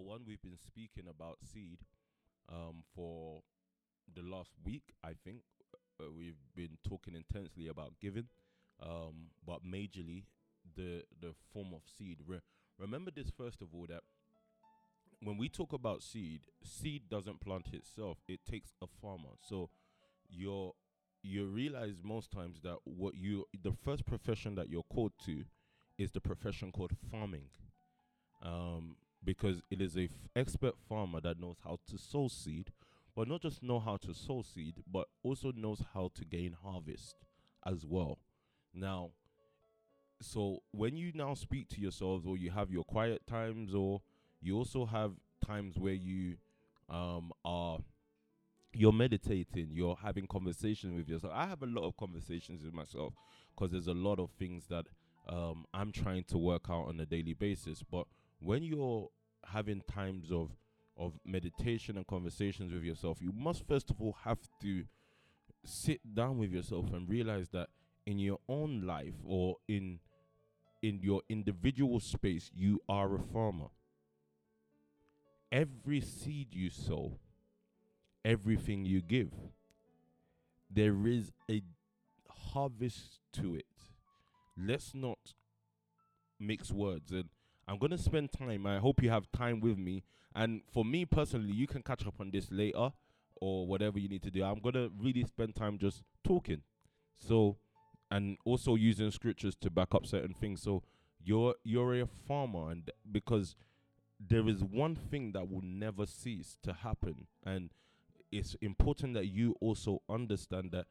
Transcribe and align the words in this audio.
number 0.00 0.10
one, 0.10 0.20
we've 0.26 0.42
been 0.42 0.58
speaking 0.58 1.08
about 1.08 1.38
seed 1.52 1.78
um, 2.50 2.82
for 2.94 3.42
the 4.14 4.22
last 4.22 4.50
week. 4.64 4.82
I 5.04 5.12
think 5.24 5.38
uh, 6.00 6.04
we've 6.16 6.38
been 6.54 6.78
talking 6.86 7.14
intensely 7.14 7.68
about 7.68 7.94
giving, 8.00 8.28
um, 8.82 9.30
but 9.46 9.64
majorly 9.64 10.24
the 10.76 11.02
the 11.20 11.32
form 11.52 11.68
of 11.74 11.82
seed. 11.98 12.18
Re- 12.26 12.40
remember 12.78 13.10
this 13.14 13.30
first 13.36 13.60
of 13.62 13.68
all 13.74 13.86
that 13.88 14.02
when 15.22 15.36
we 15.36 15.48
talk 15.48 15.72
about 15.72 16.02
seed, 16.02 16.40
seed 16.62 17.02
doesn't 17.10 17.40
plant 17.40 17.68
itself; 17.72 18.18
it 18.28 18.40
takes 18.48 18.72
a 18.82 18.86
farmer. 18.86 19.36
So 19.48 19.70
you're 20.28 20.72
you 21.22 21.44
realize 21.46 21.96
most 22.02 22.30
times 22.30 22.60
that 22.62 22.78
what 22.84 23.14
you 23.14 23.44
the 23.62 23.72
first 23.84 24.06
profession 24.06 24.54
that 24.54 24.70
you're 24.70 24.84
called 24.84 25.12
to 25.26 25.44
is 25.98 26.10
the 26.12 26.20
profession 26.20 26.72
called 26.72 26.92
farming 27.10 27.50
um, 28.42 28.96
because 29.24 29.60
it 29.70 29.80
is 29.80 29.96
a 29.96 30.04
f- 30.04 30.10
expert 30.34 30.74
farmer 30.88 31.20
that 31.20 31.38
knows 31.40 31.56
how 31.64 31.78
to 31.88 31.98
sow 31.98 32.28
seed 32.28 32.70
but 33.16 33.28
not 33.28 33.42
just 33.42 33.62
know 33.62 33.80
how 33.80 33.96
to 33.96 34.14
sow 34.14 34.42
seed 34.42 34.74
but 34.90 35.08
also 35.22 35.52
knows 35.54 35.82
how 35.94 36.10
to 36.14 36.24
gain 36.24 36.56
harvest 36.62 37.16
as 37.66 37.84
well 37.84 38.18
now 38.72 39.10
so 40.22 40.58
when 40.72 40.96
you 40.96 41.12
now 41.14 41.34
speak 41.34 41.68
to 41.68 41.80
yourselves 41.80 42.26
or 42.26 42.36
you 42.36 42.50
have 42.50 42.70
your 42.70 42.84
quiet 42.84 43.26
times 43.26 43.74
or 43.74 44.00
you 44.40 44.56
also 44.56 44.84
have 44.86 45.12
times 45.44 45.78
where 45.78 45.94
you 45.94 46.36
um, 46.88 47.32
are 47.44 47.78
you're 48.72 48.92
meditating, 48.92 49.68
you're 49.72 49.96
having 50.02 50.26
conversation 50.26 50.94
with 50.94 51.08
yourself. 51.08 51.32
I 51.34 51.46
have 51.46 51.62
a 51.62 51.66
lot 51.66 51.86
of 51.86 51.96
conversations 51.96 52.64
with 52.64 52.72
myself 52.72 53.14
because 53.54 53.72
there's 53.72 53.88
a 53.88 53.92
lot 53.94 54.20
of 54.20 54.30
things 54.38 54.66
that 54.68 54.86
um, 55.28 55.64
I'm 55.74 55.92
trying 55.92 56.24
to 56.24 56.38
work 56.38 56.66
out 56.70 56.86
on 56.88 57.00
a 57.00 57.06
daily 57.06 57.34
basis. 57.34 57.82
But 57.82 58.06
when 58.40 58.62
you're 58.62 59.08
having 59.44 59.82
times 59.82 60.30
of 60.30 60.50
of 60.96 61.14
meditation 61.24 61.96
and 61.96 62.06
conversations 62.06 62.72
with 62.72 62.82
yourself, 62.82 63.18
you 63.22 63.32
must 63.32 63.66
first 63.66 63.90
of 63.90 64.00
all 64.02 64.16
have 64.24 64.38
to 64.60 64.84
sit 65.64 66.00
down 66.14 66.36
with 66.38 66.50
yourself 66.50 66.92
and 66.92 67.08
realize 67.08 67.48
that 67.50 67.68
in 68.06 68.18
your 68.18 68.38
own 68.48 68.82
life 68.86 69.14
or 69.24 69.56
in 69.68 70.00
in 70.82 71.00
your 71.02 71.22
individual 71.28 72.00
space, 72.00 72.50
you 72.54 72.80
are 72.88 73.14
a 73.14 73.18
farmer. 73.18 73.68
Every 75.52 76.00
seed 76.00 76.48
you 76.52 76.70
sow 76.70 77.18
everything 78.24 78.84
you 78.84 79.00
give. 79.00 79.32
There 80.70 81.06
is 81.06 81.32
a 81.50 81.62
harvest 82.28 83.18
to 83.34 83.54
it. 83.56 83.64
Let's 84.56 84.94
not 84.94 85.34
mix 86.38 86.70
words. 86.70 87.10
And 87.12 87.28
I'm 87.70 87.78
going 87.78 87.92
to 87.92 87.98
spend 87.98 88.32
time. 88.32 88.66
I 88.66 88.78
hope 88.78 89.00
you 89.00 89.10
have 89.10 89.30
time 89.30 89.60
with 89.60 89.78
me. 89.78 90.02
And 90.34 90.62
for 90.72 90.84
me 90.84 91.04
personally, 91.04 91.52
you 91.52 91.68
can 91.68 91.82
catch 91.82 92.04
up 92.04 92.14
on 92.18 92.32
this 92.32 92.50
later 92.50 92.90
or 93.40 93.66
whatever 93.66 94.00
you 94.00 94.08
need 94.08 94.24
to 94.24 94.30
do. 94.30 94.42
I'm 94.42 94.58
going 94.58 94.74
to 94.74 94.90
really 94.98 95.22
spend 95.22 95.54
time 95.54 95.78
just 95.78 96.02
talking. 96.24 96.62
So, 97.16 97.58
and 98.10 98.38
also 98.44 98.74
using 98.74 99.12
scriptures 99.12 99.54
to 99.60 99.70
back 99.70 99.94
up 99.94 100.04
certain 100.04 100.34
things. 100.34 100.62
So, 100.62 100.82
you're 101.22 101.54
you're 101.62 102.00
a 102.00 102.06
farmer 102.06 102.70
and 102.70 102.90
because 103.12 103.54
there 104.18 104.48
is 104.48 104.64
one 104.64 104.96
thing 104.96 105.32
that 105.32 105.50
will 105.50 105.62
never 105.62 106.06
cease 106.06 106.56
to 106.62 106.72
happen 106.72 107.26
and 107.44 107.70
it's 108.32 108.56
important 108.62 109.12
that 109.14 109.26
you 109.26 109.54
also 109.60 110.00
understand 110.08 110.70
that 110.72 110.86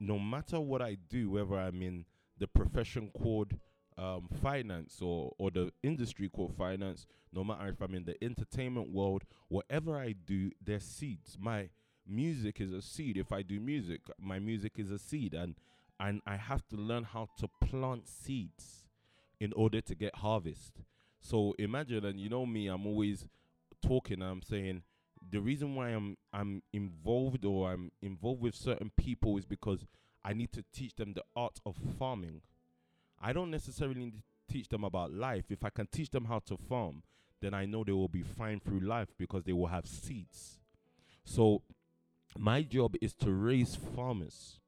no 0.00 0.18
matter 0.18 0.58
what 0.58 0.82
I 0.82 0.96
do, 1.08 1.30
whether 1.30 1.56
I'm 1.58 1.82
in 1.82 2.06
the 2.38 2.46
profession 2.46 3.10
called 3.16 3.52
um, 3.98 4.28
finance 4.42 5.00
or 5.02 5.32
or 5.38 5.50
the 5.50 5.72
industry 5.82 6.28
called 6.28 6.54
finance, 6.56 7.06
no 7.32 7.42
matter 7.44 7.68
if 7.68 7.80
I'm 7.80 7.94
in 7.94 8.04
the 8.04 8.22
entertainment 8.22 8.90
world, 8.90 9.24
whatever 9.48 9.98
I 9.98 10.12
do, 10.12 10.50
there's 10.64 10.84
seeds. 10.84 11.36
My 11.38 11.68
music 12.06 12.60
is 12.60 12.72
a 12.72 12.80
seed. 12.80 13.16
If 13.16 13.32
I 13.32 13.42
do 13.42 13.60
music, 13.60 14.02
my 14.18 14.38
music 14.38 14.74
is 14.76 14.90
a 14.90 14.98
seed, 14.98 15.34
and 15.34 15.56
and 16.00 16.22
I 16.26 16.36
have 16.36 16.66
to 16.68 16.76
learn 16.76 17.04
how 17.04 17.28
to 17.38 17.48
plant 17.60 18.08
seeds 18.08 18.84
in 19.40 19.52
order 19.54 19.80
to 19.80 19.94
get 19.94 20.16
harvest. 20.16 20.74
So 21.20 21.54
imagine, 21.58 22.04
and 22.04 22.20
you 22.20 22.28
know 22.28 22.46
me, 22.46 22.68
I'm 22.68 22.86
always 22.86 23.26
talking. 23.82 24.22
I'm 24.22 24.42
saying 24.42 24.82
the 25.30 25.40
reason 25.40 25.74
why 25.74 25.88
I'm 25.88 26.16
I'm 26.32 26.62
involved 26.72 27.44
or 27.44 27.72
I'm 27.72 27.90
involved 28.00 28.42
with 28.42 28.54
certain 28.54 28.90
people 28.96 29.36
is 29.36 29.44
because 29.44 29.86
I 30.24 30.32
need 30.32 30.52
to 30.52 30.64
teach 30.72 30.94
them 30.94 31.14
the 31.14 31.24
art 31.34 31.60
of 31.66 31.76
farming. 31.98 32.42
I 33.20 33.32
don't 33.32 33.50
necessarily 33.50 34.00
need 34.00 34.14
to 34.14 34.52
teach 34.52 34.68
them 34.68 34.84
about 34.84 35.12
life. 35.12 35.46
If 35.50 35.64
I 35.64 35.70
can 35.70 35.86
teach 35.86 36.10
them 36.10 36.24
how 36.24 36.40
to 36.40 36.56
farm, 36.56 37.02
then 37.40 37.54
I 37.54 37.66
know 37.66 37.84
they 37.84 37.92
will 37.92 38.08
be 38.08 38.22
fine 38.22 38.60
through 38.60 38.80
life 38.80 39.08
because 39.18 39.44
they 39.44 39.52
will 39.52 39.66
have 39.66 39.86
seeds. 39.86 40.58
So 41.24 41.62
my 42.36 42.62
job 42.62 42.96
is 43.00 43.14
to 43.14 43.30
raise 43.30 43.76
farmers, 43.76 44.60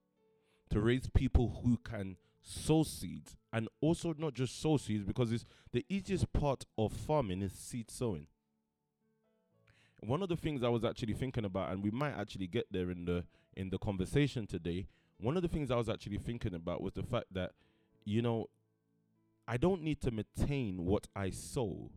to 0.70 0.80
raise 0.80 1.08
people 1.08 1.60
who 1.62 1.78
can 1.78 2.16
sow 2.42 2.82
seeds 2.82 3.36
and 3.52 3.68
also 3.80 4.14
not 4.16 4.34
just 4.34 4.60
sow 4.60 4.76
seeds 4.76 5.04
because 5.04 5.32
it's 5.32 5.44
the 5.72 5.84
easiest 5.88 6.32
part 6.32 6.64
of 6.78 6.92
farming 6.92 7.42
is 7.42 7.52
seed 7.52 7.90
sowing 7.90 8.26
one 10.02 10.22
of 10.22 10.28
the 10.28 10.36
things 10.36 10.62
I 10.62 10.68
was 10.68 10.84
actually 10.84 11.14
thinking 11.14 11.44
about, 11.44 11.70
and 11.70 11.82
we 11.82 11.90
might 11.90 12.16
actually 12.18 12.46
get 12.46 12.66
there 12.70 12.90
in 12.90 13.04
the 13.04 13.24
in 13.54 13.70
the 13.70 13.78
conversation 13.78 14.46
today. 14.46 14.86
One 15.18 15.36
of 15.36 15.42
the 15.42 15.48
things 15.48 15.70
I 15.70 15.76
was 15.76 15.88
actually 15.88 16.18
thinking 16.18 16.54
about 16.54 16.80
was 16.80 16.94
the 16.94 17.02
fact 17.02 17.26
that, 17.32 17.52
you 18.04 18.22
know, 18.22 18.48
I 19.46 19.56
don't 19.56 19.82
need 19.82 20.00
to 20.02 20.10
maintain 20.10 20.84
what 20.84 21.08
I 21.14 21.30
sow. 21.30 21.90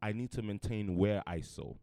I 0.00 0.12
need 0.12 0.32
to 0.32 0.42
maintain 0.42 0.96
where 0.96 1.22
I 1.26 1.40
sow. 1.40 1.76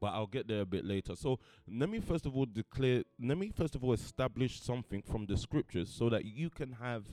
But 0.00 0.08
I'll 0.08 0.26
get 0.26 0.48
there 0.48 0.60
a 0.60 0.66
bit 0.66 0.84
later. 0.84 1.14
So 1.16 1.38
let 1.68 1.88
me 1.88 2.00
first 2.00 2.26
of 2.26 2.36
all 2.36 2.46
declare, 2.46 3.04
let 3.22 3.38
me 3.38 3.50
first 3.50 3.74
of 3.74 3.84
all 3.84 3.92
establish 3.92 4.60
something 4.60 5.02
from 5.02 5.26
the 5.26 5.36
scriptures 5.36 5.88
so 5.88 6.08
that 6.08 6.24
you 6.24 6.50
can 6.50 6.72
have 6.72 7.04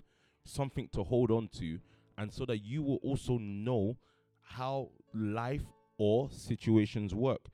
something 0.44 0.90
to 0.94 1.04
hold 1.04 1.32
on 1.32 1.50
to 1.60 1.80
and 2.18 2.34
so 2.34 2.46
that 2.46 2.58
you 2.58 2.82
will 2.84 3.00
also 3.04 3.38
know 3.38 3.96
how 4.42 4.90
life 5.14 5.64
or 5.98 6.30
situations 6.32 7.14
work. 7.14 7.46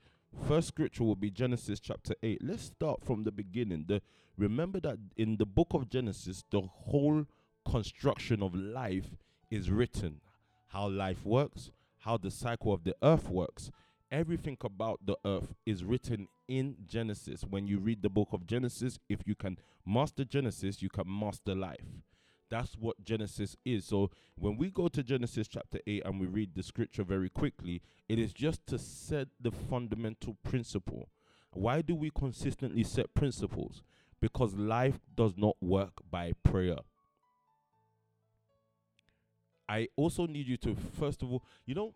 First 0.48 0.70
scripture 0.70 1.04
will 1.04 1.16
be 1.16 1.30
Genesis 1.30 1.80
chapter 1.80 2.16
8. 2.24 2.42
Let's 2.44 2.64
start 2.64 3.04
from 3.04 3.24
the 3.24 3.32
beginning. 3.32 3.86
The 3.88 4.02
remember 4.38 4.80
that 4.82 4.98
in 5.18 5.38
the 5.38 5.46
book 5.46 5.68
of 5.72 5.90
Genesis, 5.90 6.44
the 6.52 6.62
whole 6.62 7.26
construction 7.70 8.42
of 8.44 8.56
life 8.56 9.16
is 9.50 9.70
written. 9.70 10.22
How 10.68 10.88
life 10.90 11.26
works, 11.26 11.72
how 12.00 12.18
the 12.18 12.32
cycle 12.32 12.74
of 12.74 12.84
the 12.84 12.96
earth 13.02 13.30
works. 13.30 13.72
Everything 14.12 14.58
about 14.64 15.00
the 15.06 15.18
earth 15.26 15.56
is 15.66 15.84
written 15.84 16.28
in 16.48 16.76
Genesis. 16.86 17.44
When 17.50 17.68
you 17.68 17.80
read 17.80 18.02
the 18.02 18.10
book 18.10 18.30
of 18.34 18.46
Genesis, 18.46 19.00
if 19.10 19.22
you 19.26 19.36
can 19.36 19.58
master 19.86 20.24
Genesis, 20.24 20.82
you 20.82 20.90
can 20.90 21.06
master 21.08 21.56
life. 21.56 22.02
That's 22.50 22.76
what 22.76 23.04
Genesis 23.04 23.58
is. 23.66 23.86
So 23.86 24.12
when 24.38 24.58
we 24.58 24.70
go 24.70 24.88
to 24.88 25.02
Genesis 25.02 25.48
chapter 25.48 25.80
8 25.88 26.04
and 26.06 26.20
we 26.20 26.28
read 26.28 26.52
the 26.54 26.64
scripture 26.64 27.04
very 27.04 27.30
quickly, 27.30 27.82
it 28.08 28.20
is 28.20 28.34
just 28.34 28.66
to 28.68 28.78
set 28.78 29.30
the 29.42 29.52
fundamental 29.52 30.38
principle. 30.44 31.10
Why 31.52 31.82
do 31.82 31.96
we 31.96 32.12
consistently 32.12 32.84
set 32.84 33.14
principles? 33.16 33.82
Because 34.22 34.54
life 34.56 35.00
does 35.16 35.34
not 35.38 35.56
work 35.62 35.94
by 36.10 36.34
prayer. 36.44 36.78
I 39.68 39.88
also 39.96 40.26
need 40.26 40.48
you 40.48 40.58
to, 40.58 40.76
first 41.00 41.22
of 41.22 41.32
all, 41.32 41.44
you 41.66 41.76
know, 41.76 41.94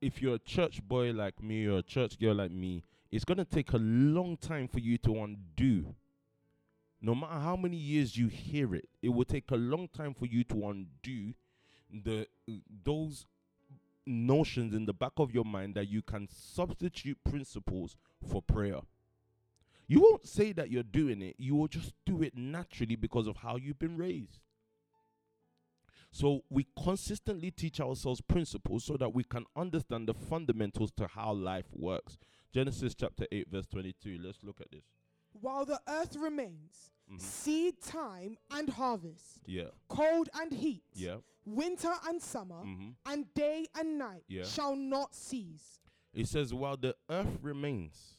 if 0.00 0.22
you're 0.22 0.36
a 0.36 0.40
church 0.40 0.82
boy 0.82 1.10
like 1.12 1.42
me 1.42 1.66
or 1.66 1.78
a 1.78 1.82
church 1.82 2.18
girl 2.18 2.36
like 2.36 2.52
me, 2.52 2.84
it's 3.10 3.24
going 3.24 3.38
to 3.38 3.44
take 3.44 3.72
a 3.72 3.78
long 3.78 4.36
time 4.36 4.68
for 4.68 4.78
you 4.78 4.98
to 4.98 5.22
undo 5.22 5.94
no 7.00 7.14
matter 7.14 7.38
how 7.40 7.56
many 7.56 7.76
years 7.76 8.16
you 8.16 8.28
hear 8.28 8.74
it, 8.74 8.88
it 9.02 9.08
will 9.10 9.24
take 9.24 9.50
a 9.50 9.56
long 9.56 9.88
time 9.88 10.14
for 10.14 10.26
you 10.26 10.42
to 10.44 10.68
undo 10.68 11.32
the 12.04 12.26
those 12.84 13.24
notions 14.06 14.74
in 14.74 14.86
the 14.86 14.92
back 14.92 15.12
of 15.18 15.32
your 15.32 15.44
mind 15.44 15.74
that 15.74 15.88
you 15.88 16.02
can 16.02 16.28
substitute 16.30 17.18
principles 17.28 17.96
for 18.26 18.42
prayer. 18.42 18.80
You 19.88 20.00
won't 20.00 20.28
say 20.28 20.52
that 20.52 20.70
you're 20.70 20.82
doing 20.82 21.22
it, 21.22 21.36
you 21.38 21.56
will 21.56 21.68
just 21.68 21.92
do 22.06 22.22
it 22.22 22.36
naturally 22.36 22.94
because 22.94 23.26
of 23.26 23.38
how 23.38 23.56
you've 23.56 23.78
been 23.78 23.96
raised. 23.96 24.40
So 26.10 26.42
we 26.48 26.66
consistently 26.82 27.50
teach 27.50 27.80
ourselves 27.80 28.20
principles 28.20 28.84
so 28.84 28.96
that 28.96 29.14
we 29.14 29.24
can 29.24 29.44
understand 29.56 30.08
the 30.08 30.14
fundamentals 30.14 30.92
to 30.92 31.06
how 31.06 31.32
life 31.32 31.66
works. 31.72 32.16
Genesis 32.52 32.94
chapter 32.94 33.26
8, 33.30 33.48
verse 33.50 33.66
22. 33.66 34.18
Let's 34.22 34.42
look 34.42 34.60
at 34.60 34.70
this 34.70 34.84
while 35.40 35.64
the 35.64 35.80
earth 35.88 36.16
remains, 36.16 36.90
mm-hmm. 37.10 37.18
seed 37.18 37.80
time 37.80 38.36
and 38.50 38.68
harvest, 38.68 39.40
yeah, 39.46 39.68
cold 39.88 40.28
and 40.34 40.52
heat, 40.52 40.82
yeah, 40.94 41.16
winter 41.44 41.92
and 42.06 42.20
summer, 42.20 42.62
mm-hmm. 42.64 42.90
and 43.06 43.32
day 43.34 43.66
and 43.78 43.98
night 43.98 44.24
yeah. 44.28 44.44
shall 44.44 44.76
not 44.76 45.14
cease. 45.14 45.80
It 46.14 46.26
says, 46.26 46.54
while 46.54 46.76
the 46.76 46.96
earth 47.10 47.38
remains, 47.42 48.16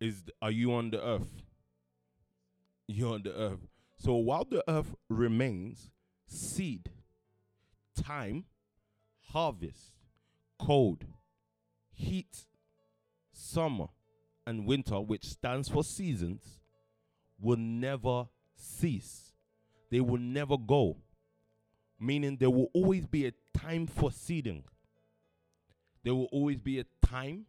is 0.00 0.22
are 0.40 0.50
you 0.50 0.72
on 0.72 0.90
the 0.90 1.02
earth? 1.02 1.42
You're 2.86 3.14
on 3.14 3.22
the 3.22 3.34
earth. 3.34 3.60
So 3.98 4.14
while 4.14 4.44
the 4.44 4.64
earth 4.68 4.94
remains, 5.08 5.90
seed, 6.26 6.90
time, 8.02 8.44
harvest, 9.28 9.92
cold, 10.58 11.04
heat, 11.92 12.46
summer, 13.32 13.86
and 14.46 14.66
winter, 14.66 15.00
which 15.00 15.26
stands 15.26 15.68
for 15.68 15.84
seasons, 15.84 16.60
will 17.38 17.58
never 17.58 18.26
cease. 18.56 19.32
They 19.90 20.00
will 20.00 20.20
never 20.20 20.56
go. 20.56 20.96
Meaning 21.98 22.38
there 22.38 22.50
will 22.50 22.70
always 22.72 23.06
be 23.06 23.26
a 23.26 23.32
time 23.56 23.86
for 23.86 24.10
seeding. 24.10 24.64
There 26.02 26.14
will 26.14 26.28
always 26.32 26.58
be 26.58 26.78
a 26.78 26.84
time 27.06 27.44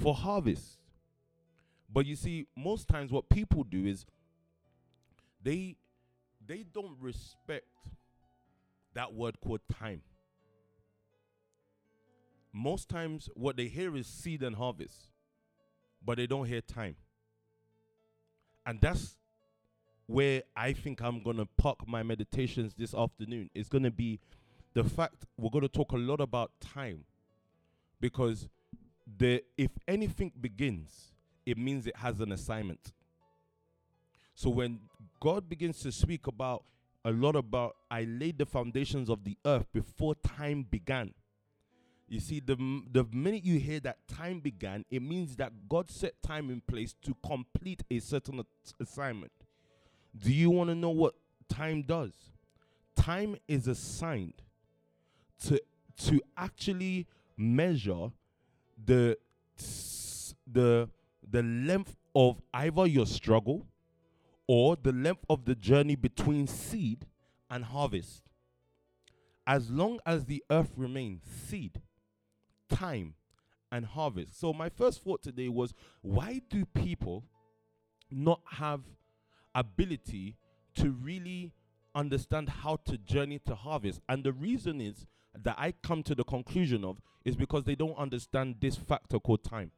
for 0.00 0.14
harvest. 0.14 0.77
But 1.92 2.06
you 2.06 2.16
see, 2.16 2.46
most 2.56 2.88
times 2.88 3.10
what 3.10 3.28
people 3.28 3.64
do 3.64 3.86
is 3.86 4.04
they 5.42 5.76
they 6.46 6.64
don't 6.72 6.96
respect 7.00 7.66
that 8.94 9.12
word 9.12 9.36
called 9.40 9.60
time. 9.78 10.02
Most 12.52 12.88
times 12.88 13.28
what 13.34 13.56
they 13.56 13.66
hear 13.66 13.96
is 13.96 14.06
seed 14.06 14.42
and 14.42 14.56
harvest, 14.56 15.10
but 16.04 16.16
they 16.16 16.26
don't 16.26 16.46
hear 16.46 16.60
time. 16.60 16.96
And 18.66 18.80
that's 18.80 19.16
where 20.06 20.42
I 20.56 20.72
think 20.72 21.00
I'm 21.00 21.22
to 21.36 21.46
park 21.58 21.86
my 21.86 22.02
meditations 22.02 22.74
this 22.74 22.94
afternoon. 22.94 23.50
It's 23.54 23.68
to 23.84 23.90
be 23.90 24.20
the 24.74 24.84
fact 24.84 25.26
we're 25.36 25.50
to 25.62 25.68
talk 25.68 25.92
a 25.92 25.96
lot 25.96 26.20
about 26.20 26.50
time 26.60 27.04
because 28.00 28.48
the 29.18 29.42
if 29.56 29.70
anything 29.86 30.32
begins, 30.40 31.12
it 31.48 31.56
means 31.56 31.86
it 31.86 31.96
has 31.96 32.20
an 32.20 32.30
assignment. 32.32 32.92
So 34.34 34.50
when 34.50 34.80
God 35.18 35.48
begins 35.48 35.80
to 35.80 35.90
speak 35.90 36.26
about 36.26 36.62
a 37.04 37.10
lot 37.10 37.36
about 37.36 37.76
I 37.90 38.02
laid 38.04 38.36
the 38.36 38.44
foundations 38.44 39.08
of 39.08 39.24
the 39.24 39.38
earth 39.46 39.66
before 39.72 40.14
time 40.16 40.66
began. 40.70 41.14
You 42.06 42.20
see, 42.20 42.40
the, 42.40 42.56
the 42.92 43.04
minute 43.12 43.44
you 43.44 43.58
hear 43.58 43.80
that 43.80 44.06
time 44.08 44.40
began, 44.40 44.84
it 44.90 45.02
means 45.02 45.36
that 45.36 45.52
God 45.68 45.90
set 45.90 46.22
time 46.22 46.50
in 46.50 46.60
place 46.60 46.94
to 47.02 47.16
complete 47.26 47.82
a 47.90 47.98
certain 47.98 48.44
assignment. 48.78 49.32
Do 50.16 50.32
you 50.32 50.50
want 50.50 50.68
to 50.68 50.74
know 50.74 50.90
what 50.90 51.14
time 51.48 51.82
does? 51.82 52.12
Time 52.94 53.36
is 53.46 53.68
assigned 53.68 54.42
to 55.46 55.60
to 56.04 56.20
actually 56.36 57.06
measure 57.36 58.10
the 58.84 59.16
the 60.46 60.88
the 61.30 61.42
length 61.42 61.96
of 62.14 62.40
either 62.54 62.86
your 62.86 63.06
struggle 63.06 63.66
or 64.46 64.76
the 64.76 64.92
length 64.92 65.24
of 65.28 65.44
the 65.44 65.54
journey 65.54 65.94
between 65.94 66.46
seed 66.46 67.06
and 67.50 67.64
harvest. 67.66 68.22
As 69.46 69.70
long 69.70 70.00
as 70.04 70.24
the 70.24 70.42
earth 70.50 70.72
remains, 70.76 71.22
seed, 71.48 71.80
time, 72.68 73.14
and 73.70 73.86
harvest. 73.86 74.38
So, 74.38 74.52
my 74.52 74.68
first 74.68 75.02
thought 75.02 75.22
today 75.22 75.48
was 75.48 75.74
why 76.02 76.40
do 76.48 76.64
people 76.64 77.24
not 78.10 78.40
have 78.52 78.80
ability 79.54 80.36
to 80.76 80.90
really 80.90 81.52
understand 81.94 82.48
how 82.48 82.76
to 82.86 82.96
journey 82.98 83.38
to 83.46 83.54
harvest? 83.54 84.00
And 84.08 84.24
the 84.24 84.32
reason 84.32 84.80
is 84.80 85.06
that 85.36 85.56
I 85.58 85.72
come 85.82 86.02
to 86.04 86.14
the 86.14 86.24
conclusion 86.24 86.84
of 86.84 87.00
is 87.24 87.36
because 87.36 87.64
they 87.64 87.74
don't 87.74 87.96
understand 87.98 88.56
this 88.60 88.76
factor 88.76 89.18
called 89.18 89.44
time. 89.44 89.70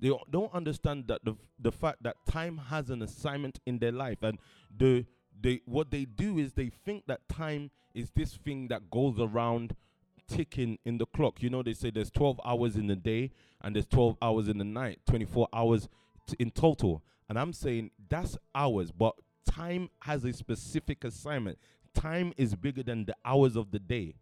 They 0.00 0.10
don't 0.30 0.52
understand 0.54 1.08
that 1.08 1.24
the 1.24 1.36
the 1.58 1.72
fact 1.72 2.02
that 2.02 2.16
time 2.26 2.58
has 2.68 2.90
an 2.90 3.02
assignment 3.02 3.60
in 3.66 3.78
their 3.78 3.92
life, 3.92 4.22
and 4.22 4.38
the 4.74 5.04
they 5.40 5.60
what 5.66 5.90
they 5.90 6.04
do 6.04 6.38
is 6.38 6.52
they 6.54 6.70
think 6.70 7.04
that 7.06 7.28
time 7.28 7.70
is 7.94 8.10
this 8.14 8.34
thing 8.36 8.68
that 8.68 8.90
goes 8.90 9.18
around 9.18 9.74
ticking 10.28 10.78
in 10.84 10.98
the 10.98 11.06
clock. 11.06 11.42
You 11.42 11.50
know, 11.50 11.62
they 11.62 11.72
say 11.72 11.90
there's 11.90 12.10
12 12.10 12.40
hours 12.44 12.76
in 12.76 12.86
the 12.86 12.96
day 12.96 13.32
and 13.62 13.74
there's 13.74 13.86
12 13.86 14.16
hours 14.22 14.48
in 14.48 14.58
the 14.58 14.64
night, 14.64 15.00
24 15.06 15.48
hours 15.52 15.88
t- 16.28 16.36
in 16.38 16.50
total. 16.50 17.02
And 17.28 17.38
I'm 17.38 17.52
saying 17.52 17.90
that's 18.08 18.38
hours, 18.54 18.90
but 18.92 19.14
time 19.44 19.90
has 20.00 20.24
a 20.24 20.32
specific 20.32 21.04
assignment. 21.04 21.58
Time 21.94 22.32
is 22.36 22.54
bigger 22.54 22.82
than 22.82 23.04
the 23.04 23.16
hours 23.24 23.56
of 23.56 23.72
the 23.72 23.78
day. 23.78 24.14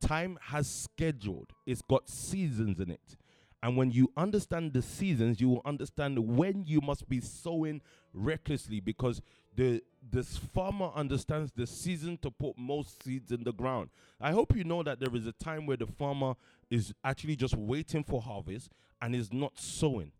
Time 0.00 0.38
has 0.42 0.68
scheduled, 0.68 1.52
it's 1.66 1.82
got 1.82 2.08
seasons 2.08 2.80
in 2.80 2.90
it. 2.90 3.16
And 3.62 3.76
when 3.76 3.90
you 3.90 4.10
understand 4.16 4.72
the 4.72 4.82
seasons, 4.82 5.40
you 5.40 5.48
will 5.48 5.62
understand 5.64 6.18
when 6.18 6.64
you 6.66 6.80
must 6.80 7.08
be 7.08 7.20
sowing 7.20 7.82
recklessly 8.14 8.80
because 8.80 9.20
the 9.54 9.82
this 10.10 10.38
farmer 10.38 10.90
understands 10.94 11.52
the 11.54 11.66
season 11.66 12.16
to 12.18 12.30
put 12.30 12.56
most 12.56 13.02
seeds 13.02 13.32
in 13.32 13.44
the 13.44 13.52
ground. 13.52 13.90
I 14.18 14.32
hope 14.32 14.56
you 14.56 14.64
know 14.64 14.82
that 14.82 14.98
there 14.98 15.14
is 15.14 15.26
a 15.26 15.32
time 15.32 15.66
where 15.66 15.76
the 15.76 15.86
farmer 15.86 16.34
is 16.70 16.94
actually 17.04 17.36
just 17.36 17.54
waiting 17.54 18.02
for 18.02 18.22
harvest 18.22 18.70
and 19.02 19.14
is 19.14 19.30
not 19.30 19.58
sowing. 19.58 20.12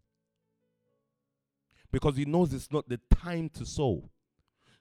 Because 1.90 2.16
he 2.16 2.26
knows 2.26 2.52
it's 2.52 2.70
not 2.70 2.88
the 2.88 3.00
time 3.10 3.48
to 3.50 3.64
sow. 3.64 4.10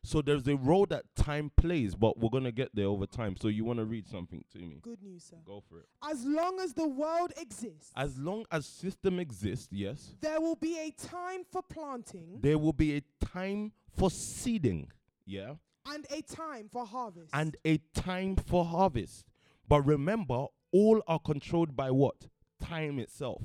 So 0.04 0.22
there's 0.22 0.48
a 0.48 0.56
role 0.56 0.86
that 0.88 1.04
time 1.16 1.52
plays, 1.58 1.94
but 1.94 2.18
we're 2.18 2.30
gonna 2.30 2.52
get 2.52 2.74
there 2.74 2.86
over 2.88 3.06
time. 3.06 3.36
So 3.36 3.48
you 3.48 3.66
want 3.66 3.80
to 3.80 3.86
read 3.86 4.08
something 4.08 4.44
to 4.54 4.60
me? 4.60 4.80
Good 4.82 5.02
news, 5.04 5.26
sir. 5.26 5.38
Go 5.46 5.62
for 5.68 5.80
it. 5.80 5.86
As 6.04 6.26
long 6.26 6.60
as 6.60 6.74
the 6.74 6.88
world 6.88 7.34
exists, 7.38 7.92
as 7.96 8.18
long 8.18 8.46
as 8.52 8.66
system 8.66 9.20
exists, 9.20 9.68
yes, 9.72 10.16
there 10.22 10.40
will 10.40 10.56
be 10.56 10.78
a 10.80 10.92
time 10.92 11.44
for 11.52 11.62
planting. 11.62 12.40
There 12.42 12.58
will 12.58 12.74
be 12.74 12.98
a 12.98 13.26
time 13.26 13.74
for 13.96 14.10
seeding, 14.10 14.92
yeah, 15.26 15.56
and 15.86 16.06
a 16.10 16.22
time 16.22 16.70
for 16.72 16.86
harvest. 16.86 17.30
And 17.34 17.58
a 17.66 17.80
time 17.94 18.36
for 18.38 18.64
harvest. 18.66 19.26
But 19.68 19.82
remember, 19.82 20.46
all 20.72 21.02
are 21.08 21.20
controlled 21.20 21.76
by 21.76 21.92
what? 21.92 22.28
Time 22.62 23.00
itself. 23.00 23.42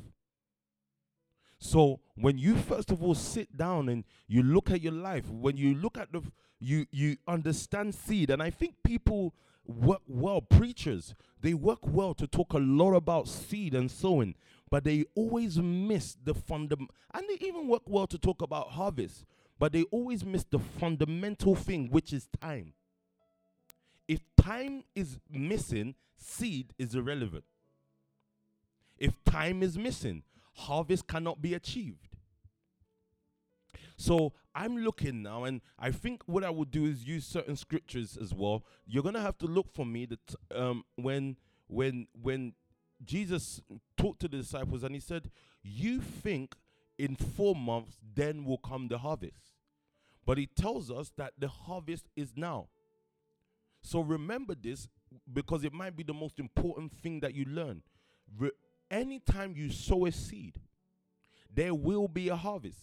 So 1.64 2.00
when 2.16 2.36
you 2.36 2.56
first 2.56 2.90
of 2.90 3.02
all 3.02 3.14
sit 3.14 3.56
down 3.56 3.88
and 3.88 4.04
you 4.28 4.42
look 4.42 4.70
at 4.70 4.82
your 4.82 4.92
life, 4.92 5.30
when 5.30 5.56
you 5.56 5.74
look 5.74 5.96
at 5.96 6.12
the 6.12 6.20
you 6.60 6.84
you 6.90 7.16
understand 7.26 7.94
seed, 7.94 8.28
and 8.28 8.42
I 8.42 8.50
think 8.50 8.74
people 8.84 9.34
work 9.66 10.02
well, 10.06 10.42
preachers, 10.42 11.14
they 11.40 11.54
work 11.54 11.78
well 11.86 12.12
to 12.16 12.26
talk 12.26 12.52
a 12.52 12.58
lot 12.58 12.92
about 12.92 13.28
seed 13.28 13.74
and 13.74 13.90
sowing, 13.90 14.34
but 14.70 14.84
they 14.84 15.06
always 15.14 15.58
miss 15.58 16.18
the 16.22 16.34
fundam 16.34 16.86
and 17.14 17.24
they 17.30 17.38
even 17.46 17.66
work 17.66 17.84
well 17.86 18.06
to 18.08 18.18
talk 18.18 18.42
about 18.42 18.72
harvest, 18.72 19.24
but 19.58 19.72
they 19.72 19.84
always 19.84 20.22
miss 20.22 20.44
the 20.44 20.58
fundamental 20.58 21.54
thing, 21.54 21.88
which 21.90 22.12
is 22.12 22.28
time. 22.42 22.74
If 24.06 24.20
time 24.36 24.84
is 24.94 25.18
missing, 25.30 25.94
seed 26.18 26.74
is 26.76 26.94
irrelevant. 26.94 27.44
If 28.98 29.24
time 29.24 29.62
is 29.62 29.78
missing, 29.78 30.24
harvest 30.54 31.06
cannot 31.06 31.42
be 31.42 31.54
achieved. 31.54 32.16
So 33.96 34.32
I'm 34.54 34.78
looking 34.78 35.22
now, 35.22 35.44
and 35.44 35.60
I 35.78 35.90
think 35.90 36.22
what 36.26 36.44
I 36.44 36.50
would 36.50 36.70
do 36.70 36.84
is 36.84 37.04
use 37.06 37.24
certain 37.24 37.56
scriptures 37.56 38.18
as 38.20 38.34
well. 38.34 38.64
You're 38.86 39.02
gonna 39.02 39.20
have 39.20 39.38
to 39.38 39.46
look 39.46 39.72
for 39.72 39.86
me 39.86 40.06
that 40.06 40.34
um, 40.54 40.84
when 40.96 41.36
when 41.68 42.06
when 42.20 42.54
Jesus 43.04 43.60
talked 43.96 44.20
to 44.20 44.28
the 44.28 44.38
disciples 44.38 44.82
and 44.82 44.94
he 44.94 45.00
said, 45.00 45.30
"You 45.62 46.00
think 46.00 46.54
in 46.98 47.16
four 47.16 47.54
months 47.54 47.98
then 48.14 48.44
will 48.44 48.58
come 48.58 48.88
the 48.88 48.98
harvest," 48.98 49.52
but 50.26 50.38
he 50.38 50.46
tells 50.46 50.90
us 50.90 51.12
that 51.16 51.34
the 51.38 51.48
harvest 51.48 52.08
is 52.16 52.32
now. 52.36 52.68
So 53.82 54.00
remember 54.00 54.54
this 54.54 54.88
because 55.32 55.64
it 55.64 55.72
might 55.72 55.96
be 55.96 56.02
the 56.02 56.14
most 56.14 56.40
important 56.40 56.92
thing 56.92 57.20
that 57.20 57.34
you 57.34 57.44
learn. 57.44 57.82
Re- 58.36 58.50
anytime 58.90 59.54
you 59.56 59.70
sow 59.70 60.06
a 60.06 60.12
seed, 60.12 60.60
there 61.52 61.74
will 61.74 62.08
be 62.08 62.28
a 62.28 62.36
harvest. 62.36 62.78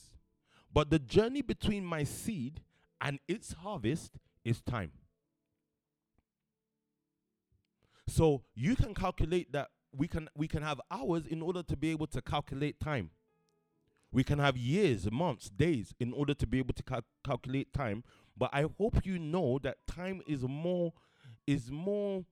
But 0.73 0.89
the 0.89 0.99
journey 0.99 1.41
between 1.41 1.85
my 1.85 2.03
seed 2.03 2.61
and 2.99 3.19
its 3.27 3.53
harvest 3.53 4.17
is 4.45 4.61
time. 4.61 4.91
So 8.07 8.43
you 8.55 8.75
can 8.75 8.93
calculate 8.93 9.51
that 9.53 9.69
we 9.95 10.07
can 10.07 10.29
we 10.35 10.47
can 10.47 10.63
have 10.63 10.79
hours 10.89 11.25
in 11.25 11.41
order 11.41 11.63
to 11.63 11.75
be 11.77 11.91
able 11.91 12.07
to 12.07 12.21
calculate 12.21 12.79
time. 12.79 13.11
We 14.11 14.23
can 14.23 14.39
have 14.39 14.57
years, 14.57 15.09
months, 15.09 15.49
days 15.49 15.93
in 15.99 16.11
order 16.11 16.33
to 16.33 16.45
be 16.45 16.59
able 16.59 16.73
to 16.73 16.83
cal- 16.83 17.05
calculate 17.25 17.71
time. 17.73 18.03
But 18.37 18.49
I 18.51 18.65
hope 18.77 19.05
you 19.05 19.17
know 19.17 19.59
that 19.63 19.77
time 19.87 20.21
is 20.27 20.43
more 20.43 20.93
is 21.47 21.71
more 21.71 22.25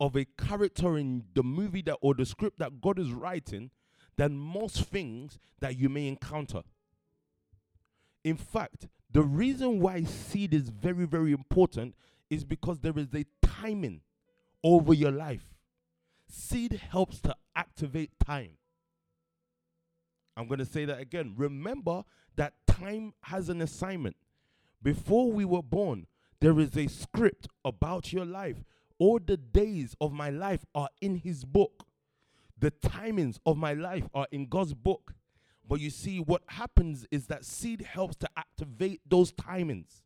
of 0.00 0.16
a 0.16 0.24
character 0.24 0.96
in 0.96 1.24
the 1.34 1.42
movie 1.42 1.82
that 1.82 1.96
or 2.00 2.14
the 2.14 2.26
script 2.26 2.58
that 2.58 2.80
God 2.80 2.98
is 2.98 3.12
writing 3.12 3.70
than 4.16 4.36
most 4.36 4.84
things 4.84 5.38
that 5.60 5.76
you 5.76 5.88
may 5.88 6.06
encounter. 6.06 6.62
In 8.24 8.36
fact, 8.36 8.88
the 9.10 9.22
reason 9.22 9.80
why 9.80 10.04
seed 10.04 10.52
is 10.52 10.68
very, 10.68 11.06
very 11.06 11.32
important 11.32 11.94
is 12.28 12.44
because 12.44 12.80
there 12.80 12.98
is 12.98 13.14
a 13.14 13.24
timing 13.42 14.02
over 14.62 14.92
your 14.92 15.12
life. 15.12 15.54
Seed 16.28 16.80
helps 16.90 17.20
to 17.22 17.34
activate 17.56 18.10
time. 18.24 18.58
I'm 20.36 20.46
going 20.46 20.58
to 20.58 20.66
say 20.66 20.84
that 20.84 21.00
again. 21.00 21.34
Remember 21.36 22.04
that 22.36 22.54
time 22.66 23.14
has 23.22 23.48
an 23.48 23.60
assignment. 23.60 24.16
Before 24.82 25.32
we 25.32 25.44
were 25.44 25.62
born, 25.62 26.06
there 26.40 26.60
is 26.60 26.76
a 26.76 26.86
script 26.86 27.48
about 27.64 28.12
your 28.12 28.24
life 28.24 28.62
all 28.98 29.18
the 29.24 29.36
days 29.36 29.94
of 30.00 30.12
my 30.12 30.30
life 30.30 30.64
are 30.74 30.88
in 31.00 31.16
his 31.16 31.44
book. 31.44 31.86
The 32.58 32.70
timings 32.70 33.38
of 33.46 33.56
my 33.56 33.74
life 33.74 34.08
are 34.14 34.26
in 34.32 34.46
God's 34.46 34.74
book. 34.74 35.14
But 35.68 35.80
you 35.80 35.90
see, 35.90 36.18
what 36.18 36.42
happens 36.46 37.06
is 37.10 37.26
that 37.26 37.44
seed 37.44 37.82
helps 37.82 38.16
to 38.16 38.28
activate 38.36 39.00
those 39.08 39.32
timings. 39.32 40.02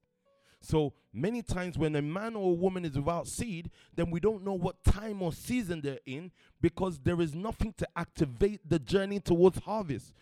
So 0.61 0.92
many 1.12 1.42
times 1.42 1.76
when 1.76 1.96
a 1.96 2.02
man 2.02 2.37
or 2.37 2.50
a 2.50 2.54
woman 2.54 2.84
is 2.84 2.96
without 2.96 3.26
seed, 3.26 3.70
then 3.94 4.11
we 4.11 4.20
don't 4.20 4.44
know 4.44 4.52
what 4.52 4.84
time 4.84 5.22
or 5.22 5.32
season 5.32 5.80
they're 5.80 5.99
in 6.06 6.30
because 6.61 7.00
there 7.00 7.20
is 7.20 7.34
nothing 7.34 7.75
to 7.78 7.88
activate 7.96 8.61
the 8.68 8.78
journey 8.78 9.18
towards 9.18 9.58
harvest. 9.58 10.12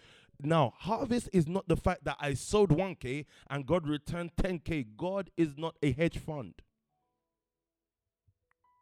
Now, 0.43 0.73
harvest 0.79 1.29
is 1.33 1.47
not 1.47 1.69
the 1.69 1.77
fact 1.77 2.05
that 2.05 2.17
I 2.19 2.35
sowed 2.35 2.71
1K 2.71 3.27
and 3.51 3.67
God 3.67 3.87
returned 3.87 4.31
10K. 4.37 4.87
God 4.97 5.31
is 5.37 5.59
not 5.59 5.77
a 5.83 5.93
hedge 5.93 6.19
fund. 6.19 6.55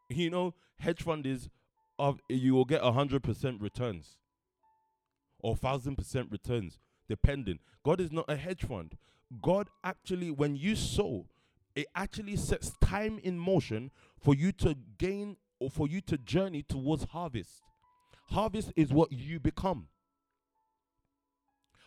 You 0.09 0.31
know, 0.31 0.55
hedge 0.79 1.03
fund 1.03 1.27
is 1.27 1.49
of 1.99 2.21
you 2.29 2.55
will 2.55 2.65
get 2.65 2.81
100% 2.81 3.61
returns 3.61 4.17
or 5.41 5.57
1000% 5.57 6.33
returns 6.33 6.79
depending. 7.09 7.59
God 7.85 8.01
is 8.01 8.13
not 8.13 8.27
a 8.29 8.37
hedge 8.37 8.65
fund. 8.65 8.97
God 9.43 9.69
actually 9.85 10.31
when 10.31 10.57
you 10.57 10.77
sow, 10.77 11.27
it 11.75 11.87
actually 11.95 12.37
sets 12.37 12.73
time 12.81 13.19
in 13.23 13.39
motion 13.39 13.91
for 14.19 14.35
you 14.35 14.53
to 14.53 14.77
gain 14.99 15.37
or 15.61 15.71
for 15.71 15.89
you 15.89 16.01
to 16.03 16.17
journey 16.19 16.63
towards 16.63 17.05
harvest. 17.05 17.63
Harvest 18.31 18.73
is 18.77 18.93
what 18.93 19.13
you 19.13 19.41
become. 19.41 19.89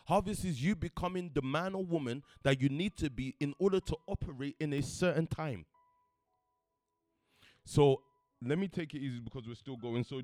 Harvest 0.06 0.44
is 0.44 0.62
you 0.62 0.74
becoming 0.74 1.30
the 1.32 1.42
man 1.42 1.74
or 1.74 1.84
woman 1.84 2.22
that 2.42 2.60
you 2.60 2.68
need 2.68 2.96
to 2.96 3.08
be 3.08 3.34
in 3.40 3.54
order 3.58 3.80
to 3.80 3.96
operate 4.06 4.56
in 4.58 4.72
a 4.72 4.82
certain 4.82 5.26
time. 5.26 5.64
So 7.64 8.02
let 8.44 8.58
me 8.58 8.68
take 8.68 8.94
it 8.94 8.98
easy 8.98 9.20
because 9.20 9.46
we're 9.46 9.54
still 9.54 9.76
going. 9.76 10.04
So 10.04 10.20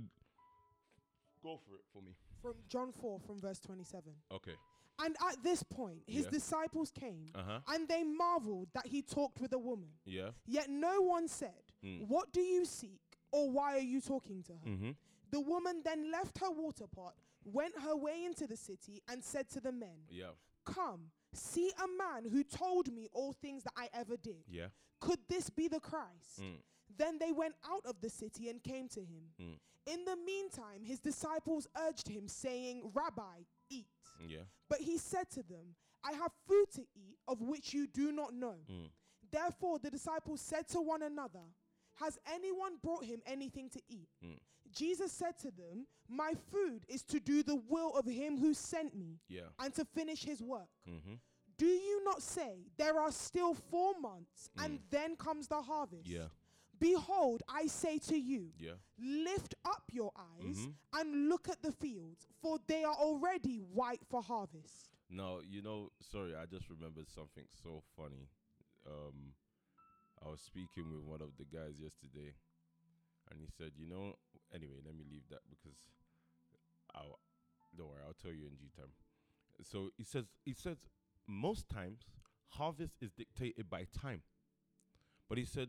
go 1.42 1.58
for 1.66 1.74
it 1.74 1.82
for 1.92 2.02
me. 2.02 2.12
From 2.42 2.54
John 2.68 2.92
4, 2.92 3.18
from 3.20 3.40
verse 3.40 3.58
27. 3.60 4.12
Okay. 4.32 4.52
And 5.00 5.16
at 5.30 5.42
this 5.42 5.62
point, 5.62 6.00
his 6.06 6.24
yeah. 6.24 6.30
disciples 6.30 6.90
came 6.90 7.30
uh-huh. 7.34 7.60
and 7.68 7.86
they 7.88 8.02
marveled 8.02 8.68
that 8.74 8.86
he 8.86 9.02
talked 9.02 9.40
with 9.40 9.52
a 9.52 9.58
woman. 9.58 9.90
Yeah. 10.04 10.30
Yet 10.46 10.68
no 10.68 11.00
one 11.02 11.28
said, 11.28 11.62
mm. 11.84 12.06
What 12.08 12.32
do 12.32 12.40
you 12.40 12.64
seek 12.64 13.00
or 13.30 13.50
why 13.50 13.76
are 13.76 13.80
you 13.80 14.00
talking 14.00 14.42
to 14.44 14.52
her? 14.52 14.70
Mm-hmm. 14.70 14.90
The 15.30 15.40
woman 15.40 15.82
then 15.84 16.10
left 16.10 16.38
her 16.38 16.50
water 16.50 16.86
pot, 16.92 17.14
went 17.44 17.74
her 17.80 17.94
way 17.94 18.24
into 18.24 18.46
the 18.46 18.56
city, 18.56 19.02
and 19.08 19.22
said 19.22 19.48
to 19.50 19.60
the 19.60 19.72
men, 19.72 20.06
yeah. 20.10 20.30
Come, 20.64 21.12
see 21.32 21.70
a 21.78 21.86
man 21.86 22.30
who 22.30 22.42
told 22.42 22.92
me 22.92 23.08
all 23.12 23.32
things 23.32 23.62
that 23.64 23.72
I 23.76 23.88
ever 23.94 24.16
did. 24.16 24.44
Yeah. 24.50 24.66
Could 25.00 25.20
this 25.28 25.48
be 25.48 25.68
the 25.68 25.80
Christ? 25.80 26.40
Mm. 26.42 26.56
Then 26.98 27.18
they 27.18 27.32
went 27.32 27.54
out 27.70 27.86
of 27.86 28.00
the 28.00 28.10
city 28.10 28.48
and 28.48 28.62
came 28.62 28.88
to 28.88 29.00
him. 29.00 29.22
Mm. 29.40 29.58
In 29.86 30.04
the 30.04 30.16
meantime, 30.16 30.84
his 30.84 31.00
disciples 31.00 31.66
urged 31.88 32.08
him, 32.08 32.28
saying, 32.28 32.90
Rabbi, 32.92 33.44
eat. 33.70 33.86
Yeah. 34.26 34.42
But 34.68 34.80
he 34.80 34.98
said 34.98 35.30
to 35.30 35.42
them, 35.42 35.74
I 36.04 36.12
have 36.12 36.32
food 36.46 36.66
to 36.74 36.82
eat 36.94 37.16
of 37.26 37.40
which 37.40 37.72
you 37.72 37.86
do 37.86 38.12
not 38.12 38.34
know. 38.34 38.56
Mm. 38.70 38.90
Therefore, 39.30 39.78
the 39.78 39.90
disciples 39.90 40.40
said 40.40 40.68
to 40.68 40.80
one 40.80 41.02
another, 41.02 41.44
Has 42.00 42.18
anyone 42.32 42.72
brought 42.82 43.04
him 43.04 43.20
anything 43.26 43.68
to 43.70 43.80
eat? 43.88 44.08
Mm. 44.24 44.38
Jesus 44.72 45.12
said 45.12 45.38
to 45.38 45.50
them, 45.50 45.86
My 46.08 46.32
food 46.50 46.84
is 46.88 47.02
to 47.04 47.20
do 47.20 47.42
the 47.42 47.60
will 47.68 47.94
of 47.96 48.06
him 48.06 48.38
who 48.38 48.54
sent 48.54 48.94
me 48.94 49.18
yeah. 49.28 49.48
and 49.58 49.74
to 49.74 49.84
finish 49.84 50.22
his 50.22 50.42
work. 50.42 50.68
Mm-hmm. 50.88 51.14
Do 51.56 51.66
you 51.66 52.04
not 52.04 52.22
say, 52.22 52.66
There 52.76 53.00
are 53.00 53.12
still 53.12 53.54
four 53.54 53.92
months 54.00 54.50
mm. 54.58 54.64
and 54.64 54.78
then 54.90 55.16
comes 55.16 55.48
the 55.48 55.60
harvest? 55.60 56.06
Yeah. 56.06 56.28
Behold, 56.80 57.42
I 57.48 57.66
say 57.66 57.98
to 58.08 58.16
you, 58.16 58.50
yeah. 58.58 58.72
lift 58.98 59.54
up 59.64 59.82
your 59.90 60.12
eyes 60.16 60.56
mm-hmm. 60.58 61.00
and 61.00 61.28
look 61.28 61.48
at 61.48 61.62
the 61.62 61.72
fields, 61.72 62.26
for 62.40 62.58
they 62.66 62.84
are 62.84 62.94
already 62.94 63.56
white 63.56 64.02
for 64.08 64.22
harvest. 64.22 64.90
No, 65.10 65.40
you 65.48 65.62
know, 65.62 65.90
sorry, 66.00 66.34
I 66.34 66.46
just 66.46 66.68
remembered 66.68 67.08
something 67.08 67.44
so 67.62 67.82
funny. 67.96 68.28
Um, 68.86 69.32
I 70.24 70.28
was 70.28 70.40
speaking 70.40 70.90
with 70.92 71.02
one 71.02 71.22
of 71.22 71.30
the 71.38 71.44
guys 71.44 71.80
yesterday, 71.80 72.34
and 73.30 73.40
he 73.40 73.48
said, 73.56 73.72
you 73.76 73.88
know, 73.88 74.14
anyway, 74.54 74.80
let 74.84 74.94
me 74.94 75.04
leave 75.10 75.28
that 75.30 75.40
because 75.48 75.78
I'll, 76.94 77.18
don't 77.76 77.88
worry, 77.88 78.02
I'll 78.06 78.16
tell 78.20 78.32
you 78.32 78.46
in 78.46 78.56
due 78.56 78.70
time. 78.76 78.92
So 79.62 79.90
he 79.96 80.04
says, 80.04 80.24
he 80.44 80.54
says, 80.54 80.76
most 81.26 81.68
times 81.68 82.00
harvest 82.50 82.94
is 83.00 83.10
dictated 83.12 83.68
by 83.68 83.86
time. 83.98 84.22
But 85.28 85.38
he 85.38 85.44
said, 85.44 85.68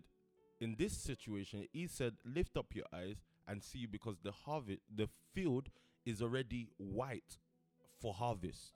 in 0.59 0.75
this 0.77 0.93
situation, 0.93 1.67
he 1.71 1.87
said, 1.87 2.15
Lift 2.25 2.57
up 2.57 2.67
your 2.73 2.85
eyes 2.93 3.17
and 3.47 3.63
see 3.63 3.85
because 3.85 4.17
the 4.23 4.31
harvest, 4.31 4.81
the 4.93 5.07
field 5.33 5.69
is 6.05 6.21
already 6.21 6.69
white 6.77 7.37
for 8.01 8.13
harvest. 8.13 8.73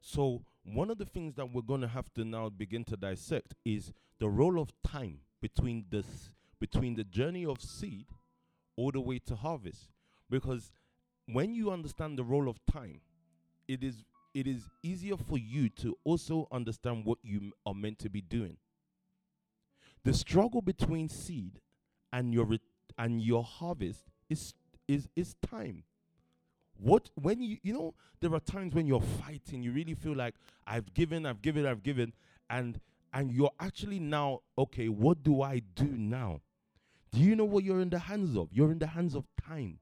So, 0.00 0.42
one 0.64 0.90
of 0.90 0.98
the 0.98 1.04
things 1.04 1.34
that 1.34 1.52
we're 1.52 1.62
going 1.62 1.80
to 1.80 1.88
have 1.88 2.12
to 2.14 2.24
now 2.24 2.48
begin 2.48 2.84
to 2.84 2.96
dissect 2.96 3.54
is 3.64 3.92
the 4.18 4.28
role 4.28 4.60
of 4.60 4.72
time 4.86 5.20
between 5.40 5.84
this 5.90 6.30
between 6.60 6.96
the 6.96 7.04
journey 7.04 7.46
of 7.46 7.60
seed 7.62 8.06
all 8.76 8.90
the 8.90 9.00
way 9.00 9.18
to 9.20 9.36
harvest 9.36 9.88
because 10.28 10.72
when 11.26 11.54
you 11.54 11.70
understand 11.70 12.18
the 12.18 12.24
role 12.24 12.48
of 12.48 12.58
time 12.66 13.00
it 13.68 13.84
is 13.84 14.04
it 14.34 14.46
is 14.46 14.68
easier 14.82 15.16
for 15.16 15.38
you 15.38 15.68
to 15.68 15.96
also 16.04 16.48
understand 16.50 17.04
what 17.04 17.18
you 17.22 17.52
are 17.64 17.74
meant 17.74 17.98
to 17.98 18.10
be 18.10 18.20
doing 18.20 18.56
the 20.08 20.14
struggle 20.14 20.62
between 20.62 21.06
seed 21.06 21.60
and 22.14 22.32
your 22.32 22.46
re- 22.46 22.60
and 22.96 23.20
your 23.20 23.44
harvest 23.44 24.06
is 24.30 24.54
is 24.88 25.06
is 25.14 25.34
time. 25.46 25.82
What 26.78 27.10
when 27.14 27.42
you 27.42 27.58
you 27.62 27.74
know 27.74 27.94
there 28.20 28.32
are 28.32 28.40
times 28.40 28.74
when 28.74 28.86
you're 28.86 29.02
fighting, 29.02 29.62
you 29.62 29.70
really 29.70 29.92
feel 29.92 30.16
like 30.16 30.34
I've 30.66 30.94
given, 30.94 31.26
I've 31.26 31.42
given, 31.42 31.66
I've 31.66 31.82
given, 31.82 32.14
and 32.48 32.80
and 33.12 33.30
you're 33.30 33.52
actually 33.60 33.98
now 33.98 34.40
okay. 34.56 34.88
What 34.88 35.22
do 35.22 35.42
I 35.42 35.60
do 35.74 35.84
now? 35.84 36.40
Do 37.12 37.20
you 37.20 37.36
know 37.36 37.44
what 37.44 37.62
you're 37.64 37.82
in 37.82 37.90
the 37.90 37.98
hands 37.98 38.34
of? 38.34 38.48
You're 38.50 38.72
in 38.72 38.78
the 38.78 38.86
hands 38.86 39.14
of 39.14 39.26
time. 39.46 39.78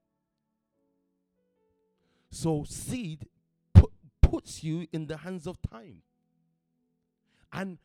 So 2.32 2.64
seed 2.68 3.28
pu- 3.72 3.92
puts 4.20 4.64
you 4.64 4.88
in 4.92 5.06
the 5.06 5.18
hands 5.18 5.46
of 5.46 5.56
time. 5.62 6.02
And 7.52 7.78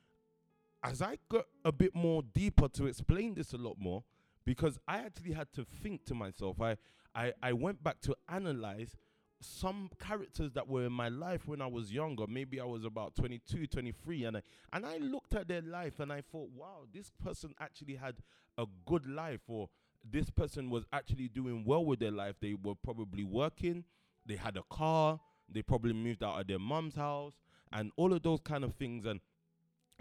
as 0.84 1.02
I 1.02 1.18
got 1.30 1.46
a 1.64 1.72
bit 1.72 1.96
more 1.96 2.24
deeper 2.34 2.68
to 2.70 2.86
explain 2.88 3.36
this 3.36 3.54
a 3.54 3.58
lot 3.58 3.78
more, 3.80 4.04
because 4.46 4.80
I 4.88 4.98
actually 4.98 5.34
had 5.34 5.52
to 5.54 5.66
think 5.66 6.06
to 6.06 6.16
myself, 6.16 6.60
I, 6.62 6.78
I, 7.14 7.34
I 7.42 7.54
went 7.54 7.84
back 7.84 8.02
to 8.02 8.16
analyze 8.30 8.96
some 9.42 9.90
characters 10.00 10.52
that 10.54 10.68
were 10.68 10.86
in 10.86 10.94
my 10.94 11.10
life 11.10 11.48
when 11.48 11.62
I 11.62 11.68
was 11.68 11.92
younger. 11.92 12.26
Maybe 12.28 12.60
I 12.60 12.66
was 12.66 12.86
about 12.86 13.16
22, 13.16 13.68
23, 13.68 14.26
and 14.26 14.38
I, 14.38 14.42
and 14.74 14.86
I 14.86 14.98
looked 14.98 15.36
at 15.36 15.48
their 15.48 15.62
life 15.62 16.00
and 16.00 16.12
I 16.12 16.22
thought, 16.22 16.50
wow, 16.56 16.86
this 16.94 17.12
person 17.24 17.54
actually 17.60 17.96
had 17.96 18.16
a 18.58 18.66
good 18.86 19.08
life, 19.08 19.42
or 19.48 19.70
this 20.10 20.30
person 20.30 20.70
was 20.70 20.86
actually 20.92 21.28
doing 21.28 21.64
well 21.66 21.86
with 21.86 22.00
their 22.00 22.12
life. 22.12 22.36
They 22.42 22.56
were 22.62 22.76
probably 22.76 23.24
working, 23.24 23.84
they 24.26 24.36
had 24.36 24.58
a 24.58 24.64
car, 24.70 25.20
they 25.50 25.62
probably 25.62 25.94
moved 25.94 26.24
out 26.24 26.40
of 26.40 26.48
their 26.48 26.60
mom's 26.60 26.96
house, 26.96 27.34
and 27.72 27.92
all 27.98 28.14
of 28.14 28.24
those 28.24 28.40
kind 28.42 28.64
of 28.64 28.74
things. 28.76 29.06
And 29.06 29.22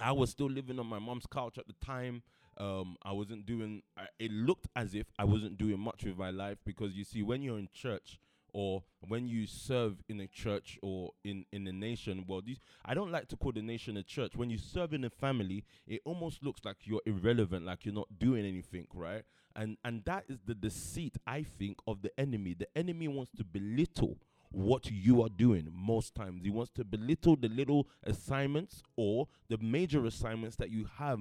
I 0.03 0.13
was 0.13 0.31
still 0.31 0.51
living 0.51 0.79
on 0.79 0.87
my 0.87 0.99
mom's 0.99 1.27
couch 1.27 1.59
at 1.59 1.67
the 1.67 1.75
time. 1.85 2.23
Um, 2.59 2.97
I 3.03 3.13
wasn't 3.13 3.47
doing. 3.47 3.83
It 4.19 4.31
looked 4.31 4.69
as 4.77 4.95
if 4.95 5.07
I 5.19 5.25
wasn't 5.25 5.57
doing 5.59 5.79
much 5.81 6.05
with 6.05 6.17
my 6.19 6.31
life 6.31 6.59
because 6.65 6.95
you 6.95 7.05
see, 7.05 7.23
when 7.23 7.43
you're 7.43 7.59
in 7.59 7.69
church 7.73 8.19
or 8.53 8.83
when 9.07 9.29
you 9.29 9.47
serve 9.47 10.03
in 10.09 10.21
a 10.21 10.27
church 10.27 10.79
or 10.83 11.13
in 11.25 11.45
in 11.53 11.67
a 11.67 11.73
nation, 11.73 12.25
well, 12.27 12.43
these 12.45 12.61
I 12.85 12.95
don't 12.95 13.13
like 13.13 13.29
to 13.29 13.37
call 13.37 13.53
the 13.53 13.63
nation 13.63 13.97
a 13.97 14.03
church. 14.03 14.37
When 14.37 14.51
you 14.51 14.59
serve 14.59 14.93
in 14.93 15.05
a 15.05 15.11
family, 15.11 15.65
it 15.87 16.03
almost 16.05 16.43
looks 16.43 16.65
like 16.65 16.77
you're 16.85 17.03
irrelevant, 17.07 17.65
like 17.65 17.85
you're 17.85 17.95
not 17.95 18.19
doing 18.19 18.45
anything, 18.45 18.87
right? 18.93 19.23
And 19.57 19.79
and 19.85 20.05
that 20.05 20.25
is 20.29 20.41
the 20.45 20.55
deceit 20.55 21.17
I 21.27 21.43
think 21.43 21.79
of 21.87 22.03
the 22.03 22.11
enemy. 22.19 22.55
The 22.55 22.69
enemy 22.77 23.09
wants 23.09 23.33
to 23.39 23.45
belittle 23.45 24.19
what 24.53 24.91
you 24.91 25.23
are 25.23 25.29
doing 25.29 25.69
most 25.73 26.15
times. 26.15 26.43
He 26.43 26.51
wants 26.51 26.73
to 26.73 26.85
belittle 26.85 27.37
the 27.37 27.49
little 27.49 27.89
assignments 28.05 28.83
or 28.97 29.29
the 29.49 29.59
major 29.59 30.05
assignments 30.07 30.57
that 30.57 30.71
you 30.71 30.89
have 30.99 31.21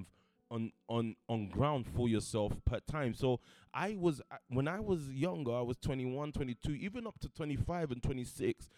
on 0.51 0.71
on 0.87 1.15
on 1.27 1.47
ground 1.47 1.85
for 1.95 2.09
yourself 2.09 2.53
per 2.65 2.79
time. 2.79 3.13
So 3.13 3.39
I 3.73 3.95
was 3.99 4.21
when 4.47 4.67
I 4.67 4.79
was 4.79 5.11
younger, 5.11 5.53
I 5.53 5.61
was 5.61 5.77
21, 5.77 6.31
22, 6.31 6.73
even 6.73 7.07
up 7.07 7.19
to 7.19 7.29
25 7.29 7.91
and 7.91 8.03
26. 8.03 8.69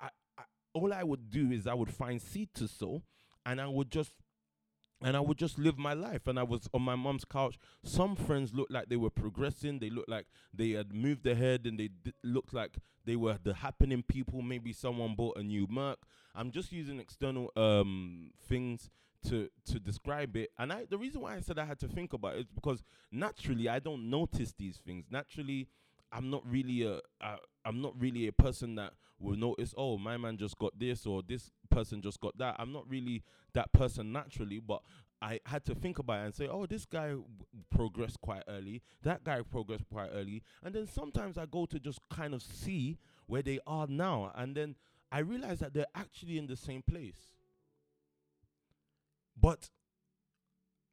I, 0.00 0.08
I, 0.38 0.42
all 0.74 0.92
I 0.92 1.02
would 1.02 1.30
do 1.30 1.50
is 1.52 1.66
I 1.66 1.74
would 1.74 1.90
find 1.92 2.20
seed 2.20 2.48
to 2.54 2.66
sow 2.66 3.02
and 3.46 3.60
I 3.60 3.66
would 3.66 3.90
just 3.90 4.12
and 5.04 5.16
I 5.16 5.20
would 5.20 5.38
just 5.38 5.58
live 5.58 5.78
my 5.78 5.92
life. 5.94 6.26
And 6.26 6.38
I 6.38 6.42
was 6.42 6.68
on 6.72 6.82
my 6.82 6.94
mom's 6.94 7.24
couch. 7.24 7.58
Some 7.82 8.16
friends 8.16 8.52
looked 8.54 8.70
like 8.72 8.88
they 8.88 8.96
were 8.96 9.10
progressing. 9.10 9.78
They 9.78 9.90
looked 9.90 10.08
like 10.08 10.26
they 10.52 10.70
had 10.70 10.94
moved 10.94 11.26
ahead, 11.26 11.66
and 11.66 11.78
they 11.78 11.88
d- 11.88 12.12
looked 12.22 12.54
like 12.54 12.78
they 13.04 13.16
were 13.16 13.38
the 13.42 13.54
happening 13.54 14.02
people. 14.02 14.42
Maybe 14.42 14.72
someone 14.72 15.14
bought 15.14 15.36
a 15.38 15.42
new 15.42 15.66
Merc. 15.68 15.98
I'm 16.34 16.50
just 16.50 16.72
using 16.72 17.00
external 17.00 17.50
um, 17.56 18.30
things 18.48 18.90
to 19.28 19.48
to 19.66 19.78
describe 19.78 20.36
it. 20.36 20.50
And 20.58 20.72
I, 20.72 20.84
the 20.88 20.98
reason 20.98 21.20
why 21.20 21.36
I 21.36 21.40
said 21.40 21.58
I 21.58 21.64
had 21.64 21.78
to 21.80 21.88
think 21.88 22.12
about 22.12 22.34
it 22.34 22.40
is 22.40 22.46
because 22.54 22.82
naturally 23.10 23.68
I 23.68 23.78
don't 23.78 24.10
notice 24.10 24.52
these 24.58 24.78
things. 24.78 25.06
Naturally, 25.10 25.68
I'm 26.12 26.30
not 26.30 26.42
really 26.46 26.82
a 26.82 26.96
uh, 27.20 27.36
I'm 27.64 27.80
not 27.80 27.94
really 28.00 28.26
a 28.26 28.32
person 28.32 28.74
that 28.76 28.92
will 29.18 29.36
notice. 29.36 29.74
Oh, 29.76 29.98
my 29.98 30.16
man 30.16 30.36
just 30.36 30.58
got 30.58 30.78
this, 30.78 31.06
or 31.06 31.22
this 31.26 31.50
person 31.70 32.02
just 32.02 32.20
got 32.20 32.36
that. 32.38 32.56
I'm 32.58 32.72
not 32.72 32.88
really 32.88 33.22
that 33.54 33.72
person 33.72 34.12
naturally, 34.12 34.58
but 34.58 34.82
I 35.20 35.40
had 35.46 35.64
to 35.66 35.74
think 35.74 35.98
about 35.98 36.22
it 36.22 36.24
and 36.26 36.34
say, 36.34 36.48
oh, 36.48 36.66
this 36.66 36.84
guy 36.84 37.10
w- 37.10 37.24
progressed 37.70 38.20
quite 38.20 38.42
early, 38.48 38.82
that 39.02 39.22
guy 39.22 39.40
progressed 39.42 39.84
quite 39.92 40.10
early, 40.12 40.42
and 40.64 40.74
then 40.74 40.86
sometimes 40.86 41.38
I 41.38 41.46
go 41.46 41.66
to 41.66 41.78
just 41.78 42.00
kind 42.10 42.34
of 42.34 42.42
see 42.42 42.98
where 43.26 43.42
they 43.42 43.60
are 43.66 43.86
now, 43.86 44.32
and 44.34 44.56
then 44.56 44.74
I 45.12 45.20
realize 45.20 45.60
that 45.60 45.74
they're 45.74 45.86
actually 45.94 46.38
in 46.38 46.46
the 46.48 46.56
same 46.56 46.82
place. 46.82 47.36
But 49.40 49.70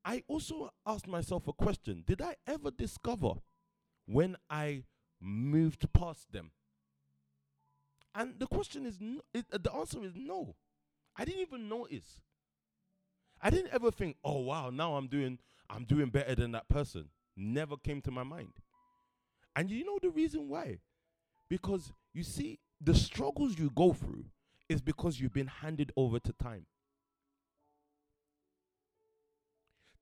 I 0.06 0.24
also 0.28 0.72
asked 0.86 1.08
myself 1.08 1.48
a 1.48 1.54
question 1.54 2.04
Did 2.06 2.22
I 2.22 2.36
ever 2.48 2.72
discover 2.72 3.34
when 4.06 4.38
I 4.50 4.84
moved 5.22 5.92
past 5.94 6.32
them? 6.32 6.52
And 8.16 8.34
the 8.40 8.48
question 8.48 8.86
is, 8.86 8.98
no, 9.00 9.22
it, 9.34 9.46
uh, 9.54 9.58
the 9.62 9.72
answer 9.74 10.04
is 10.04 10.14
no. 10.16 10.56
I 11.16 11.26
didn't 11.26 11.42
even 11.42 11.70
notice. 11.70 12.20
I 13.42 13.50
didn't 13.50 13.74
ever 13.74 13.92
think, 13.92 14.18
oh 14.24 14.40
wow, 14.40 14.70
now 14.70 14.96
I'm 14.96 15.08
doing 15.08 15.40
I'm 15.70 15.86
doing 15.86 16.10
better 16.10 16.36
than 16.36 16.52
that 16.54 16.68
person. 16.68 17.10
Never 17.38 17.78
came 17.78 18.02
to 18.02 18.12
my 18.12 18.24
mind. 18.24 18.54
And 19.56 19.70
you 19.70 19.86
know 19.86 20.00
the 20.02 20.10
reason 20.10 20.50
why? 20.50 20.80
Because 21.50 21.92
you 22.14 22.24
see, 22.24 22.60
the 22.82 22.96
struggles 22.96 23.58
you 23.58 23.72
go 23.76 23.94
through 23.94 24.26
is 24.68 24.82
because 24.82 25.20
you've 25.20 25.34
been 25.34 25.48
handed 25.48 25.92
over 25.96 26.20
to 26.20 26.34
time. 26.34 26.66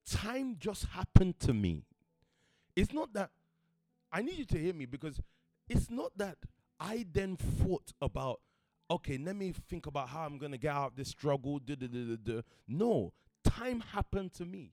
Time 0.08 0.56
just 0.58 0.86
happened 0.86 1.38
to 1.40 1.52
me. 1.52 1.84
It's 2.76 2.92
not 2.92 3.12
that 3.14 3.30
I 4.12 4.22
need 4.22 4.38
you 4.38 4.44
to 4.46 4.58
hear 4.58 4.74
me 4.74 4.86
because 4.86 5.20
it's 5.68 5.90
not 5.90 6.16
that 6.16 6.36
I 6.80 7.06
then 7.12 7.36
thought 7.36 7.92
about, 8.00 8.40
okay, 8.90 9.18
let 9.18 9.36
me 9.36 9.52
think 9.68 9.86
about 9.86 10.08
how 10.08 10.20
I'm 10.20 10.38
going 10.38 10.52
to 10.52 10.58
get 10.58 10.74
out 10.74 10.88
of 10.88 10.96
this 10.96 11.08
struggle. 11.08 11.58
Duh, 11.58 11.74
duh, 11.74 12.16
duh. 12.22 12.42
No, 12.66 13.12
time 13.44 13.80
happened 13.92 14.32
to 14.34 14.44
me. 14.44 14.72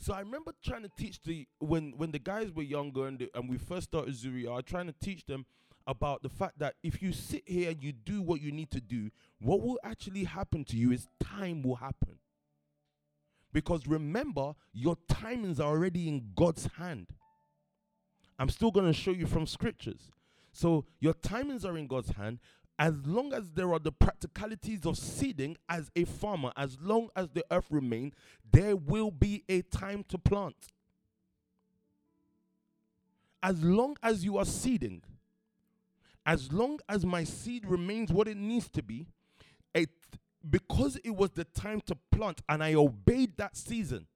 So 0.00 0.14
I 0.14 0.20
remember 0.20 0.52
trying 0.64 0.82
to 0.82 0.90
teach 0.96 1.20
the 1.22 1.46
when 1.58 1.92
when 1.96 2.12
the 2.12 2.20
guys 2.20 2.52
were 2.52 2.62
younger 2.62 3.08
and 3.08 3.18
the, 3.18 3.30
and 3.34 3.48
we 3.50 3.58
first 3.58 3.88
started 3.88 4.14
Zuri, 4.14 4.46
I 4.46 4.54
was 4.54 4.64
trying 4.64 4.86
to 4.86 4.94
teach 5.02 5.26
them 5.26 5.44
about 5.88 6.22
the 6.22 6.28
fact 6.28 6.58
that 6.60 6.74
if 6.82 7.02
you 7.02 7.12
sit 7.12 7.42
here 7.46 7.70
and 7.70 7.82
you 7.82 7.92
do 7.92 8.22
what 8.22 8.40
you 8.40 8.52
need 8.52 8.70
to 8.70 8.80
do, 8.80 9.10
what 9.40 9.60
will 9.60 9.78
actually 9.82 10.24
happen 10.24 10.64
to 10.66 10.76
you 10.76 10.92
is 10.92 11.08
time 11.18 11.62
will 11.62 11.76
happen. 11.76 12.18
Because 13.52 13.86
remember, 13.86 14.52
your 14.72 14.96
timings 15.10 15.58
are 15.58 15.70
already 15.70 16.06
in 16.06 16.30
God's 16.36 16.68
hand. 16.78 17.06
I'm 18.38 18.48
still 18.48 18.70
going 18.70 18.86
to 18.86 18.92
show 18.92 19.10
you 19.10 19.26
from 19.26 19.46
scriptures. 19.46 20.10
So 20.52 20.84
your 21.00 21.14
timings 21.14 21.64
are 21.64 21.76
in 21.76 21.86
God's 21.86 22.10
hand. 22.10 22.38
As 22.78 22.94
long 23.04 23.32
as 23.32 23.50
there 23.50 23.72
are 23.72 23.80
the 23.80 23.90
practicalities 23.90 24.86
of 24.86 24.96
seeding 24.96 25.56
as 25.68 25.90
a 25.96 26.04
farmer, 26.04 26.52
as 26.56 26.78
long 26.80 27.08
as 27.16 27.28
the 27.30 27.44
earth 27.50 27.66
remains, 27.70 28.14
there 28.52 28.76
will 28.76 29.10
be 29.10 29.42
a 29.48 29.62
time 29.62 30.04
to 30.08 30.18
plant. 30.18 30.54
As 33.42 33.62
long 33.64 33.96
as 34.02 34.24
you 34.24 34.38
are 34.38 34.44
seeding, 34.44 35.02
as 36.24 36.52
long 36.52 36.78
as 36.88 37.04
my 37.04 37.24
seed 37.24 37.66
remains 37.66 38.12
what 38.12 38.28
it 38.28 38.36
needs 38.36 38.68
to 38.70 38.82
be, 38.82 39.06
it 39.74 39.90
because 40.48 40.96
it 41.02 41.10
was 41.10 41.30
the 41.30 41.44
time 41.44 41.80
to 41.86 41.96
plant 42.12 42.42
and 42.48 42.62
I 42.62 42.74
obeyed 42.74 43.36
that 43.38 43.56
season. 43.56 44.06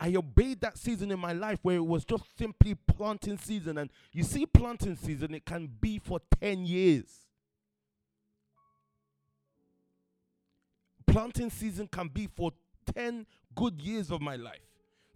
I 0.00 0.14
obeyed 0.16 0.62
that 0.62 0.78
season 0.78 1.10
in 1.10 1.20
my 1.20 1.34
life 1.34 1.58
where 1.62 1.76
it 1.76 1.86
was 1.86 2.06
just 2.06 2.24
simply 2.38 2.74
planting 2.74 3.36
season. 3.36 3.76
And 3.76 3.90
you 4.12 4.22
see, 4.24 4.46
planting 4.46 4.96
season, 4.96 5.34
it 5.34 5.44
can 5.44 5.68
be 5.80 5.98
for 5.98 6.20
10 6.40 6.64
years. 6.64 7.04
Planting 11.06 11.50
season 11.50 11.86
can 11.86 12.08
be 12.08 12.28
for 12.34 12.52
10 12.94 13.26
good 13.54 13.80
years 13.82 14.10
of 14.10 14.22
my 14.22 14.36
life. 14.36 14.60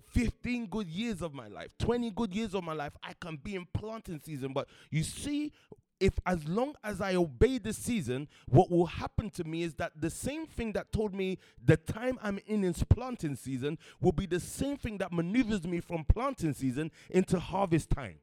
15 0.09 0.66
good 0.66 0.87
years 0.87 1.23
of 1.23 1.35
my 1.35 1.49
life, 1.49 1.68
20 1.81 2.11
good 2.12 2.33
years 2.33 2.55
of 2.55 2.62
my 2.62 2.73
life, 2.73 2.92
I 3.03 3.14
can 3.20 3.37
be 3.37 3.57
in 3.57 3.66
planting 3.75 4.20
season. 4.25 4.53
But 4.53 4.68
you 4.90 5.03
see, 5.03 5.53
if 6.01 6.15
as 6.27 6.47
long 6.49 6.75
as 6.83 7.01
I 7.01 7.15
obey 7.15 7.59
the 7.59 7.73
season, 7.73 8.29
what 8.47 8.71
will 8.71 8.87
happen 8.87 9.31
to 9.31 9.45
me 9.45 9.63
is 9.63 9.75
that 9.75 9.93
the 9.97 10.11
same 10.11 10.47
thing 10.47 10.73
that 10.73 10.93
told 10.93 11.15
me 11.15 11.39
the 11.65 11.77
time 11.77 12.19
I'm 12.23 12.39
in 12.47 12.65
is 12.65 12.85
planting 12.85 13.37
season 13.37 13.79
will 14.01 14.13
be 14.13 14.27
the 14.27 14.41
same 14.41 14.77
thing 14.77 14.99
that 14.99 15.13
maneuvers 15.13 15.67
me 15.67 15.81
from 15.81 16.05
planting 16.05 16.53
season 16.53 16.91
into 17.11 17.39
harvest 17.39 17.91
time. 17.91 18.17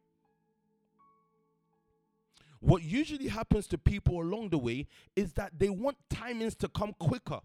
What 2.59 2.83
usually 2.83 3.27
happens 3.27 3.65
to 3.67 3.77
people 3.77 4.21
along 4.21 4.49
the 4.49 4.59
way 4.59 4.87
is 5.15 5.33
that 5.33 5.57
they 5.57 5.69
want 5.69 5.97
timings 6.13 6.55
to 6.59 6.67
come 6.69 6.93
quicker. 6.99 7.39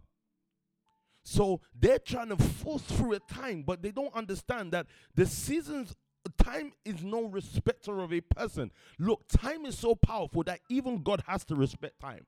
So 1.23 1.61
they're 1.75 1.99
trying 1.99 2.29
to 2.29 2.37
force 2.37 2.83
through 2.83 3.15
a 3.15 3.19
time, 3.21 3.65
but 3.67 3.83
they 3.83 3.91
don't 3.91 4.15
understand 4.15 4.73
that 4.73 4.87
the 5.15 5.27
seasons 5.27 5.97
time 6.29 6.73
is 6.85 7.03
no 7.03 7.25
respecter 7.25 8.01
of 8.01 8.13
a 8.13 8.21
person. 8.21 8.71
Look, 8.99 9.27
time 9.29 9.67
is 9.67 9.79
so 9.79 9.95
powerful 9.95 10.43
that 10.45 10.61
even 10.69 11.03
God 11.03 11.23
has 11.27 11.45
to 11.47 11.55
respect 11.55 12.01
time. 12.01 12.27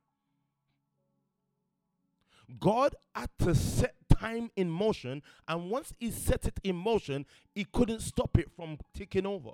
God 2.60 2.94
had 3.14 3.30
to 3.40 3.54
set 3.54 3.94
time 4.08 4.50
in 4.56 4.70
motion, 4.70 5.22
and 5.46 5.70
once 5.70 5.92
He 5.98 6.10
set 6.10 6.46
it 6.46 6.58
in 6.64 6.76
motion, 6.76 7.26
He 7.54 7.64
couldn't 7.64 8.00
stop 8.00 8.38
it 8.38 8.50
from 8.54 8.78
taking 8.94 9.26
over. 9.26 9.50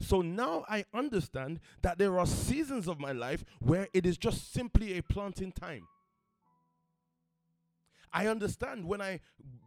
So 0.00 0.20
now 0.20 0.64
I 0.68 0.84
understand 0.92 1.60
that 1.82 1.98
there 1.98 2.18
are 2.18 2.26
seasons 2.26 2.88
of 2.88 3.00
my 3.00 3.12
life 3.12 3.44
where 3.60 3.88
it 3.94 4.04
is 4.04 4.18
just 4.18 4.52
simply 4.52 4.98
a 4.98 5.02
planting 5.02 5.52
time. 5.52 5.86
I 8.12 8.26
understand 8.26 8.84
when 8.84 9.00
I 9.00 9.20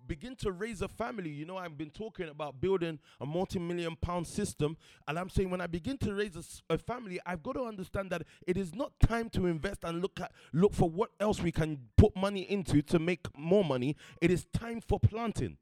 begin 0.07 0.35
to 0.37 0.51
raise 0.51 0.81
a 0.81 0.87
family, 0.87 1.29
you 1.29 1.45
know, 1.45 1.57
I've 1.57 1.77
been 1.77 1.91
talking 1.91 2.29
about 2.29 2.59
building 2.59 2.99
a 3.21 3.25
multi 3.25 3.59
million 3.59 3.95
pound 3.95 4.27
system. 4.27 4.75
And 5.07 5.17
I'm 5.19 5.29
saying 5.29 5.49
when 5.49 5.61
I 5.61 5.67
begin 5.67 5.97
to 5.99 6.13
raise 6.13 6.35
a, 6.35 6.73
a, 6.73 6.77
family, 6.77 7.19
I've 7.25 7.43
got 7.43 7.53
to 7.53 7.63
understand 7.63 8.09
that 8.09 8.23
it 8.47 8.57
is 8.57 8.73
not 8.73 8.91
time 8.99 9.29
to 9.31 9.45
invest 9.45 9.83
and 9.83 10.01
look 10.01 10.19
at 10.19 10.31
look 10.51 10.73
for 10.73 10.89
what 10.89 11.11
else 11.19 11.41
we 11.41 11.51
can 11.51 11.79
put 11.95 12.15
money 12.15 12.41
into 12.41 12.81
to 12.81 12.99
make 12.99 13.27
more 13.37 13.63
money. 13.63 13.95
It 14.19 14.31
is 14.31 14.45
time 14.51 14.81
for 14.81 14.99
planting. 14.99 15.57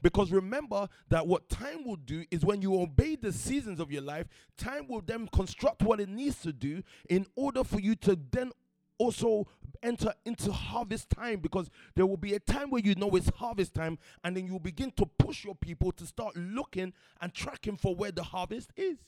Because 0.00 0.32
remember 0.32 0.88
that 1.10 1.26
what 1.28 1.48
time 1.48 1.84
will 1.84 1.96
do 1.96 2.24
is 2.30 2.44
when 2.44 2.60
you 2.60 2.80
obey 2.80 3.14
the 3.14 3.32
seasons 3.32 3.78
of 3.78 3.92
your 3.92 4.02
life, 4.02 4.26
time 4.56 4.88
will 4.88 5.00
then 5.00 5.28
construct 5.28 5.82
what 5.82 6.00
it 6.00 6.08
needs 6.08 6.40
to 6.42 6.52
do 6.52 6.82
in 7.08 7.24
order 7.36 7.62
for 7.62 7.78
you 7.78 7.94
to 7.96 8.18
then 8.32 8.50
also 8.98 9.46
enter 9.82 10.12
into 10.24 10.52
harvest 10.52 11.10
time 11.10 11.40
because 11.40 11.68
there 11.96 12.06
will 12.06 12.16
be 12.16 12.34
a 12.34 12.40
time 12.40 12.70
where 12.70 12.82
you 12.82 12.94
know 12.94 13.10
it's 13.10 13.30
harvest 13.30 13.74
time 13.74 13.98
and 14.22 14.36
then 14.36 14.46
you 14.46 14.58
begin 14.58 14.90
to 14.92 15.06
push 15.18 15.44
your 15.44 15.54
people 15.54 15.90
to 15.92 16.06
start 16.06 16.36
looking 16.36 16.92
and 17.20 17.34
tracking 17.34 17.76
for 17.76 17.94
where 17.94 18.12
the 18.12 18.22
harvest 18.22 18.72
is. 18.76 18.98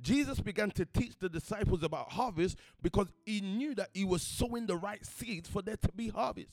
Jesus 0.00 0.40
began 0.40 0.70
to 0.72 0.84
teach 0.84 1.18
the 1.18 1.28
disciples 1.28 1.82
about 1.82 2.12
harvest 2.12 2.58
because 2.82 3.06
he 3.24 3.40
knew 3.40 3.74
that 3.74 3.90
he 3.94 4.04
was 4.04 4.22
sowing 4.22 4.66
the 4.66 4.76
right 4.76 5.04
seeds 5.06 5.48
for 5.48 5.62
there 5.62 5.76
to 5.76 5.92
be 5.92 6.08
harvest 6.08 6.50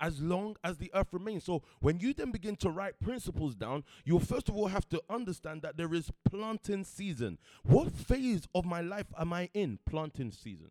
as 0.00 0.20
long 0.20 0.56
as 0.64 0.76
the 0.76 0.90
earth 0.94 1.12
remains. 1.12 1.44
So 1.44 1.62
when 1.80 1.98
you 2.00 2.12
then 2.12 2.30
begin 2.30 2.56
to 2.56 2.70
write 2.70 3.00
principles 3.00 3.54
down, 3.54 3.84
you 4.04 4.18
first 4.18 4.48
of 4.48 4.56
all 4.56 4.68
have 4.68 4.88
to 4.90 5.02
understand 5.08 5.62
that 5.62 5.76
there 5.76 5.92
is 5.94 6.10
planting 6.28 6.84
season. 6.84 7.38
What 7.62 7.92
phase 7.92 8.46
of 8.54 8.64
my 8.64 8.80
life 8.80 9.06
am 9.18 9.32
I 9.32 9.50
in? 9.54 9.78
Planting 9.86 10.32
season. 10.32 10.70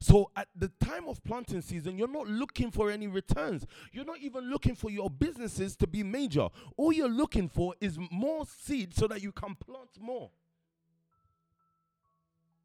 So 0.00 0.30
at 0.36 0.48
the 0.54 0.70
time 0.84 1.08
of 1.08 1.22
planting 1.24 1.60
season, 1.62 1.96
you're 1.96 2.08
not 2.08 2.26
looking 2.26 2.70
for 2.70 2.90
any 2.90 3.06
returns. 3.06 3.64
You're 3.92 4.04
not 4.04 4.18
even 4.18 4.50
looking 4.50 4.74
for 4.74 4.90
your 4.90 5.08
businesses 5.08 5.76
to 5.76 5.86
be 5.86 6.02
major. 6.02 6.48
All 6.76 6.92
you're 6.92 7.08
looking 7.08 7.48
for 7.48 7.74
is 7.80 7.98
more 8.10 8.44
seed 8.46 8.94
so 8.94 9.06
that 9.08 9.22
you 9.22 9.32
can 9.32 9.54
plant 9.54 9.90
more. 10.00 10.30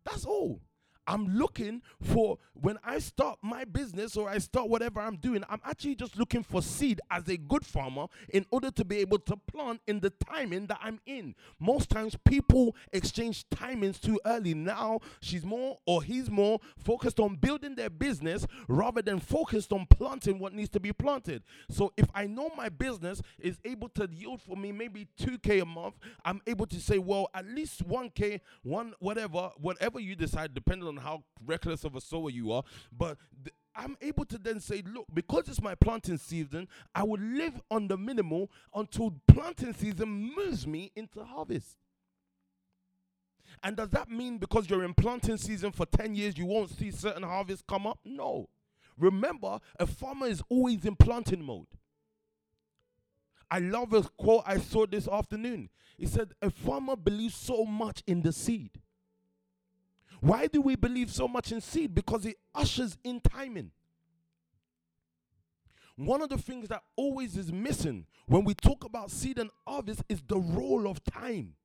That's 0.04 0.26
all. 0.26 0.60
I'm 1.10 1.26
looking 1.28 1.82
for 2.04 2.38
when 2.54 2.78
I 2.84 3.00
start 3.00 3.40
my 3.42 3.66
business 3.66 4.16
or 4.16 4.30
I 4.30 4.38
start 4.38 4.70
whatever 4.70 5.00
I'm 5.00 5.16
doing, 5.16 5.44
I'm 5.50 5.60
actually 5.66 5.96
just 5.96 6.18
looking 6.18 6.44
for 6.44 6.62
seed 6.62 7.02
as 7.10 7.28
a 7.28 7.36
good 7.36 7.66
farmer 7.66 8.06
in 8.30 8.46
order 8.52 8.70
to 8.70 8.86
be 8.86 8.98
able 8.98 9.18
to 9.20 9.36
plant 9.36 9.82
in 9.88 10.02
the 10.02 10.12
timing 10.12 10.68
that 10.68 10.78
I'm 10.84 11.00
in. 11.08 11.34
Most 11.60 11.90
times 11.90 12.16
people 12.26 12.76
exchange 12.94 13.46
timings 13.50 14.00
too 14.00 14.20
early. 14.24 14.54
Now 14.54 15.00
she's 15.20 15.44
more 15.44 15.80
or 15.88 16.04
he's 16.04 16.30
more 16.30 16.60
focused 16.78 17.20
on 17.20 17.38
building 17.38 17.74
their 17.74 17.90
business 17.90 18.46
rather 18.68 19.02
than 19.02 19.20
focused 19.20 19.74
on 19.74 19.88
planting 19.88 20.38
what 20.38 20.54
needs 20.54 20.70
to 20.70 20.80
be 20.80 20.94
planted. 20.94 21.42
So 21.72 21.92
if 21.98 22.06
I 22.14 22.28
know 22.28 22.52
my 22.56 22.70
business 22.70 23.24
is 23.40 23.58
able 23.66 23.90
to 23.90 24.08
yield 24.12 24.42
for 24.44 24.56
me 24.56 24.72
maybe 24.72 25.08
2k 25.20 25.64
a 25.64 25.66
month, 25.66 25.96
I'm 26.24 26.42
able 26.46 26.68
to 26.68 26.80
say, 26.80 27.00
well, 27.00 27.30
at 27.34 27.48
least 27.48 27.88
1k, 27.88 28.42
one 28.62 28.94
whatever, 29.00 29.50
whatever 29.58 30.00
you 30.00 30.16
decide, 30.16 30.54
depending 30.54 30.88
on 30.88 30.99
how 31.00 31.24
reckless 31.46 31.84
of 31.84 31.96
a 31.96 32.02
sower 32.02 32.30
you 32.30 32.52
are. 32.52 32.64
But 32.92 33.18
th- 33.44 33.56
I'm 33.76 33.98
able 34.02 34.26
to 34.26 34.38
then 34.38 34.60
say, 34.60 34.84
look, 34.86 35.06
because 35.14 35.48
it's 35.48 35.62
my 35.62 35.76
planting 35.76 36.18
season, 36.18 36.68
I 36.94 37.04
will 37.04 37.20
live 37.20 37.62
on 37.72 37.88
the 37.88 37.98
minimal 37.98 38.52
until 38.74 39.14
planting 39.28 39.74
season 39.74 40.34
moves 40.36 40.68
me 40.68 40.92
into 40.96 41.24
harvest. 41.24 41.78
And 43.64 43.76
does 43.76 43.90
that 43.90 44.10
mean 44.10 44.38
because 44.38 44.70
you're 44.70 44.84
in 44.84 44.94
planting 44.94 45.38
season 45.38 45.72
for 45.72 45.86
10 45.86 46.16
years, 46.16 46.38
you 46.38 46.46
won't 46.46 46.70
see 46.70 46.92
certain 46.92 47.24
harvests 47.24 47.64
come 47.68 47.88
up? 47.88 48.00
No. 48.06 48.50
Remember, 48.98 49.60
a 49.80 49.88
farmer 49.88 50.28
is 50.28 50.44
always 50.50 50.86
in 50.86 50.96
planting 50.96 51.44
mode. 51.44 51.68
I 53.52 53.60
love 53.60 53.94
a 53.94 54.04
quote 54.04 54.44
I 54.46 54.58
saw 54.58 54.86
this 54.86 55.08
afternoon. 55.08 55.70
He 55.98 56.06
said, 56.06 56.34
A 56.42 56.50
farmer 56.50 56.96
believes 56.96 57.36
so 57.36 57.66
much 57.66 58.04
in 58.06 58.22
the 58.22 58.32
seed. 58.32 58.72
Why 60.22 60.48
do 60.48 60.62
we 60.62 60.76
believe 60.76 61.12
so 61.12 61.28
much 61.28 61.52
in 61.52 61.62
seed? 61.62 61.96
Because 61.96 62.26
it 62.26 62.38
ushers 62.54 62.98
in 63.04 63.22
timing. 63.22 63.72
One 65.96 66.22
of 66.22 66.30
the 66.30 66.38
things 66.38 66.70
that 66.70 66.82
always 66.96 67.36
is 67.36 67.52
missing 67.52 68.06
when 68.26 68.46
we 68.46 68.54
talk 68.54 68.86
about 68.86 69.12
seed 69.12 69.38
and 69.38 69.50
harvest 69.68 70.04
is 70.08 70.22
the 70.28 70.38
role 70.38 70.88
of 70.88 71.04
time. 71.04 71.56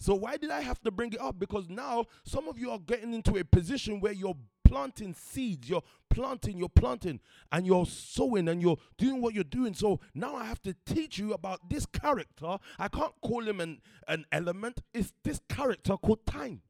So, 0.00 0.14
why 0.14 0.36
did 0.36 0.50
I 0.50 0.60
have 0.60 0.80
to 0.82 0.90
bring 0.90 1.12
it 1.12 1.20
up? 1.20 1.38
Because 1.38 1.68
now 1.68 2.04
some 2.24 2.48
of 2.48 2.58
you 2.58 2.70
are 2.70 2.78
getting 2.78 3.12
into 3.14 3.36
a 3.36 3.44
position 3.44 4.00
where 4.00 4.12
you're 4.12 4.36
planting 4.64 5.14
seeds, 5.14 5.68
you're 5.68 5.82
planting, 6.10 6.58
you're 6.58 6.68
planting, 6.68 7.20
and 7.50 7.66
you're 7.66 7.86
sowing 7.86 8.48
and 8.48 8.60
you're 8.60 8.76
doing 8.96 9.20
what 9.20 9.34
you're 9.34 9.44
doing. 9.44 9.74
So 9.74 9.98
now 10.14 10.36
I 10.36 10.44
have 10.44 10.60
to 10.62 10.74
teach 10.84 11.18
you 11.18 11.32
about 11.32 11.70
this 11.70 11.86
character. 11.86 12.58
I 12.78 12.88
can't 12.88 13.14
call 13.22 13.42
him 13.48 13.60
an, 13.60 13.80
an 14.06 14.24
element, 14.30 14.82
it's 14.92 15.12
this 15.24 15.40
character 15.48 15.96
called 15.96 16.26
time. 16.26 16.60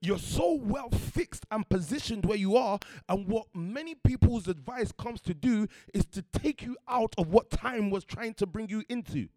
You're 0.00 0.18
so 0.18 0.54
well 0.54 0.90
fixed 0.90 1.46
and 1.50 1.68
positioned 1.68 2.24
where 2.26 2.38
you 2.38 2.56
are, 2.56 2.78
and 3.08 3.26
what 3.26 3.46
many 3.54 3.94
people's 3.94 4.48
advice 4.48 4.92
comes 4.92 5.20
to 5.22 5.34
do 5.34 5.66
is 5.94 6.06
to 6.06 6.22
take 6.22 6.62
you 6.62 6.76
out 6.88 7.14
of 7.18 7.28
what 7.28 7.50
time 7.50 7.90
was 7.90 8.04
trying 8.04 8.34
to 8.34 8.46
bring 8.46 8.68
you 8.68 8.82
into. 8.88 9.28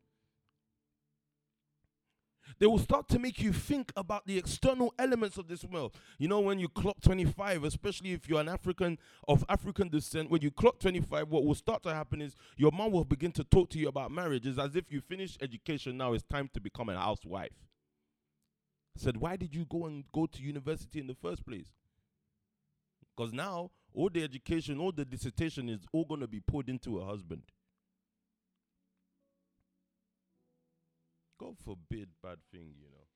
They 2.60 2.68
will 2.68 2.80
start 2.80 3.08
to 3.10 3.20
make 3.20 3.42
you 3.42 3.52
think 3.52 3.92
about 3.96 4.26
the 4.26 4.38
external 4.38 4.94
elements 5.00 5.38
of 5.38 5.48
this 5.48 5.64
world. 5.64 5.96
You 6.18 6.28
know, 6.28 6.40
when 6.40 6.60
you 6.60 6.70
clock 6.70 7.02
25, 7.02 7.64
especially 7.64 8.14
if 8.14 8.30
you're 8.30 8.42
an 8.42 8.50
African 8.50 9.00
of 9.28 9.44
African 9.50 9.90
descent, 9.90 10.30
when 10.30 10.42
you 10.42 10.52
clock 10.52 10.80
25, 10.80 11.30
what 11.30 11.46
will 11.46 11.56
start 11.56 11.84
to 11.84 11.94
happen 11.94 12.22
is 12.22 12.36
your 12.56 12.72
mom 12.72 12.92
will 12.92 13.06
begin 13.06 13.32
to 13.34 13.44
talk 13.44 13.70
to 13.72 13.80
you 13.80 13.88
about 13.88 14.12
marriage. 14.12 14.46
It's 14.46 14.60
as 14.60 14.76
if 14.76 14.92
you 14.92 15.02
finish 15.02 15.38
education, 15.42 15.98
now 15.98 16.14
it's 16.14 16.24
time 16.24 16.50
to 16.54 16.62
become 16.62 16.90
a 16.90 16.98
housewife. 16.98 17.52
Said, 18.96 19.18
why 19.18 19.36
did 19.36 19.56
you 19.56 19.66
go 19.66 19.86
and 19.86 20.04
go 20.14 20.26
to 20.26 20.42
university 20.42 21.00
in 21.00 21.08
the 21.08 21.16
first 21.16 21.46
place? 21.46 21.68
Because 23.16 23.34
now 23.34 23.72
all 23.94 24.10
the 24.10 24.24
education, 24.24 24.80
all 24.80 24.92
the 24.92 25.06
dissertation 25.06 25.70
is 25.70 25.82
all 25.92 26.06
going 26.06 26.22
to 26.22 26.28
be 26.28 26.40
poured 26.40 26.70
into 26.70 27.00
a 27.00 27.06
husband. 27.06 27.44
God 31.40 31.56
forbid 31.64 32.10
bad 32.22 32.38
thing, 32.52 32.74
you 32.80 32.90
know. 32.90 33.08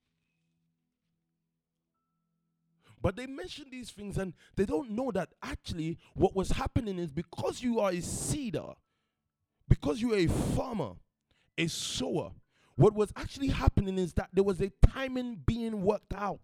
But 3.00 3.16
they 3.16 3.26
mention 3.26 3.66
these 3.70 3.90
things 3.90 4.18
and 4.18 4.34
they 4.56 4.66
don't 4.66 4.90
know 4.90 5.12
that 5.12 5.28
actually 5.42 5.98
what 6.14 6.34
was 6.34 6.50
happening 6.50 6.98
is 6.98 7.12
because 7.12 7.62
you 7.62 7.78
are 7.78 7.90
a 7.90 8.00
seeder, 8.00 8.74
because 9.68 10.00
you 10.00 10.14
are 10.14 10.18
a 10.18 10.26
farmer, 10.26 10.94
a 11.56 11.68
sower, 11.68 12.32
what 12.78 12.94
was 12.94 13.12
actually 13.16 13.48
happening 13.48 13.98
is 13.98 14.12
that 14.12 14.28
there 14.32 14.44
was 14.44 14.60
a 14.60 14.70
timing 14.86 15.34
being 15.44 15.82
worked 15.82 16.14
out. 16.14 16.38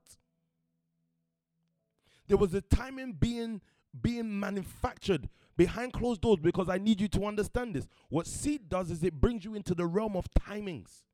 There 2.26 2.36
was 2.36 2.52
a 2.54 2.60
timing 2.60 3.12
being 3.12 3.60
being 4.02 4.40
manufactured 4.40 5.28
behind 5.56 5.92
closed 5.92 6.22
doors 6.22 6.40
because 6.42 6.68
I 6.68 6.78
need 6.78 7.00
you 7.00 7.06
to 7.06 7.26
understand 7.26 7.76
this. 7.76 7.86
What 8.08 8.26
seed 8.26 8.68
does 8.68 8.90
is 8.90 9.04
it 9.04 9.20
brings 9.20 9.44
you 9.44 9.54
into 9.54 9.76
the 9.76 9.86
realm 9.86 10.16
of 10.16 10.26
timings. 10.32 11.04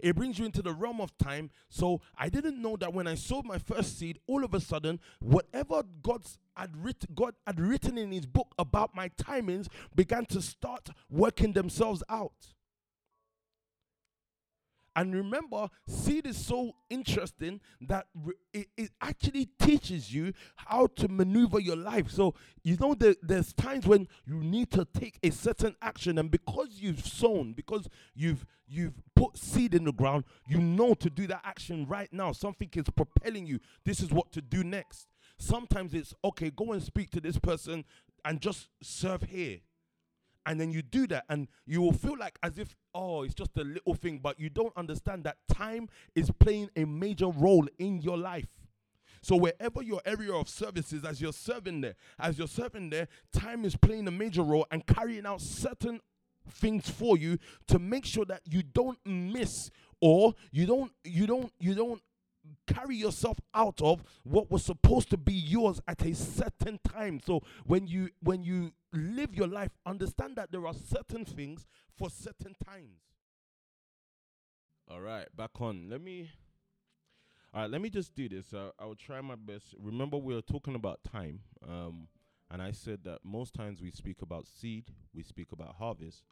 It 0.00 0.14
brings 0.14 0.38
you 0.38 0.44
into 0.44 0.60
the 0.60 0.74
realm 0.74 1.00
of 1.00 1.16
time. 1.16 1.48
So 1.70 2.02
I 2.14 2.28
didn't 2.28 2.60
know 2.60 2.76
that 2.76 2.92
when 2.92 3.06
I 3.06 3.14
sowed 3.14 3.46
my 3.46 3.56
first 3.56 3.98
seed, 3.98 4.18
all 4.26 4.44
of 4.44 4.52
a 4.52 4.60
sudden, 4.60 5.00
whatever 5.20 5.82
God's 6.02 6.36
had 6.54 6.76
written, 6.76 7.08
God 7.14 7.36
had 7.46 7.58
written 7.58 7.96
in 7.96 8.12
His 8.12 8.26
book 8.26 8.54
about 8.58 8.94
my 8.94 9.08
timings 9.08 9.68
began 9.94 10.26
to 10.26 10.42
start 10.42 10.90
working 11.08 11.54
themselves 11.54 12.02
out. 12.10 12.52
And 14.98 15.14
remember, 15.14 15.68
seed 15.86 16.26
is 16.26 16.36
so 16.36 16.74
interesting 16.90 17.60
that 17.82 18.08
it, 18.52 18.66
it, 18.76 18.90
actually 19.00 19.46
teaches 19.60 20.12
you 20.12 20.32
how 20.56 20.88
to 20.96 21.06
maneuver 21.06 21.60
your 21.60 21.76
life. 21.76 22.10
So, 22.10 22.34
you 22.64 22.76
know, 22.80 22.94
the, 22.94 23.16
there's 23.22 23.52
times 23.52 23.86
when 23.86 24.08
you 24.26 24.42
need 24.42 24.72
to 24.72 24.84
take 24.84 25.20
a 25.22 25.30
certain 25.30 25.76
action, 25.80 26.18
and 26.18 26.32
because 26.32 26.80
you've 26.80 27.06
sown, 27.06 27.52
because 27.52 27.86
you've 28.16 28.44
you've 28.66 28.94
put 29.14 29.38
seed 29.38 29.72
in 29.72 29.84
the 29.84 29.92
ground, 29.92 30.24
you 30.48 30.58
know 30.58 30.94
to 30.94 31.08
do 31.08 31.28
that 31.28 31.42
action 31.44 31.86
right 31.86 32.12
now. 32.12 32.32
Something 32.32 32.68
is 32.74 32.90
propelling 32.96 33.46
you. 33.46 33.60
This 33.84 34.00
is 34.00 34.10
what 34.10 34.32
to 34.32 34.42
do 34.42 34.64
next. 34.64 35.06
Sometimes 35.38 35.94
it's 35.94 36.12
okay, 36.24 36.50
go 36.50 36.72
and 36.72 36.82
speak 36.82 37.12
to 37.12 37.20
this 37.20 37.38
person 37.38 37.84
and 38.24 38.40
just 38.40 38.68
serve 38.82 39.22
here 39.22 39.60
and 40.48 40.58
then 40.58 40.70
you 40.72 40.80
do 40.80 41.06
that 41.06 41.24
and 41.28 41.46
you 41.66 41.82
will 41.82 41.92
feel 41.92 42.16
like 42.18 42.38
as 42.42 42.58
if 42.58 42.74
oh 42.94 43.22
it's 43.22 43.34
just 43.34 43.56
a 43.58 43.62
little 43.62 43.94
thing 43.94 44.18
but 44.18 44.40
you 44.40 44.48
don't 44.48 44.72
understand 44.78 45.22
that 45.22 45.36
time 45.52 45.88
is 46.14 46.30
playing 46.40 46.70
a 46.74 46.84
major 46.86 47.28
role 47.28 47.68
in 47.78 48.00
your 48.00 48.16
life. 48.16 48.48
So 49.20 49.36
wherever 49.36 49.82
your 49.82 50.00
area 50.06 50.32
of 50.32 50.48
service 50.48 50.92
is 50.92 51.04
as 51.04 51.20
you're 51.20 51.34
serving 51.34 51.82
there 51.82 51.96
as 52.18 52.38
you're 52.38 52.48
serving 52.48 52.88
there 52.90 53.08
time 53.30 53.64
is 53.66 53.76
playing 53.76 54.08
a 54.08 54.10
major 54.10 54.42
role 54.42 54.66
and 54.70 54.84
carrying 54.86 55.26
out 55.26 55.42
certain 55.42 56.00
things 56.50 56.88
for 56.88 57.18
you 57.18 57.36
to 57.66 57.78
make 57.78 58.06
sure 58.06 58.24
that 58.24 58.40
you 58.46 58.62
don't 58.62 58.98
miss 59.04 59.70
or 60.00 60.34
you 60.50 60.64
don't 60.64 60.92
you 61.04 61.26
don't 61.26 61.52
you 61.60 61.74
don't 61.74 62.00
carry 62.66 62.96
yourself 62.96 63.38
out 63.54 63.80
of 63.82 64.02
what 64.24 64.50
was 64.50 64.64
supposed 64.64 65.10
to 65.10 65.16
be 65.16 65.32
yours 65.32 65.80
at 65.88 66.02
a 66.02 66.14
certain 66.14 66.78
time. 66.88 67.20
So 67.24 67.42
when 67.64 67.86
you 67.86 68.10
when 68.20 68.42
you 68.42 68.72
live 68.92 69.34
your 69.34 69.48
life 69.48 69.70
understand 69.86 70.36
that 70.36 70.50
there 70.52 70.66
are 70.66 70.74
certain 70.74 71.24
things 71.24 71.66
for 71.96 72.10
certain 72.10 72.54
times. 72.64 73.00
All 74.90 75.00
right 75.00 75.26
back 75.36 75.60
on. 75.60 75.88
Let 75.90 76.00
me 76.00 76.30
all 77.54 77.62
right 77.62 77.70
let 77.70 77.80
me 77.80 77.90
just 77.90 78.14
do 78.14 78.28
this. 78.28 78.52
Uh, 78.52 78.70
i 78.78 78.84
will 78.84 78.96
try 78.96 79.20
my 79.20 79.36
best. 79.36 79.74
Remember 79.78 80.16
we 80.16 80.34
are 80.36 80.42
talking 80.42 80.74
about 80.74 81.00
time 81.10 81.40
um 81.68 82.08
and 82.50 82.62
i 82.62 82.70
said 82.70 83.00
that 83.04 83.18
most 83.24 83.54
times 83.54 83.80
we 83.80 83.90
speak 83.90 84.22
about 84.22 84.46
seed 84.46 84.84
we 85.14 85.22
speak 85.22 85.52
about 85.52 85.74
harvest 85.78 86.22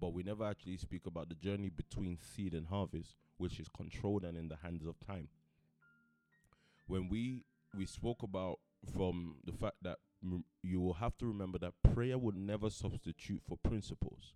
but 0.00 0.12
we 0.12 0.22
never 0.22 0.44
actually 0.44 0.76
speak 0.76 1.06
about 1.06 1.28
the 1.28 1.34
journey 1.36 1.70
between 1.70 2.18
seed 2.18 2.52
and 2.54 2.66
harvest 2.66 3.14
which 3.38 3.60
is 3.60 3.68
controlled 3.68 4.24
and 4.24 4.36
in 4.36 4.48
the 4.48 4.56
hands 4.62 4.84
of 4.86 4.94
time 5.06 5.28
when 6.92 7.08
we 7.08 7.42
we 7.74 7.86
spoke 7.86 8.22
about 8.22 8.58
from 8.94 9.36
the 9.46 9.52
fact 9.52 9.76
that 9.80 9.96
you 10.62 10.78
will 10.78 10.92
have 10.92 11.16
to 11.16 11.24
remember 11.26 11.56
that 11.56 11.72
prayer 11.94 12.18
would 12.18 12.36
never 12.36 12.68
substitute 12.68 13.40
for 13.48 13.56
principles. 13.56 14.34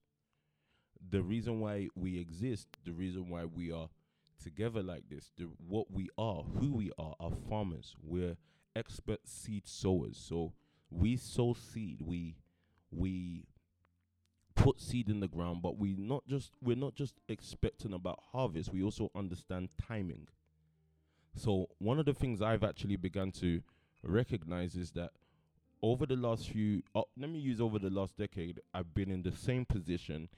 The 1.10 1.22
reason 1.22 1.60
why 1.60 1.88
we 1.94 2.18
exist, 2.18 2.68
the 2.82 2.92
reason 2.92 3.28
why 3.28 3.44
we 3.44 3.70
are 3.70 3.90
together 4.42 4.82
like 4.82 5.04
this, 5.10 5.30
the 5.36 5.50
what 5.68 5.90
we 5.90 6.08
are, 6.16 6.44
who 6.58 6.72
we 6.72 6.92
are, 6.98 7.14
are 7.20 7.32
farmers. 7.46 7.94
We're 8.02 8.38
expert 8.74 9.28
seed 9.28 9.68
sowers. 9.68 10.16
So 10.16 10.54
we 10.90 11.18
sow 11.18 11.52
seed. 11.52 12.00
We 12.00 12.36
we 12.90 13.44
put 14.54 14.80
seed 14.80 15.10
in 15.10 15.20
the 15.20 15.28
ground, 15.28 15.60
but 15.60 15.76
we 15.76 15.94
not 15.98 16.26
just 16.26 16.52
we're 16.62 16.74
not 16.74 16.94
just 16.94 17.16
expecting 17.28 17.92
about 17.92 18.18
harvest. 18.32 18.72
We 18.72 18.82
also 18.82 19.10
understand 19.14 19.68
timing. 19.86 20.28
So 21.36 21.68
one 21.78 21.98
of 21.98 22.06
the 22.06 22.14
things 22.14 22.40
I've 22.40 22.64
actually 22.64 22.96
begun 22.96 23.30
to 23.32 23.60
recognize 24.02 24.74
is 24.74 24.90
that 24.92 25.10
over 25.82 26.06
the 26.06 26.16
last 26.16 26.48
few, 26.48 26.82
uh, 26.94 27.02
let 27.18 27.30
me 27.30 27.38
use 27.38 27.60
over 27.60 27.78
the 27.78 27.90
last 27.90 28.16
decade, 28.16 28.60
I've 28.72 28.94
been 28.94 29.10
in 29.10 29.22
the 29.22 29.32
same 29.32 29.66
position. 29.66 30.28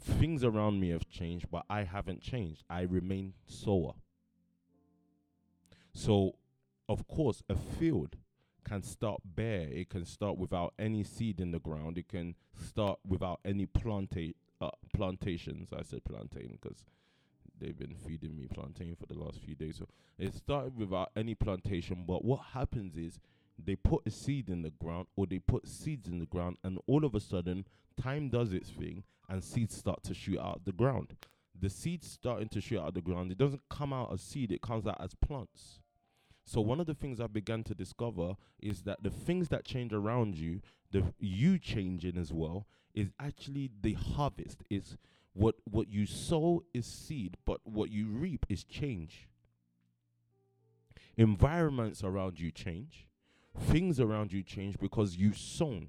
Things 0.00 0.42
around 0.42 0.80
me 0.80 0.90
have 0.90 1.08
changed, 1.08 1.46
but 1.50 1.64
I 1.70 1.84
haven't 1.84 2.20
changed. 2.20 2.64
I 2.68 2.82
remain 2.82 3.34
sower. 3.46 3.94
So, 5.92 6.34
of 6.88 7.06
course, 7.06 7.42
a 7.48 7.54
field 7.54 8.16
can 8.64 8.82
start 8.82 9.20
bare. 9.24 9.68
It 9.70 9.88
can 9.88 10.04
start 10.04 10.36
without 10.36 10.74
any 10.78 11.04
seed 11.04 11.40
in 11.40 11.52
the 11.52 11.60
ground. 11.60 11.96
It 11.96 12.08
can 12.08 12.34
start 12.52 12.98
without 13.06 13.40
any 13.44 13.66
planta- 13.66 14.34
uh, 14.60 14.70
plantations. 14.92 15.72
I 15.72 15.82
said 15.82 16.04
plantain 16.04 16.58
because 16.60 16.84
they've 17.60 17.78
been 17.78 17.94
feeding 17.94 18.36
me 18.36 18.48
plantain 18.52 18.96
for 18.96 19.06
the 19.06 19.18
last 19.18 19.40
few 19.40 19.54
days. 19.54 19.76
So 19.78 19.86
it 20.18 20.34
started 20.34 20.76
without 20.76 21.10
any 21.16 21.34
plantation, 21.34 22.04
but 22.06 22.24
what 22.24 22.40
happens 22.52 22.96
is 22.96 23.20
they 23.62 23.76
put 23.76 24.02
a 24.06 24.10
seed 24.10 24.48
in 24.48 24.62
the 24.62 24.70
ground 24.70 25.06
or 25.16 25.26
they 25.26 25.38
put 25.38 25.68
seeds 25.68 26.08
in 26.08 26.18
the 26.18 26.26
ground 26.26 26.56
and 26.64 26.78
all 26.86 27.04
of 27.04 27.14
a 27.14 27.20
sudden 27.20 27.66
time 28.00 28.28
does 28.30 28.52
its 28.52 28.70
thing 28.70 29.04
and 29.28 29.44
seeds 29.44 29.76
start 29.76 30.02
to 30.04 30.14
shoot 30.14 30.38
out 30.38 30.64
the 30.64 30.72
ground. 30.72 31.14
The 31.58 31.70
seeds 31.70 32.10
starting 32.10 32.48
to 32.50 32.60
shoot 32.60 32.80
out 32.80 32.94
the 32.94 33.02
ground, 33.02 33.30
it 33.30 33.38
doesn't 33.38 33.68
come 33.68 33.92
out 33.92 34.12
as 34.12 34.22
seed, 34.22 34.50
it 34.50 34.62
comes 34.62 34.86
out 34.86 35.00
as 35.00 35.14
plants. 35.14 35.80
So 36.44 36.60
one 36.60 36.80
of 36.80 36.86
the 36.86 36.94
things 36.94 37.20
I 37.20 37.26
began 37.26 37.62
to 37.64 37.74
discover 37.74 38.34
is 38.60 38.82
that 38.82 39.02
the 39.02 39.10
things 39.10 39.48
that 39.48 39.64
change 39.64 39.92
around 39.92 40.36
you, 40.36 40.60
the 40.90 41.04
you 41.18 41.58
changing 41.58 42.16
as 42.16 42.32
well, 42.32 42.66
is 42.94 43.12
actually 43.20 43.70
the 43.82 43.92
harvest. 43.92 44.64
Is 44.68 44.96
what 45.32 45.56
what 45.64 45.88
you 45.88 46.06
sow 46.06 46.64
is 46.74 46.86
seed, 46.86 47.36
but 47.44 47.60
what 47.64 47.90
you 47.90 48.08
reap 48.08 48.46
is 48.48 48.64
change. 48.64 49.28
Environments 51.16 52.02
around 52.02 52.40
you 52.40 52.50
change, 52.50 53.06
things 53.58 54.00
around 54.00 54.32
you 54.32 54.42
change 54.42 54.78
because 54.78 55.16
you 55.16 55.32
sown. 55.32 55.88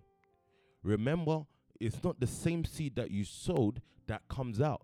Remember, 0.83 1.45
it's 1.79 2.03
not 2.03 2.19
the 2.19 2.27
same 2.27 2.65
seed 2.65 2.95
that 2.95 3.11
you 3.11 3.23
sowed 3.23 3.81
that 4.07 4.27
comes 4.27 4.59
out. 4.59 4.83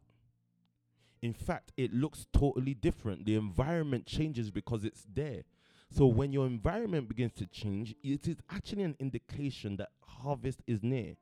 In 1.21 1.33
fact, 1.33 1.71
it 1.77 1.93
looks 1.93 2.27
totally 2.31 2.73
different. 2.73 3.25
The 3.25 3.35
environment 3.35 4.05
changes 4.05 4.51
because 4.51 4.85
it's 4.85 5.05
there. 5.11 5.43
So 5.89 6.05
when 6.05 6.31
your 6.31 6.45
environment 6.45 7.07
begins 7.07 7.33
to 7.33 7.45
change, 7.47 7.95
it 8.03 8.27
is 8.27 8.37
actually 8.49 8.83
an 8.83 8.95
indication 8.99 9.77
that 9.77 9.89
harvest 10.01 10.61
is 10.67 10.83
near. 10.83 11.15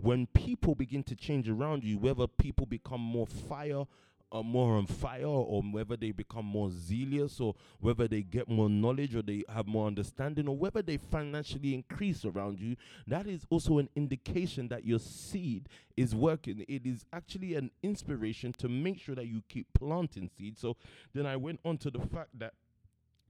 When 0.00 0.26
people 0.28 0.74
begin 0.74 1.02
to 1.04 1.16
change 1.16 1.48
around 1.48 1.82
you, 1.84 1.98
whether 1.98 2.26
people 2.26 2.66
become 2.66 3.00
more 3.00 3.26
fire 3.26 3.84
or 4.30 4.44
more 4.44 4.76
on 4.76 4.86
fire, 4.86 5.24
or 5.24 5.62
whether 5.62 5.96
they 5.96 6.12
become 6.12 6.44
more 6.44 6.70
zealous, 6.70 7.40
or 7.40 7.54
whether 7.80 8.06
they 8.06 8.22
get 8.22 8.46
more 8.46 8.68
knowledge, 8.68 9.14
or 9.16 9.22
they 9.22 9.42
have 9.48 9.66
more 9.66 9.86
understanding, 9.86 10.46
or 10.46 10.56
whether 10.56 10.82
they 10.82 10.98
financially 10.98 11.72
increase 11.74 12.24
around 12.24 12.60
you, 12.60 12.76
that 13.06 13.26
is 13.26 13.46
also 13.48 13.78
an 13.78 13.88
indication 13.96 14.68
that 14.68 14.84
your 14.84 14.98
seed 14.98 15.68
is 15.96 16.14
working. 16.14 16.64
It 16.68 16.84
is 16.84 17.06
actually 17.12 17.54
an 17.54 17.70
inspiration 17.82 18.52
to 18.58 18.68
make 18.68 19.00
sure 19.00 19.14
that 19.14 19.26
you 19.26 19.42
keep 19.48 19.66
planting 19.72 20.28
seeds. 20.36 20.60
So 20.60 20.76
then 21.14 21.24
I 21.24 21.36
went 21.36 21.60
on 21.64 21.78
to 21.78 21.90
the 21.90 22.00
fact 22.00 22.38
that 22.38 22.52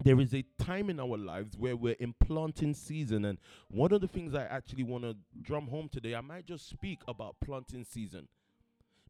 there 0.02 0.20
is 0.20 0.32
a 0.34 0.44
time 0.58 0.90
in 0.90 1.00
our 1.00 1.16
lives 1.16 1.56
where 1.56 1.76
we're 1.76 1.96
in 1.98 2.14
planting 2.24 2.74
season 2.74 3.24
and 3.24 3.38
one 3.68 3.92
of 3.92 4.00
the 4.00 4.08
things 4.08 4.34
i 4.34 4.44
actually 4.44 4.82
want 4.84 5.04
to 5.04 5.16
drum 5.42 5.66
home 5.66 5.88
today 5.88 6.14
i 6.14 6.20
might 6.20 6.46
just 6.46 6.68
speak 6.68 7.00
about 7.08 7.37
planting 7.40 7.84
season 7.84 8.28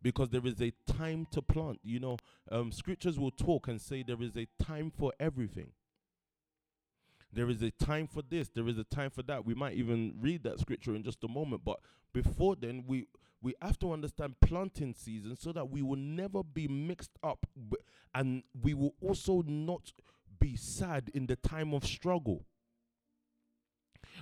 because 0.03 0.29
there 0.31 0.46
is 0.46 0.61
a 0.61 0.72
time 0.87 1.27
to 1.33 1.42
plant. 1.42 1.81
You 1.83 2.01
know 2.01 2.16
um, 2.51 2.72
scriptures 2.72 3.18
will 3.18 3.31
talk 3.31 3.68
and 3.68 3.81
say 3.81 4.03
there 4.03 4.22
is 4.22 4.37
a 4.37 4.46
time 4.62 4.90
for 4.90 5.12
everything. 5.18 5.72
There 7.33 7.51
is 7.51 7.61
a 7.62 7.70
time 7.70 8.07
for 8.07 8.22
this 8.22 8.48
there 8.48 8.68
is 8.68 8.79
a 8.79 8.85
time 8.85 9.11
for 9.11 9.22
that. 9.24 9.44
We 9.44 9.55
might 9.55 9.74
even 9.74 10.14
read 10.20 10.42
that 10.44 10.61
scripture 10.61 10.94
in 10.94 11.03
just 11.03 11.22
a 11.24 11.29
moment 11.29 11.62
but 11.64 11.81
before 12.12 12.57
then 12.57 12.85
we 12.87 13.07
we 13.40 13.55
have 13.62 13.79
to 13.79 13.92
understand 13.92 14.35
planting 14.40 14.94
season 14.94 15.37
so 15.37 15.53
that 15.53 15.70
we 15.70 15.81
will 15.81 15.98
never 15.98 16.42
be 16.42 16.66
mixed 16.66 17.12
up 17.22 17.46
and 18.12 18.42
we 18.62 18.74
will 18.74 18.94
also 19.01 19.44
not 19.46 19.92
be 20.38 20.57
sad 20.57 21.11
in 21.14 21.27
the 21.27 21.37
time 21.37 21.74
of 21.74 21.85
struggle. 21.85 22.44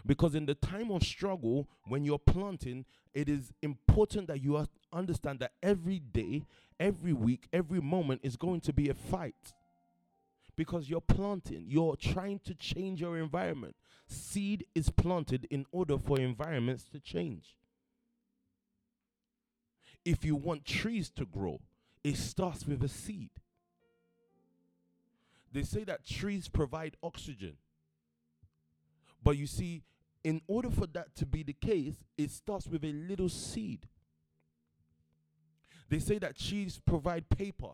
Because 0.05 0.35
in 0.35 0.47
the 0.47 0.55
time 0.55 0.91
of 0.91 1.03
struggle, 1.03 1.69
when 1.87 2.05
you're 2.05 2.19
planting, 2.19 2.85
it 3.15 3.29
is 3.29 3.53
important 3.63 4.29
that 4.29 4.43
you 4.43 4.67
understand 4.93 5.41
that 5.41 5.53
every 5.63 5.99
day, 5.99 6.45
every 6.79 7.13
week, 7.13 7.49
every 7.53 7.81
moment 7.81 8.21
is 8.23 8.37
going 8.37 8.61
to 8.63 8.73
be 8.73 8.89
a 8.89 8.95
fight. 8.95 9.55
Because 10.55 10.89
you're 10.89 11.01
planting, 11.01 11.65
you're 11.67 11.97
trying 11.97 12.41
to 12.41 12.55
change 12.55 13.01
your 13.01 13.19
environment. 13.19 13.77
Seed 14.07 14.67
is 14.75 14.91
planted 14.91 15.47
in 15.51 15.67
order 15.71 15.99
for 15.99 16.19
environments 16.19 16.85
to 16.93 17.01
change. 17.01 17.57
If 20.05 20.25
you 20.25 20.37
want 20.37 20.65
trees 20.65 21.11
to 21.17 21.27
grow, 21.27 21.61
it 22.05 22.17
starts 22.17 22.67
with 22.67 22.83
a 22.85 22.89
seed. 22.89 23.31
They 25.57 25.63
say 25.63 25.85
that 25.85 26.05
trees 26.05 26.49
provide 26.49 26.99
oxygen. 27.03 27.55
But 29.25 29.39
you 29.39 29.47
see, 29.47 29.85
in 30.23 30.43
order 30.49 30.69
for 30.69 30.87
that 30.89 31.17
to 31.17 31.25
be 31.25 31.43
the 31.43 31.55
case, 31.55 31.95
it 32.19 32.31
starts 32.31 32.67
with 32.67 32.85
a 32.85 32.93
little 32.93 33.31
seed. 33.31 33.89
They 35.89 35.99
say 35.99 36.19
that 36.19 36.39
trees 36.39 36.79
provide 36.85 37.31
paper. 37.31 37.71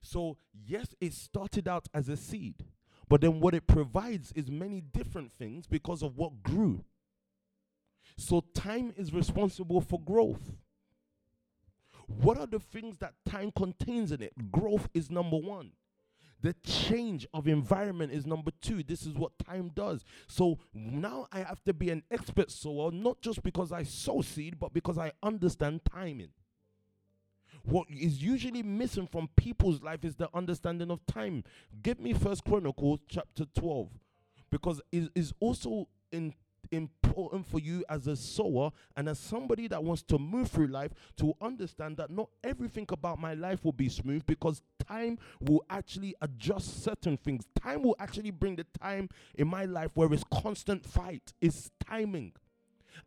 So, 0.00 0.38
yes, 0.66 0.94
it 0.98 1.12
started 1.12 1.68
out 1.68 1.88
as 1.92 2.08
a 2.08 2.16
seed, 2.16 2.64
but 3.06 3.20
then 3.20 3.38
what 3.38 3.52
it 3.52 3.66
provides 3.66 4.32
is 4.32 4.50
many 4.50 4.80
different 4.80 5.32
things 5.38 5.66
because 5.66 6.02
of 6.02 6.16
what 6.16 6.42
grew. 6.42 6.86
So, 8.16 8.42
time 8.54 8.94
is 8.96 9.12
responsible 9.12 9.82
for 9.82 10.00
growth. 10.00 10.54
What 12.06 12.38
are 12.38 12.46
the 12.46 12.60
things 12.60 12.96
that 13.00 13.12
time 13.26 13.52
contains 13.54 14.10
in 14.10 14.22
it? 14.22 14.50
Growth 14.50 14.88
is 14.94 15.10
number 15.10 15.36
one. 15.36 15.72
The 16.42 16.54
change 16.64 17.26
of 17.32 17.48
environment 17.48 18.12
is 18.12 18.26
number 18.26 18.50
two. 18.60 18.82
This 18.82 19.06
is 19.06 19.14
what 19.14 19.32
time 19.38 19.70
does. 19.74 20.04
So 20.28 20.58
now 20.74 21.26
I 21.32 21.38
have 21.40 21.64
to 21.64 21.72
be 21.72 21.90
an 21.90 22.02
expert 22.10 22.50
sower, 22.50 22.90
not 22.90 23.20
just 23.20 23.42
because 23.42 23.72
I 23.72 23.84
sow 23.84 24.20
seed, 24.20 24.58
but 24.58 24.72
because 24.72 24.98
I 24.98 25.12
understand 25.22 25.80
timing. 25.90 26.30
What 27.64 27.88
is 27.90 28.22
usually 28.22 28.62
missing 28.62 29.08
from 29.08 29.28
people's 29.36 29.82
life 29.82 30.04
is 30.04 30.14
the 30.14 30.28
understanding 30.34 30.90
of 30.90 31.04
time. 31.06 31.42
Give 31.82 31.98
me 31.98 32.12
First 32.12 32.44
Chronicles 32.44 33.00
chapter 33.08 33.44
12, 33.58 33.88
because 34.50 34.80
it 34.92 35.10
is 35.14 35.32
also 35.40 35.88
in 36.12 36.34
important 37.16 37.46
for 37.46 37.58
you 37.58 37.82
as 37.88 38.06
a 38.06 38.14
sower 38.14 38.70
and 38.96 39.08
as 39.08 39.18
somebody 39.18 39.66
that 39.68 39.82
wants 39.82 40.02
to 40.02 40.18
move 40.18 40.50
through 40.50 40.66
life 40.66 40.92
to 41.16 41.34
understand 41.40 41.96
that 41.96 42.10
not 42.10 42.28
everything 42.44 42.86
about 42.90 43.18
my 43.18 43.32
life 43.32 43.64
will 43.64 43.72
be 43.72 43.88
smooth 43.88 44.24
because 44.26 44.60
time 44.86 45.18
will 45.40 45.64
actually 45.70 46.14
adjust 46.20 46.84
certain 46.84 47.16
things. 47.16 47.44
Time 47.60 47.82
will 47.82 47.96
actually 47.98 48.30
bring 48.30 48.56
the 48.56 48.66
time 48.78 49.08
in 49.34 49.48
my 49.48 49.64
life 49.64 49.90
where 49.94 50.12
it's 50.12 50.24
constant 50.30 50.84
fight, 50.84 51.32
it's 51.40 51.70
timing. 51.88 52.32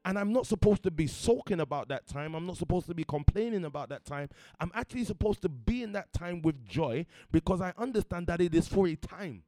And 0.05 0.17
I'm 0.17 0.31
not 0.33 0.47
supposed 0.47 0.83
to 0.83 0.91
be 0.91 1.07
sulking 1.07 1.59
about 1.59 1.89
that 1.89 2.07
time. 2.07 2.35
I'm 2.35 2.45
not 2.45 2.57
supposed 2.57 2.87
to 2.87 2.95
be 2.95 3.03
complaining 3.03 3.65
about 3.65 3.89
that 3.89 4.05
time. 4.05 4.29
I'm 4.59 4.71
actually 4.73 5.03
supposed 5.03 5.41
to 5.43 5.49
be 5.49 5.83
in 5.83 5.91
that 5.93 6.13
time 6.13 6.41
with 6.41 6.65
joy 6.65 7.05
because 7.31 7.61
I 7.61 7.73
understand 7.77 8.27
that 8.27 8.41
it 8.41 8.55
is 8.55 8.67
for 8.67 8.87
a 8.87 8.95
time. 8.95 9.43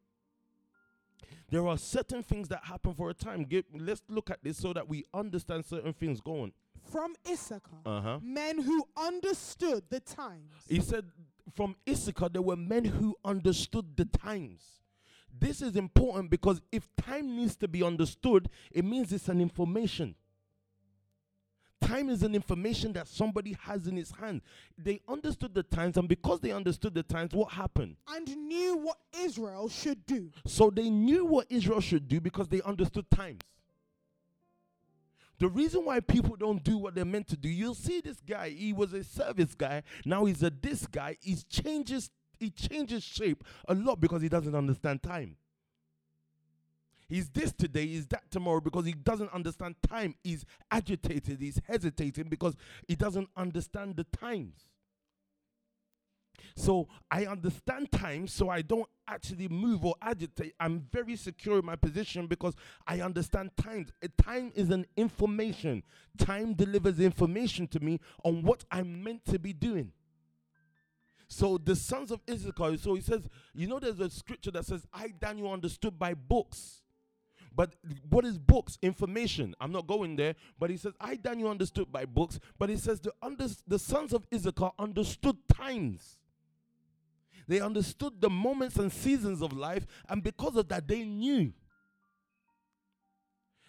There 1.49 1.67
are 1.67 1.77
certain 1.77 2.23
things 2.23 2.47
that 2.49 2.63
happen 2.63 2.93
for 2.93 3.09
a 3.09 3.13
time. 3.13 3.43
Give, 3.43 3.65
let's 3.77 4.01
look 4.09 4.29
at 4.29 4.43
this 4.43 4.57
so 4.57 4.73
that 4.73 4.87
we 4.87 5.03
understand 5.13 5.65
certain 5.65 5.93
things 5.93 6.21
going. 6.21 6.53
From 6.91 7.13
Issachar, 7.29 7.77
Uh-huh. 7.85 8.19
men 8.23 8.61
who 8.61 8.85
understood 8.97 9.83
the 9.89 9.99
times. 9.99 10.51
He 10.67 10.79
said 10.79 11.05
from 11.53 11.75
Issachar 11.87 12.29
there 12.29 12.41
were 12.41 12.55
men 12.55 12.85
who 12.85 13.15
understood 13.23 13.95
the 13.97 14.05
times. 14.05 14.63
This 15.37 15.61
is 15.61 15.75
important 15.75 16.29
because 16.29 16.61
if 16.71 16.87
time 16.97 17.35
needs 17.35 17.55
to 17.57 17.67
be 17.67 17.83
understood, 17.83 18.49
it 18.71 18.83
means 18.83 19.13
it's 19.13 19.29
an 19.29 19.39
information. 19.41 20.15
Time 21.81 22.09
is 22.09 22.23
an 22.23 22.35
information 22.35 22.93
that 22.93 23.07
somebody 23.07 23.57
has 23.61 23.87
in 23.87 23.97
his 23.97 24.11
hand. 24.11 24.41
They 24.77 25.01
understood 25.07 25.53
the 25.53 25.63
times, 25.63 25.97
and 25.97 26.07
because 26.07 26.39
they 26.39 26.51
understood 26.51 26.93
the 26.93 27.03
times, 27.03 27.33
what 27.33 27.51
happened? 27.51 27.95
and 28.07 28.37
knew 28.47 28.77
what 28.77 28.97
Israel 29.17 29.69
should 29.69 30.05
do. 30.05 30.31
So 30.45 30.69
they 30.69 30.89
knew 30.89 31.25
what 31.25 31.47
Israel 31.49 31.81
should 31.81 32.07
do 32.07 32.19
because 32.19 32.47
they 32.47 32.61
understood 32.61 33.09
times. 33.09 33.41
The 35.39 35.47
reason 35.47 35.85
why 35.85 35.99
people 36.01 36.35
don't 36.35 36.63
do 36.63 36.77
what 36.77 36.93
they're 36.93 37.03
meant 37.03 37.27
to 37.29 37.37
do, 37.37 37.49
you'll 37.49 37.73
see 37.73 37.99
this 37.99 38.19
guy, 38.19 38.49
he 38.49 38.73
was 38.73 38.93
a 38.93 39.03
service 39.03 39.55
guy, 39.55 39.81
now 40.05 40.25
he's 40.25 40.43
a 40.43 40.51
this 40.51 40.85
guy, 40.85 41.17
he 41.19 41.35
changes 41.49 42.11
he 42.39 42.49
changes 42.49 43.03
shape 43.03 43.43
a 43.67 43.75
lot 43.75 44.01
because 44.01 44.21
he 44.21 44.29
doesn't 44.29 44.55
understand 44.55 45.03
time. 45.03 45.35
He's 47.11 47.29
this 47.29 47.51
today, 47.51 47.87
he's 47.87 48.07
that 48.07 48.31
tomorrow 48.31 48.61
because 48.61 48.85
he 48.85 48.93
doesn't 48.93 49.33
understand 49.33 49.75
time. 49.85 50.15
He's 50.23 50.45
agitated, 50.71 51.41
he's 51.41 51.59
hesitating 51.67 52.29
because 52.29 52.55
he 52.87 52.95
doesn't 52.95 53.27
understand 53.35 53.97
the 53.97 54.05
times. 54.05 54.69
So 56.55 56.87
I 57.11 57.25
understand 57.25 57.91
time, 57.91 58.27
so 58.27 58.47
I 58.47 58.61
don't 58.61 58.87
actually 59.09 59.49
move 59.49 59.83
or 59.83 59.95
agitate. 60.01 60.53
I'm 60.57 60.87
very 60.89 61.17
secure 61.17 61.59
in 61.59 61.65
my 61.65 61.75
position 61.75 62.27
because 62.27 62.55
I 62.87 63.01
understand 63.01 63.51
times. 63.57 63.91
Time 64.23 64.53
is 64.55 64.69
an 64.69 64.85
information. 64.95 65.83
Time 66.17 66.53
delivers 66.53 67.01
information 67.01 67.67
to 67.67 67.81
me 67.81 67.99
on 68.23 68.41
what 68.41 68.63
I'm 68.71 69.03
meant 69.03 69.25
to 69.25 69.37
be 69.37 69.51
doing. 69.51 69.91
So 71.27 71.57
the 71.57 71.75
sons 71.75 72.11
of 72.11 72.21
Issachar, 72.29 72.77
so 72.77 72.95
he 72.95 73.01
says, 73.01 73.27
you 73.53 73.67
know, 73.67 73.79
there's 73.79 73.99
a 73.99 74.09
scripture 74.09 74.51
that 74.51 74.65
says, 74.65 74.85
I, 74.93 75.09
Daniel, 75.09 75.51
understood 75.51 75.99
by 75.99 76.13
books. 76.13 76.80
But 77.53 77.75
what 78.09 78.25
is 78.25 78.37
books? 78.37 78.77
Information. 78.81 79.55
I'm 79.59 79.71
not 79.71 79.87
going 79.87 80.15
there. 80.15 80.35
But 80.57 80.69
he 80.69 80.77
says, 80.77 80.93
I, 80.99 81.15
Daniel, 81.15 81.49
understood 81.49 81.91
by 81.91 82.05
books. 82.05 82.39
But 82.57 82.69
he 82.69 82.77
says, 82.77 82.99
the, 82.99 83.13
under, 83.21 83.47
the 83.67 83.79
sons 83.79 84.13
of 84.13 84.25
Issachar 84.33 84.71
understood 84.79 85.37
times. 85.53 86.17
They 87.47 87.59
understood 87.59 88.21
the 88.21 88.29
moments 88.29 88.77
and 88.77 88.91
seasons 88.91 89.41
of 89.41 89.51
life, 89.51 89.85
and 90.07 90.23
because 90.23 90.55
of 90.55 90.69
that, 90.69 90.87
they 90.87 91.03
knew. 91.03 91.51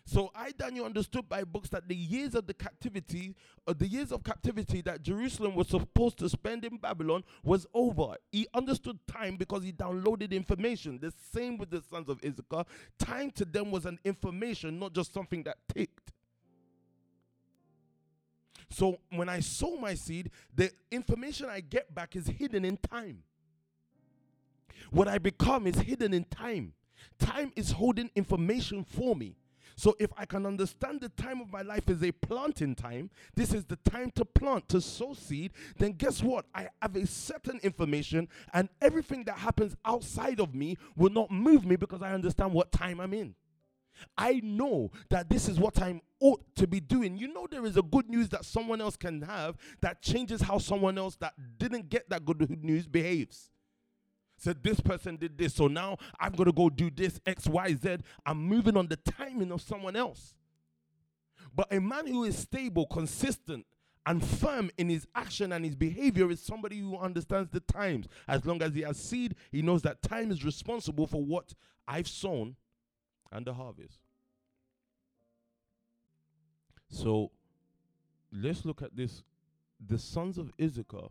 So 0.05 0.31
I, 0.35 0.51
Daniel, 0.51 0.85
understood 0.85 1.29
by 1.29 1.45
books 1.45 1.69
that 1.69 1.89
the 1.89 1.95
years 1.95 2.35
of 2.35 2.47
the 2.47 2.55
captivity, 2.55 3.37
uh, 3.67 3.73
the 3.77 3.87
years 3.87 4.11
of 4.11 4.25
captivity 4.25 4.83
that 4.83 5.03
Jerusalem 5.03 5.55
was 5.55 5.69
supposed 5.69 6.19
to 6.19 6.29
spend 6.29 6.65
in 6.65 6.77
Babylon 6.77 7.23
was 7.45 7.67
over. 7.73 8.17
He 8.33 8.49
understood 8.53 8.99
time 9.07 9.37
because 9.37 9.63
he 9.63 9.73
downloaded 9.73 10.33
information. 10.33 10.99
The 11.01 11.13
same 11.33 11.57
with 11.57 11.71
the 11.71 11.83
sons 11.89 12.09
of 12.09 12.21
Issachar. 12.25 12.65
Time 12.99 13.31
to 13.33 13.45
them 13.45 13.71
was 13.71 13.87
an 13.87 13.99
information, 14.05 14.79
not 14.79 14.93
just 14.93 15.15
something 15.15 15.45
that 15.45 15.59
ticked. 15.73 16.13
So 18.71 18.99
when 19.11 19.29
I 19.29 19.41
sow 19.41 19.77
my 19.77 19.95
seed, 19.95 20.31
the 20.55 20.71
information 20.91 21.49
I 21.49 21.61
get 21.61 21.95
back 21.95 22.17
is 22.17 22.27
hidden 22.27 22.65
in 22.65 22.77
time. 22.79 23.23
What 24.91 25.07
I 25.09 25.19
become 25.19 25.67
is 25.67 25.79
hidden 25.79 26.13
in 26.13 26.25
time. 26.25 26.73
Time 27.19 27.53
is 27.55 27.71
holding 27.71 28.11
information 28.17 28.85
for 28.85 29.15
me. 29.15 29.37
So 29.77 29.97
if 29.99 30.11
I 30.17 30.25
can 30.25 30.47
understand 30.47 31.01
the 31.01 31.09
time 31.11 31.41
of 31.41 31.51
my 31.51 31.63
life 31.63 31.89
is 31.89 32.03
a 32.03 32.13
planting 32.13 32.75
time, 32.75 33.11
this 33.35 33.53
is 33.53 33.65
the 33.65 33.77
time 33.77 34.11
to 34.13 34.25
plant, 34.25 34.69
to 34.71 34.81
sow 34.81 35.15
seed, 35.15 35.53
then 35.79 35.93
guess 35.93 36.23
what? 36.23 36.47
I 36.55 36.69
have 36.81 36.97
a 36.97 37.07
certain 37.07 37.59
information 37.63 38.29
and 38.53 38.69
everything 38.81 39.25
that 39.25 39.39
happens 39.39 39.77
outside 39.85 40.41
of 40.41 40.55
me 40.55 40.77
will 40.97 41.11
not 41.11 41.31
move 41.31 41.65
me 41.65 41.77
because 41.77 42.03
I 42.03 42.13
understand 42.13 42.53
what 42.53 42.73
time 42.73 43.01
I'm 43.01 43.15
in. 43.15 43.35
I 44.17 44.41
know 44.43 44.91
that 45.11 45.29
this 45.29 45.49
is 45.49 45.59
what 45.59 45.81
I 45.81 46.01
ought 46.21 46.43
to 46.57 46.67
be 46.67 46.81
doing. 46.81 47.17
You 47.17 47.33
know, 47.33 47.47
there 47.51 47.65
is 47.65 47.77
a 47.77 47.83
good 47.83 48.09
news 48.09 48.29
that 48.31 48.45
someone 48.45 48.81
else 48.81 48.97
can 48.97 49.23
have 49.23 49.57
that 49.81 50.03
changes 50.03 50.41
how 50.41 50.59
someone 50.59 50.99
else 50.99 51.17
that 51.17 51.35
didn't 51.59 51.89
get 51.89 52.09
that 52.11 52.25
good 52.25 52.65
news 52.65 52.87
behaves. 52.87 53.52
Said 54.43 54.61
this 54.61 54.81
person 54.81 55.15
did 55.15 55.39
this, 55.39 55.55
so 55.55 55.69
now 55.69 55.97
I'm 56.19 56.33
gonna 56.33 56.51
go 56.51 56.69
do 56.69 56.91
this 56.91 57.21
X, 57.25 57.47
Y, 57.47 57.77
Z. 57.81 57.99
I'm 58.27 58.43
moving 58.43 58.77
on 58.77 58.89
the 58.89 58.97
timing 58.97 59.53
of 59.53 59.63
someone 59.63 59.95
else. 59.95 60.35
But 61.55 61.73
a 61.73 61.81
man 61.81 62.09
who 62.09 62.25
is 62.25 62.37
stable, 62.37 62.87
consistent, 62.87 63.65
and 64.05 64.25
firm 64.25 64.69
in 64.77 64.89
his 64.89 65.07
action 65.15 65.53
and 65.53 65.65
his 65.65 65.77
behavior 65.77 66.29
is 66.29 66.43
somebody 66.43 66.81
who 66.81 66.99
understands 66.99 67.51
the 67.51 67.61
times. 67.61 68.09
As 68.27 68.45
long 68.45 68.61
as 68.63 68.75
he 68.75 68.81
has 68.81 68.97
seed, 68.97 69.37
he 69.53 69.63
knows 69.63 69.83
that 69.83 70.03
time 70.03 70.33
is 70.33 70.45
responsible 70.45 71.07
for 71.07 71.23
what 71.25 71.55
I've 71.87 72.09
sown 72.09 72.57
and 73.31 73.47
the 73.47 73.55
harvest. 73.55 74.01
So 76.89 77.31
let's 78.33 78.65
look 78.65 78.83
at 78.83 78.97
this. 78.97 79.23
The 79.79 79.99
sons 79.99 80.37
of 80.37 80.51
Issachar, 80.61 81.11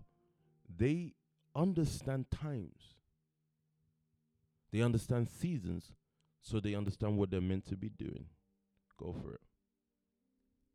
they 0.77 1.13
understand 1.55 2.29
times. 2.29 2.95
They 4.71 4.81
understand 4.81 5.29
seasons, 5.29 5.91
so 6.41 6.59
they 6.59 6.75
understand 6.75 7.17
what 7.17 7.29
they're 7.29 7.41
meant 7.41 7.65
to 7.67 7.75
be 7.77 7.89
doing. 7.89 8.25
Go 8.97 9.13
for 9.13 9.33
it. 9.35 9.41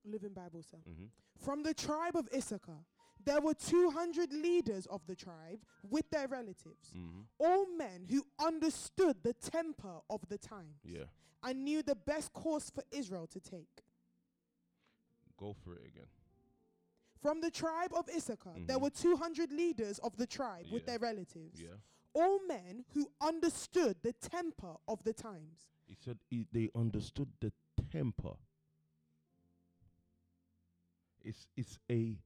Living 0.04 0.32
Bible, 0.34 0.62
sir. 0.62 0.78
Mm-hmm. 0.88 1.06
From 1.44 1.62
the 1.62 1.74
tribe 1.74 2.14
of 2.16 2.28
Issachar, 2.34 2.84
there 3.24 3.40
were 3.40 3.54
200 3.54 4.32
leaders 4.32 4.86
of 4.86 5.00
the 5.06 5.16
tribe 5.16 5.60
with 5.82 6.08
their 6.10 6.28
relatives, 6.28 6.92
Mm-hmm. 6.96 7.20
all 7.38 7.66
men 7.76 8.06
who 8.08 8.24
understood 8.38 9.16
the 9.22 9.32
temper 9.34 9.98
of 10.10 10.20
the 10.28 10.38
times 10.38 10.80
Yeah. 10.84 11.04
and 11.42 11.64
knew 11.64 11.82
the 11.82 11.96
best 11.96 12.32
course 12.32 12.70
for 12.70 12.84
Israel 12.92 13.26
to 13.28 13.40
take. 13.40 13.82
Go 15.38 15.52
for 15.54 15.74
it 15.74 15.86
again. 15.86 16.06
From 17.20 17.40
the 17.40 17.50
tribe 17.50 17.92
of 17.94 18.08
Issachar, 18.08 18.54
there 18.66 18.76
Mhm. 18.78 18.82
were 18.82 18.90
200 18.90 19.50
leaders 19.50 19.98
of 20.00 20.16
the 20.16 20.26
tribe 20.26 20.66
with 20.70 20.86
their 20.86 20.98
relatives, 20.98 21.60
Yeah. 21.60 21.76
All 22.16 22.40
men 22.48 22.84
who 22.94 23.10
understood 23.20 23.96
the 24.02 24.14
temper 24.14 24.74
of 24.88 25.04
the 25.04 25.12
times. 25.12 25.68
He 25.86 25.94
said 26.02 26.18
he, 26.28 26.46
they 26.50 26.70
understood 26.74 27.28
the 27.40 27.52
temper. 27.92 28.32
It's 31.22 31.46
it's 31.56 31.78
a 31.90 32.16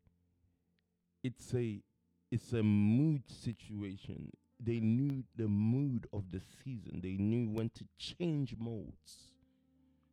it's 1.25 1.55
a 1.55 1.83
it's 2.31 2.53
a 2.53 2.63
mood 2.63 3.23
situation. 3.29 4.31
They 4.63 4.79
knew 4.79 5.25
the 5.37 5.49
mood 5.49 6.07
of 6.13 6.31
the 6.31 6.41
season. 6.63 7.01
They 7.03 7.17
knew 7.17 7.49
when 7.49 7.71
to 7.71 7.85
change 7.99 8.55
modes. 8.59 9.33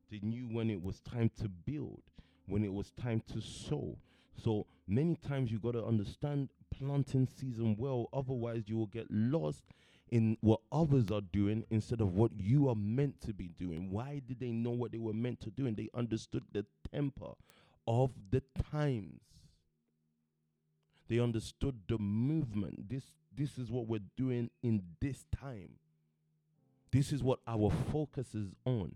They 0.10 0.20
knew 0.24 0.48
when 0.48 0.70
it 0.70 0.82
was 0.82 1.02
time 1.02 1.30
to 1.42 1.50
build, 1.50 2.02
when 2.48 2.64
it 2.64 2.74
was 2.74 2.92
time 2.92 3.22
to 3.34 3.42
sow. 3.42 3.98
So 4.42 4.66
many 4.88 5.18
times 5.18 5.52
you 5.52 5.60
got 5.60 5.74
to 5.74 5.84
understand 5.84 6.50
planting 6.78 7.28
season 7.40 7.76
well, 7.78 8.08
otherwise 8.14 8.64
you 8.68 8.78
will 8.78 8.88
get 8.88 9.08
lost 9.10 9.64
in 10.10 10.38
what 10.42 10.62
others 10.72 11.12
are 11.12 11.22
doing 11.22 11.66
instead 11.70 12.02
of 12.02 12.14
what 12.14 12.32
you 12.38 12.70
are 12.70 12.76
meant 12.76 13.20
to 13.22 13.34
be 13.34 13.50
doing. 13.50 13.92
Why 13.92 14.22
did 14.26 14.40
they 14.40 14.52
know 14.52 14.72
what 14.72 14.92
they 14.92 14.98
were 14.98 15.14
meant 15.14 15.42
to 15.42 15.50
do? 15.50 15.68
And 15.68 15.76
they 15.76 15.90
understood 15.94 16.44
the 16.54 16.66
temper 16.92 17.32
of 17.86 18.12
the 18.32 18.42
times. 18.72 19.22
They 21.10 21.20
understood 21.20 21.76
the 21.88 21.98
movement. 21.98 22.90
This 22.90 23.04
this 23.36 23.58
is 23.58 23.72
what 23.72 23.88
we're 23.88 24.02
doing 24.18 24.50
in 24.64 24.82
this 25.00 25.26
time. 25.40 25.70
This 26.92 27.12
is 27.12 27.22
what 27.22 27.40
our 27.48 27.72
focus 27.92 28.34
is 28.34 28.48
on. 28.66 28.96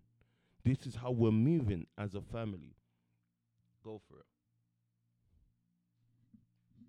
This 0.64 0.86
is 0.86 0.96
how 0.96 1.12
we're 1.12 1.32
moving 1.32 1.86
as 1.98 2.16
a 2.16 2.22
family. 2.22 2.76
Go 3.84 4.02
for 4.10 4.20
it. 4.20 4.26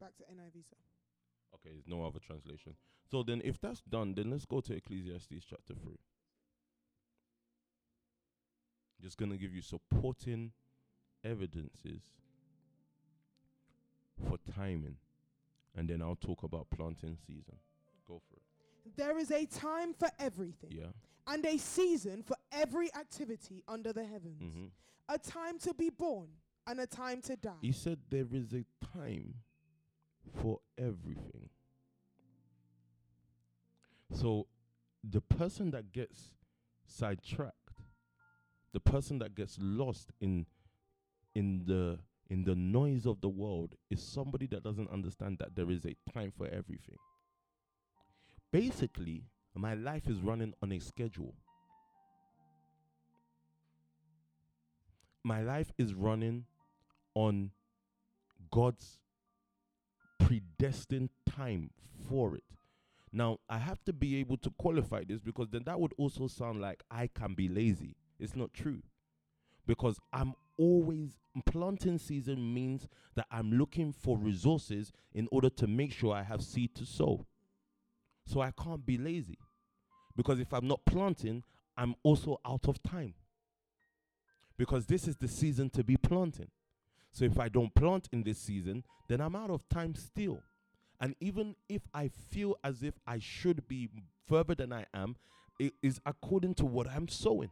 Back 0.02 0.16
to 0.16 0.24
NIV, 0.24 0.64
sir. 0.68 0.76
Okay, 1.54 1.70
there's 1.72 1.86
no 1.86 2.04
other 2.04 2.18
translation. 2.18 2.74
So 3.08 3.22
then, 3.22 3.40
if 3.44 3.60
that's 3.60 3.80
done, 3.82 4.14
then 4.14 4.30
let's 4.30 4.44
go 4.44 4.60
to 4.60 4.74
Ecclesiastes 4.74 5.44
chapter 5.48 5.74
3. 5.74 5.92
Just 9.00 9.16
going 9.16 9.30
to 9.30 9.36
give 9.36 9.54
you 9.54 9.62
supporting 9.62 10.52
evidences 11.24 12.02
for 14.28 14.38
timing. 14.56 14.96
And 15.76 15.88
then 15.88 16.02
I'll 16.02 16.16
talk 16.16 16.42
about 16.42 16.66
planting 16.70 17.16
season. 17.26 17.56
Go 18.06 18.20
for 18.28 18.36
it. 18.36 18.96
There 18.96 19.18
is 19.18 19.30
a 19.30 19.46
time 19.46 19.94
for 19.94 20.08
everything 20.18 20.70
Yeah. 20.72 20.86
and 21.26 21.44
a 21.46 21.56
season 21.58 22.22
for 22.22 22.36
every 22.50 22.92
activity 22.94 23.62
under 23.68 23.92
the 23.92 24.04
heavens. 24.04 24.42
Mm-hmm. 24.42 24.66
A 25.08 25.18
time 25.18 25.58
to 25.60 25.74
be 25.74 25.90
born 25.90 26.28
and 26.66 26.80
a 26.80 26.86
time 26.86 27.20
to 27.22 27.36
die. 27.36 27.52
He 27.60 27.72
said 27.72 27.98
there 28.10 28.26
is 28.32 28.52
a 28.52 28.64
time 28.96 29.34
for 30.40 30.60
everything. 30.78 31.48
So 34.12 34.46
the 35.02 35.20
person 35.20 35.70
that 35.70 35.92
gets 35.92 36.34
sidetracked, 36.86 37.56
the 38.72 38.80
person 38.80 39.18
that 39.20 39.34
gets 39.34 39.58
lost 39.60 40.12
in 40.20 40.46
in 41.34 41.62
the 41.66 41.98
in 42.28 42.44
the 42.44 42.54
noise 42.54 43.04
of 43.06 43.20
the 43.20 43.28
world 43.28 43.74
is 43.90 44.02
somebody 44.02 44.46
that 44.46 44.62
doesn't 44.62 44.90
understand 44.90 45.38
that 45.38 45.54
there 45.54 45.70
is 45.70 45.84
a 45.84 45.94
time 46.12 46.32
for 46.36 46.46
everything. 46.46 46.96
Basically, 48.50 49.24
my 49.54 49.74
life 49.74 50.08
is 50.08 50.18
running 50.18 50.54
on 50.62 50.72
a 50.72 50.78
schedule. 50.78 51.34
My 55.24 55.42
life 55.42 55.72
is 55.78 55.94
running 55.94 56.46
on 57.14 57.50
God's 58.50 58.98
predestined 60.32 61.10
time 61.28 61.70
for 62.08 62.34
it. 62.34 62.44
Now, 63.12 63.38
I 63.50 63.58
have 63.58 63.84
to 63.84 63.92
be 63.92 64.16
able 64.16 64.38
to 64.38 64.50
qualify 64.58 65.04
this 65.06 65.20
because 65.20 65.50
then 65.50 65.64
that 65.66 65.78
would 65.78 65.92
also 65.98 66.26
sound 66.26 66.60
like 66.62 66.82
I 66.90 67.08
can 67.08 67.34
be 67.34 67.48
lazy. 67.48 67.96
It's 68.18 68.34
not 68.34 68.54
true. 68.54 68.82
Because 69.66 69.98
I'm 70.12 70.34
always 70.56 71.18
planting 71.44 71.98
season 71.98 72.54
means 72.54 72.88
that 73.14 73.26
I'm 73.30 73.52
looking 73.52 73.92
for 73.92 74.16
resources 74.16 74.92
in 75.12 75.28
order 75.30 75.50
to 75.50 75.66
make 75.66 75.92
sure 75.92 76.14
I 76.14 76.22
have 76.22 76.42
seed 76.42 76.74
to 76.76 76.86
sow. 76.86 77.26
So 78.26 78.40
I 78.40 78.52
can't 78.52 78.86
be 78.86 78.96
lazy. 78.96 79.38
Because 80.16 80.40
if 80.40 80.52
I'm 80.54 80.66
not 80.66 80.84
planting, 80.86 81.42
I'm 81.76 81.94
also 82.02 82.40
out 82.46 82.68
of 82.68 82.82
time. 82.82 83.14
Because 84.56 84.86
this 84.86 85.06
is 85.06 85.16
the 85.16 85.28
season 85.28 85.68
to 85.70 85.84
be 85.84 85.96
planting. 85.96 86.50
So 87.12 87.24
if 87.24 87.38
I 87.38 87.48
don't 87.48 87.74
plant 87.74 88.08
in 88.12 88.22
this 88.22 88.38
season, 88.38 88.84
then 89.08 89.20
I'm 89.20 89.36
out 89.36 89.50
of 89.50 89.68
time 89.68 89.94
still. 89.94 90.42
And 91.00 91.14
even 91.20 91.56
if 91.68 91.82
I 91.92 92.08
feel 92.08 92.56
as 92.64 92.82
if 92.82 92.94
I 93.06 93.18
should 93.18 93.66
be 93.68 93.88
further 94.26 94.54
than 94.54 94.72
I 94.72 94.86
am, 94.94 95.16
it 95.58 95.74
is 95.82 96.00
according 96.06 96.54
to 96.54 96.64
what 96.66 96.88
I'm 96.88 97.08
sowing. 97.08 97.50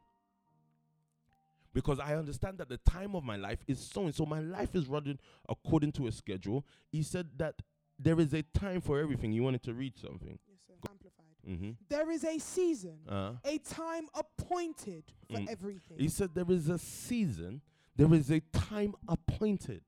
Because 1.72 2.00
I 2.00 2.16
understand 2.16 2.58
that 2.58 2.68
the 2.68 2.78
time 2.78 3.14
of 3.14 3.22
my 3.22 3.36
life 3.36 3.58
is 3.68 3.78
sowing. 3.78 4.12
So 4.12 4.26
my 4.26 4.40
life 4.40 4.74
is 4.74 4.86
running 4.88 5.18
according 5.48 5.92
to 5.92 6.08
a 6.08 6.12
schedule. 6.12 6.64
He 6.90 7.02
said 7.02 7.28
that 7.36 7.54
there 7.98 8.18
is 8.18 8.32
a 8.34 8.42
time 8.42 8.80
for 8.80 8.98
everything. 8.98 9.32
You 9.32 9.42
wanted 9.44 9.62
to 9.64 9.74
read 9.74 9.96
something. 9.96 10.38
Yes, 10.48 10.58
sir. 10.66 10.74
Amplified. 10.88 11.26
Mm-hmm. 11.48 11.70
There 11.88 12.10
is 12.10 12.24
a 12.24 12.38
season, 12.38 12.98
Uh, 13.08 13.32
a 13.44 13.58
time 13.58 14.08
appointed 14.14 15.04
for 15.30 15.38
Mm. 15.38 15.48
everything. 15.48 15.98
he 15.98 16.08
said 16.08 16.34
there 16.34 16.50
is 16.50 16.68
a 16.68 16.78
season, 16.78 17.60
there 17.96 18.12
is 18.14 18.30
a 18.30 18.40
time 18.52 18.94
appointed 19.08 19.82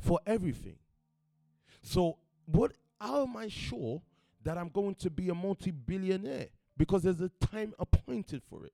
for 0.00 0.20
everything. 0.26 0.76
So, 1.82 2.18
what 2.46 2.72
how 3.00 3.22
am 3.22 3.36
I 3.36 3.48
sure 3.48 4.02
that 4.44 4.58
I'm 4.58 4.68
going 4.68 4.94
to 4.96 5.10
be 5.10 5.30
a 5.30 5.34
multi-billionaire? 5.34 6.48
Because 6.76 7.02
there's 7.02 7.20
a 7.20 7.30
time 7.40 7.74
appointed 7.78 8.42
for 8.48 8.66
it. 8.66 8.72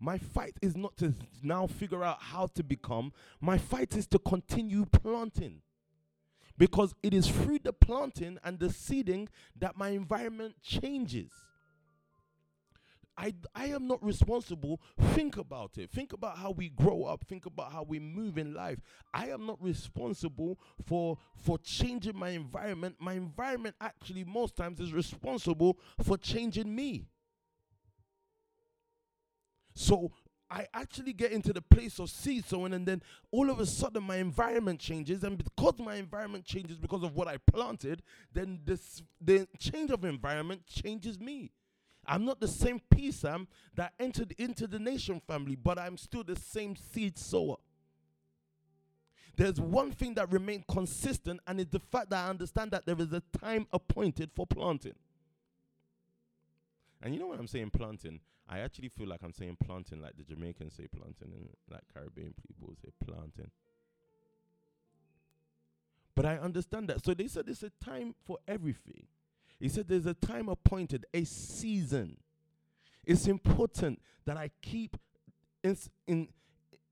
My 0.00 0.16
fight 0.18 0.56
is 0.62 0.76
not 0.76 0.96
to 0.98 1.14
now 1.42 1.66
figure 1.66 2.04
out 2.04 2.18
how 2.20 2.46
to 2.54 2.62
become. 2.62 3.12
My 3.40 3.58
fight 3.58 3.96
is 3.96 4.06
to 4.08 4.18
continue 4.18 4.86
planting. 4.86 5.62
Because 6.56 6.94
it 7.02 7.14
is 7.14 7.28
through 7.28 7.60
the 7.60 7.72
planting 7.72 8.38
and 8.42 8.58
the 8.58 8.70
seeding 8.70 9.28
that 9.56 9.76
my 9.76 9.90
environment 9.90 10.56
changes. 10.62 11.30
I, 13.20 13.34
I 13.52 13.66
am 13.66 13.88
not 13.88 14.02
responsible. 14.02 14.80
Think 15.12 15.36
about 15.38 15.76
it. 15.76 15.90
Think 15.90 16.12
about 16.12 16.38
how 16.38 16.52
we 16.52 16.68
grow 16.68 17.02
up. 17.02 17.24
Think 17.26 17.46
about 17.46 17.72
how 17.72 17.82
we 17.82 17.98
move 17.98 18.38
in 18.38 18.54
life. 18.54 18.78
I 19.12 19.30
am 19.30 19.44
not 19.44 19.60
responsible 19.60 20.56
for 20.86 21.18
for 21.34 21.58
changing 21.58 22.16
my 22.16 22.30
environment. 22.30 22.96
My 23.00 23.14
environment 23.14 23.74
actually 23.80 24.22
most 24.24 24.56
times 24.56 24.78
is 24.78 24.92
responsible 24.92 25.78
for 26.00 26.16
changing 26.16 26.72
me. 26.72 27.08
So 29.74 30.12
I 30.50 30.66
actually 30.72 31.12
get 31.12 31.32
into 31.32 31.52
the 31.52 31.60
place 31.60 31.98
of 31.98 32.10
seed 32.10 32.44
sowing, 32.46 32.72
and 32.72 32.86
then 32.86 33.02
all 33.30 33.50
of 33.50 33.60
a 33.60 33.66
sudden 33.66 34.02
my 34.02 34.16
environment 34.16 34.80
changes, 34.80 35.22
and 35.22 35.36
because 35.36 35.78
my 35.78 35.96
environment 35.96 36.44
changes 36.44 36.78
because 36.78 37.02
of 37.02 37.14
what 37.14 37.28
I 37.28 37.36
planted, 37.36 38.02
then 38.32 38.60
this 38.64 39.02
the 39.20 39.46
change 39.58 39.90
of 39.90 40.04
environment 40.04 40.66
changes 40.66 41.18
me. 41.18 41.52
I'm 42.08 42.24
not 42.24 42.40
the 42.40 42.48
same 42.48 42.80
P 42.90 43.12
Sam 43.12 43.34
um, 43.34 43.48
that 43.76 43.92
entered 44.00 44.34
into 44.38 44.66
the 44.66 44.78
nation 44.78 45.20
family, 45.26 45.54
but 45.54 45.78
I'm 45.78 45.98
still 45.98 46.24
the 46.24 46.36
same 46.36 46.74
seed 46.74 47.18
sower. 47.18 47.56
There's 49.36 49.60
one 49.60 49.92
thing 49.92 50.14
that 50.14 50.32
remained 50.32 50.66
consistent, 50.66 51.40
and 51.46 51.60
it's 51.60 51.70
the 51.70 51.78
fact 51.78 52.10
that 52.10 52.24
I 52.24 52.28
understand 52.30 52.72
that 52.72 52.86
there 52.86 52.98
is 52.98 53.12
a 53.12 53.22
time 53.38 53.66
appointed 53.72 54.30
for 54.34 54.46
planting. 54.46 54.94
And 57.02 57.14
you 57.14 57.20
know 57.20 57.28
when 57.28 57.38
I'm 57.38 57.46
saying 57.46 57.70
planting, 57.70 58.20
I 58.48 58.60
actually 58.60 58.88
feel 58.88 59.06
like 59.06 59.20
I'm 59.22 59.32
saying 59.32 59.58
planting 59.62 60.00
like 60.00 60.16
the 60.16 60.24
Jamaicans 60.24 60.74
say 60.74 60.88
planting, 60.88 61.32
and 61.36 61.50
like 61.70 61.82
Caribbean 61.92 62.34
people 62.48 62.74
say 62.82 62.90
planting. 63.04 63.50
But 66.16 66.26
I 66.26 66.38
understand 66.38 66.88
that. 66.88 67.04
So 67.04 67.14
they 67.14 67.28
said 67.28 67.44
it's 67.48 67.62
a 67.62 67.70
time 67.84 68.14
for 68.24 68.38
everything. 68.48 69.06
He 69.60 69.68
said 69.68 69.88
there's 69.88 70.06
a 70.06 70.14
time 70.14 70.48
appointed, 70.48 71.06
a 71.12 71.24
season. 71.24 72.16
It's 73.04 73.26
important 73.26 74.00
that 74.24 74.36
I 74.36 74.50
keep 74.62 74.96
ins- 75.64 75.90
in, 76.06 76.28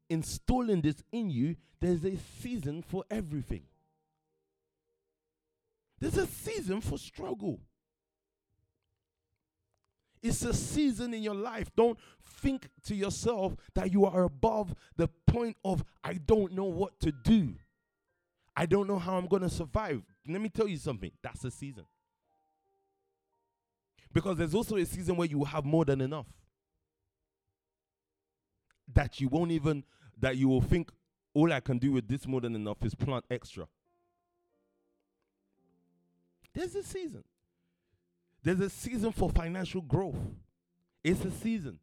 installing 0.09 0.81
this 0.81 1.03
in 1.13 1.31
you. 1.31 1.57
There's 1.81 2.05
a 2.05 2.17
season 2.41 2.83
for 2.83 3.05
everything. 3.11 3.65
There's 6.01 6.17
a 6.17 6.27
season 6.27 6.81
for 6.81 6.99
struggle. 6.99 7.61
It's 10.23 10.43
a 10.43 10.55
season 10.55 11.15
in 11.15 11.23
your 11.23 11.35
life. 11.35 11.71
Don't 11.77 11.99
think 12.41 12.69
to 12.87 12.95
yourself 12.95 13.57
that 13.75 13.93
you 13.93 14.07
are 14.07 14.25
above 14.25 14.75
the 14.97 15.09
point 15.27 15.57
of, 15.65 15.85
I 16.03 16.15
don't 16.15 16.53
know 16.53 16.65
what 16.65 16.99
to 17.01 17.13
do. 17.13 17.55
I 18.57 18.67
don't 18.67 18.89
know 18.89 18.99
how 18.99 19.17
I'm 19.17 19.27
going 19.27 19.43
to 19.43 19.51
survive. 19.51 20.03
Let 20.27 20.41
me 20.41 20.49
tell 20.49 20.67
you 20.67 20.79
something. 20.79 21.13
That's 21.23 21.45
a 21.45 21.51
season. 21.51 21.85
Because 24.17 24.39
there's 24.39 24.55
also 24.55 24.77
a 24.77 24.87
season 24.87 25.15
where 25.17 25.29
you 25.29 25.45
have 25.45 25.67
more 25.67 25.85
than 25.85 26.01
enough. 26.01 26.25
That 28.95 29.21
you 29.21 29.29
won't 29.29 29.51
even, 29.51 29.85
that 30.19 30.39
you 30.39 30.49
will 30.49 30.63
think, 30.63 30.91
all 31.35 31.53
I 31.53 31.61
can 31.61 31.77
do 31.77 31.93
with 31.93 32.09
this 32.09 32.27
more 32.27 32.41
than 32.41 32.55
enough 32.55 32.79
is 32.83 32.95
plant 32.95 33.27
extra. 33.31 33.69
There's 36.55 36.75
a 36.77 36.83
season. 36.83 37.25
There's 38.43 38.61
a 38.61 38.71
season 38.71 39.13
for 39.13 39.29
financial 39.29 39.83
growth. 39.83 40.17
It's 41.05 41.23
a 41.23 41.31
season. 41.31 41.79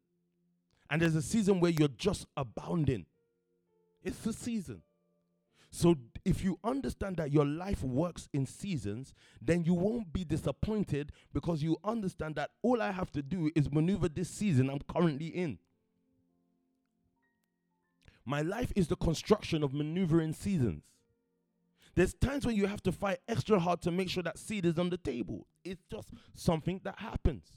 And 0.90 1.02
there's 1.02 1.14
a 1.14 1.22
season 1.22 1.60
where 1.60 1.70
you're 1.70 1.86
just 1.86 2.26
abounding. 2.36 3.06
It's 4.02 4.26
a 4.26 4.32
season. 4.32 4.82
So 5.76 5.96
if 6.24 6.44
you 6.44 6.60
understand 6.62 7.16
that 7.16 7.32
your 7.32 7.44
life 7.44 7.82
works 7.82 8.28
in 8.32 8.46
seasons, 8.46 9.12
then 9.42 9.64
you 9.64 9.74
won't 9.74 10.12
be 10.12 10.22
disappointed 10.22 11.10
because 11.32 11.64
you 11.64 11.78
understand 11.82 12.36
that 12.36 12.50
all 12.62 12.80
I 12.80 12.92
have 12.92 13.10
to 13.10 13.22
do 13.22 13.50
is 13.56 13.72
maneuver 13.72 14.08
this 14.08 14.30
season 14.30 14.70
I'm 14.70 14.78
currently 14.88 15.26
in. 15.26 15.58
My 18.24 18.40
life 18.40 18.72
is 18.76 18.86
the 18.86 18.94
construction 18.94 19.64
of 19.64 19.74
maneuvering 19.74 20.32
seasons. 20.32 20.84
There's 21.96 22.14
times 22.14 22.46
when 22.46 22.54
you 22.54 22.68
have 22.68 22.84
to 22.84 22.92
fight 22.92 23.18
extra 23.26 23.58
hard 23.58 23.82
to 23.82 23.90
make 23.90 24.08
sure 24.08 24.22
that 24.22 24.38
seed 24.38 24.66
is 24.66 24.78
on 24.78 24.90
the 24.90 24.96
table. 24.96 25.48
It's 25.64 25.82
just 25.90 26.08
something 26.36 26.82
that 26.84 27.00
happens. 27.00 27.50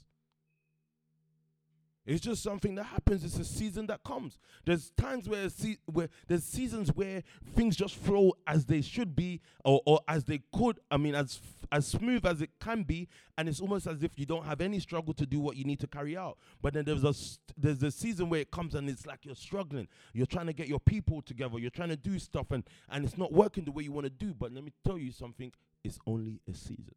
It's 2.08 2.22
just 2.22 2.42
something 2.42 2.74
that 2.76 2.84
happens. 2.84 3.22
It's 3.22 3.38
a 3.38 3.44
season 3.44 3.86
that 3.88 4.02
comes. 4.02 4.38
There's 4.64 4.92
times 4.96 5.28
where, 5.28 5.50
se- 5.50 5.76
where 5.84 6.08
there's 6.26 6.42
seasons 6.42 6.88
where 6.94 7.22
things 7.54 7.76
just 7.76 7.96
flow 7.96 8.32
as 8.46 8.64
they 8.64 8.80
should 8.80 9.14
be, 9.14 9.42
or, 9.62 9.82
or 9.84 10.00
as 10.08 10.24
they 10.24 10.40
could. 10.50 10.80
I 10.90 10.96
mean, 10.96 11.14
as 11.14 11.38
as 11.70 11.86
smooth 11.86 12.24
as 12.24 12.40
it 12.40 12.48
can 12.60 12.82
be, 12.82 13.08
and 13.36 13.46
it's 13.46 13.60
almost 13.60 13.86
as 13.86 14.02
if 14.02 14.18
you 14.18 14.24
don't 14.24 14.46
have 14.46 14.62
any 14.62 14.80
struggle 14.80 15.12
to 15.12 15.26
do 15.26 15.38
what 15.38 15.56
you 15.56 15.64
need 15.64 15.80
to 15.80 15.86
carry 15.86 16.16
out. 16.16 16.38
But 16.62 16.72
then 16.72 16.86
there's 16.86 17.04
a 17.04 17.12
there's 17.58 17.82
a 17.82 17.90
season 17.90 18.30
where 18.30 18.40
it 18.40 18.50
comes 18.50 18.74
and 18.74 18.88
it's 18.88 19.04
like 19.04 19.26
you're 19.26 19.34
struggling. 19.34 19.86
You're 20.14 20.24
trying 20.24 20.46
to 20.46 20.54
get 20.54 20.66
your 20.66 20.80
people 20.80 21.20
together. 21.20 21.58
You're 21.58 21.68
trying 21.68 21.90
to 21.90 21.96
do 21.96 22.18
stuff, 22.18 22.52
and 22.52 22.64
and 22.88 23.04
it's 23.04 23.18
not 23.18 23.34
working 23.34 23.66
the 23.66 23.70
way 23.70 23.82
you 23.82 23.92
want 23.92 24.06
to 24.06 24.10
do. 24.10 24.32
But 24.32 24.54
let 24.54 24.64
me 24.64 24.72
tell 24.82 24.96
you 24.96 25.12
something. 25.12 25.52
It's 25.84 25.98
only 26.06 26.40
a 26.50 26.54
season. 26.54 26.94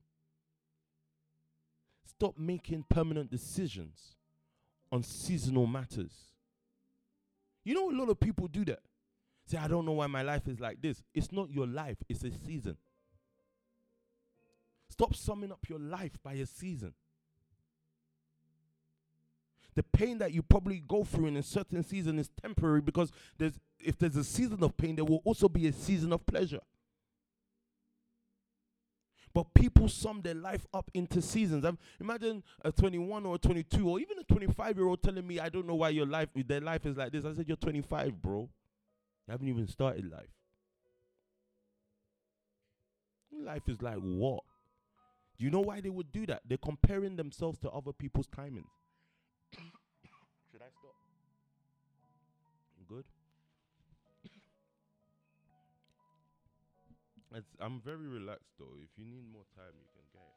Stop 2.06 2.38
making 2.38 2.86
permanent 2.90 3.30
decisions 3.30 4.16
on 4.92 5.04
seasonal 5.04 5.68
matters. 5.68 6.12
You 7.64 7.76
know, 7.76 7.90
a 7.90 7.98
lot 7.98 8.10
of 8.10 8.20
people 8.20 8.48
do 8.48 8.66
that. 8.66 8.80
Say, 9.46 9.58
I 9.58 9.68
don't 9.68 9.86
know 9.86 9.94
why 9.94 10.08
my 10.08 10.22
life 10.22 10.48
is 10.48 10.60
like 10.60 10.82
this. 10.82 11.04
It's 11.14 11.32
not 11.32 11.52
your 11.52 11.68
life, 11.68 11.98
it's 12.10 12.24
a 12.24 12.32
season. 12.32 12.78
Stop 14.90 15.16
summing 15.16 15.52
up 15.52 15.60
your 15.68 15.80
life 15.80 16.18
by 16.24 16.34
a 16.34 16.46
season. 16.46 16.94
The 19.74 19.84
pain 19.84 20.18
that 20.18 20.34
you 20.34 20.42
probably 20.42 20.84
go 20.86 21.06
through 21.06 21.28
in 21.28 21.38
a 21.38 21.44
certain 21.44 21.84
season 21.84 22.20
is 22.20 22.30
temporary 22.42 22.82
because 22.82 23.12
there's 23.38 23.54
if 23.80 23.98
there's 23.98 24.18
a 24.18 24.24
season 24.24 24.64
of 24.64 24.76
pain, 24.76 24.96
there 24.96 25.06
will 25.06 25.22
also 25.24 25.48
be 25.48 25.66
a 25.68 25.72
season 25.72 26.12
of 26.12 26.26
pleasure. 26.26 26.60
But 29.34 29.54
people 29.54 29.88
sum 29.88 30.22
their 30.22 30.34
life 30.34 30.66
up 30.74 30.92
into 30.94 31.22
seasons. 31.22 31.64
I'm, 31.64 31.78
imagine 32.00 32.44
a 32.64 32.72
21 32.72 33.26
or 33.26 33.36
a 33.36 33.38
22 33.38 33.90
or 33.90 34.00
even 34.00 34.20
a 34.20 34.24
25 34.24 34.78
year 34.78 34.88
old 34.88 35.02
telling 35.02 35.26
me, 35.26 35.40
I 35.40 35.50
don't 35.50 35.68
know 35.68 35.76
why 35.76 35.90
your 35.90 36.06
life, 36.06 36.30
their 36.36 36.62
life 36.62 36.86
is 36.86 36.98
like 36.98 37.12
this. 37.12 37.26
I 37.26 37.34
said, 37.34 37.48
You're 37.48 37.58
25, 37.58 38.22
bro. 38.22 38.50
You 39.28 39.32
haven't 39.32 39.48
even 39.48 39.68
started 39.68 40.12
life. 40.12 40.30
Life 43.32 43.68
is 43.68 43.82
like 43.82 43.98
what? 43.98 44.44
Do 45.38 45.46
you 45.46 45.52
know 45.52 45.62
why 45.62 45.82
they 45.82 45.90
would 45.90 46.12
do 46.12 46.26
that? 46.28 46.42
They're 46.46 46.58
comparing 46.58 47.16
themselves 47.16 47.58
to 47.60 47.70
other 47.70 47.94
people's 47.94 48.28
timings. 48.28 48.81
It's, 57.34 57.48
I'm 57.60 57.80
very 57.82 58.08
relaxed 58.08 58.52
though. 58.60 58.76
If 58.82 58.90
you 58.98 59.06
need 59.06 59.24
more 59.32 59.44
time, 59.56 59.74
you 59.80 59.88
can 59.94 60.04
get 60.12 60.22
it. 60.22 60.28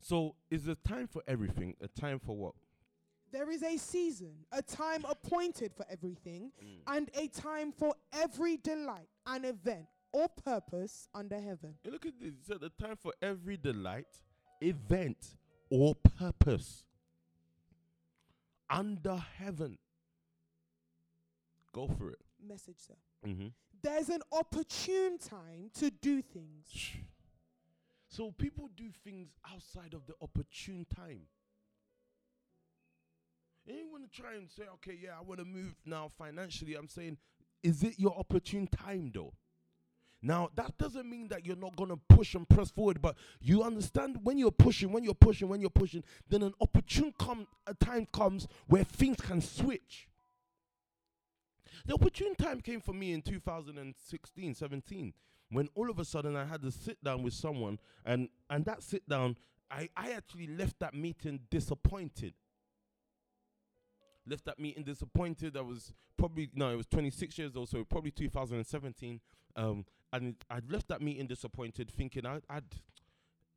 So, 0.00 0.34
is 0.50 0.66
a 0.66 0.74
time 0.74 1.06
for 1.06 1.22
everything 1.28 1.74
a 1.80 1.86
time 1.88 2.18
for 2.18 2.36
what? 2.36 2.54
There 3.30 3.50
is 3.50 3.62
a 3.62 3.76
season, 3.78 4.32
a 4.50 4.60
time 4.60 5.04
appointed 5.08 5.72
for 5.74 5.86
everything, 5.88 6.50
Mm. 6.62 6.80
and 6.88 7.10
a 7.14 7.28
time 7.28 7.72
for 7.72 7.94
every 8.12 8.56
delight 8.58 9.08
and 9.26 9.44
event 9.46 9.86
or 10.12 10.28
purpose 10.28 11.08
under 11.14 11.38
heaven. 11.40 11.74
Hey, 11.82 11.90
look 11.90 12.04
at 12.04 12.18
this. 12.20 12.30
It 12.34 12.44
said 12.44 12.60
the 12.60 12.68
time 12.70 12.96
for 12.96 13.12
every 13.22 13.56
delight, 13.56 14.08
event, 14.60 15.36
or 15.70 15.94
purpose 15.94 16.84
under 18.68 19.16
heaven. 19.16 19.78
Go 21.72 21.86
for 21.88 22.10
it. 22.10 22.18
Message, 22.46 22.76
sir. 22.78 22.94
Mm-hmm. 23.26 23.46
There's 23.82 24.08
an 24.08 24.22
opportune 24.32 25.18
time 25.18 25.70
to 25.74 25.90
do 25.90 26.22
things. 26.22 26.66
So 28.08 28.30
people 28.30 28.70
do 28.76 28.90
things 29.04 29.28
outside 29.50 29.94
of 29.94 30.06
the 30.06 30.14
opportune 30.20 30.86
time. 30.94 31.22
Want 33.90 34.12
try 34.12 34.34
and 34.34 34.50
say, 34.50 34.64
okay, 34.74 34.98
yeah, 35.02 35.10
I 35.18 35.22
want 35.22 35.40
to 35.40 35.46
move 35.46 35.74
now 35.84 36.10
financially. 36.18 36.74
I'm 36.74 36.88
saying, 36.88 37.16
is 37.62 37.82
it 37.82 37.98
your 37.98 38.18
opportune 38.18 38.66
time 38.66 39.10
though? 39.14 39.32
Now, 40.22 40.50
that 40.54 40.78
doesn't 40.78 41.08
mean 41.08 41.28
that 41.28 41.44
you're 41.44 41.56
not 41.56 41.74
going 41.74 41.90
to 41.90 41.98
push 42.08 42.34
and 42.34 42.48
press 42.48 42.70
forward, 42.70 43.02
but 43.02 43.16
you 43.40 43.62
understand 43.62 44.18
when 44.22 44.38
you're 44.38 44.52
pushing, 44.52 44.92
when 44.92 45.02
you're 45.02 45.14
pushing, 45.14 45.48
when 45.48 45.60
you're 45.60 45.70
pushing, 45.70 46.04
then 46.28 46.42
an 46.42 46.54
opportune 46.60 47.12
come, 47.18 47.46
a 47.66 47.74
time 47.74 48.06
comes 48.12 48.46
where 48.68 48.84
things 48.84 49.20
can 49.20 49.40
switch. 49.40 50.08
The 51.86 51.94
opportune 51.94 52.34
time 52.36 52.60
came 52.60 52.80
for 52.80 52.92
me 52.92 53.12
in 53.12 53.22
2016, 53.22 54.54
17, 54.54 55.12
when 55.50 55.68
all 55.74 55.90
of 55.90 55.98
a 55.98 56.04
sudden 56.04 56.36
I 56.36 56.44
had 56.44 56.62
to 56.62 56.70
sit 56.70 57.02
down 57.02 57.22
with 57.22 57.34
someone, 57.34 57.78
and 58.04 58.28
and 58.50 58.64
that 58.66 58.82
sit 58.82 59.08
down, 59.08 59.36
I 59.70 59.88
I 59.96 60.12
actually 60.12 60.46
left 60.46 60.78
that 60.80 60.94
meeting 60.94 61.40
disappointed. 61.50 62.34
left 64.26 64.44
that 64.44 64.58
meeting 64.58 64.84
disappointed. 64.84 65.56
I 65.56 65.62
was 65.62 65.92
probably 66.16 66.50
no, 66.54 66.70
it 66.72 66.76
was 66.76 66.86
26 66.86 67.38
years 67.38 67.56
old, 67.56 67.68
so 67.68 67.84
probably 67.84 68.12
2017. 68.12 69.20
Um, 69.56 69.84
and 70.12 70.36
I'd 70.50 70.70
left 70.70 70.88
that 70.88 71.02
meeting 71.02 71.26
disappointed, 71.26 71.90
thinking 71.90 72.26
I, 72.26 72.40
I'd, 72.48 72.64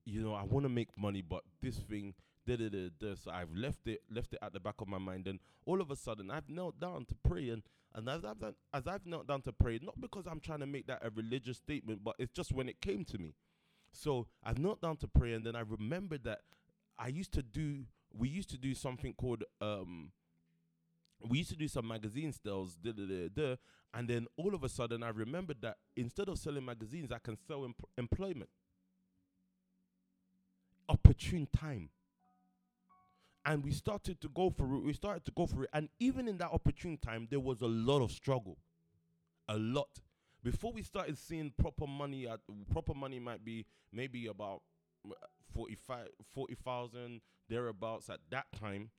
you 0.05 0.21
know, 0.21 0.33
I 0.33 0.43
want 0.43 0.65
to 0.65 0.69
make 0.69 0.89
money, 0.97 1.21
but 1.21 1.43
this 1.61 1.77
thing. 1.77 2.13
So 2.47 3.31
I've 3.31 3.53
left 3.55 3.87
it, 3.87 4.01
left 4.11 4.33
it 4.33 4.39
at 4.41 4.53
the 4.53 4.59
back 4.59 4.79
of 4.79 4.87
my 4.87 4.99
mind, 4.99 5.27
and 5.27 5.39
all 5.65 5.81
of 5.81 5.89
a 5.89 5.95
sudden 5.95 6.29
I've 6.29 6.47
knelt 6.49 6.79
down 6.79 7.05
to 7.05 7.15
pray, 7.27 7.49
and 7.49 7.63
and 7.95 8.09
as 8.09 8.25
I've 8.25 8.39
done, 8.39 8.55
as 8.73 8.87
I've 8.87 9.05
knelt 9.05 9.27
down 9.27 9.41
to 9.43 9.53
pray, 9.53 9.79
not 9.81 9.99
because 9.99 10.27
I'm 10.27 10.41
trying 10.41 10.59
to 10.59 10.65
make 10.65 10.85
that 10.87 10.99
a 11.01 11.09
religious 11.09 11.57
statement, 11.57 12.03
but 12.03 12.15
it's 12.19 12.33
just 12.33 12.51
when 12.51 12.67
it 12.67 12.81
came 12.81 13.05
to 13.05 13.17
me. 13.17 13.33
So 13.91 14.27
I've 14.43 14.59
knelt 14.59 14.81
down 14.81 14.97
to 14.97 15.07
pray, 15.07 15.33
and 15.33 15.45
then 15.45 15.55
I 15.55 15.61
remembered 15.61 16.25
that 16.25 16.41
I 16.99 17.07
used 17.07 17.31
to 17.33 17.41
do. 17.41 17.85
We 18.13 18.27
used 18.27 18.49
to 18.49 18.57
do 18.57 18.75
something 18.75 19.13
called 19.13 19.43
um. 19.61 20.11
We 21.27 21.37
used 21.39 21.51
to 21.51 21.55
do 21.55 21.69
some 21.69 21.87
magazine 21.87 22.33
sales, 22.33 22.77
and 22.83 24.07
then 24.09 24.27
all 24.35 24.53
of 24.53 24.63
a 24.65 24.69
sudden 24.69 25.01
I 25.01 25.09
remembered 25.09 25.61
that 25.61 25.77
instead 25.95 26.27
of 26.27 26.37
selling 26.37 26.65
magazines, 26.65 27.11
I 27.13 27.19
can 27.19 27.37
sell 27.47 27.63
em- 27.63 27.73
employment. 27.97 28.49
Opportune 30.89 31.47
time. 31.55 31.89
And 33.45 33.63
we 33.63 33.71
started 33.71 34.19
to 34.21 34.29
go 34.29 34.49
for 34.49 34.63
it. 34.75 34.83
We 34.83 34.93
started 34.93 35.23
to 35.25 35.31
go 35.31 35.45
for 35.45 35.63
it. 35.63 35.69
And 35.73 35.89
even 35.99 36.27
in 36.27 36.37
that 36.39 36.49
opportune 36.51 36.97
time, 36.97 37.27
there 37.29 37.39
was 37.39 37.61
a 37.61 37.67
lot 37.67 38.01
of 38.01 38.11
struggle. 38.11 38.57
A 39.47 39.57
lot. 39.57 39.99
Before 40.43 40.71
we 40.71 40.81
started 40.81 41.17
seeing 41.17 41.51
proper 41.57 41.85
money, 41.87 42.27
at 42.27 42.39
proper 42.71 42.93
money 42.93 43.19
might 43.19 43.43
be 43.45 43.65
maybe 43.91 44.27
about 44.27 44.61
uh, 45.07 45.13
45 45.53 46.07
40,000 46.33 47.21
thereabouts 47.47 48.09
at 48.09 48.19
that 48.31 48.45
time. 48.59 48.89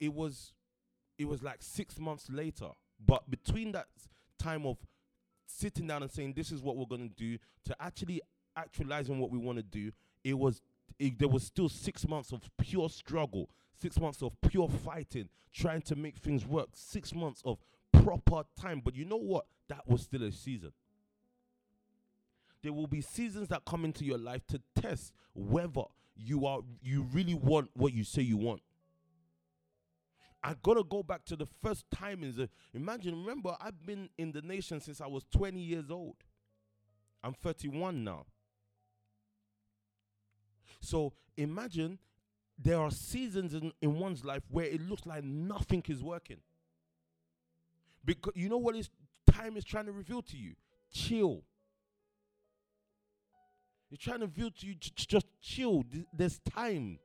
It 0.00 0.12
was 0.12 0.52
it 1.18 1.26
was 1.26 1.42
like 1.42 1.62
6 1.62 1.98
months 2.00 2.28
later. 2.28 2.70
But 3.04 3.30
between 3.30 3.72
that 3.72 3.86
time 4.38 4.66
of 4.66 4.78
sitting 5.46 5.86
down 5.86 6.02
and 6.02 6.10
saying 6.10 6.34
this 6.34 6.50
is 6.50 6.62
what 6.62 6.76
we're 6.76 6.86
going 6.86 7.08
to 7.08 7.14
do 7.14 7.38
to 7.64 7.76
actually 7.80 8.20
actualizing 8.56 9.18
what 9.18 9.30
we 9.30 9.38
want 9.38 9.58
to 9.58 9.62
do, 9.62 9.92
it 10.24 10.38
was 10.38 10.60
it, 10.98 11.18
there 11.18 11.28
was 11.28 11.44
still 11.44 11.68
6 11.68 12.08
months 12.08 12.32
of 12.32 12.40
pure 12.58 12.88
struggle, 12.88 13.50
6 13.80 14.00
months 14.00 14.22
of 14.22 14.32
pure 14.48 14.68
fighting, 14.68 15.28
trying 15.52 15.82
to 15.82 15.96
make 15.96 16.16
things 16.18 16.46
work, 16.46 16.68
6 16.74 17.14
months 17.14 17.42
of 17.44 17.58
proper 18.02 18.42
time. 18.60 18.80
But 18.84 18.94
you 18.94 19.04
know 19.04 19.16
what? 19.16 19.46
That 19.68 19.88
was 19.88 20.02
still 20.02 20.22
a 20.22 20.32
season. 20.32 20.72
There 22.62 22.72
will 22.72 22.86
be 22.86 23.00
seasons 23.00 23.48
that 23.48 23.64
come 23.64 23.84
into 23.84 24.04
your 24.04 24.18
life 24.18 24.46
to 24.48 24.60
test 24.80 25.12
whether 25.34 25.82
you 26.14 26.46
are 26.46 26.60
you 26.82 27.06
really 27.12 27.34
want 27.34 27.70
what 27.74 27.92
you 27.92 28.04
say 28.04 28.22
you 28.22 28.36
want. 28.36 28.60
I 30.44 30.54
gotta 30.62 30.82
go 30.84 31.02
back 31.02 31.24
to 31.26 31.36
the 31.36 31.46
first 31.62 31.84
time 31.90 32.22
is 32.24 32.38
uh, 32.38 32.46
imagine 32.74 33.16
remember 33.18 33.56
I've 33.60 33.84
been 33.84 34.08
in 34.18 34.32
the 34.32 34.42
nation 34.42 34.80
since 34.80 35.00
I 35.00 35.06
was 35.06 35.24
20 35.32 35.60
years 35.60 35.90
old. 35.90 36.16
I'm 37.22 37.34
31 37.34 38.02
now. 38.04 38.26
So 40.82 41.12
imagine 41.36 41.98
there 42.58 42.78
are 42.78 42.90
seasons 42.90 43.54
in, 43.54 43.72
in 43.80 43.98
one's 43.98 44.24
life 44.24 44.42
where 44.50 44.66
it 44.66 44.80
looks 44.88 45.06
like 45.06 45.24
nothing 45.24 45.82
is 45.88 46.02
working. 46.02 46.38
Because 48.04 48.32
you 48.36 48.48
know 48.48 48.58
what 48.58 48.76
is 48.76 48.90
time 49.30 49.56
is 49.56 49.64
trying 49.64 49.86
to 49.86 49.92
reveal 49.92 50.22
to 50.22 50.36
you? 50.36 50.54
Chill. 50.92 51.42
It's 53.90 54.02
trying 54.02 54.20
to 54.20 54.26
reveal 54.26 54.50
to 54.50 54.66
you 54.66 54.74
j- 54.74 54.90
just 54.96 55.26
chill. 55.40 55.84
Th- 55.84 56.06
There's 56.12 56.38
time. 56.40 56.98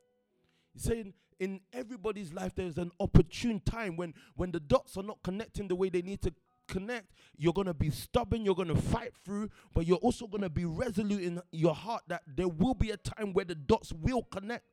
He's 0.73 0.84
saying 0.84 1.13
in 1.39 1.59
everybody's 1.71 2.34
life 2.34 2.55
there's 2.55 2.78
an 2.78 2.91
opportune 2.99 3.59
time 3.59 3.95
when 3.95 4.13
when 4.36 4.51
the 4.51 4.59
dots 4.59 4.97
are 4.97 5.03
not 5.03 5.21
connecting 5.23 5.67
the 5.67 5.75
way 5.75 5.89
they 5.89 6.01
need 6.01 6.21
to 6.23 6.34
connect 6.68 7.07
you're 7.38 7.53
going 7.53 7.68
to 7.68 7.74
be 7.74 7.89
stubborn 7.89 8.45
you're 8.45 8.55
going 8.55 8.68
to 8.68 8.76
fight 8.76 9.11
through 9.24 9.49
but 9.74 9.86
you're 9.86 9.97
also 9.97 10.28
going 10.28 10.41
to 10.41 10.49
be 10.49 10.65
resolute 10.65 11.22
in 11.22 11.41
your 11.51 11.74
heart 11.74 12.03
that 12.07 12.24
there 12.28 12.47
will 12.47 12.74
be 12.74 12.91
a 12.91 12.97
time 12.97 13.34
where 13.34 13.45
the 13.45 13.55
dots 13.55 13.93
will 13.93 14.24
connect. 14.24 14.63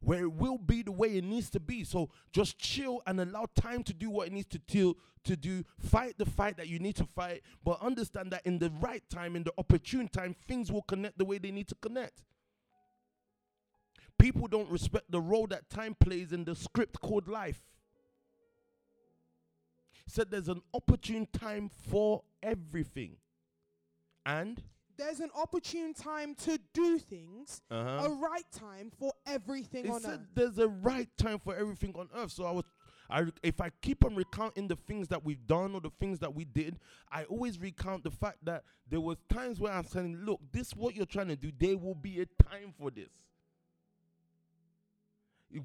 Where 0.00 0.22
it 0.22 0.32
will 0.32 0.58
be 0.58 0.82
the 0.82 0.92
way 0.92 1.16
it 1.16 1.24
needs 1.24 1.50
to 1.50 1.60
be. 1.60 1.84
So 1.84 2.10
just 2.32 2.58
chill 2.58 3.02
and 3.06 3.20
allow 3.20 3.46
time 3.54 3.82
to 3.84 3.92
do 3.92 4.10
what 4.10 4.28
it 4.28 4.32
needs 4.32 4.48
to 4.48 4.58
do 4.58 4.96
to 5.24 5.36
do. 5.36 5.64
Fight 5.78 6.16
the 6.18 6.24
fight 6.24 6.56
that 6.56 6.68
you 6.68 6.78
need 6.78 6.96
to 6.96 7.04
fight 7.04 7.42
but 7.64 7.82
understand 7.82 8.30
that 8.32 8.46
in 8.46 8.58
the 8.58 8.70
right 8.80 9.02
time 9.10 9.36
in 9.36 9.42
the 9.42 9.52
opportune 9.58 10.08
time 10.08 10.34
things 10.46 10.70
will 10.70 10.82
connect 10.82 11.18
the 11.18 11.24
way 11.24 11.38
they 11.38 11.50
need 11.50 11.68
to 11.68 11.74
connect. 11.76 12.22
People 14.18 14.48
don't 14.48 14.70
respect 14.70 15.10
the 15.10 15.20
role 15.20 15.46
that 15.48 15.70
time 15.70 15.94
plays 15.98 16.32
in 16.32 16.44
the 16.44 16.54
script 16.54 17.00
called 17.00 17.28
life. 17.28 17.62
Said 20.08 20.30
there's 20.30 20.48
an 20.48 20.62
opportune 20.72 21.28
time 21.32 21.70
for 21.90 22.22
everything. 22.42 23.16
And 24.24 24.62
There's 24.96 25.20
an 25.20 25.30
opportune 25.36 25.94
time 25.94 26.34
to 26.36 26.58
do 26.74 26.98
things, 26.98 27.60
a 27.70 27.74
uh-huh. 27.74 28.08
right 28.14 28.44
time 28.52 28.90
for 28.98 29.12
everything 29.26 29.86
it 29.86 29.90
on 29.90 30.00
said 30.00 30.12
earth. 30.14 30.26
there's 30.34 30.58
a 30.58 30.68
right 30.68 31.08
time 31.16 31.38
for 31.38 31.54
everything 31.54 31.94
on 31.94 32.08
earth. 32.16 32.32
So 32.32 32.44
I 32.44 32.50
was 32.50 32.64
I 33.10 33.24
if 33.42 33.60
I 33.60 33.70
keep 33.80 34.04
on 34.04 34.16
recounting 34.16 34.66
the 34.68 34.76
things 34.76 35.08
that 35.08 35.24
we've 35.24 35.46
done 35.46 35.74
or 35.74 35.80
the 35.80 35.92
things 36.00 36.18
that 36.18 36.34
we 36.34 36.44
did, 36.44 36.78
I 37.10 37.24
always 37.24 37.58
recount 37.58 38.04
the 38.04 38.10
fact 38.10 38.44
that 38.44 38.64
there 38.88 39.00
was 39.00 39.18
times 39.30 39.60
where 39.60 39.72
I'm 39.72 39.84
saying, 39.86 40.18
look, 40.24 40.40
this 40.52 40.74
what 40.74 40.94
you're 40.94 41.06
trying 41.06 41.28
to 41.28 41.36
do, 41.36 41.52
there 41.56 41.76
will 41.76 41.94
be 41.94 42.20
a 42.20 42.26
time 42.42 42.74
for 42.78 42.90
this. 42.90 43.10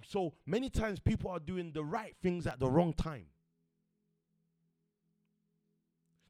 So 0.08 0.34
many 0.46 0.70
times 0.70 1.00
people 1.00 1.30
are 1.32 1.40
doing 1.40 1.72
the 1.74 1.84
right 1.84 2.16
things 2.22 2.48
at 2.48 2.60
the 2.60 2.70
wrong 2.70 2.94
time. 2.94 3.26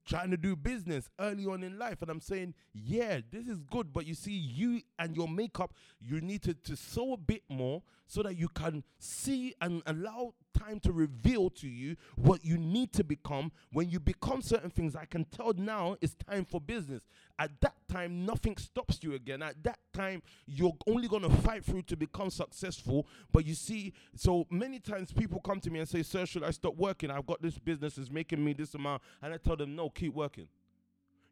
Trying 0.06 0.32
to 0.32 0.38
do 0.38 0.56
business 0.56 1.10
early 1.20 1.46
on 1.46 1.64
in 1.64 1.80
life, 1.80 2.02
and 2.02 2.12
I'm 2.12 2.20
saying, 2.20 2.56
yeah, 2.74 3.20
this 3.32 3.48
is 3.48 3.60
good, 3.72 3.94
but 3.94 4.06
you 4.06 4.14
see, 4.14 4.34
you 4.34 4.82
and 5.00 5.16
your 5.16 5.30
makeup, 5.30 5.74
you 6.02 6.20
need 6.20 6.42
to, 6.44 6.54
to 6.54 6.76
sow 6.76 7.14
a 7.14 7.18
bit 7.18 7.44
more 7.48 7.82
so 8.06 8.22
that 8.24 8.38
you 8.38 8.50
can 8.50 8.84
see 9.00 9.54
and 9.62 9.82
allow 9.86 10.34
time 10.54 10.80
to 10.82 10.92
reveal 10.92 11.50
to 11.50 11.68
you 11.68 11.96
what 12.16 12.44
you 12.44 12.58
need 12.58 12.94
to 12.94 13.04
become. 13.04 13.52
When 13.72 13.90
you 13.90 14.00
become 14.00 14.42
certain 14.42 14.70
things, 14.70 14.96
I 14.96 15.06
can 15.06 15.26
tell 15.26 15.54
now 15.54 15.98
it's 16.02 16.16
time 16.16 16.46
for 16.46 16.62
business. 16.62 17.04
At 17.40 17.60
that 17.62 17.76
time, 17.90 18.26
nothing 18.26 18.58
stops 18.58 19.00
you 19.02 19.14
again. 19.14 19.42
At 19.42 19.64
that 19.64 19.80
time, 19.94 20.22
you're 20.46 20.76
only 20.88 21.08
going 21.08 21.24
to 21.24 21.30
fight 21.30 21.66
through 21.66 21.84
to 21.84 21.96
become 21.96 22.30
successful. 22.30 23.08
But 23.32 23.46
you 23.46 23.56
see, 23.56 23.94
so 24.16 24.46
many 24.50 24.80
times 24.80 25.12
people 25.12 25.40
come 25.42 25.60
to 25.62 25.70
me 25.70 25.80
and 25.80 25.90
say, 25.90 26.04
Sir, 26.04 26.26
should 26.26 26.44
I 26.44 26.52
stop 26.52 26.76
working? 26.76 27.12
I've 27.12 27.26
got 27.26 27.42
this 27.42 27.58
business, 27.58 27.98
it's 27.98 28.12
making 28.12 28.44
me 28.44 28.54
this 28.54 28.74
amount. 28.76 29.02
And 29.22 29.34
I 29.34 29.38
tell 29.38 29.56
them, 29.56 29.76
No, 29.76 29.90
keep 29.90 30.14
working. 30.14 30.48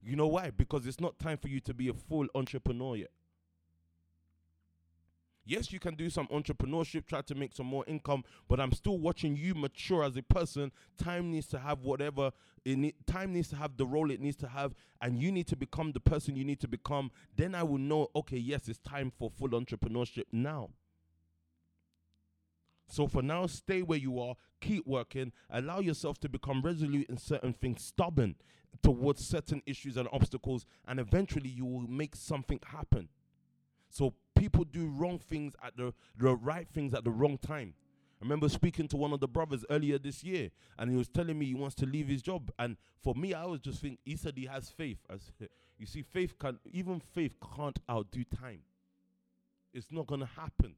You 0.03 0.15
know 0.15 0.27
why? 0.27 0.49
Because 0.49 0.87
it's 0.87 0.99
not 0.99 1.19
time 1.19 1.37
for 1.37 1.47
you 1.47 1.59
to 1.61 1.73
be 1.73 1.89
a 1.89 1.93
full 1.93 2.27
entrepreneur 2.33 2.95
yet. 2.95 3.11
Yes, 5.43 5.71
you 5.71 5.79
can 5.79 5.95
do 5.95 6.09
some 6.09 6.27
entrepreneurship, 6.27 7.07
try 7.07 7.21
to 7.21 7.35
make 7.35 7.53
some 7.53 7.65
more 7.65 7.83
income, 7.87 8.23
but 8.47 8.59
I'm 8.59 8.71
still 8.71 8.99
watching 8.99 9.35
you 9.35 9.55
mature 9.55 10.03
as 10.03 10.15
a 10.15 10.21
person. 10.21 10.71
Time 10.97 11.31
needs 11.31 11.47
to 11.47 11.59
have 11.59 11.81
whatever 11.81 12.31
it 12.63 12.77
need, 12.77 12.93
time 13.07 13.33
needs 13.33 13.47
to 13.49 13.55
have 13.55 13.75
the 13.75 13.85
role 13.85 14.11
it 14.11 14.21
needs 14.21 14.37
to 14.37 14.47
have, 14.47 14.75
and 15.01 15.19
you 15.19 15.31
need 15.31 15.47
to 15.47 15.55
become 15.55 15.93
the 15.93 15.99
person 15.99 16.35
you 16.35 16.45
need 16.45 16.59
to 16.59 16.67
become. 16.67 17.09
Then 17.35 17.55
I 17.55 17.63
will 17.63 17.79
know, 17.79 18.09
okay, 18.15 18.37
yes, 18.37 18.67
it's 18.67 18.77
time 18.79 19.11
for 19.17 19.31
full 19.31 19.49
entrepreneurship 19.49 20.25
now. 20.31 20.69
So 22.87 23.07
for 23.07 23.21
now, 23.21 23.47
stay 23.47 23.81
where 23.81 23.97
you 23.97 24.19
are, 24.19 24.35
keep 24.59 24.85
working, 24.85 25.31
allow 25.49 25.79
yourself 25.79 26.19
to 26.19 26.29
become 26.29 26.61
resolute 26.61 27.09
in 27.09 27.17
certain 27.17 27.53
things, 27.53 27.83
stubborn 27.83 28.35
towards 28.83 29.25
certain 29.25 29.63
issues 29.65 29.97
and 29.97 30.07
obstacles, 30.11 30.65
and 30.87 30.99
eventually 30.99 31.49
you 31.49 31.65
will 31.65 31.87
make 31.87 32.15
something 32.15 32.59
happen. 32.65 33.09
So 33.89 34.13
people 34.41 34.63
do 34.63 34.87
wrong 34.87 35.19
things 35.19 35.53
at 35.63 35.77
the, 35.77 35.93
the 36.17 36.35
right 36.35 36.67
things 36.73 36.95
at 36.95 37.03
the 37.03 37.11
wrong 37.11 37.37
time. 37.37 37.75
I 38.19 38.25
remember 38.25 38.49
speaking 38.49 38.87
to 38.87 38.97
one 38.97 39.13
of 39.13 39.19
the 39.19 39.27
brothers 39.27 39.63
earlier 39.69 39.99
this 39.99 40.23
year, 40.23 40.49
and 40.79 40.89
he 40.89 40.97
was 40.97 41.07
telling 41.07 41.37
me 41.37 41.45
he 41.45 41.53
wants 41.53 41.75
to 41.75 41.85
leave 41.85 42.07
his 42.07 42.23
job. 42.23 42.51
And 42.57 42.75
for 43.03 43.13
me, 43.13 43.35
I 43.35 43.45
was 43.45 43.59
just 43.59 43.81
thinking, 43.81 43.99
he 44.03 44.15
said 44.15 44.33
he 44.35 44.47
has 44.47 44.67
faith. 44.69 44.97
As 45.11 45.31
you 45.77 45.85
see, 45.85 46.01
faith 46.01 46.39
can 46.39 46.57
even 46.73 46.99
faith 46.99 47.35
can't 47.55 47.77
outdo 47.87 48.23
time. 48.23 48.61
It's 49.75 49.91
not 49.91 50.07
gonna 50.07 50.25
happen. 50.35 50.73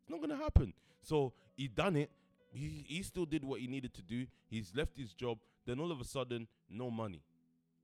It's 0.00 0.10
not 0.10 0.20
gonna 0.20 0.36
happen. 0.36 0.72
So 1.02 1.32
he 1.56 1.66
done 1.66 1.96
it. 1.96 2.10
He 2.52 2.84
he 2.86 3.02
still 3.02 3.26
did 3.26 3.44
what 3.44 3.58
he 3.60 3.66
needed 3.66 3.92
to 3.94 4.02
do. 4.02 4.26
He's 4.48 4.70
left 4.72 4.96
his 4.96 5.14
job. 5.14 5.38
Then 5.66 5.80
all 5.80 5.90
of 5.90 6.00
a 6.00 6.04
sudden, 6.04 6.46
no 6.68 6.92
money. 6.92 7.22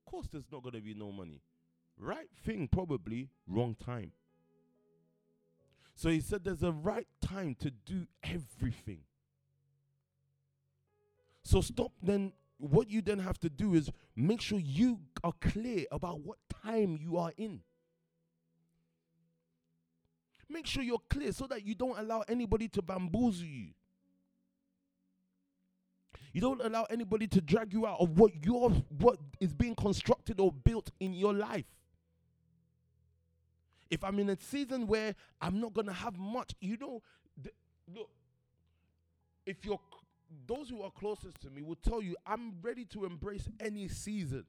Of 0.07 0.11
course, 0.13 0.29
there's 0.33 0.51
not 0.53 0.63
gonna 0.63 0.81
be 0.81 0.95
no 0.95 1.11
money. 1.11 1.41
Right 1.99 2.29
thing, 2.45 2.69
probably 2.69 3.31
wrong 3.47 3.75
time. 3.75 4.13
So 5.95 6.11
he 6.11 6.21
said 6.21 6.45
there's 6.45 6.63
a 6.63 6.73
right 6.73 7.07
time 7.23 7.57
to 7.61 7.71
do 7.71 8.07
everything. 8.23 9.01
So 11.43 11.61
stop 11.61 11.93
then. 12.03 12.33
What 12.59 12.89
you 12.91 13.03
then 13.03 13.19
have 13.19 13.39
to 13.41 13.51
do 13.51 13.75
is 13.75 13.91
make 14.15 14.41
sure 14.41 14.59
you 14.59 15.01
are 15.23 15.35
clear 15.43 15.85
about 15.93 16.21
what 16.21 16.39
time 16.65 16.99
you 16.99 17.19
are 17.19 17.33
in. 17.37 17.61
Make 20.49 20.67
sure 20.67 20.83
you're 20.83 21.03
clear 21.11 21.33
so 21.33 21.47
that 21.49 21.67
you 21.67 21.75
don't 21.75 21.99
allow 21.99 22.23
anybody 22.29 22.69
to 22.69 22.81
bamboozle 22.83 23.47
you. 23.47 23.73
You 26.33 26.41
don't 26.41 26.63
allow 26.63 26.85
anybody 26.85 27.27
to 27.29 27.41
drag 27.41 27.73
you 27.73 27.87
out 27.87 28.01
of 28.01 28.19
what 28.19 28.33
your 28.45 28.71
what 28.99 29.19
is 29.41 29.55
being 29.55 29.75
constructed 29.75 30.41
or 30.41 30.53
built 30.53 30.91
in 31.01 31.13
your 31.13 31.35
life. 31.35 31.65
If 33.91 34.03
I'm 34.03 34.19
in 34.19 34.31
a 34.31 34.37
season 34.41 34.87
where 34.87 35.15
I'm 35.41 35.61
not 35.61 35.75
gonna 35.75 35.93
have 35.93 36.19
much, 36.19 36.53
you 36.61 36.77
know, 36.77 37.03
th- 37.43 37.55
look. 37.93 38.11
If 39.45 39.65
you're 39.65 39.81
those 40.47 40.69
who 40.69 40.83
are 40.83 40.91
closest 40.91 41.41
to 41.43 41.51
me 41.51 41.63
will 41.63 41.77
tell 41.77 42.03
you 42.03 42.17
I'm 42.27 42.55
ready 42.61 42.85
to 42.87 43.05
embrace 43.05 43.49
any 43.61 43.89
season. 43.89 44.45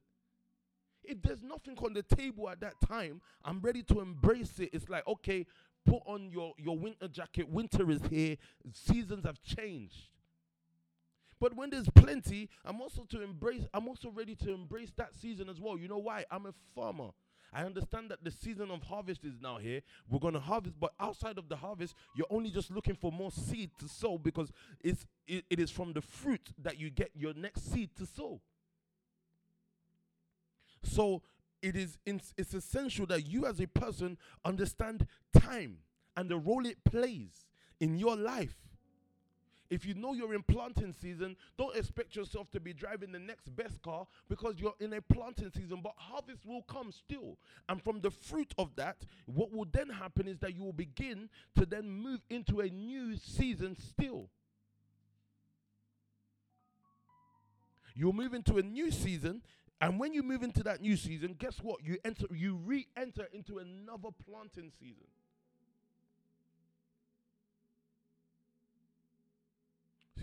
If 1.03 1.21
there's 1.21 1.43
nothing 1.43 1.77
on 1.83 1.93
the 1.93 2.03
table 2.03 2.49
at 2.49 2.59
that 2.61 2.73
time, 2.85 3.21
I'm 3.45 3.61
ready 3.61 3.81
to 3.83 4.01
embrace 4.01 4.59
it. 4.59 4.71
It's 4.73 4.89
like, 4.89 5.07
okay, 5.07 5.45
put 5.85 6.01
on 6.05 6.29
your, 6.31 6.53
your 6.57 6.77
winter 6.77 7.07
jacket. 7.07 7.47
Winter 7.47 7.89
is 7.89 8.01
here. 8.09 8.35
Seasons 8.73 9.23
have 9.25 9.41
changed. 9.41 10.09
But 11.39 11.55
when 11.55 11.69
there's 11.69 11.89
plenty, 11.95 12.49
I'm 12.65 12.81
also 12.81 13.03
to 13.09 13.21
embrace, 13.23 13.63
I'm 13.73 13.87
also 13.87 14.09
ready 14.09 14.35
to 14.35 14.53
embrace 14.53 14.91
that 14.97 15.15
season 15.15 15.49
as 15.49 15.61
well. 15.61 15.77
You 15.77 15.87
know 15.87 15.99
why? 15.99 16.25
I'm 16.29 16.47
a 16.47 16.53
farmer. 16.75 17.11
I 17.53 17.63
understand 17.63 18.11
that 18.11 18.23
the 18.23 18.31
season 18.31 18.71
of 18.71 18.83
harvest 18.83 19.23
is 19.23 19.39
now 19.41 19.57
here. 19.57 19.81
We're 20.09 20.19
going 20.19 20.33
to 20.33 20.39
harvest, 20.39 20.75
but 20.79 20.93
outside 20.99 21.37
of 21.37 21.49
the 21.49 21.55
harvest, 21.55 21.95
you're 22.15 22.27
only 22.29 22.51
just 22.51 22.71
looking 22.71 22.95
for 22.95 23.11
more 23.11 23.31
seed 23.31 23.71
to 23.79 23.87
sow 23.87 24.17
because 24.17 24.51
it's 24.83 25.05
it, 25.27 25.45
it 25.49 25.59
is 25.59 25.71
from 25.71 25.93
the 25.93 26.01
fruit 26.01 26.49
that 26.59 26.79
you 26.79 26.89
get 26.89 27.11
your 27.15 27.33
next 27.33 27.71
seed 27.71 27.89
to 27.97 28.05
sow. 28.05 28.41
So 30.83 31.21
it 31.61 31.75
is 31.75 31.97
it's 32.05 32.53
essential 32.53 33.05
that 33.07 33.27
you 33.27 33.45
as 33.45 33.59
a 33.59 33.67
person 33.67 34.17
understand 34.45 35.07
time 35.37 35.79
and 36.15 36.29
the 36.29 36.37
role 36.37 36.65
it 36.65 36.83
plays 36.83 37.45
in 37.79 37.97
your 37.97 38.15
life. 38.15 38.66
If 39.69 39.85
you 39.85 39.93
know 39.93 40.13
you're 40.13 40.33
in 40.33 40.43
planting 40.43 40.93
season, 40.93 41.35
don't 41.57 41.75
expect 41.75 42.15
yourself 42.15 42.49
to 42.51 42.59
be 42.59 42.73
driving 42.73 43.11
the 43.11 43.19
next 43.19 43.53
best 43.55 43.81
car 43.81 44.07
because 44.29 44.55
you're 44.57 44.75
in 44.79 44.93
a 44.93 45.01
planting 45.01 45.51
season, 45.51 45.81
but 45.83 45.93
harvest 45.97 46.45
will 46.45 46.61
come 46.63 46.91
still. 46.91 47.37
And 47.67 47.81
from 47.83 47.99
the 47.99 48.11
fruit 48.11 48.53
of 48.57 48.75
that, 48.77 48.97
what 49.25 49.51
will 49.51 49.67
then 49.71 49.89
happen 49.89 50.27
is 50.27 50.39
that 50.39 50.55
you 50.55 50.63
will 50.63 50.73
begin 50.73 51.29
to 51.57 51.65
then 51.65 51.89
move 51.89 52.21
into 52.29 52.61
a 52.61 52.69
new 52.69 53.17
season 53.17 53.75
still. 53.75 54.29
You'll 57.93 58.13
move 58.13 58.33
into 58.33 58.57
a 58.57 58.61
new 58.61 58.91
season, 58.91 59.41
and 59.81 59.99
when 59.99 60.13
you 60.13 60.21
move 60.21 60.43
into 60.43 60.63
that 60.63 60.81
new 60.81 60.95
season, 60.95 61.35
guess 61.37 61.57
what? 61.61 61.83
You 61.83 61.97
enter 62.05 62.27
you 62.31 62.55
re-enter 62.55 63.27
into 63.33 63.57
another 63.57 64.09
planting 64.29 64.71
season. 64.79 65.07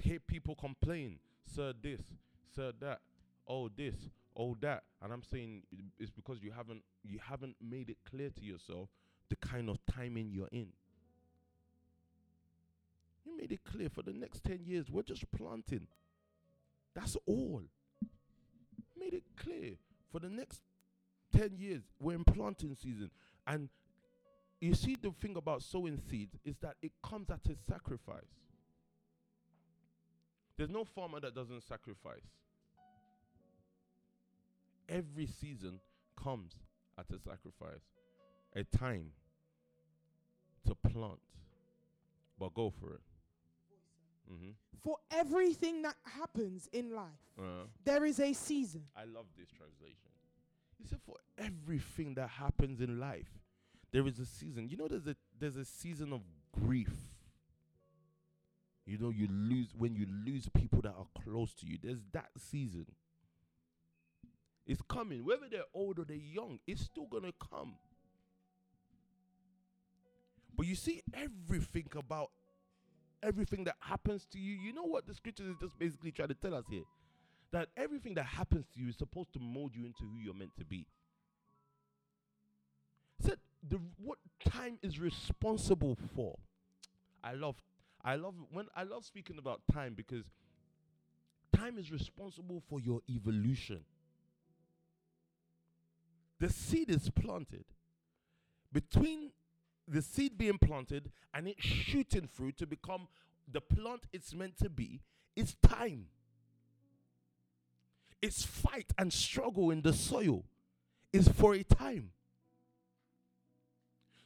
Hear 0.04 0.18
people 0.20 0.54
complain, 0.54 1.18
sir, 1.44 1.72
this, 1.82 2.00
sir, 2.54 2.72
that, 2.80 3.00
oh, 3.48 3.68
this, 3.68 3.94
oh, 4.36 4.56
that, 4.60 4.84
and 5.02 5.12
I'm 5.12 5.22
saying 5.22 5.62
it's 5.98 6.10
because 6.10 6.42
you 6.42 6.52
haven't 6.52 6.82
you 7.02 7.18
haven't 7.18 7.56
made 7.60 7.90
it 7.90 7.96
clear 8.08 8.30
to 8.30 8.44
yourself 8.44 8.88
the 9.30 9.36
kind 9.36 9.68
of 9.68 9.78
timing 9.86 10.30
you're 10.30 10.48
in. 10.52 10.68
You 13.24 13.36
made 13.36 13.52
it 13.52 13.60
clear 13.64 13.88
for 13.88 14.02
the 14.02 14.12
next 14.12 14.44
ten 14.44 14.60
years 14.64 14.90
we're 14.90 15.02
just 15.02 15.30
planting. 15.32 15.86
That's 16.94 17.16
all. 17.26 17.62
Made 18.98 19.14
it 19.14 19.24
clear 19.36 19.72
for 20.12 20.20
the 20.20 20.28
next 20.28 20.60
ten 21.34 21.56
years 21.56 21.82
we're 22.00 22.14
in 22.14 22.24
planting 22.24 22.76
season, 22.80 23.10
and 23.46 23.68
you 24.60 24.74
see 24.74 24.96
the 25.00 25.10
thing 25.20 25.36
about 25.36 25.62
sowing 25.62 25.98
seeds 26.10 26.36
is 26.44 26.56
that 26.62 26.76
it 26.82 26.92
comes 27.02 27.30
at 27.30 27.46
a 27.46 27.56
sacrifice. 27.70 28.43
There's 30.56 30.70
no 30.70 30.84
farmer 30.84 31.20
that 31.20 31.34
doesn't 31.34 31.62
sacrifice. 31.62 32.26
Every 34.88 35.26
season 35.26 35.80
comes 36.22 36.52
at 36.98 37.06
a 37.10 37.18
sacrifice, 37.18 37.82
a 38.54 38.64
time 38.64 39.12
to 40.66 40.74
plant. 40.74 41.20
But 42.38 42.54
go 42.54 42.70
for 42.70 42.94
it. 42.94 43.00
Mm-hmm. 44.32 44.50
For 44.82 44.96
everything 45.10 45.82
that 45.82 45.96
happens 46.04 46.68
in 46.72 46.94
life, 46.94 47.08
Uh, 47.38 47.66
there 47.84 48.04
is 48.04 48.20
a 48.20 48.32
season. 48.32 48.84
I 48.96 49.04
love 49.04 49.26
this 49.36 49.50
translation. 49.50 50.10
He 50.78 50.86
said, 50.86 51.00
"For 51.02 51.16
everything 51.38 52.14
that 52.14 52.28
happens 52.28 52.80
in 52.80 52.98
life, 53.00 53.40
there 53.90 54.06
is 54.06 54.18
a 54.18 54.26
season. 54.26 54.68
You 54.68 54.76
know, 54.76 54.88
there's 54.88 55.06
a 55.06 55.16
there's 55.38 55.56
a 55.56 55.64
season 55.64 56.12
of 56.12 56.22
grief. 56.52 57.13
You 58.86 58.98
know, 58.98 59.10
you 59.10 59.28
lose 59.30 59.68
when 59.76 59.94
you 59.94 60.06
lose 60.26 60.48
people 60.52 60.82
that 60.82 60.94
are 60.96 61.06
close 61.22 61.54
to 61.54 61.66
you. 61.66 61.78
There's 61.82 62.02
that 62.12 62.28
season. 62.38 62.86
It's 64.66 64.82
coming, 64.88 65.24
whether 65.24 65.46
they're 65.50 65.62
old 65.74 65.98
or 65.98 66.04
they're 66.04 66.16
young. 66.16 66.58
It's 66.66 66.82
still 66.82 67.06
gonna 67.06 67.32
come. 67.50 67.74
But 70.56 70.66
you 70.66 70.74
see, 70.74 71.02
everything 71.14 71.88
about 71.96 72.30
everything 73.22 73.64
that 73.64 73.76
happens 73.80 74.26
to 74.32 74.38
you. 74.38 74.54
You 74.54 74.72
know 74.72 74.84
what 74.84 75.06
the 75.06 75.14
scriptures 75.14 75.48
is 75.48 75.56
just 75.60 75.78
basically 75.78 76.12
trying 76.12 76.28
to 76.28 76.34
tell 76.34 76.54
us 76.54 76.64
here 76.68 76.84
that 77.52 77.68
everything 77.76 78.14
that 78.14 78.26
happens 78.26 78.66
to 78.74 78.80
you 78.80 78.88
is 78.88 78.96
supposed 78.96 79.32
to 79.32 79.38
mold 79.40 79.72
you 79.74 79.86
into 79.86 80.02
who 80.02 80.18
you're 80.22 80.34
meant 80.34 80.56
to 80.58 80.64
be. 80.64 80.86
Said 83.20 83.38
the 83.66 83.80
what 83.96 84.18
time 84.44 84.78
is 84.82 84.98
responsible 84.98 85.96
for. 86.14 86.36
I 87.22 87.32
love 87.32 87.56
I 88.04 88.16
love 88.16 88.34
when 88.50 88.66
I 88.76 88.82
love 88.82 89.04
speaking 89.04 89.38
about 89.38 89.62
time 89.72 89.94
because 89.94 90.24
time 91.56 91.78
is 91.78 91.90
responsible 91.90 92.62
for 92.68 92.80
your 92.80 93.00
evolution. 93.08 93.80
The 96.38 96.50
seed 96.50 96.90
is 96.90 97.08
planted. 97.10 97.64
Between 98.72 99.30
the 99.88 100.02
seed 100.02 100.36
being 100.36 100.58
planted 100.58 101.10
and 101.32 101.48
it 101.48 101.56
shooting 101.58 102.28
through 102.28 102.52
to 102.52 102.66
become 102.66 103.08
the 103.50 103.60
plant 103.60 104.06
it's 104.12 104.34
meant 104.34 104.58
to 104.58 104.68
be, 104.68 105.00
it's 105.36 105.54
time. 105.62 106.06
It's 108.20 108.44
fight 108.44 108.92
and 108.98 109.12
struggle 109.12 109.70
in 109.70 109.82
the 109.82 109.92
soil 109.92 110.44
is 111.12 111.28
for 111.28 111.54
a 111.54 111.62
time. 111.62 112.10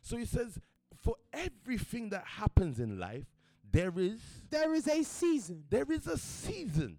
So 0.03 0.17
he 0.17 0.25
says, 0.25 0.59
for 1.03 1.17
everything 1.33 2.09
that 2.11 2.25
happens 2.25 2.81
in 2.81 2.99
life, 2.99 3.27
there 3.71 3.93
is 3.97 4.21
There 4.51 4.75
is 4.75 4.87
a 4.89 5.03
season. 5.03 5.65
there 5.71 5.91
is 5.91 6.07
a 6.07 6.17
season. 6.19 6.99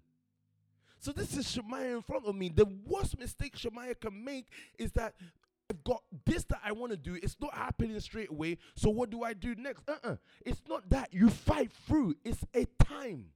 So 0.98 1.12
this 1.12 1.36
is 1.36 1.50
Shemaiah 1.50 1.96
in 1.96 2.02
front 2.02 2.26
of 2.26 2.34
me. 2.34 2.50
The 2.50 2.66
worst 2.86 3.18
mistake 3.18 3.56
Shemaiah 3.56 3.94
can 3.94 4.22
make 4.22 4.46
is 4.78 4.92
that 4.92 5.14
I've 5.70 5.82
got 5.84 6.02
this 6.26 6.44
that 6.44 6.60
I 6.64 6.72
want 6.72 6.90
to 6.92 6.96
do. 6.98 7.14
It's 7.14 7.36
not 7.40 7.54
happening 7.54 7.98
straight 8.00 8.30
away. 8.30 8.58
So 8.74 8.90
what 8.90 9.08
do 9.08 9.22
I 9.22 9.32
do 9.32 9.54
next? 9.54 9.82
Uh-uh. 9.88 10.16
It's 10.44 10.60
not 10.68 10.88
that. 10.90 11.14
You 11.14 11.30
fight 11.30 11.70
through. 11.86 12.16
It's 12.24 12.44
a 12.54 12.66
time. 12.84 13.26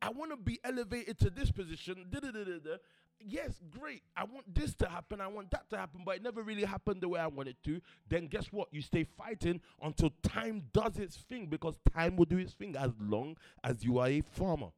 I 0.00 0.10
want 0.10 0.30
to 0.30 0.36
be 0.36 0.58
elevated 0.64 1.18
to 1.20 1.30
this 1.30 1.50
position. 1.50 2.06
da-da-da-da-da. 2.10 2.76
Yes, 3.20 3.60
great. 3.70 4.02
I 4.16 4.24
want 4.24 4.54
this 4.54 4.74
to 4.76 4.88
happen. 4.88 5.20
I 5.20 5.26
want 5.26 5.50
that 5.50 5.68
to 5.70 5.76
happen, 5.76 6.02
but 6.04 6.16
it 6.16 6.22
never 6.22 6.42
really 6.42 6.64
happened 6.64 7.00
the 7.00 7.08
way 7.08 7.20
I 7.20 7.26
wanted 7.26 7.56
to. 7.64 7.80
Then 8.08 8.26
guess 8.26 8.46
what? 8.52 8.68
You 8.72 8.80
stay 8.80 9.04
fighting 9.04 9.60
until 9.82 10.10
time 10.22 10.64
does 10.72 10.96
its 10.98 11.16
thing 11.16 11.46
because 11.46 11.78
time 11.94 12.16
will 12.16 12.26
do 12.26 12.38
its 12.38 12.52
thing 12.54 12.76
as 12.76 12.92
long 13.00 13.36
as 13.64 13.84
you 13.84 13.98
are 13.98 14.08
a 14.08 14.20
farmer. 14.20 14.68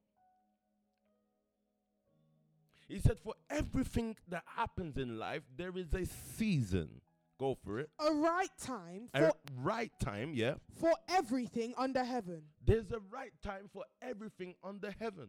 He 2.89 2.99
said, 2.99 3.19
For 3.23 3.35
everything 3.49 4.17
that 4.29 4.43
happens 4.57 4.97
in 4.97 5.19
life, 5.19 5.43
there 5.57 5.77
is 5.77 5.95
a 5.95 6.07
season. 6.37 7.01
Go 7.39 7.57
for 7.65 7.79
it. 7.79 7.89
A 7.99 8.13
right 8.13 8.51
time 8.63 9.09
A 9.15 9.33
right 9.63 9.91
time, 9.99 10.33
yeah. 10.35 10.55
for 10.79 10.93
everything 11.09 11.73
under 11.79 12.05
heaven. 12.05 12.43
There's 12.63 12.91
a 12.91 12.99
right 13.11 13.33
time 13.43 13.71
for 13.73 13.85
everything 14.03 14.57
under 14.63 14.93
heaven. 14.99 15.29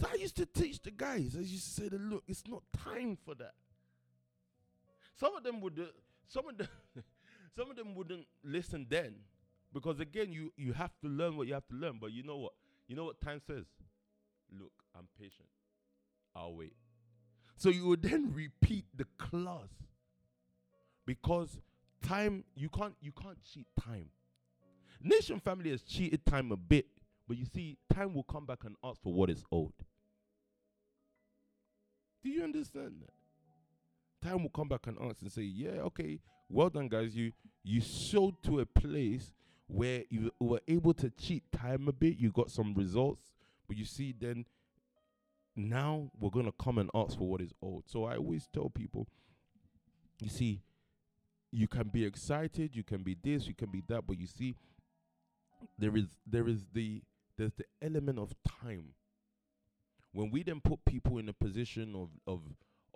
So 0.00 0.06
I 0.10 0.14
used 0.16 0.36
to 0.36 0.46
teach 0.46 0.80
the 0.80 0.90
guys. 0.90 1.36
I 1.36 1.40
used 1.40 1.64
to 1.76 1.82
say 1.82 1.88
that 1.88 2.00
look, 2.00 2.22
it's 2.26 2.44
not 2.48 2.62
time 2.84 3.18
for 3.22 3.34
that. 3.34 3.52
Some 5.14 5.36
of 5.36 5.42
them 5.42 5.60
would, 5.60 5.78
uh, 5.78 5.92
some 6.26 6.48
of 6.48 6.56
them, 6.56 6.68
some 7.56 7.70
of 7.70 7.76
them 7.76 7.94
wouldn't 7.94 8.26
listen 8.42 8.86
then, 8.88 9.16
because 9.74 10.00
again, 10.00 10.32
you 10.32 10.52
you 10.56 10.72
have 10.72 10.92
to 11.02 11.08
learn 11.08 11.36
what 11.36 11.46
you 11.46 11.52
have 11.52 11.68
to 11.68 11.74
learn. 11.74 11.98
But 12.00 12.12
you 12.12 12.22
know 12.22 12.38
what? 12.38 12.52
You 12.88 12.96
know 12.96 13.04
what 13.04 13.20
time 13.20 13.42
says? 13.46 13.66
Look, 14.58 14.72
I'm 14.96 15.06
patient. 15.18 15.48
I'll 16.34 16.54
wait. 16.54 16.72
So 17.56 17.68
you 17.68 17.86
would 17.88 18.02
then 18.02 18.32
repeat 18.32 18.86
the 18.96 19.04
class, 19.18 19.68
because 21.04 21.58
time 22.02 22.44
you 22.54 22.70
can't 22.70 22.94
you 23.02 23.12
can't 23.12 23.38
cheat 23.44 23.66
time. 23.78 24.08
Nation 25.02 25.40
family 25.40 25.70
has 25.70 25.82
cheated 25.82 26.24
time 26.24 26.52
a 26.52 26.56
bit, 26.56 26.86
but 27.28 27.36
you 27.36 27.44
see, 27.44 27.76
time 27.92 28.14
will 28.14 28.22
come 28.22 28.46
back 28.46 28.64
and 28.64 28.76
ask 28.82 29.02
for 29.02 29.12
what 29.12 29.28
is 29.28 29.44
owed. 29.52 29.72
Do 32.22 32.28
you 32.28 32.42
understand 32.44 32.94
that? 33.02 33.10
time 34.20 34.42
will 34.42 34.50
come 34.50 34.68
back 34.68 34.86
and 34.86 34.96
ask 35.00 35.22
and 35.22 35.32
say, 35.32 35.42
"Yeah, 35.42 35.80
okay, 35.82 36.20
well 36.48 36.70
done, 36.70 36.88
guys. 36.88 37.16
You 37.16 37.32
you 37.62 37.80
showed 37.80 38.42
to 38.44 38.60
a 38.60 38.66
place 38.66 39.32
where 39.66 40.04
you 40.10 40.30
were 40.40 40.60
able 40.66 40.94
to 40.94 41.10
cheat 41.10 41.50
time 41.52 41.88
a 41.88 41.92
bit. 41.92 42.16
You 42.18 42.30
got 42.30 42.50
some 42.50 42.74
results, 42.74 43.32
but 43.68 43.76
you 43.76 43.84
see, 43.84 44.12
then 44.18 44.46
now 45.54 46.10
we're 46.18 46.30
gonna 46.30 46.52
come 46.52 46.78
and 46.78 46.90
ask 46.94 47.18
for 47.18 47.28
what 47.28 47.40
is 47.40 47.52
owed. 47.62 47.88
So 47.88 48.04
I 48.04 48.16
always 48.16 48.48
tell 48.52 48.68
people, 48.68 49.08
you 50.20 50.28
see, 50.28 50.62
you 51.52 51.68
can 51.68 51.88
be 51.88 52.04
excited, 52.04 52.74
you 52.74 52.82
can 52.82 53.02
be 53.02 53.16
this, 53.22 53.46
you 53.46 53.54
can 53.54 53.70
be 53.70 53.82
that, 53.88 54.06
but 54.06 54.18
you 54.18 54.26
see, 54.26 54.56
there 55.78 55.96
is 55.96 56.16
there 56.26 56.48
is 56.48 56.66
the 56.72 57.02
there's 57.36 57.52
the 57.54 57.64
element 57.80 58.18
of 58.18 58.34
time. 58.62 58.94
When 60.12 60.30
we 60.30 60.42
then 60.42 60.60
put 60.60 60.84
people 60.84 61.18
in 61.18 61.28
a 61.28 61.32
position 61.32 61.94
of 61.94 62.10
of 62.26 62.40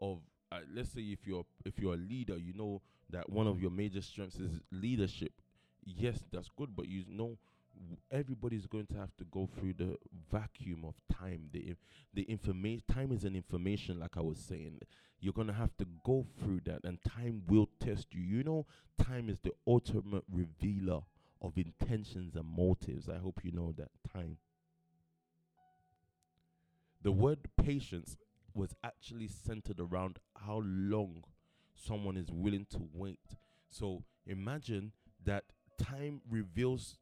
of 0.01 0.19
uh, 0.53 0.61
let's 0.73 0.91
say 0.91 1.01
if 1.01 1.27
you're 1.27 1.45
if 1.65 1.79
you're 1.79 1.95
a 1.95 1.99
leader, 1.99 2.37
you 2.37 2.53
know 2.55 2.83
that 3.11 3.29
one 3.31 3.47
of 3.47 3.61
your 3.61 3.71
major 3.71 4.03
strengths 4.03 4.39
is 4.39 4.61
leadership. 4.71 5.33
Yes, 5.85 6.25
that's 6.33 6.49
good, 6.57 6.75
but 6.75 6.89
you 6.89 7.05
know 7.09 7.37
everybody's 8.11 8.67
going 8.67 8.87
to 8.87 8.95
have 8.95 9.15
to 9.19 9.25
go 9.25 9.49
through 9.59 9.75
the 9.75 9.97
vacuum 10.31 10.85
of 10.85 10.95
time. 11.15 11.49
The 11.53 11.75
the 12.13 12.23
information 12.23 12.83
time 12.93 13.13
is 13.13 13.25
an 13.25 13.37
information, 13.37 13.99
like 14.01 14.17
I 14.17 14.21
was 14.21 14.39
saying. 14.39 14.81
You're 15.21 15.33
gonna 15.33 15.55
have 15.55 15.75
to 15.79 15.87
go 16.05 16.27
through 16.39 16.61
that, 16.67 16.85
and 16.85 16.99
time 17.03 17.43
will 17.49 17.69
test 17.81 18.09
you. 18.13 18.21
You 18.21 18.45
know, 18.45 18.67
time 19.03 19.29
is 19.31 19.39
the 19.41 19.53
ultimate 19.67 20.25
revealer 20.31 21.01
of 21.41 21.57
intentions 21.57 22.37
and 22.37 22.45
motives. 22.45 23.09
I 23.09 23.19
hope 23.19 23.41
you 23.43 23.53
know 23.53 23.73
that 23.73 23.91
time. 24.13 24.37
The 27.05 27.13
word 27.13 27.39
patience 27.63 28.17
was 28.55 28.75
actually 28.83 29.29
centered 29.29 29.79
around 29.79 30.19
how 30.37 30.63
long 30.65 31.23
someone 31.75 32.17
is 32.17 32.31
willing 32.33 32.67
to 32.71 32.89
wait. 32.93 33.37
So 33.69 34.03
imagine 34.27 34.93
that 35.25 35.45
time 35.79 36.23
reveals 36.29 36.97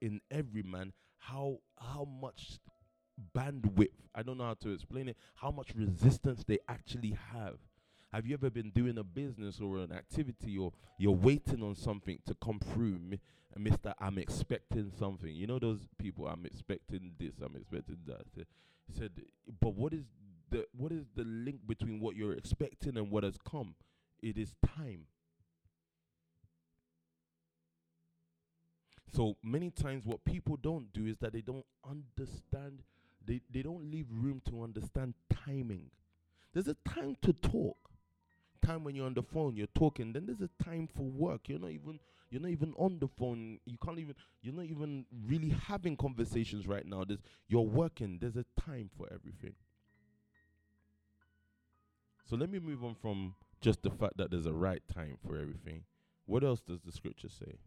in 0.00 0.20
every 0.30 0.62
man 0.62 0.92
how 1.18 1.58
how 1.78 2.06
much 2.20 2.58
bandwidth 3.34 3.88
I 4.14 4.22
don't 4.22 4.38
know 4.38 4.44
how 4.44 4.54
to 4.54 4.72
explain 4.72 5.08
it 5.08 5.16
how 5.36 5.50
much 5.50 5.70
resistance 5.74 6.44
they 6.46 6.58
actually 6.68 7.16
have 7.32 7.56
have 8.12 8.26
you 8.26 8.34
ever 8.34 8.50
been 8.50 8.70
doing 8.70 8.98
a 8.98 9.04
business 9.04 9.60
or 9.60 9.78
an 9.78 9.92
activity 9.92 10.58
or 10.58 10.72
you're 10.98 11.12
waiting 11.12 11.62
on 11.62 11.76
something 11.76 12.18
to 12.26 12.34
come 12.42 12.58
through 12.58 12.98
Mr. 13.58 13.94
I'm 14.00 14.18
expecting 14.18 14.90
something 14.98 15.34
you 15.34 15.46
know 15.46 15.58
those 15.58 15.86
people 15.98 16.26
I'm 16.26 16.44
expecting 16.44 17.12
this 17.18 17.34
I'm 17.42 17.56
expecting 17.56 17.98
that 18.06 18.46
said 18.96 19.10
but 19.60 19.74
what 19.74 19.92
is 19.92 20.04
the 20.50 20.66
what 20.76 20.92
is 20.92 21.04
the 21.14 21.24
link 21.24 21.60
between 21.66 22.00
what 22.00 22.16
you're 22.16 22.34
expecting 22.34 22.96
and 22.96 23.10
what 23.10 23.24
has 23.24 23.36
come 23.48 23.74
it 24.22 24.36
is 24.36 24.54
time 24.76 25.06
So 29.12 29.36
many 29.42 29.70
times, 29.70 30.06
what 30.06 30.24
people 30.24 30.56
don't 30.56 30.92
do 30.92 31.06
is 31.06 31.16
that 31.18 31.32
they 31.32 31.40
don't 31.40 31.64
understand, 31.88 32.82
they, 33.26 33.40
they 33.50 33.62
don't 33.62 33.90
leave 33.90 34.06
room 34.10 34.40
to 34.48 34.62
understand 34.62 35.14
timing. 35.28 35.90
There's 36.52 36.68
a 36.68 36.76
time 36.88 37.16
to 37.22 37.32
talk. 37.32 37.76
Time 38.62 38.84
when 38.84 38.94
you're 38.94 39.06
on 39.06 39.14
the 39.14 39.22
phone, 39.22 39.56
you're 39.56 39.66
talking. 39.74 40.12
Then 40.12 40.26
there's 40.26 40.42
a 40.42 40.62
time 40.62 40.88
for 40.94 41.02
work. 41.02 41.48
You're 41.48 41.58
not 41.58 41.70
even 41.70 41.98
you're 42.30 42.40
not 42.40 42.50
even 42.50 42.72
on 42.78 42.98
the 43.00 43.08
phone. 43.08 43.58
You 43.66 43.76
can't 43.84 43.98
even 43.98 44.14
you're 44.42 44.54
not 44.54 44.64
even 44.66 45.04
really 45.26 45.50
having 45.66 45.96
conversations 45.96 46.66
right 46.66 46.86
now. 46.86 47.04
There's 47.04 47.20
you're 47.48 47.62
working. 47.62 48.18
There's 48.20 48.36
a 48.36 48.44
time 48.60 48.88
for 48.96 49.06
everything. 49.12 49.54
So 52.24 52.36
let 52.36 52.48
me 52.50 52.60
move 52.60 52.84
on 52.84 52.94
from 52.94 53.34
just 53.60 53.82
the 53.82 53.90
fact 53.90 54.16
that 54.18 54.30
there's 54.30 54.46
a 54.46 54.52
right 54.52 54.82
time 54.94 55.16
for 55.26 55.36
everything. 55.36 55.82
What 56.26 56.44
else 56.44 56.60
does 56.60 56.80
the 56.80 56.92
scripture 56.92 57.28
say? 57.28 57.58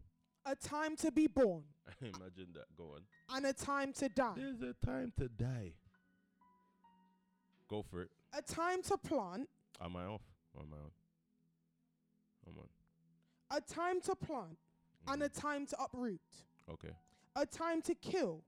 A 0.46 0.54
time 0.56 0.96
to 0.96 1.10
be 1.12 1.26
born 1.26 1.64
Imagine 2.00 2.48
that. 2.54 2.64
Go 2.76 2.94
on. 2.94 3.02
and 3.36 3.44
a 3.46 3.52
time 3.52 3.92
to 3.94 4.08
die. 4.08 4.32
There's 4.36 4.62
a 4.62 4.74
time 4.86 5.12
to 5.18 5.28
die. 5.28 5.72
Go 7.68 7.82
for 7.82 8.02
it. 8.02 8.10
A 8.36 8.42
time 8.42 8.82
to 8.84 8.96
plant, 8.96 9.48
Am 9.82 9.96
I 9.96 10.04
off? 10.04 10.20
Or 10.54 10.62
am 10.62 10.68
I 10.72 10.76
on? 10.76 10.90
I'm 12.46 12.58
on. 12.58 12.68
A 13.50 13.60
time 13.60 14.00
to 14.02 14.14
plant 14.14 14.58
and 15.08 15.22
a 15.22 15.28
time 15.28 15.66
to 15.66 15.76
uproot. 15.82 16.20
Okay. 16.70 16.94
A 17.36 17.46
time 17.46 17.82
to 17.82 17.94
kill 17.94 18.42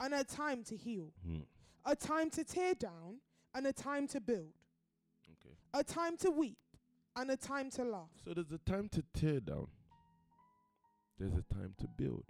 and 0.00 0.14
a 0.14 0.24
time 0.24 0.62
to 0.64 0.76
heal. 0.76 1.12
Hmm. 1.26 1.40
A 1.84 1.96
time 1.96 2.30
to 2.30 2.44
tear 2.44 2.74
down 2.74 3.18
and 3.54 3.66
a 3.66 3.72
time 3.72 4.06
to 4.08 4.20
build. 4.20 4.52
Okay. 5.30 5.54
A 5.74 5.84
time 5.84 6.16
to 6.18 6.30
weep 6.30 6.58
and 7.16 7.30
a 7.30 7.36
time 7.36 7.70
to 7.70 7.84
laugh. 7.84 8.08
So 8.24 8.34
there's 8.34 8.52
a 8.52 8.58
time 8.58 8.88
to 8.90 9.02
tear 9.14 9.40
down. 9.40 9.66
There's 11.18 11.34
a 11.34 11.54
time 11.54 11.74
to 11.80 11.86
build. 11.88 12.24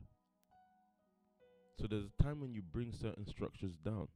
So 1.80 1.86
there's 1.86 2.07
a 2.07 2.22
time 2.22 2.40
when 2.40 2.53
you 2.53 2.62
bring 2.62 2.92
certain 2.92 3.26
structures 3.26 3.76
down. 3.84 4.09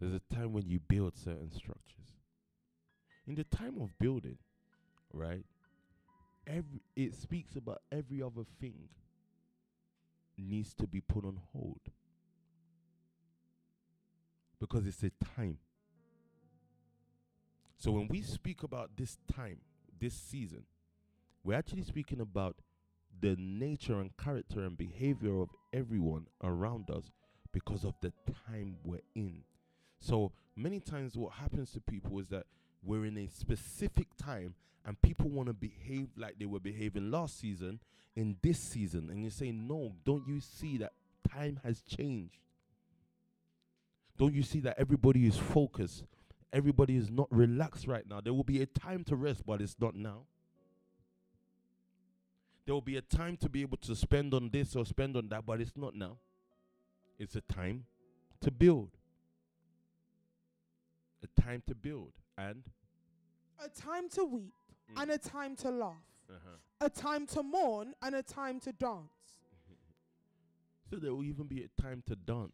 There's 0.00 0.14
a 0.14 0.34
time 0.34 0.52
when 0.52 0.68
you 0.68 0.78
build 0.78 1.16
certain 1.16 1.50
structures. 1.52 2.14
In 3.26 3.34
the 3.34 3.44
time 3.44 3.80
of 3.80 3.90
building, 3.98 4.38
right? 5.12 5.44
Every 6.48 6.80
it 6.96 7.14
speaks 7.14 7.56
about 7.56 7.82
every 7.92 8.22
other 8.22 8.44
thing 8.60 8.88
needs 10.36 10.72
to 10.74 10.86
be 10.86 11.00
put 11.00 11.24
on 11.24 11.38
hold. 11.52 11.80
Because 14.58 14.86
it's 14.86 15.02
a 15.02 15.10
time. 15.36 15.58
So 17.76 17.92
when 17.92 18.08
we 18.08 18.22
speak 18.22 18.62
about 18.62 18.90
this 18.96 19.18
time, 19.32 19.58
this 20.00 20.14
season, 20.14 20.64
we're 21.44 21.56
actually 21.56 21.82
speaking 21.82 22.20
about 22.20 22.56
the 23.20 23.36
nature 23.38 24.00
and 24.00 24.16
character 24.16 24.60
and 24.60 24.76
behavior 24.76 25.40
of 25.40 25.50
everyone 25.72 26.26
around 26.42 26.90
us 26.90 27.10
because 27.52 27.84
of 27.84 27.94
the 28.00 28.12
time 28.48 28.76
we're 28.84 29.00
in. 29.14 29.42
So 30.00 30.32
many 30.56 30.80
times, 30.80 31.16
what 31.16 31.34
happens 31.34 31.72
to 31.72 31.80
people 31.80 32.18
is 32.18 32.28
that 32.28 32.46
we're 32.82 33.04
in 33.04 33.18
a 33.18 33.28
specific 33.28 34.08
time 34.16 34.54
and 34.84 35.00
people 35.02 35.28
want 35.28 35.48
to 35.48 35.52
behave 35.52 36.08
like 36.16 36.38
they 36.38 36.46
were 36.46 36.60
behaving 36.60 37.10
last 37.10 37.38
season 37.38 37.80
in 38.16 38.36
this 38.42 38.58
season. 38.58 39.10
And 39.10 39.22
you 39.22 39.30
say, 39.30 39.52
No, 39.52 39.92
don't 40.04 40.26
you 40.26 40.40
see 40.40 40.78
that 40.78 40.92
time 41.30 41.60
has 41.64 41.82
changed? 41.82 42.38
Don't 44.16 44.34
you 44.34 44.42
see 44.42 44.60
that 44.60 44.78
everybody 44.78 45.26
is 45.26 45.36
focused? 45.36 46.04
Everybody 46.52 46.96
is 46.96 47.10
not 47.10 47.28
relaxed 47.30 47.86
right 47.86 48.08
now. 48.08 48.20
There 48.20 48.32
will 48.32 48.44
be 48.44 48.62
a 48.62 48.66
time 48.66 49.04
to 49.04 49.16
rest, 49.16 49.44
but 49.46 49.60
it's 49.60 49.76
not 49.78 49.94
now. 49.94 50.22
There 52.64 52.74
will 52.74 52.82
be 52.82 52.96
a 52.96 53.02
time 53.02 53.36
to 53.38 53.48
be 53.48 53.62
able 53.62 53.76
to 53.78 53.94
spend 53.94 54.34
on 54.34 54.50
this 54.50 54.74
or 54.74 54.84
spend 54.84 55.16
on 55.16 55.28
that, 55.28 55.46
but 55.46 55.60
it's 55.60 55.76
not 55.76 55.94
now. 55.94 56.16
It's 57.18 57.36
a 57.36 57.40
time 57.40 57.84
to 58.40 58.50
build. 58.50 58.90
A 61.22 61.40
time 61.40 61.62
to 61.66 61.74
build. 61.74 62.12
And 62.38 62.62
A 63.58 63.68
time 63.68 64.08
to 64.10 64.24
weep 64.24 64.52
Mm. 64.90 65.02
and 65.02 65.10
a 65.10 65.18
time 65.18 65.56
to 65.56 65.70
laugh. 65.70 65.96
uh-huh. 66.30 66.56
A 66.80 66.88
time 66.88 67.26
to 67.26 67.42
mourn 67.42 67.94
and 68.00 68.14
a 68.14 68.22
time 68.22 68.58
to 68.60 68.72
dance. 68.72 69.40
so 70.90 70.96
there 70.96 71.12
will 71.12 71.24
even 71.24 71.46
be 71.46 71.62
a 71.64 71.82
time 71.82 72.02
to 72.06 72.14
dance. 72.16 72.52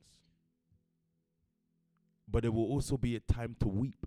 But 2.27 2.43
there 2.43 2.51
will 2.51 2.65
also 2.67 2.97
be 2.97 3.15
a 3.15 3.21
time 3.21 3.55
to 3.61 3.69
weep. 3.69 4.07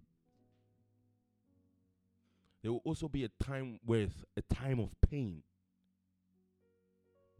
There 2.61 2.71
will 2.71 2.81
also 2.83 3.07
be 3.07 3.23
a 3.23 3.29
time 3.41 3.79
with 3.85 4.25
a 4.35 4.41
time 4.41 4.79
of 4.79 4.89
pain. 5.01 5.43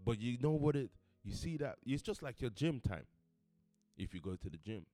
But 0.06 0.20
you 0.22 0.38
know 0.40 0.52
what 0.52 0.76
it 0.76 0.90
you 1.24 1.34
see 1.34 1.58
that 1.58 1.78
it's 1.86 2.02
just 2.04 2.22
like 2.24 2.40
your 2.40 2.52
gym 2.52 2.80
time. 2.80 3.08
If 3.98 4.14
you 4.14 4.22
go 4.22 4.36
to 4.36 4.50
the 4.50 4.58
gym. 4.58 4.86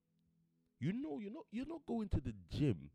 You 0.80 0.94
know 0.94 1.20
you're 1.20 1.32
not 1.34 1.46
you're 1.52 1.68
not 1.68 1.86
going 1.86 2.08
to 2.10 2.22
the 2.22 2.34
gym 2.50 2.90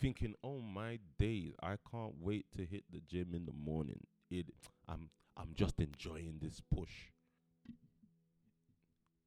thinking, 0.00 0.34
"Oh 0.42 0.60
my 0.60 0.98
days, 1.18 1.54
I 1.62 1.76
can't 1.90 2.14
wait 2.20 2.46
to 2.56 2.64
hit 2.64 2.84
the 2.90 3.00
gym 3.00 3.34
in 3.34 3.46
the 3.46 3.52
morning." 3.52 4.06
It 4.30 4.46
I'm 4.88 5.10
I'm 5.36 5.54
just 5.54 5.80
enjoying 5.80 6.38
this 6.40 6.60
push. 6.74 7.10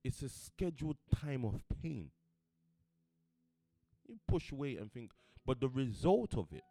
It's 0.03 0.21
a 0.21 0.29
scheduled 0.29 0.97
time 1.15 1.45
of 1.45 1.63
pain. 1.81 2.11
You 4.07 4.19
push 4.27 4.51
weight 4.51 4.79
and 4.79 4.91
think, 4.91 5.11
but 5.45 5.59
the 5.59 5.69
result 5.69 6.37
of 6.37 6.51
it, 6.51 6.63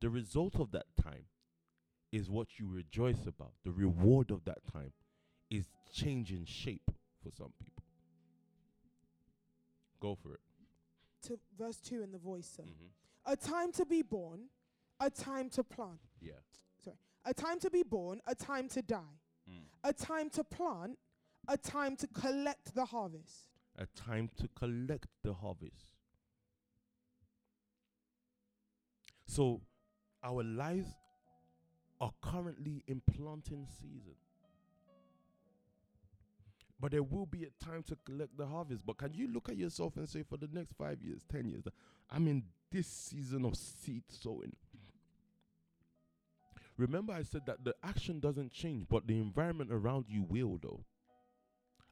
the 0.00 0.10
result 0.10 0.56
of 0.60 0.72
that 0.72 0.86
time 1.00 1.26
is 2.12 2.30
what 2.30 2.58
you 2.58 2.68
rejoice 2.68 3.26
about. 3.26 3.54
The 3.64 3.72
reward 3.72 4.30
of 4.30 4.44
that 4.44 4.66
time 4.70 4.92
is 5.50 5.66
changing 5.92 6.44
shape 6.44 6.90
for 7.22 7.30
some 7.30 7.52
people. 7.58 7.84
Go 10.00 10.14
for 10.14 10.34
it. 10.34 10.40
To 11.28 11.38
verse 11.58 11.78
2 11.78 12.02
in 12.02 12.12
the 12.12 12.18
voice, 12.18 12.50
sir. 12.56 12.64
Mm-hmm. 12.64 13.32
A 13.32 13.36
time 13.36 13.72
to 13.72 13.84
be 13.84 14.02
born, 14.02 14.40
a 15.00 15.08
time 15.08 15.48
to 15.50 15.62
plant. 15.62 16.00
Yeah. 16.20 16.32
Sorry. 16.84 16.96
A 17.24 17.32
time 17.32 17.60
to 17.60 17.70
be 17.70 17.82
born, 17.82 18.20
a 18.26 18.34
time 18.34 18.68
to 18.70 18.82
die. 18.82 19.18
Mm. 19.48 19.62
A 19.84 19.92
time 19.92 20.30
to 20.30 20.44
plant, 20.44 20.98
a 21.48 21.56
time 21.56 21.96
to 21.96 22.06
collect 22.08 22.74
the 22.74 22.84
harvest. 22.84 23.48
A 23.76 23.86
time 23.86 24.30
to 24.38 24.48
collect 24.56 25.06
the 25.22 25.32
harvest. 25.34 25.94
So 29.26 29.62
our 30.22 30.42
lives 30.42 30.90
are 32.00 32.12
currently 32.20 32.82
in 32.86 33.00
planting 33.00 33.66
season. 33.80 34.16
But 36.82 36.90
there 36.90 37.02
will 37.04 37.26
be 37.26 37.44
a 37.44 37.64
time 37.64 37.84
to 37.84 37.96
collect 38.04 38.36
the 38.36 38.44
harvest. 38.44 38.84
But 38.84 38.98
can 38.98 39.14
you 39.14 39.32
look 39.32 39.48
at 39.48 39.56
yourself 39.56 39.96
and 39.96 40.08
say, 40.08 40.24
for 40.24 40.36
the 40.36 40.48
next 40.52 40.72
five 40.76 41.00
years, 41.00 41.22
10 41.30 41.48
years, 41.48 41.62
I'm 42.10 42.26
in 42.26 42.42
this 42.72 42.88
season 42.88 43.44
of 43.44 43.56
seed 43.56 44.02
sowing? 44.08 44.56
Remember, 46.76 47.12
I 47.12 47.22
said 47.22 47.42
that 47.46 47.62
the 47.62 47.76
action 47.84 48.18
doesn't 48.18 48.50
change, 48.50 48.86
but 48.90 49.06
the 49.06 49.16
environment 49.16 49.70
around 49.72 50.06
you 50.08 50.24
will, 50.24 50.58
though. 50.60 50.84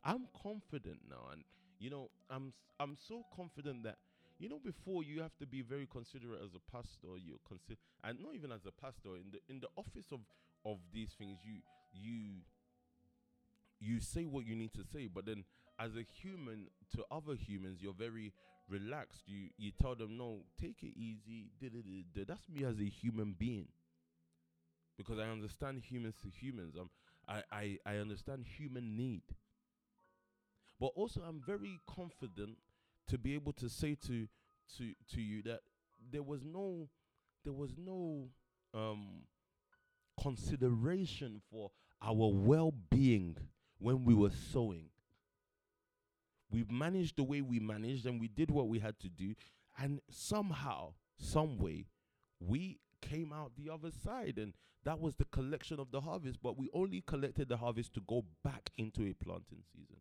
I'm 0.02 0.26
confident 0.42 0.98
now, 1.08 1.28
and 1.30 1.44
you 1.78 1.90
know, 1.90 2.10
I'm 2.28 2.52
I'm 2.80 2.96
so 2.96 3.22
confident 3.36 3.84
that 3.84 3.96
you 4.38 4.48
know 4.48 4.58
before 4.58 5.04
you 5.04 5.20
have 5.20 5.36
to 5.38 5.46
be 5.46 5.60
very 5.60 5.86
considerate 5.86 6.40
as 6.42 6.54
a 6.54 6.72
pastor. 6.72 7.18
You 7.22 7.38
consider, 7.46 7.78
and 8.02 8.18
not 8.18 8.34
even 8.34 8.50
as 8.50 8.64
a 8.66 8.72
pastor 8.72 9.16
in 9.16 9.30
the 9.30 9.38
in 9.48 9.60
the 9.60 9.68
office 9.76 10.06
of 10.10 10.20
of 10.64 10.78
these 10.92 11.10
things, 11.18 11.38
you 11.44 11.60
you 11.92 12.40
you 13.80 14.00
say 14.00 14.24
what 14.24 14.46
you 14.46 14.54
need 14.54 14.72
to 14.74 14.84
say, 14.84 15.08
but 15.12 15.26
then 15.26 15.44
as 15.78 15.96
a 15.96 16.02
human 16.02 16.66
to 16.94 17.04
other 17.10 17.34
humans, 17.34 17.78
you're 17.80 17.94
very 17.94 18.32
relaxed. 18.68 19.22
You 19.26 19.48
you 19.58 19.72
tell 19.80 19.94
them 19.94 20.16
no, 20.16 20.40
take 20.60 20.82
it 20.82 20.94
easy. 20.96 21.50
That's 22.14 22.48
me 22.48 22.64
as 22.64 22.78
a 22.78 22.88
human 22.88 23.34
being 23.38 23.68
because 24.96 25.18
I 25.18 25.24
understand 25.30 25.82
humans 25.82 26.14
to 26.22 26.28
humans. 26.28 26.74
Um, 26.78 26.90
I, 27.28 27.42
I, 27.52 27.78
I 27.86 27.96
understand 27.96 28.44
human 28.46 28.96
need. 28.96 29.22
But 30.78 30.92
also, 30.96 31.20
I'm 31.22 31.40
very 31.44 31.78
confident 31.86 32.56
to 33.08 33.18
be 33.18 33.34
able 33.34 33.52
to 33.54 33.68
say 33.68 33.94
to 34.06 34.26
to 34.78 34.94
to 35.14 35.20
you 35.20 35.42
that 35.42 35.60
there 36.12 36.22
was 36.22 36.44
no 36.44 36.88
there 37.44 37.52
was 37.52 37.76
no 37.76 38.28
um 38.72 39.22
consideration 40.20 41.40
for 41.50 41.70
our 42.02 42.30
well-being 42.32 43.36
when 43.80 44.04
we 44.04 44.14
were 44.14 44.30
sowing. 44.52 44.86
We 46.50 46.64
managed 46.68 47.16
the 47.16 47.22
way 47.22 47.40
we 47.40 47.58
managed, 47.58 48.06
and 48.06 48.20
we 48.20 48.28
did 48.28 48.50
what 48.50 48.68
we 48.68 48.78
had 48.78 48.98
to 49.00 49.08
do, 49.08 49.34
and 49.78 50.00
somehow, 50.10 50.94
some 51.16 51.58
way, 51.58 51.86
we 52.40 52.78
came 53.00 53.32
out 53.32 53.52
the 53.56 53.72
other 53.72 53.90
side, 53.90 54.38
and 54.38 54.52
that 54.84 55.00
was 55.00 55.16
the 55.16 55.24
collection 55.26 55.78
of 55.78 55.90
the 55.90 56.00
harvest. 56.00 56.38
But 56.42 56.58
we 56.58 56.68
only 56.72 57.02
collected 57.06 57.48
the 57.48 57.56
harvest 57.56 57.94
to 57.94 58.00
go 58.06 58.24
back 58.44 58.70
into 58.76 59.02
a 59.04 59.12
planting 59.12 59.62
season. 59.72 59.96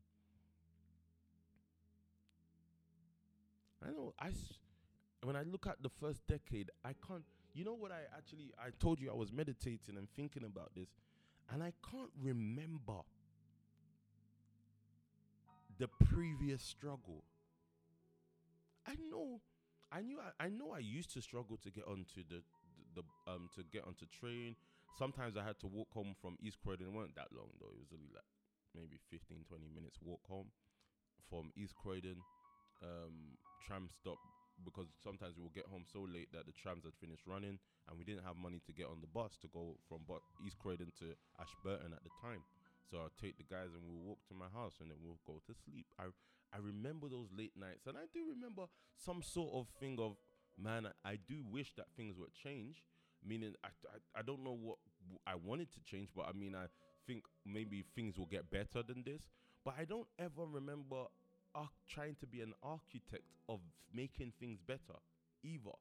I 3.86 3.92
know. 3.92 4.14
I 4.20 4.32
when 5.24 5.36
I 5.36 5.44
look 5.44 5.68
at 5.68 5.82
the 5.82 5.90
first 5.90 6.26
decade, 6.28 6.72
I 6.84 6.94
can't. 7.08 7.24
You 7.54 7.66
know 7.66 7.74
what? 7.74 7.92
I 7.92 8.02
actually 8.18 8.52
I 8.60 8.70
told 8.80 9.00
you 9.00 9.12
I 9.12 9.16
was 9.16 9.32
meditating 9.32 9.98
and 9.98 10.08
thinking 10.16 10.44
about 10.44 10.72
this, 10.76 10.90
and 11.52 11.62
I 11.62 11.74
can't 11.90 12.12
remember 12.22 13.02
the 15.80 15.88
previous 15.88 16.62
struggle. 16.62 17.24
I 18.86 18.96
know, 19.10 19.40
I 19.92 20.02
knew, 20.02 20.20
I, 20.20 20.46
I 20.46 20.50
know. 20.50 20.76
I 20.76 20.80
used 20.80 21.14
to 21.14 21.22
struggle 21.22 21.58
to 21.64 21.72
get 21.72 21.88
onto 21.88 22.22
the, 22.28 22.44
the, 22.96 23.02
the 23.02 23.32
um 23.32 23.50
to 23.56 23.64
get 23.64 23.88
onto 23.88 24.06
train. 24.12 24.56
Sometimes 24.98 25.38
I 25.38 25.44
had 25.44 25.60
to 25.64 25.68
walk 25.68 25.88
home 25.96 26.14
from 26.20 26.36
East 26.44 26.58
Croydon. 26.60 26.88
It 26.88 26.94
wasn't 26.94 27.16
that 27.16 27.32
long 27.32 27.56
though. 27.60 27.72
It 27.72 27.80
was 27.80 27.94
only 27.96 28.12
like 28.12 28.28
maybe 28.76 29.00
15, 29.10 29.48
20 29.48 29.72
minutes 29.72 29.98
walk 30.04 30.22
home 30.28 30.52
from 31.32 31.52
East 31.56 31.74
Croydon. 31.80 32.20
Um, 32.84 33.40
tram 33.64 33.88
stop 33.92 34.20
because 34.64 34.88
sometimes 35.04 35.36
we 35.40 35.44
will 35.44 35.56
get 35.56 35.68
home 35.72 35.84
so 35.88 36.04
late 36.04 36.28
that 36.36 36.44
the 36.44 36.56
trams 36.56 36.84
had 36.84 36.96
finished 37.00 37.24
running 37.24 37.60
and 37.88 37.94
we 37.96 38.04
didn't 38.04 38.28
have 38.28 38.36
money 38.36 38.60
to 38.68 38.72
get 38.76 38.88
on 38.92 39.00
the 39.00 39.08
bus 39.08 39.40
to 39.40 39.48
go 39.52 39.80
from 39.88 40.04
East 40.44 40.60
Croydon 40.60 40.92
to 41.00 41.16
Ashburton 41.40 41.96
at 41.96 42.04
the 42.04 42.12
time. 42.20 42.44
So 42.90 42.98
I'll 42.98 43.14
take 43.22 43.38
the 43.38 43.44
guys 43.44 43.70
and 43.76 43.84
we'll 43.86 44.02
walk 44.04 44.20
to 44.30 44.34
my 44.34 44.50
house 44.54 44.76
and 44.82 44.90
then 44.90 44.98
we'll 45.04 45.20
go 45.26 45.42
to 45.46 45.54
sleep. 45.66 45.86
I 46.00 46.06
I 46.52 46.58
remember 46.58 47.08
those 47.08 47.30
late 47.38 47.54
nights 47.56 47.86
and 47.86 47.96
I 47.98 48.10
do 48.14 48.26
remember 48.28 48.64
some 48.96 49.22
sort 49.22 49.54
of 49.54 49.68
thing 49.80 49.98
of 50.00 50.16
man. 50.58 50.88
I, 51.06 51.18
do 51.28 51.44
wish 51.52 51.74
that 51.78 51.86
things 51.96 52.18
would 52.18 52.34
change. 52.34 52.84
Meaning 53.26 53.54
I, 53.64 53.68
I 53.68 54.20
I 54.20 54.22
don't 54.24 54.44
know 54.44 54.58
what 54.60 54.78
I 55.28 55.36
wanted 55.36 55.72
to 55.74 55.82
change, 55.82 56.10
but 56.16 56.26
I 56.28 56.34
mean 56.34 56.56
I 56.56 56.66
think 57.06 57.24
maybe 57.46 57.84
things 57.96 58.18
will 58.18 58.26
get 58.26 58.50
better 58.50 58.82
than 58.82 59.04
this. 59.06 59.30
But 59.64 59.76
I 59.80 59.86
don't 59.86 60.08
ever 60.18 60.46
remember 60.46 61.06
arch- 61.54 61.70
trying 61.88 62.16
to 62.22 62.26
be 62.26 62.42
an 62.42 62.54
architect 62.64 63.26
of 63.48 63.60
making 63.94 64.34
things 64.40 64.60
better 64.66 65.00
either. 65.44 65.78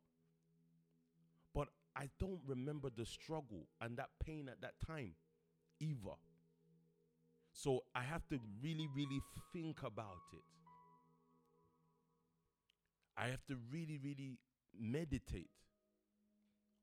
But 1.55 1.69
I 1.97 2.09
don't 2.19 2.41
remember 2.47 2.91
the 2.91 3.05
struggle 3.07 3.67
and 3.81 3.97
that 3.99 4.11
pain 4.25 4.49
at 4.49 4.61
that 4.63 4.75
time 4.87 5.15
either. 5.81 6.17
So 7.59 7.83
I 7.93 8.03
have 8.05 8.25
to 8.29 8.39
really, 8.63 8.89
really 8.95 9.21
think 9.53 9.83
about 9.83 10.23
it. 10.33 10.45
I 13.17 13.27
have 13.31 13.45
to 13.47 13.57
really, 13.73 13.99
really 14.01 14.39
meditate 14.79 15.51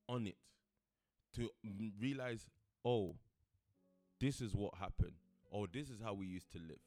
on 0.09 0.27
it 0.27 0.35
to 1.35 1.49
realize, 1.97 2.45
oh, 2.83 3.15
this 4.19 4.41
is 4.41 4.53
what 4.53 4.75
happened. 4.75 5.13
Oh, 5.49 5.65
this 5.65 5.89
is 5.89 6.01
how 6.03 6.13
we 6.13 6.25
used 6.25 6.51
to 6.51 6.59
live. 6.59 6.83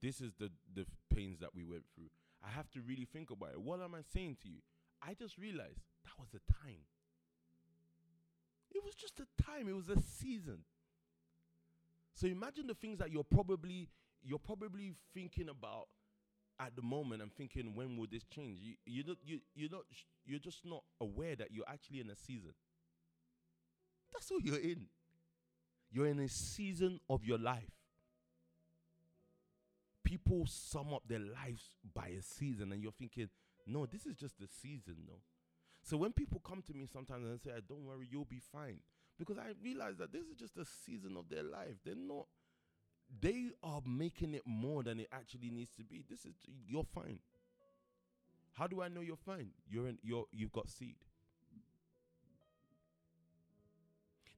This 0.00 0.20
is 0.20 0.34
the 0.38 0.52
the 0.72 0.86
pains 1.12 1.40
that 1.40 1.56
we 1.56 1.64
went 1.64 1.86
through. 1.92 2.10
I 2.40 2.50
have 2.50 2.70
to 2.70 2.80
really 2.82 3.08
think 3.12 3.30
about 3.30 3.50
it. 3.54 3.60
What 3.60 3.80
am 3.80 3.96
I 3.96 4.02
saying 4.12 4.36
to 4.42 4.48
you? 4.48 4.60
I 5.02 5.14
just 5.14 5.38
realized 5.38 5.80
that 6.04 6.16
was 6.20 6.28
a 6.34 6.52
time. 6.52 6.86
It 8.70 8.84
was 8.84 8.94
just 8.94 9.18
a 9.18 9.26
time. 9.42 9.68
It 9.68 9.74
was 9.74 9.88
a 9.88 10.00
season. 10.00 10.58
So 12.14 12.26
imagine 12.26 12.66
the 12.66 12.74
things 12.74 12.98
that 12.98 13.10
you're 13.10 13.24
probably 13.24 13.88
you're 14.22 14.38
probably 14.38 14.94
thinking 15.12 15.48
about 15.48 15.88
at 16.60 16.74
the 16.76 16.82
moment 16.82 17.20
and 17.20 17.32
thinking 17.34 17.74
when 17.74 17.96
will 17.96 18.06
this 18.10 18.24
change? 18.24 18.58
You 18.60 18.74
you 18.86 19.04
not 19.06 19.16
you 19.24 19.40
you're 19.54 19.70
not 19.70 19.82
you're 20.24 20.38
just 20.38 20.64
not 20.64 20.82
aware 21.00 21.36
that 21.36 21.50
you're 21.52 21.68
actually 21.68 22.00
in 22.00 22.10
a 22.10 22.16
season. 22.16 22.54
That's 24.12 24.30
what 24.30 24.44
you're 24.44 24.60
in. 24.60 24.86
You're 25.90 26.06
in 26.06 26.20
a 26.20 26.28
season 26.28 27.00
of 27.10 27.24
your 27.24 27.38
life. 27.38 27.70
People 30.04 30.44
sum 30.46 30.92
up 30.92 31.02
their 31.08 31.20
lives 31.20 31.70
by 31.94 32.08
a 32.08 32.22
season, 32.22 32.72
and 32.72 32.82
you're 32.82 32.92
thinking, 32.92 33.28
no, 33.66 33.86
this 33.86 34.06
is 34.06 34.14
just 34.16 34.38
the 34.38 34.46
season, 34.46 34.96
no. 35.06 35.14
So 35.82 35.96
when 35.96 36.12
people 36.12 36.40
come 36.40 36.62
to 36.62 36.74
me 36.74 36.86
sometimes 36.86 37.26
and 37.26 37.40
say, 37.40 37.50
"Don't 37.68 37.84
worry, 37.84 38.06
you'll 38.10 38.24
be 38.24 38.38
fine," 38.38 38.80
because 39.18 39.38
I 39.38 39.52
realize 39.62 39.96
that 39.98 40.12
this 40.12 40.24
is 40.24 40.36
just 40.36 40.56
a 40.56 40.64
season 40.64 41.16
of 41.16 41.28
their 41.28 41.42
life. 41.42 41.76
They're 41.84 41.94
not. 41.96 42.26
They 43.20 43.50
are 43.62 43.82
making 43.86 44.34
it 44.34 44.42
more 44.46 44.82
than 44.82 45.00
it 45.00 45.08
actually 45.12 45.50
needs 45.50 45.72
to 45.76 45.84
be. 45.84 46.04
This 46.08 46.24
is 46.26 46.34
you're 46.66 46.84
fine. 46.84 47.20
How 48.54 48.66
do 48.66 48.80
I 48.82 48.88
know 48.88 49.00
you're 49.02 49.16
fine? 49.16 49.50
You're 49.68 49.86
in. 49.88 49.98
You're 50.02 50.26
you've 50.32 50.52
got 50.52 50.70
seed. 50.70 50.96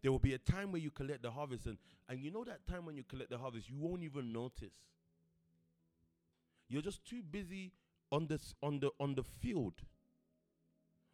There 0.01 0.11
will 0.11 0.19
be 0.19 0.33
a 0.33 0.39
time 0.39 0.73
where 0.73 0.81
you 0.81 0.91
collect 0.91 1.21
the 1.23 1.31
harvest, 1.31 1.67
and 1.67 1.77
and 2.09 2.19
you 2.21 2.31
know 2.31 2.45
that 2.45 2.67
time 2.67 2.87
when 2.87 2.97
you 2.97 3.05
collect 3.05 3.29
the 3.31 3.37
harvest, 3.39 3.69
you 3.69 3.77
won't 3.77 4.03
even 4.03 4.33
notice. 4.33 4.73
You're 6.69 6.83
just 6.83 7.05
too 7.05 7.23
busy 7.23 7.73
on 8.13 8.27
this 8.29 8.55
on 8.63 8.79
the 8.81 8.91
on 9.01 9.15
the 9.15 9.25
field. 9.25 9.83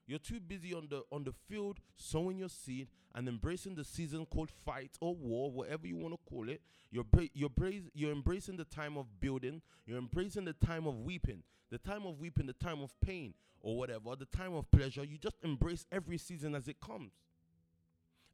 You're 0.07 0.18
too 0.18 0.40
busy 0.40 0.74
on 0.74 0.88
the 0.90 1.03
on 1.12 1.24
the 1.24 1.32
field 1.48 1.78
sowing 1.96 2.38
your 2.38 2.48
seed 2.48 2.88
and 3.14 3.28
embracing 3.28 3.74
the 3.74 3.84
season 3.84 4.26
called 4.26 4.50
fight 4.64 4.90
or 5.00 5.14
war, 5.14 5.50
whatever 5.50 5.86
you 5.86 5.96
want 5.96 6.14
to 6.14 6.30
call 6.30 6.48
it. 6.48 6.61
You're 6.90 7.05
you're 7.34 7.50
you're 7.94 8.12
embracing 8.12 8.57
the 8.57 8.64
time 8.64 8.96
of 8.96 9.07
building. 9.20 9.62
You're 9.86 9.98
embracing 9.98 10.44
the 10.44 10.55
time 10.55 10.86
of 10.86 11.00
weeping, 11.00 11.42
the 11.70 11.78
time 11.78 12.05
of 12.05 12.18
weeping, 12.18 12.46
the 12.46 12.53
time 12.53 12.82
of 12.82 12.92
pain 13.00 13.34
or 13.61 13.76
whatever, 13.76 14.16
the 14.16 14.26
time 14.26 14.55
of 14.55 14.70
pleasure. 14.70 15.05
You 15.05 15.18
just 15.18 15.36
embrace 15.42 15.86
every 15.92 16.18
season 16.18 16.55
as 16.55 16.66
it 16.66 16.80
comes. 16.80 17.12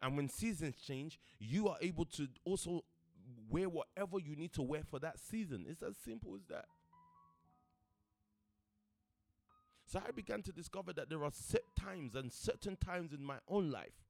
And 0.01 0.17
when 0.17 0.29
seasons 0.29 0.77
change, 0.77 1.19
you 1.39 1.69
are 1.69 1.77
able 1.81 2.05
to 2.07 2.29
also 2.45 2.85
wear 3.51 3.69
whatever 3.69 4.19
you 4.19 4.37
need 4.37 4.53
to 4.55 4.63
wear 4.63 4.83
for 4.89 4.99
that 5.01 5.19
season. 5.19 5.67
It's 5.69 5.83
as 5.83 5.97
simple 6.05 6.35
as 6.35 6.43
that. 6.49 6.67
So 9.89 10.03
I 10.07 10.11
began 10.11 10.43
to 10.43 10.53
discover 10.53 10.93
that 10.93 11.09
there 11.09 11.25
are 11.25 11.31
set 11.33 11.63
times 11.75 12.15
and 12.15 12.31
certain 12.31 12.77
times 12.77 13.15
in 13.15 13.25
my 13.25 13.39
own 13.49 13.71
life. 13.71 14.05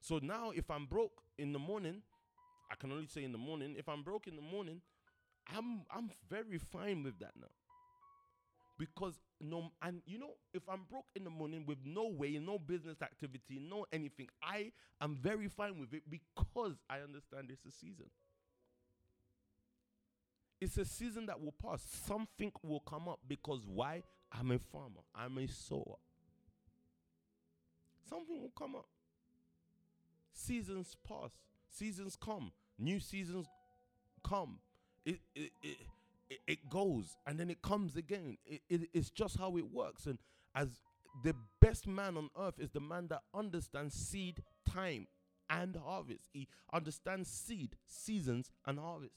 So 0.00 0.18
now, 0.22 0.52
if 0.54 0.70
I'm 0.70 0.86
broke 0.86 1.20
in 1.36 1.52
the 1.52 1.58
morning, 1.58 2.00
I 2.72 2.76
can 2.76 2.90
only 2.90 3.06
say 3.06 3.22
in 3.22 3.32
the 3.32 3.38
morning. 3.38 3.76
If 3.78 3.90
I'm 3.90 4.02
broke 4.02 4.26
in 4.26 4.36
the 4.36 4.42
morning, 4.42 4.80
I'm 5.54 5.82
I'm 5.94 6.10
very 6.30 6.56
fine 6.56 7.02
with 7.02 7.18
that 7.18 7.32
now. 7.38 7.48
Because 8.78 9.14
no, 9.38 9.70
and 9.82 10.00
you 10.06 10.18
know, 10.18 10.32
if 10.54 10.62
I'm 10.66 10.84
broke 10.90 11.06
in 11.14 11.24
the 11.24 11.30
morning 11.30 11.64
with 11.66 11.78
no 11.84 12.06
way, 12.08 12.38
no 12.38 12.58
business 12.58 13.02
activity, 13.02 13.60
no 13.60 13.84
anything, 13.92 14.28
I 14.42 14.72
am 15.02 15.18
very 15.20 15.48
fine 15.48 15.78
with 15.78 15.92
it 15.92 16.04
because 16.08 16.76
I 16.88 17.00
understand 17.00 17.50
it's 17.50 17.66
a 17.66 17.70
season. 17.70 18.06
It's 20.58 20.78
a 20.78 20.86
season 20.86 21.26
that 21.26 21.38
will 21.38 21.52
pass. 21.52 21.82
Something 22.06 22.50
will 22.62 22.80
come 22.80 23.08
up 23.08 23.20
because 23.28 23.60
why? 23.66 24.02
I'm 24.32 24.50
a 24.50 24.58
farmer. 24.58 25.02
I'm 25.14 25.38
a 25.38 25.46
sower. 25.48 25.96
something 28.08 28.40
will 28.40 28.52
come 28.56 28.74
up. 28.76 28.86
Seasons 30.32 30.96
pass, 31.08 31.30
seasons 31.68 32.16
come, 32.16 32.52
new 32.78 33.00
seasons 33.00 33.46
come. 34.22 34.58
It 35.04 35.20
it 35.34 35.52
it, 36.28 36.38
it, 36.46 36.68
goes 36.68 37.16
and 37.26 37.38
then 37.38 37.50
it 37.50 37.62
comes 37.62 37.96
again. 37.96 38.36
It, 38.44 38.60
it, 38.68 38.88
it's 38.92 39.10
just 39.10 39.38
how 39.38 39.56
it 39.56 39.72
works. 39.72 40.06
And 40.06 40.18
as 40.54 40.68
the 41.22 41.34
best 41.60 41.86
man 41.86 42.16
on 42.16 42.30
earth 42.38 42.58
is 42.58 42.70
the 42.70 42.80
man 42.80 43.06
that 43.08 43.22
understands 43.32 43.94
seed, 43.94 44.42
time, 44.68 45.06
and 45.48 45.76
harvest. 45.76 46.28
He 46.32 46.48
understands 46.72 47.30
seed, 47.30 47.76
seasons, 47.86 48.50
and 48.66 48.78
harvest. 48.78 49.14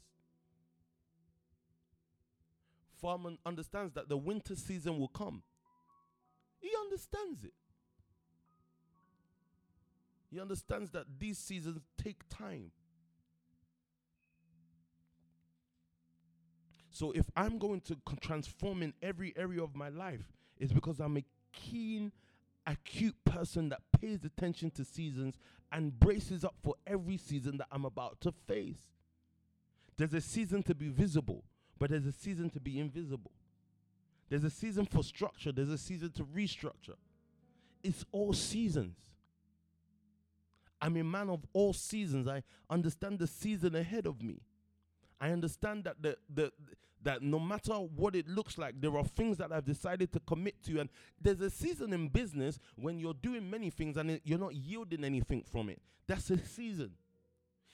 Farmer 3.01 3.31
understands 3.45 3.93
that 3.93 4.09
the 4.09 4.17
winter 4.17 4.55
season 4.55 4.99
will 4.99 5.07
come. 5.07 5.43
He 6.59 6.69
understands 6.83 7.43
it. 7.43 7.53
He 10.31 10.39
understands 10.39 10.91
that 10.91 11.05
these 11.17 11.37
seasons 11.37 11.81
take 11.97 12.27
time. 12.29 12.71
So 16.91 17.11
if 17.11 17.25
I'm 17.35 17.57
going 17.57 17.81
to 17.81 17.97
transform 18.19 18.83
in 18.83 18.93
every 19.01 19.33
area 19.37 19.63
of 19.63 19.75
my 19.75 19.89
life, 19.89 20.33
it's 20.57 20.73
because 20.73 20.99
I'm 20.99 21.17
a 21.17 21.23
keen, 21.53 22.11
acute 22.67 23.15
person 23.23 23.69
that 23.69 23.79
pays 23.99 24.25
attention 24.25 24.71
to 24.71 24.83
seasons 24.83 25.35
and 25.71 25.97
braces 25.97 26.43
up 26.43 26.55
for 26.61 26.75
every 26.85 27.17
season 27.17 27.57
that 27.57 27.67
I'm 27.71 27.85
about 27.85 28.19
to 28.21 28.33
face. 28.47 28.81
There's 29.97 30.13
a 30.13 30.21
season 30.21 30.63
to 30.63 30.75
be 30.75 30.89
visible, 30.89 31.43
but 31.79 31.89
there's 31.89 32.05
a 32.05 32.11
season 32.11 32.49
to 32.51 32.59
be 32.59 32.79
invisible. 32.79 33.31
There's 34.29 34.43
a 34.43 34.49
season 34.49 34.85
for 34.85 35.03
structure, 35.03 35.51
there's 35.51 35.71
a 35.71 35.77
season 35.77 36.11
to 36.11 36.23
restructure. 36.23 36.95
It's 37.81 38.05
all 38.11 38.33
seasons. 38.33 38.97
I'm 40.81 40.95
a 40.97 41.03
man 41.03 41.29
of 41.29 41.45
all 41.53 41.73
seasons. 41.73 42.27
I 42.27 42.43
understand 42.69 43.19
the 43.19 43.27
season 43.27 43.75
ahead 43.75 44.05
of 44.05 44.21
me. 44.21 44.41
I 45.19 45.31
understand 45.31 45.85
that 45.85 46.01
the, 46.01 46.17
the 46.33 46.51
that 47.03 47.21
no 47.21 47.39
matter 47.39 47.73
what 47.73 48.15
it 48.15 48.27
looks 48.27 48.57
like, 48.57 48.79
there 48.79 48.95
are 48.97 49.05
things 49.05 49.37
that 49.37 49.51
I've 49.51 49.65
decided 49.65 50.11
to 50.13 50.19
commit 50.19 50.61
to. 50.63 50.81
And 50.81 50.89
there's 51.21 51.39
a 51.39 51.49
season 51.49 51.93
in 51.93 52.09
business 52.09 52.59
when 52.75 52.99
you're 52.99 53.13
doing 53.13 53.49
many 53.49 53.69
things 53.69 53.97
and 53.97 54.19
you're 54.23 54.39
not 54.39 54.53
yielding 54.53 55.03
anything 55.03 55.43
from 55.49 55.69
it. 55.69 55.81
That's 56.07 56.29
a 56.29 56.37
season. 56.37 56.91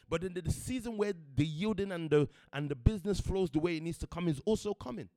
But 0.09 0.21
then 0.21 0.33
the 0.33 0.51
season 0.51 0.97
where 0.97 1.13
the 1.35 1.45
yielding 1.45 1.91
and 1.91 2.09
the 2.09 2.29
and 2.53 2.69
the 2.69 2.75
business 2.75 3.19
flows 3.19 3.49
the 3.49 3.59
way 3.59 3.77
it 3.77 3.83
needs 3.83 3.97
to 3.99 4.07
come 4.07 4.27
is 4.27 4.39
also 4.45 4.73
coming. 4.73 5.09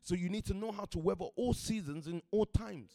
So 0.00 0.14
you 0.14 0.28
need 0.28 0.44
to 0.46 0.54
know 0.54 0.70
how 0.70 0.84
to 0.86 0.98
weather 0.98 1.26
all 1.36 1.54
seasons 1.54 2.06
in 2.06 2.22
all 2.30 2.46
times. 2.46 2.92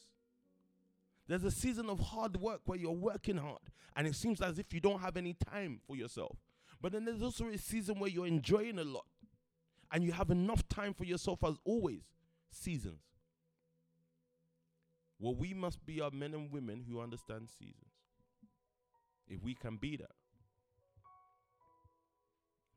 There's 1.28 1.44
a 1.44 1.52
season 1.52 1.90
of 1.90 2.00
hard 2.00 2.38
work 2.38 2.62
where 2.66 2.78
you're 2.78 2.92
working 2.92 3.38
hard 3.38 3.62
and 3.96 4.08
it 4.08 4.16
seems 4.16 4.42
as 4.42 4.58
if 4.58 4.74
you 4.74 4.80
don't 4.80 5.02
have 5.02 5.18
any 5.18 5.34
time 5.34 5.80
for 5.86 5.96
yourself. 5.96 6.38
But 6.82 6.92
then 6.92 7.06
there's 7.06 7.22
also 7.22 7.48
a 7.48 7.58
season 7.58 8.00
where 8.00 8.10
you're 8.10 8.28
enjoying 8.28 8.80
a 8.80 8.84
lot 8.84 9.06
and 9.92 10.04
you 10.04 10.12
have 10.12 10.32
enough 10.32 10.68
time 10.70 10.94
for 10.94 11.04
yourself 11.04 11.44
as 11.44 11.56
always. 11.66 12.02
Seasons. 12.52 13.02
Well, 15.20 15.36
we 15.36 15.54
must 15.54 15.86
be 15.86 16.02
our 16.02 16.12
men 16.12 16.34
and 16.34 16.52
women 16.52 16.86
who 16.90 17.02
understand 17.02 17.50
seasons. 17.50 17.89
If 19.30 19.44
we 19.44 19.54
can 19.54 19.78
be 19.78 19.96
that, 19.98 20.12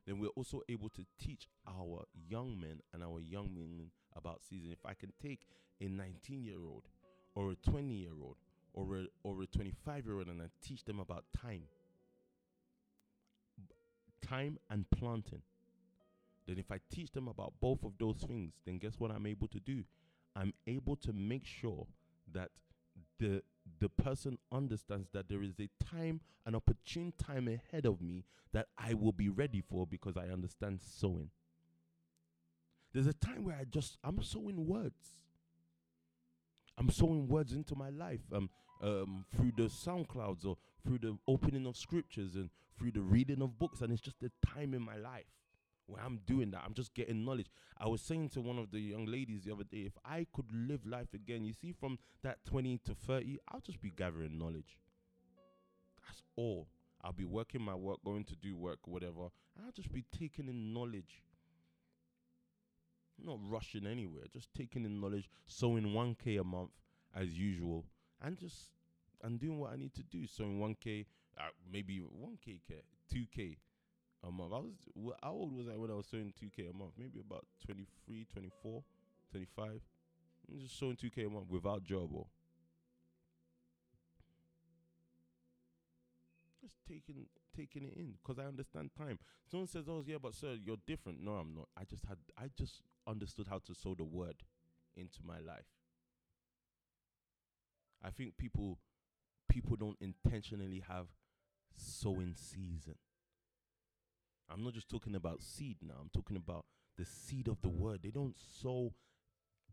then 0.07 0.19
we're 0.19 0.29
also 0.29 0.61
able 0.69 0.91
to 0.91 1.05
teach 1.19 1.49
our 1.67 2.05
young 2.29 2.61
men 2.61 2.81
and 2.93 3.03
our 3.03 3.21
young 3.21 3.55
women 3.55 3.91
about 4.17 4.43
season. 4.43 4.73
If 4.73 4.85
I 4.85 4.95
can 4.95 5.13
take 5.23 5.47
a 5.81 5.89
19 5.89 6.45
year 6.45 6.59
old 6.59 6.83
or 7.35 7.53
a 7.53 7.55
20 7.55 7.95
year 7.95 8.11
old 8.21 8.37
or 8.75 8.97
a, 8.97 9.05
or 9.23 9.43
a 9.43 9.47
25 9.47 10.07
year 10.07 10.19
old 10.19 10.27
and 10.27 10.43
I 10.43 10.47
teach 10.63 10.85
them 10.85 10.99
about 11.01 11.25
time, 11.41 11.63
time 14.27 14.59
and 14.71 14.85
planting, 14.91 15.43
then 16.47 16.59
if 16.59 16.71
I 16.71 16.81
teach 16.91 17.13
them 17.13 17.29
about 17.29 17.53
both 17.61 17.85
of 17.85 17.93
those 17.99 18.19
things, 18.27 18.55
then 18.67 18.79
guess 18.79 18.95
what 18.99 19.11
I'm 19.11 19.27
able 19.27 19.49
to 19.49 19.61
do? 19.61 19.85
I'm 20.35 20.53
able 20.67 20.97
to 20.97 21.13
make 21.13 21.47
sure 21.47 21.87
that 22.33 22.51
the 23.19 23.43
the 23.81 23.89
person 23.89 24.39
understands 24.51 25.09
that 25.13 25.29
there 25.29 25.43
is 25.43 25.59
a 25.61 25.69
time, 25.85 26.21
an 26.47 26.55
opportune 26.55 27.13
time 27.19 27.49
ahead 27.49 27.87
of 27.87 28.01
me 28.01 28.25
that 28.53 28.67
I 28.79 28.95
will 28.95 29.13
be 29.13 29.29
ready 29.29 29.61
for 29.61 29.87
because 29.87 30.17
I 30.17 30.33
understand 30.33 30.81
sowing. 30.83 31.31
There's 32.93 33.07
a 33.07 33.13
time 33.13 33.45
where 33.45 33.57
I 33.57 33.65
just 33.65 33.99
I'm 34.05 34.23
sowing 34.23 34.67
words. 34.67 35.25
I'm 36.79 36.91
sowing 36.91 37.29
words 37.29 37.53
into 37.53 37.75
my 37.75 37.91
life 37.91 38.21
um, 38.35 38.51
um, 38.83 39.25
through 39.35 39.53
the 39.57 39.69
sound 39.69 40.09
clouds 40.09 40.45
or 40.45 40.57
through 40.85 40.99
the 40.99 41.17
opening 41.29 41.67
of 41.67 41.77
scriptures 41.77 42.35
and 42.35 42.51
through 42.79 42.93
the 42.93 43.03
reading 43.03 43.43
of 43.43 43.59
books, 43.59 43.81
and 43.81 43.93
it's 43.93 44.01
just 44.01 44.23
a 44.23 44.31
time 44.47 44.75
in 44.75 44.83
my 44.83 44.97
life 44.97 45.27
where 45.93 46.03
I'm 46.05 46.21
doing 46.27 46.51
that. 46.53 46.63
I'm 46.65 46.75
just 46.75 46.95
getting 46.95 47.25
knowledge. 47.25 47.49
I 47.79 47.87
was 47.87 48.01
saying 48.01 48.31
to 48.31 48.41
one 48.41 48.59
of 48.59 48.71
the 48.71 48.81
young 48.81 49.07
ladies 49.07 49.45
the 49.45 49.53
other 49.53 49.65
day, 49.65 49.85
if 49.87 49.93
I 50.05 50.27
could 50.33 50.47
live 50.53 50.87
life 50.87 51.13
again, 51.15 51.45
you 51.45 51.53
see, 51.53 51.73
from 51.73 51.99
that 52.23 52.45
20 52.47 52.79
to 52.85 52.95
30, 52.95 53.39
I'll 53.49 53.61
just 53.61 53.81
be 53.81 53.91
gathering 53.91 54.39
knowledge. 54.39 54.79
That's 56.07 56.23
all. 56.37 56.69
I'll 57.05 57.13
be 57.13 57.25
working 57.25 57.63
my 57.63 57.75
work, 57.75 57.99
going 58.05 58.25
to 58.25 58.37
do 58.37 58.57
work, 58.57 58.79
whatever. 58.87 59.29
I'll 59.65 59.73
just 59.75 59.93
be 59.93 60.05
taking 60.17 60.49
in 60.49 60.73
knowledge. 60.73 61.23
Not 63.23 63.39
rushing 63.49 63.87
anywhere, 63.87 64.25
just 64.33 64.49
taking 64.55 64.85
in 64.85 65.01
knowledge, 65.01 65.29
sowing 65.47 65.85
1K 65.85 66.41
a 66.41 66.45
month 66.45 66.71
as 67.15 67.39
usual, 67.39 67.85
and 68.25 68.39
just 68.39 68.71
and 69.23 69.39
doing 69.39 69.59
what 69.59 69.73
I 69.73 69.77
need 69.77 69.95
to 69.95 70.03
do. 70.03 70.27
Sowing 70.27 70.59
1K, 70.59 71.07
uh, 71.39 71.43
maybe 71.71 72.01
1K, 72.01 72.59
2K 73.13 73.57
a 74.27 74.31
month. 74.31 74.53
I 74.53 74.59
was 74.59 75.15
how 75.23 75.33
old 75.33 75.57
was 75.57 75.69
I 75.69 75.77
when 75.77 75.91
I 75.91 75.95
was 75.95 76.07
sowing 76.07 76.33
2k 76.39 76.71
a 76.71 76.73
month? 76.77 76.93
Maybe 76.99 77.21
about 77.21 77.47
23, 77.67 78.27
24, 78.33 78.83
25. 79.31 79.81
I'm 80.51 80.59
just 80.61 80.79
sowing 80.79 80.97
2k 80.97 81.27
a 81.27 81.31
month 81.31 81.49
without 81.51 81.85
job 81.85 82.11
or 82.13 82.27
just 86.61 86.75
taking 86.89 87.27
taking 87.55 87.85
it 87.85 87.95
in 87.97 88.15
because 88.23 88.39
I 88.39 88.47
understand 88.47 88.91
time. 88.97 89.19
Someone 89.51 89.69
says, 89.69 89.89
"Oh 89.89 90.03
yeah, 90.07 90.19
but 90.23 90.35
sir, 90.35 90.55
you're 90.55 90.79
different." 90.87 91.21
No, 91.23 91.33
I'm 91.33 91.55
not. 91.55 91.69
I 91.77 91.85
just 91.85 92.05
had 92.07 92.19
I 92.39 92.49
just 92.57 92.83
understood 93.07 93.49
how 93.49 93.59
to 93.59 93.75
sow 93.75 93.95
the 93.95 94.05
word 94.05 94.37
into 94.97 95.21
my 95.25 95.39
life. 95.41 95.67
I 98.03 98.11
think 98.11 98.37
people 98.37 98.79
people 99.49 99.77
don't 99.77 99.99
intentionally 100.01 100.83
have 100.89 101.07
sowing 101.77 102.35
season. 102.35 102.97
I'm 104.51 104.63
not 104.63 104.75
just 104.75 104.89
talking 104.89 105.15
about 105.15 105.43
seed 105.43 105.77
now. 105.83 105.95
I'm 106.01 106.11
talking 106.15 106.37
about 106.37 106.65
the 106.99 107.05
seed 107.05 107.49
of 107.49 107.61
the 107.63 107.69
word. 107.69 108.01
They 108.03 108.11
don't 108.11 108.35
sow. 108.61 108.93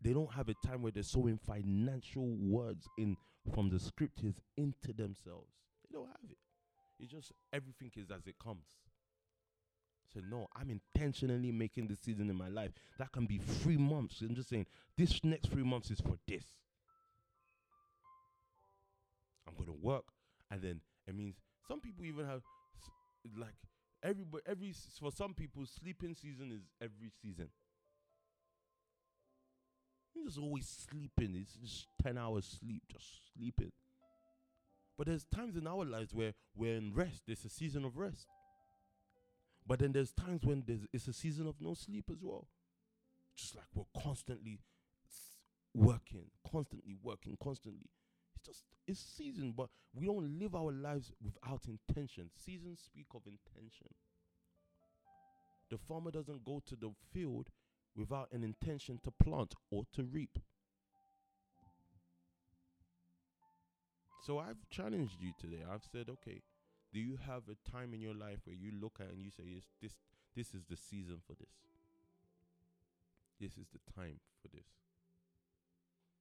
They 0.02 0.12
don't 0.12 0.32
have 0.32 0.48
a 0.48 0.54
time 0.66 0.82
where 0.82 0.92
they're 0.92 1.02
sowing 1.02 1.38
financial 1.38 2.36
words 2.40 2.88
in 2.96 3.16
from 3.54 3.68
the 3.68 3.78
scriptures 3.78 4.40
into 4.56 4.92
themselves. 4.94 5.52
They 5.84 5.96
don't 5.96 6.08
have 6.08 6.30
it. 6.30 6.38
It's 6.98 7.12
just 7.12 7.32
everything 7.52 7.90
is 7.96 8.10
as 8.10 8.26
it 8.26 8.36
comes. 8.42 8.64
So 10.12 10.20
no, 10.28 10.48
I'm 10.56 10.70
intentionally 10.70 11.52
making 11.52 11.86
the 11.86 11.96
season 11.96 12.30
in 12.30 12.36
my 12.36 12.48
life. 12.48 12.72
That 12.98 13.12
can 13.12 13.26
be 13.26 13.38
three 13.38 13.76
months. 13.76 14.20
I'm 14.20 14.34
just 14.34 14.48
saying 14.48 14.66
this 14.96 15.22
next 15.22 15.50
three 15.50 15.62
months 15.62 15.90
is 15.90 16.00
for 16.00 16.16
this. 16.26 16.44
I'm 19.46 19.54
gonna 19.56 19.76
work, 19.80 20.04
and 20.50 20.60
then 20.62 20.80
it 21.06 21.14
means 21.14 21.36
some 21.66 21.80
people 21.80 22.04
even 22.04 22.26
have 22.26 22.42
like 23.38 23.54
everybody 24.02 24.42
every 24.46 24.74
for 24.98 25.10
some 25.10 25.34
people 25.34 25.64
sleeping 25.66 26.14
season 26.14 26.52
is 26.52 26.62
every 26.80 27.10
season. 27.22 27.48
You're 30.14 30.26
just 30.26 30.38
always 30.38 30.86
sleeping. 30.90 31.36
It's 31.40 31.54
just 31.54 31.86
10 32.02 32.18
hours 32.18 32.58
sleep 32.60 32.82
just 32.90 33.06
sleeping. 33.34 33.72
But 34.98 35.06
there's 35.06 35.24
times 35.24 35.56
in 35.56 35.66
our 35.66 35.84
lives 35.84 36.12
where 36.12 36.34
we're 36.54 36.76
in 36.76 36.92
rest. 36.92 37.22
There's 37.26 37.44
a 37.44 37.48
season 37.48 37.84
of 37.84 37.96
rest. 37.96 38.26
But 39.66 39.78
then 39.78 39.92
there's 39.92 40.12
times 40.12 40.44
when 40.44 40.64
there's 40.66 40.86
it's 40.92 41.08
a 41.08 41.12
season 41.12 41.46
of 41.46 41.54
no 41.60 41.74
sleep 41.74 42.06
as 42.10 42.18
well. 42.22 42.48
Just 43.36 43.56
like 43.56 43.66
we're 43.74 44.02
constantly 44.02 44.60
working 45.74 46.24
constantly 46.50 46.96
working 47.02 47.36
constantly. 47.42 47.90
It's 48.34 48.46
just 48.46 48.64
it's 48.90 49.00
season 49.00 49.54
but 49.56 49.68
we 49.94 50.06
don't 50.06 50.38
live 50.38 50.54
our 50.54 50.72
lives 50.72 51.12
without 51.22 51.62
intention. 51.66 52.30
Seasons 52.44 52.80
speak 52.84 53.06
of 53.14 53.22
intention. 53.26 53.88
The 55.70 55.78
farmer 55.78 56.10
doesn't 56.10 56.44
go 56.44 56.62
to 56.66 56.76
the 56.76 56.90
field 57.12 57.48
without 57.96 58.28
an 58.32 58.42
intention 58.42 58.98
to 59.04 59.10
plant 59.10 59.54
or 59.70 59.84
to 59.94 60.04
reap. 60.04 60.38
So 64.26 64.38
I've 64.38 64.68
challenged 64.70 65.16
you 65.20 65.32
today. 65.40 65.62
I've 65.68 65.84
said, 65.90 66.08
okay, 66.10 66.42
do 66.92 67.00
you 67.00 67.18
have 67.26 67.42
a 67.48 67.70
time 67.70 67.94
in 67.94 68.00
your 68.00 68.14
life 68.14 68.40
where 68.44 68.56
you 68.56 68.72
look 68.80 68.98
at 69.00 69.10
and 69.10 69.22
you 69.22 69.30
say, 69.30 69.44
yes, 69.46 69.64
this 69.80 69.92
this 70.36 70.54
is 70.54 70.64
the 70.68 70.76
season 70.76 71.18
for 71.26 71.34
this. 71.34 71.50
This 73.40 73.52
is 73.52 73.66
the 73.72 73.80
time 73.92 74.20
for 74.40 74.48
this. 74.48 74.66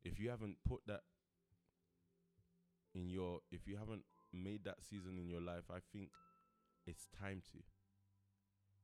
If 0.03 0.19
you 0.19 0.29
haven't 0.29 0.57
put 0.67 0.81
that 0.87 1.01
in 2.93 3.09
your 3.09 3.39
if 3.51 3.67
you 3.67 3.77
haven't 3.77 4.03
made 4.33 4.63
that 4.65 4.83
season 4.83 5.17
in 5.17 5.29
your 5.29 5.41
life, 5.41 5.65
I 5.71 5.79
think 5.91 6.09
it's 6.85 7.07
time 7.19 7.41
to. 7.53 7.59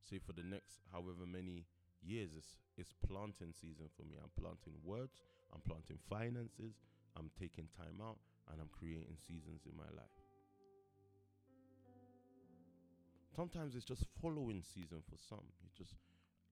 Say 0.10 0.20
for 0.20 0.34
the 0.34 0.44
next 0.44 0.80
however 0.94 1.26
many 1.26 1.66
years, 2.02 2.32
it's, 2.38 2.58
it's 2.78 2.94
planting 2.94 3.52
season 3.52 3.90
for 3.98 4.04
me. 4.04 4.16
I'm 4.22 4.32
planting 4.40 4.78
words, 4.84 5.20
I'm 5.54 5.62
planting 5.62 5.98
finances, 6.08 6.78
I'm 7.18 7.32
taking 7.40 7.68
time 7.76 8.00
out, 8.02 8.20
and 8.52 8.62
I'm 8.62 8.70
creating 8.72 9.18
seasons 9.18 9.66
in 9.66 9.76
my 9.76 9.90
life. 9.98 10.14
Sometimes 13.36 13.76
it's 13.76 13.86
just 13.86 14.06
following 14.22 14.64
season 14.64 15.04
for 15.10 15.18
some. 15.18 15.44
You 15.62 15.70
just 15.76 15.96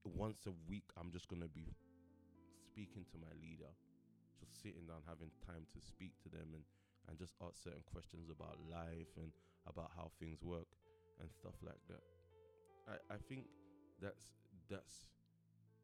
once 0.03 0.45
a 0.47 0.53
week, 0.67 0.89
I'm 0.99 1.11
just 1.11 1.27
gonna 1.29 1.47
be 1.47 1.71
speaking 2.67 3.05
to 3.11 3.17
my 3.21 3.31
leader, 3.39 3.71
just 4.39 4.61
sitting 4.61 4.85
down, 4.87 5.03
having 5.07 5.31
time 5.47 5.65
to 5.73 5.79
speak 5.79 6.11
to 6.23 6.29
them, 6.29 6.51
and 6.53 6.63
and 7.07 7.17
just 7.17 7.35
ask 7.41 7.63
certain 7.63 7.83
questions 7.85 8.29
about 8.29 8.57
life 8.69 9.11
and 9.17 9.31
about 9.67 9.91
how 9.95 10.11
things 10.19 10.41
work 10.43 10.67
and 11.19 11.29
stuff 11.31 11.55
like 11.63 11.81
that. 11.89 12.03
I 12.87 13.15
I 13.15 13.17
think 13.27 13.47
that's 14.01 14.25
that's 14.69 15.07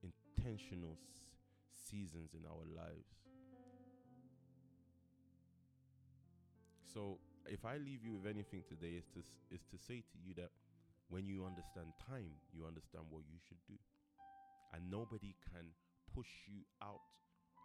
intentional 0.04 1.00
s- 1.00 1.36
seasons 1.74 2.34
in 2.34 2.46
our 2.46 2.66
lives. 2.66 3.16
So 6.84 7.20
if 7.46 7.66
I 7.66 7.78
leave 7.78 8.04
you 8.04 8.16
with 8.16 8.26
anything 8.28 8.64
today, 8.68 8.98
is 9.00 9.08
to 9.14 9.24
is 9.52 9.64
to 9.72 9.78
say 9.78 10.02
to 10.12 10.18
you 10.18 10.34
that 10.36 10.52
when 11.10 11.28
you 11.28 11.46
understand 11.46 11.94
time, 12.08 12.42
you 12.52 12.66
understand 12.66 13.06
what 13.10 13.24
you 13.30 13.38
should 13.48 13.62
do, 13.68 13.76
and 14.74 14.90
nobody 14.92 15.36
can 15.52 15.74
push 16.14 16.48
you 16.48 16.66
out 16.82 17.02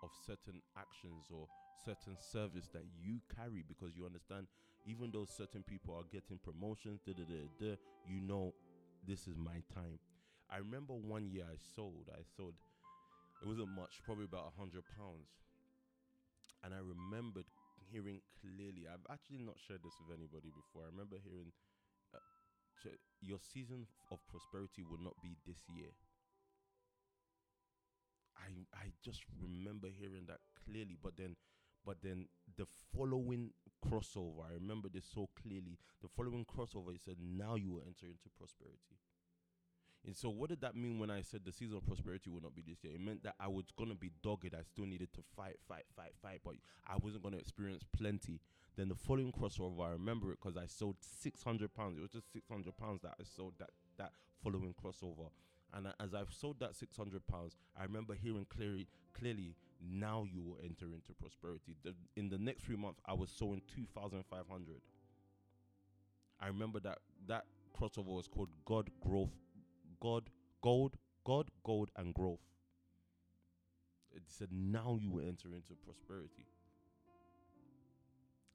of 0.05 0.11
certain 0.27 0.61
actions 0.77 1.27
or 1.33 1.49
certain 1.85 2.17
service 2.21 2.69
that 2.73 2.85
you 3.01 3.21
carry 3.35 3.65
because 3.67 3.97
you 3.97 4.05
understand 4.05 4.47
even 4.87 5.11
though 5.11 5.25
certain 5.25 5.65
people 5.65 5.95
are 5.97 6.05
getting 6.13 6.39
promotions 6.45 7.01
da, 7.07 7.13
da, 7.17 7.25
da, 7.25 7.41
da, 7.59 7.73
you 8.07 8.21
know 8.21 8.53
this 9.07 9.29
is 9.29 9.37
my 9.37 9.61
time. 9.73 9.99
I 10.51 10.59
remember 10.59 10.95
one 10.95 11.27
year 11.29 11.45
i 11.49 11.57
sold 11.75 12.09
i 12.13 12.23
sold 12.37 12.55
it 13.43 13.47
wasn't 13.49 13.73
much 13.77 14.01
probably 14.05 14.25
about 14.25 14.53
a 14.53 14.59
hundred 14.61 14.85
pounds. 14.97 15.29
And 16.65 16.73
i 16.73 16.81
remembered 16.81 17.45
hearing 17.93 18.21
clearly 18.41 18.89
i've 18.89 19.05
actually 19.13 19.45
not 19.45 19.61
shared 19.61 19.85
this 19.85 19.95
with 20.01 20.17
anybody 20.17 20.49
before 20.51 20.83
i 20.83 20.91
remember 20.91 21.17
hearing 21.21 21.53
uh, 22.15 22.23
your 23.21 23.39
season 23.39 23.87
of 24.11 24.19
prosperity 24.29 24.83
will 24.85 25.01
not 25.01 25.15
be 25.23 25.37
this 25.47 25.61
year 25.69 25.93
I 28.37 28.49
I 28.75 28.93
just 29.03 29.23
remember 29.41 29.89
hearing 29.89 30.27
that 30.29 30.41
clearly, 30.65 30.97
but 31.03 31.17
then 31.17 31.37
but 31.85 31.99
then 32.03 32.29
the 32.57 32.67
following 32.97 33.53
crossover, 33.85 34.45
I 34.49 34.55
remember 34.55 34.89
this 34.89 35.05
so 35.05 35.29
clearly. 35.41 35.79
The 36.03 36.09
following 36.09 36.45
crossover, 36.45 36.93
he 36.93 36.99
said, 36.99 37.17
"Now 37.21 37.57
you 37.57 37.73
will 37.73 37.83
enter 37.87 38.07
into 38.07 38.29
prosperity." 38.39 38.99
And 40.07 40.15
so, 40.15 40.29
what 40.29 40.51
did 40.51 40.61
that 40.61 40.77
mean 40.77 40.99
when 40.99 41.11
I 41.11 41.23
said 41.23 41.43
the 41.45 41.53
season 41.53 41.79
of 41.79 41.87
prosperity 41.87 42.29
will 42.29 42.43
not 42.43 42.55
be 42.55 42.63
this 42.63 42.85
year? 42.85 42.93
It 42.95 43.01
meant 43.01 43.23
that 43.23 43.37
I 43.41 43.49
was 43.49 43.65
gonna 43.77 43.95
be 43.95 44.11
dogged. 44.23 44.55
I 44.55 44.63
still 44.63 44.85
needed 44.85 45.13
to 45.15 45.23
fight, 45.35 45.57
fight, 45.67 45.85
fight, 45.97 46.13
fight, 46.21 46.41
but 46.45 46.55
I 46.87 46.97
wasn't 46.99 47.23
gonna 47.23 47.39
experience 47.39 47.85
plenty. 47.97 48.41
Then 48.77 48.89
the 48.89 48.95
following 48.95 49.33
crossover, 49.33 49.81
I 49.87 49.93
remember 49.93 50.31
it 50.33 50.39
because 50.43 50.59
I 50.59 50.67
sold 50.67 50.97
six 51.01 51.43
hundred 51.43 51.73
pounds. 51.75 51.97
It 51.97 52.03
was 52.03 52.11
just 52.11 52.31
six 52.33 52.49
hundred 52.49 52.77
pounds 52.77 53.01
that 53.03 53.15
I 53.19 53.25
sold 53.25 53.55
that 53.59 53.71
that 53.97 54.13
following 54.43 54.75
crossover. 54.75 55.31
And 55.75 55.89
as 56.01 56.15
I've 56.15 56.33
sold 56.33 56.61
that 56.61 56.77
six 56.77 56.97
hundred 56.97 57.27
pounds, 57.27 57.57
I 57.79 57.83
remember 57.83 58.15
hearing 58.15 58.47
clearly, 58.49 58.87
clearly, 59.13 59.57
now 59.83 60.25
you 60.33 60.41
will 60.43 60.59
enter 60.63 60.87
into 60.87 61.13
prosperity. 61.21 61.77
In 62.17 62.29
the 62.29 62.39
next 62.39 62.65
three 62.65 62.77
months, 62.77 63.01
I 63.07 63.15
was 63.15 63.31
sowing 63.31 63.61
two 63.75 63.85
thousand 63.95 64.25
five 64.31 64.45
hundred. 64.49 64.81
I 66.41 66.47
remember 66.47 66.79
that 66.81 66.99
that 67.27 67.45
crossover 67.77 68.07
was 68.07 68.29
called 68.29 68.51
God 68.65 68.89
Growth, 69.01 69.35
God 70.01 70.31
Gold, 70.63 70.97
God 71.25 71.51
Gold 71.65 71.91
and 71.97 72.15
Growth. 72.15 72.41
It 74.15 74.23
said 74.29 74.49
now 74.53 74.97
you 75.01 75.11
will 75.11 75.27
enter 75.27 75.49
into 75.49 75.75
prosperity. 75.85 76.47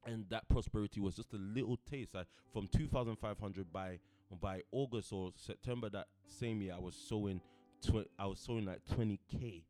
And 0.06 0.24
that 0.30 0.48
prosperity 0.48 1.00
was 1.00 1.16
just 1.16 1.34
a 1.34 1.36
little 1.36 1.78
taste. 1.90 2.16
I, 2.16 2.22
from 2.52 2.66
2,500 2.68 3.70
by 3.70 3.98
by 4.40 4.62
August 4.72 5.12
or 5.12 5.32
September 5.36 5.88
that 5.90 6.06
same 6.26 6.62
year, 6.62 6.74
I 6.76 6.80
was 6.80 6.94
sowing, 6.94 7.40
tw- 7.82 8.08
I 8.18 8.26
was 8.26 8.38
sowing 8.38 8.66
like 8.66 8.80
20k 8.94 9.62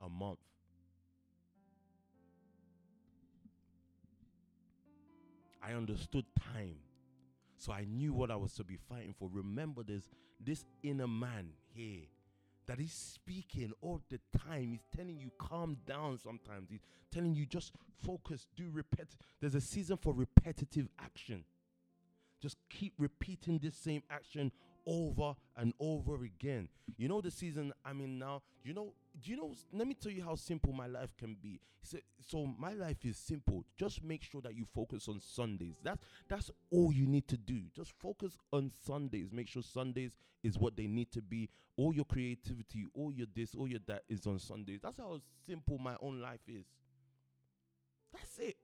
a 0.00 0.08
month. 0.08 0.38
I 5.62 5.72
understood 5.72 6.24
time, 6.54 6.76
so 7.56 7.72
I 7.72 7.84
knew 7.84 8.12
what 8.12 8.30
I 8.30 8.36
was 8.36 8.54
to 8.54 8.64
be 8.64 8.78
fighting 8.88 9.14
for. 9.18 9.28
Remember, 9.32 9.82
there's 9.82 10.08
this 10.40 10.64
inner 10.82 11.08
man 11.08 11.50
here 11.74 12.06
that 12.66 12.78
is 12.78 12.92
speaking 12.92 13.72
all 13.80 14.00
the 14.08 14.20
time. 14.46 14.70
He's 14.72 14.86
telling 14.96 15.18
you 15.18 15.30
calm 15.38 15.78
down. 15.86 16.18
Sometimes 16.18 16.70
he's 16.70 16.84
telling 17.10 17.34
you 17.34 17.46
just 17.46 17.72
focus, 18.04 18.46
do 18.54 18.70
repet. 18.70 19.08
There's 19.40 19.54
a 19.54 19.60
season 19.60 19.96
for 19.96 20.12
repetitive 20.12 20.88
action. 20.98 21.44
Just 22.40 22.56
keep 22.70 22.94
repeating 22.98 23.58
this 23.58 23.76
same 23.76 24.02
action 24.10 24.52
over 24.86 25.34
and 25.56 25.74
over 25.78 26.24
again. 26.24 26.68
You 26.96 27.08
know 27.08 27.20
the 27.20 27.30
season 27.30 27.72
I'm 27.84 28.00
in 28.00 28.18
now. 28.18 28.42
You 28.64 28.72
know, 28.74 28.94
do 29.22 29.30
you 29.30 29.36
know? 29.36 29.54
Let 29.72 29.86
me 29.86 29.94
tell 29.94 30.12
you 30.12 30.24
how 30.24 30.34
simple 30.34 30.72
my 30.72 30.86
life 30.86 31.14
can 31.16 31.36
be. 31.40 31.60
So, 31.82 31.98
so 32.20 32.54
my 32.58 32.72
life 32.72 33.04
is 33.04 33.16
simple. 33.16 33.64
Just 33.76 34.02
make 34.02 34.22
sure 34.22 34.40
that 34.42 34.54
you 34.54 34.64
focus 34.74 35.08
on 35.08 35.20
Sundays. 35.20 35.78
That's 35.82 36.02
that's 36.28 36.50
all 36.70 36.92
you 36.92 37.06
need 37.06 37.28
to 37.28 37.36
do. 37.36 37.62
Just 37.74 37.92
focus 38.00 38.36
on 38.52 38.70
Sundays. 38.84 39.28
Make 39.32 39.48
sure 39.48 39.62
Sundays 39.62 40.16
is 40.42 40.58
what 40.58 40.76
they 40.76 40.86
need 40.86 41.12
to 41.12 41.22
be. 41.22 41.50
All 41.76 41.94
your 41.94 42.06
creativity, 42.06 42.86
all 42.94 43.12
your 43.12 43.28
this, 43.34 43.54
all 43.54 43.68
your 43.68 43.80
that 43.86 44.02
is 44.08 44.26
on 44.26 44.38
Sundays. 44.38 44.80
That's 44.82 44.98
how 44.98 45.20
simple 45.46 45.78
my 45.78 45.96
own 46.00 46.20
life 46.20 46.40
is. 46.48 46.64
That's 48.12 48.38
it. 48.38 48.56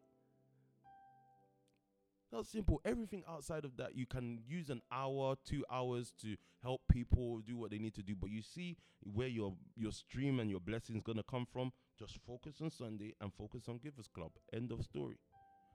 That's 2.35 2.49
simple. 2.49 2.81
Everything 2.85 3.23
outside 3.29 3.65
of 3.65 3.77
that, 3.77 3.95
you 3.97 4.07
can 4.07 4.41
use 4.45 4.69
an 4.69 4.83
hour, 4.91 5.37
two 5.45 5.65
hours 5.71 6.13
to 6.23 6.37
help 6.65 6.81
people 6.91 7.39
do 7.47 7.57
what 7.57 7.71
they 7.71 7.79
need 7.79 7.95
to 7.95 8.03
do. 8.03 8.17
But 8.17 8.31
you 8.31 8.43
see 8.43 8.77
where 9.01 9.29
your 9.29 9.55
your 9.77 9.93
stream 9.93 10.41
and 10.41 10.51
your 10.51 10.59
blessings 10.59 11.03
gonna 11.05 11.23
come 11.23 11.47
from. 11.47 11.73
Just 11.97 12.19
focus 12.27 12.57
on 12.61 12.71
Sunday 12.71 13.15
and 13.21 13.33
focus 13.33 13.69
on 13.69 13.79
Givers 13.79 14.09
Club. 14.09 14.33
End 14.53 14.73
of 14.73 14.83
story. 14.83 15.17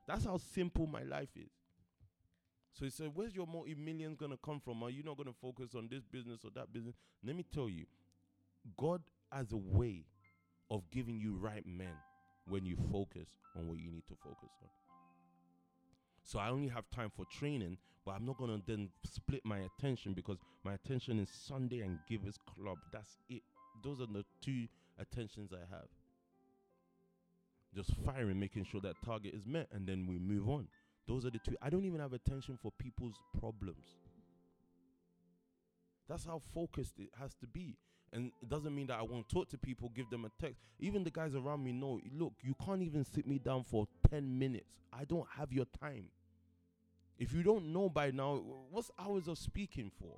That's 0.06 0.26
how 0.26 0.36
simple 0.36 0.86
my 0.86 1.02
life 1.02 1.30
is. 1.34 1.50
So 2.74 2.84
he 2.84 2.90
said, 2.90 3.12
"Where's 3.14 3.34
your 3.34 3.46
multi 3.46 3.74
millions 3.74 4.18
gonna 4.18 4.36
come 4.36 4.60
from? 4.60 4.82
Are 4.82 4.90
you 4.90 5.02
not 5.02 5.16
gonna 5.16 5.32
focus 5.32 5.74
on 5.74 5.88
this 5.88 6.04
business 6.04 6.44
or 6.44 6.50
that 6.50 6.74
business?" 6.74 6.94
Let 7.22 7.36
me 7.36 7.42
tell 7.42 7.70
you, 7.70 7.86
God 8.76 9.02
has 9.32 9.52
a 9.52 9.56
way 9.56 10.04
of 10.70 10.90
giving 10.90 11.18
you 11.18 11.36
right 11.36 11.64
men 11.64 11.96
when 12.44 12.66
you 12.66 12.76
focus 12.92 13.28
on 13.56 13.66
what 13.66 13.78
you 13.78 13.90
need 13.90 14.06
to 14.08 14.14
focus 14.16 14.50
on. 14.62 14.89
So 16.30 16.38
I 16.38 16.50
only 16.50 16.68
have 16.68 16.88
time 16.94 17.10
for 17.16 17.24
training, 17.24 17.76
but 18.06 18.12
I'm 18.12 18.24
not 18.24 18.38
gonna 18.38 18.62
then 18.64 18.90
split 19.04 19.44
my 19.44 19.58
attention 19.58 20.12
because 20.12 20.36
my 20.62 20.74
attention 20.74 21.18
is 21.18 21.28
Sunday 21.28 21.80
and 21.80 21.98
Givers 22.08 22.38
Club. 22.54 22.78
That's 22.92 23.18
it. 23.28 23.42
Those 23.82 24.00
are 24.00 24.06
the 24.06 24.24
two 24.40 24.68
attentions 25.00 25.50
I 25.52 25.68
have. 25.74 25.88
Just 27.74 27.90
firing, 28.06 28.38
making 28.38 28.64
sure 28.70 28.80
that 28.80 28.94
target 29.04 29.34
is 29.34 29.44
met, 29.44 29.66
and 29.72 29.88
then 29.88 30.06
we 30.06 30.20
move 30.20 30.48
on. 30.48 30.68
Those 31.08 31.26
are 31.26 31.30
the 31.30 31.40
two. 31.40 31.56
I 31.60 31.68
don't 31.68 31.84
even 31.84 31.98
have 31.98 32.12
attention 32.12 32.56
for 32.62 32.70
people's 32.78 33.16
problems. 33.40 33.86
That's 36.08 36.26
how 36.26 36.42
focused 36.54 37.00
it 37.00 37.08
has 37.18 37.34
to 37.40 37.48
be. 37.48 37.76
And 38.12 38.30
it 38.40 38.48
doesn't 38.48 38.74
mean 38.74 38.86
that 38.86 39.00
I 39.00 39.02
won't 39.02 39.28
talk 39.28 39.48
to 39.48 39.58
people, 39.58 39.90
give 39.96 40.08
them 40.10 40.24
a 40.24 40.30
text. 40.40 40.60
Even 40.78 41.02
the 41.02 41.10
guys 41.10 41.34
around 41.34 41.64
me 41.64 41.72
know, 41.72 41.98
look, 42.16 42.34
you 42.40 42.54
can't 42.64 42.82
even 42.82 43.04
sit 43.04 43.26
me 43.26 43.40
down 43.40 43.64
for 43.64 43.88
10 44.08 44.38
minutes. 44.38 44.70
I 44.92 45.02
don't 45.04 45.26
have 45.36 45.52
your 45.52 45.66
time. 45.80 46.04
If 47.20 47.34
you 47.34 47.42
don't 47.42 47.66
know 47.70 47.90
by 47.90 48.10
now, 48.10 48.42
what's 48.70 48.90
hours 48.98 49.28
of 49.28 49.36
speaking 49.36 49.92
for? 50.00 50.16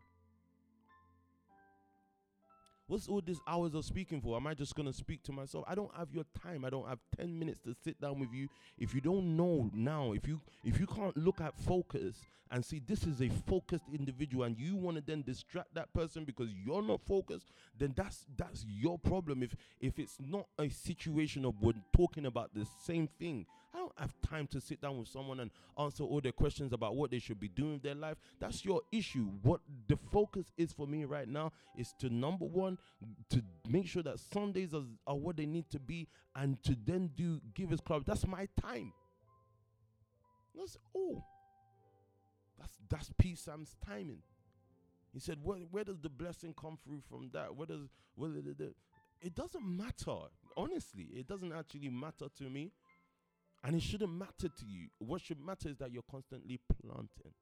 What's 2.87 3.09
all 3.09 3.21
these 3.25 3.41
hours 3.47 3.75
of 3.75 3.85
speaking 3.85 4.21
for? 4.21 4.37
Am 4.37 4.47
I 4.47 4.55
just 4.55 4.77
gonna 4.77 4.93
speak 4.93 5.23
to 5.25 5.33
myself? 5.33 5.65
I 5.67 5.75
don't 5.75 5.91
have 5.97 6.13
your 6.13 6.25
time. 6.43 6.65
I 6.65 6.71
don't 6.71 6.87
have 6.87 6.99
10 7.17 7.37
minutes 7.37 7.61
to 7.65 7.75
sit 7.83 8.01
down 8.01 8.21
with 8.21 8.33
you. 8.33 8.49
If 8.79 8.95
you 8.95 9.01
don't 9.01 9.37
know 9.37 9.69
now, 9.75 10.13
if 10.13 10.29
you 10.29 10.41
if 10.65 10.79
you 10.79 10.87
can't 10.87 11.17
look 11.17 11.41
at 11.41 11.59
focus 11.59 12.17
and 12.53 12.65
see 12.65 12.81
this 12.87 13.05
is 13.05 13.21
a 13.21 13.31
focused 13.49 13.87
individual 13.93 14.45
and 14.45 14.57
you 14.59 14.77
want 14.77 14.99
to 14.99 15.03
then 15.05 15.23
distract 15.23 15.75
that 15.75 15.93
person 15.95 16.25
because 16.25 16.51
you're 16.65 16.83
not 16.83 17.01
focused, 17.01 17.51
then 17.79 17.95
that's 17.97 18.27
that's 18.37 18.65
your 18.69 18.99
problem. 18.99 19.43
If 19.43 19.57
if 19.81 19.99
it's 19.99 20.19
not 20.21 20.47
a 20.59 20.69
situation 20.69 21.45
of 21.45 21.55
we're 21.61 21.73
talking 21.97 22.27
about 22.27 22.55
the 22.55 22.67
same 22.85 23.09
thing, 23.19 23.47
I 23.75 23.79
don't 23.79 23.93
have 23.99 24.15
time 24.21 24.47
to 24.49 24.61
sit 24.61 24.83
down 24.83 24.99
with 24.99 25.09
someone 25.09 25.41
and 25.41 25.51
answer 25.79 26.05
all 26.05 26.21
their 26.21 26.33
questions 26.33 26.73
about 26.73 26.95
what 26.95 27.11
they 27.11 27.19
should 27.19 27.41
be 27.41 27.49
doing 27.49 27.75
with 27.75 27.83
their 27.83 27.95
life. 27.95 28.19
That's 28.39 28.65
your 28.65 28.83
issue. 28.93 29.31
What 29.43 29.61
the 29.89 29.97
focus 30.11 30.53
is 30.59 30.73
for 30.73 30.87
me 30.87 31.05
right 31.05 31.29
now 31.29 31.53
is 31.77 31.95
to 32.01 32.11
number 32.11 32.45
one, 32.45 32.77
to 33.31 33.43
make 33.67 33.87
sure 33.87 34.03
that 34.03 34.19
Sundays 34.21 34.75
are, 34.75 34.85
are 35.07 35.17
what 35.17 35.39
they 35.39 35.47
need 35.47 35.71
to 35.71 35.81
be, 35.81 36.07
and 36.37 36.63
to 36.65 36.77
then 36.85 37.11
do 37.17 37.41
Givers 37.55 37.81
Club. 37.81 38.05
That's 38.07 38.27
my 38.27 38.47
time. 38.61 38.93
That's 40.55 40.77
oh, 40.95 41.25
that's 42.59 42.77
that's 42.91 43.11
P 43.17 43.35
Sam's 43.35 43.75
timing. 43.87 44.23
He 45.15 45.19
said, 45.19 45.39
where, 45.43 45.59
where 45.71 45.85
does 45.85 45.99
the 46.01 46.09
blessing 46.09 46.55
come 46.59 46.79
through 46.85 47.03
from 47.09 47.31
that? 47.33 47.55
Where 47.55 47.67
does 47.67 47.89
where 48.17 48.31
the, 48.31 48.55
the, 48.57 48.75
it 49.21 49.35
doesn't 49.35 49.65
matter. 49.65 50.17
Honestly, 50.57 51.09
it 51.15 51.27
doesn't 51.27 51.53
actually 51.53 51.89
matter 51.89 52.27
to 52.39 52.45
me. 52.45 52.73
And 53.65 53.77
it 53.77 53.83
shouldn't 53.83 54.13
matter 54.13 54.49
to 54.49 54.67
you. 54.67 54.89
What 54.99 55.21
should 55.21 55.41
matter 55.41 55.69
is 55.69 55.77
that 55.79 55.93
you're 55.93 56.03
constantly 56.11 56.59
planting. 56.81 57.33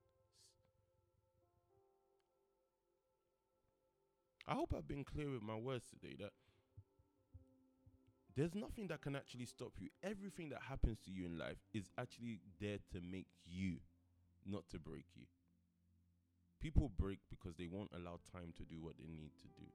I 4.47 4.55
hope 4.55 4.75
I've 4.77 4.89
been 4.89 5.05
clear 5.05 5.31
with 5.31 5.43
my 5.43 5.55
words 5.55 5.85
today 5.89 6.17
that 6.19 6.33
there's 8.37 8.55
nothing 8.55 8.89
that 8.89 9.01
can 9.01 9.17
actually 9.17 9.47
stop 9.47 9.73
you. 9.79 9.89
Everything 10.03 10.49
that 10.51 10.61
happens 10.69 10.99
to 11.05 11.11
you 11.11 11.27
in 11.27 11.39
life 11.39 11.59
is 11.73 11.91
actually 11.99 12.41
there 12.61 12.79
to 12.93 13.01
make 13.01 13.29
you, 13.45 13.77
not 14.45 14.69
to 14.71 14.79
break 14.79 15.05
you. 15.15 15.25
People 16.61 16.91
break 16.99 17.21
because 17.31 17.57
they 17.57 17.67
won't 17.67 17.91
allow 17.95 18.19
time 18.33 18.53
to 18.57 18.65
do 18.65 18.81
what 18.81 18.99
they 18.99 19.09
need 19.09 19.33
to 19.41 19.49
do. 19.57 19.67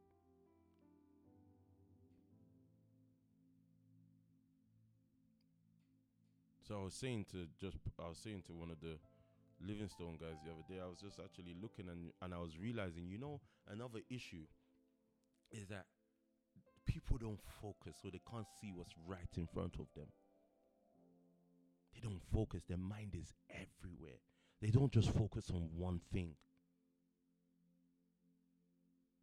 So 6.67 6.79
I 6.79 6.83
was 6.83 6.95
saying 6.95 7.25
to 7.31 7.45
just 7.61 7.77
I 8.03 8.09
was 8.09 8.17
saying 8.17 8.43
to 8.47 8.53
one 8.53 8.71
of 8.71 8.79
the 8.81 8.97
Livingstone 9.61 10.17
guys 10.19 10.41
the 10.43 10.51
other 10.51 10.65
day, 10.67 10.81
I 10.81 10.87
was 10.89 10.97
just 10.99 11.19
actually 11.23 11.55
looking 11.61 11.89
and 11.89 12.11
and 12.21 12.33
I 12.33 12.39
was 12.39 12.57
realizing, 12.59 13.07
you 13.07 13.19
know, 13.19 13.39
another 13.69 13.99
issue 14.09 14.45
is 15.51 15.67
that 15.67 15.85
people 16.85 17.17
don't 17.17 17.39
focus 17.61 17.97
so 18.01 18.09
they 18.09 18.21
can't 18.29 18.47
see 18.59 18.71
what's 18.73 18.93
right 19.07 19.29
in 19.37 19.47
front 19.47 19.75
of 19.75 19.85
them. 19.95 20.07
They 21.93 22.01
don't 22.01 22.21
focus, 22.33 22.63
their 22.67 22.77
mind 22.77 23.13
is 23.13 23.33
everywhere. 23.49 24.19
They 24.61 24.69
don't 24.69 24.91
just 24.91 25.11
focus 25.11 25.51
on 25.51 25.69
one 25.77 26.01
thing. 26.11 26.35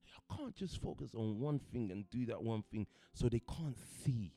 You 0.07 0.37
can't 0.37 0.55
just 0.55 0.81
focus 0.81 1.11
on 1.15 1.41
one 1.41 1.61
thing 1.73 1.91
and 1.91 2.09
do 2.11 2.25
that 2.27 2.43
one 2.43 2.63
thing 2.71 2.87
so 3.15 3.29
they 3.29 3.41
can't 3.41 3.77
see. 4.05 4.33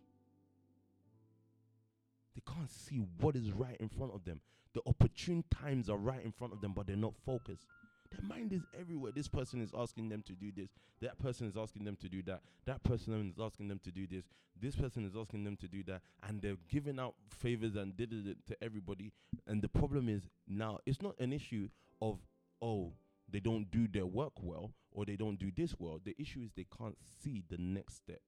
They 2.36 2.44
can't 2.46 2.70
see 2.70 3.02
what 3.20 3.36
is 3.36 3.52
right 3.52 3.78
in 3.80 3.90
front 3.90 4.14
of 4.14 4.26
them. 4.26 4.42
The 4.74 4.82
opportune 4.86 5.44
times 5.50 5.90
are 5.90 5.98
right 5.98 6.24
in 6.24 6.34
front 6.34 6.54
of 6.54 6.62
them, 6.62 6.74
but 6.76 6.86
they're 6.86 6.98
not 6.98 7.16
focused. 7.26 7.66
Their 8.12 8.28
mind 8.28 8.54
is 8.54 8.62
everywhere. 8.78 9.12
This 9.16 9.28
person 9.28 9.62
is 9.62 9.72
asking 9.76 10.10
them 10.10 10.22
to 10.24 10.34
do 10.34 10.52
this. 10.56 10.70
That 11.02 11.18
person 11.18 11.48
is 11.48 11.56
asking 11.58 11.86
them 11.86 11.96
to 12.02 12.10
do 12.10 12.22
that. 12.24 12.42
That 12.66 12.84
person 12.84 13.30
is 13.30 13.40
asking 13.42 13.70
them 13.70 13.80
to 13.84 13.92
do 13.92 14.06
this. 14.06 14.26
This 14.62 14.76
person 14.76 15.06
is 15.06 15.16
asking 15.16 15.44
them 15.44 15.58
to 15.58 15.68
do 15.68 15.84
that. 15.84 16.02
And 16.28 16.42
they're 16.42 16.58
giving 16.70 17.00
out 17.00 17.16
favors 17.30 17.76
and 17.76 17.96
did 17.96 18.12
it 18.14 18.38
to 18.48 18.64
everybody. 18.64 19.12
And 19.48 19.62
the 19.62 19.70
problem 19.70 20.10
is 20.10 20.28
now 20.48 20.80
it's 20.86 21.02
not 21.02 21.16
an 21.20 21.34
issue 21.34 21.70
of, 22.02 22.20
oh, 22.62 22.94
they 23.30 23.40
don't 23.40 23.72
do 23.72 23.88
their 23.88 24.06
work 24.06 24.34
well 24.42 24.74
or 24.92 25.06
they 25.06 25.16
don't 25.16 25.40
do 25.40 25.52
this 25.56 25.76
well. 25.80 26.00
The 26.04 26.16
issue 26.20 26.42
is 26.42 26.52
they 26.56 26.68
can't 26.78 26.98
see 27.24 27.44
the 27.50 27.58
next 27.58 27.96
step 27.96 28.22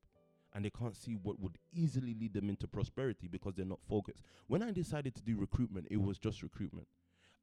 and 0.53 0.65
they 0.65 0.69
can't 0.69 0.95
see 0.95 1.13
what 1.13 1.39
would 1.39 1.57
easily 1.73 2.15
lead 2.19 2.33
them 2.33 2.49
into 2.49 2.67
prosperity 2.67 3.27
because 3.27 3.55
they're 3.55 3.65
not 3.65 3.79
focused. 3.87 4.23
When 4.47 4.63
I 4.63 4.71
decided 4.71 5.15
to 5.15 5.21
do 5.21 5.37
recruitment, 5.37 5.87
it 5.91 6.01
was 6.01 6.17
just 6.17 6.43
recruitment. 6.43 6.87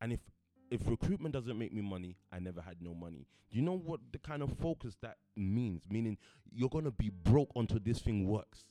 And 0.01 0.13
if 0.13 0.21
if 0.71 0.89
recruitment 0.89 1.35
doesn't 1.35 1.59
make 1.59 1.73
me 1.73 1.83
money, 1.83 2.17
I 2.33 2.39
never 2.39 2.61
had 2.61 2.77
no 2.81 2.95
money. 2.95 3.27
Do 3.51 3.59
you 3.59 3.63
know 3.63 3.77
what 3.77 4.01
the 4.13 4.19
kind 4.19 4.43
of 4.43 4.57
focus 4.59 4.97
that 5.03 5.19
means? 5.37 5.85
Meaning 5.89 6.17
you're 6.51 6.71
gonna 6.71 6.91
be 6.91 7.11
broke 7.11 7.53
until 7.55 7.79
this 7.85 8.01
thing 8.01 8.27
works. 8.27 8.65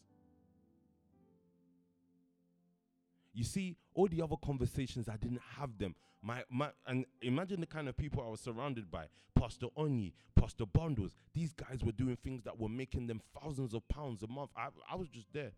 You 3.33 3.43
see, 3.43 3.77
all 3.93 4.07
the 4.07 4.21
other 4.21 4.35
conversations 4.43 5.07
I 5.09 5.17
didn't 5.17 5.41
have 5.57 5.77
them. 5.77 5.95
My 6.23 6.43
my 6.49 6.69
and 6.87 7.05
imagine 7.21 7.59
the 7.59 7.67
kind 7.67 7.89
of 7.89 7.97
people 7.97 8.23
I 8.25 8.29
was 8.29 8.39
surrounded 8.39 8.89
by. 8.89 9.07
Pastor 9.37 9.67
Onyi, 9.77 10.13
Pastor 10.35 10.65
Bundles. 10.65 11.15
These 11.33 11.51
guys 11.51 11.83
were 11.83 11.91
doing 11.91 12.15
things 12.23 12.43
that 12.45 12.57
were 12.57 12.69
making 12.69 13.07
them 13.07 13.21
thousands 13.41 13.73
of 13.73 13.85
pounds 13.89 14.23
a 14.23 14.27
month. 14.27 14.51
I 14.55 14.69
I 14.89 14.95
was 14.95 15.09
just 15.09 15.27
there. 15.33 15.51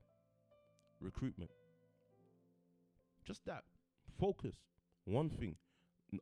Recruitment. 0.99 1.51
Just 3.25 3.45
that. 3.45 3.63
Focus. 4.19 4.55
One 5.05 5.29
thing. 5.29 5.55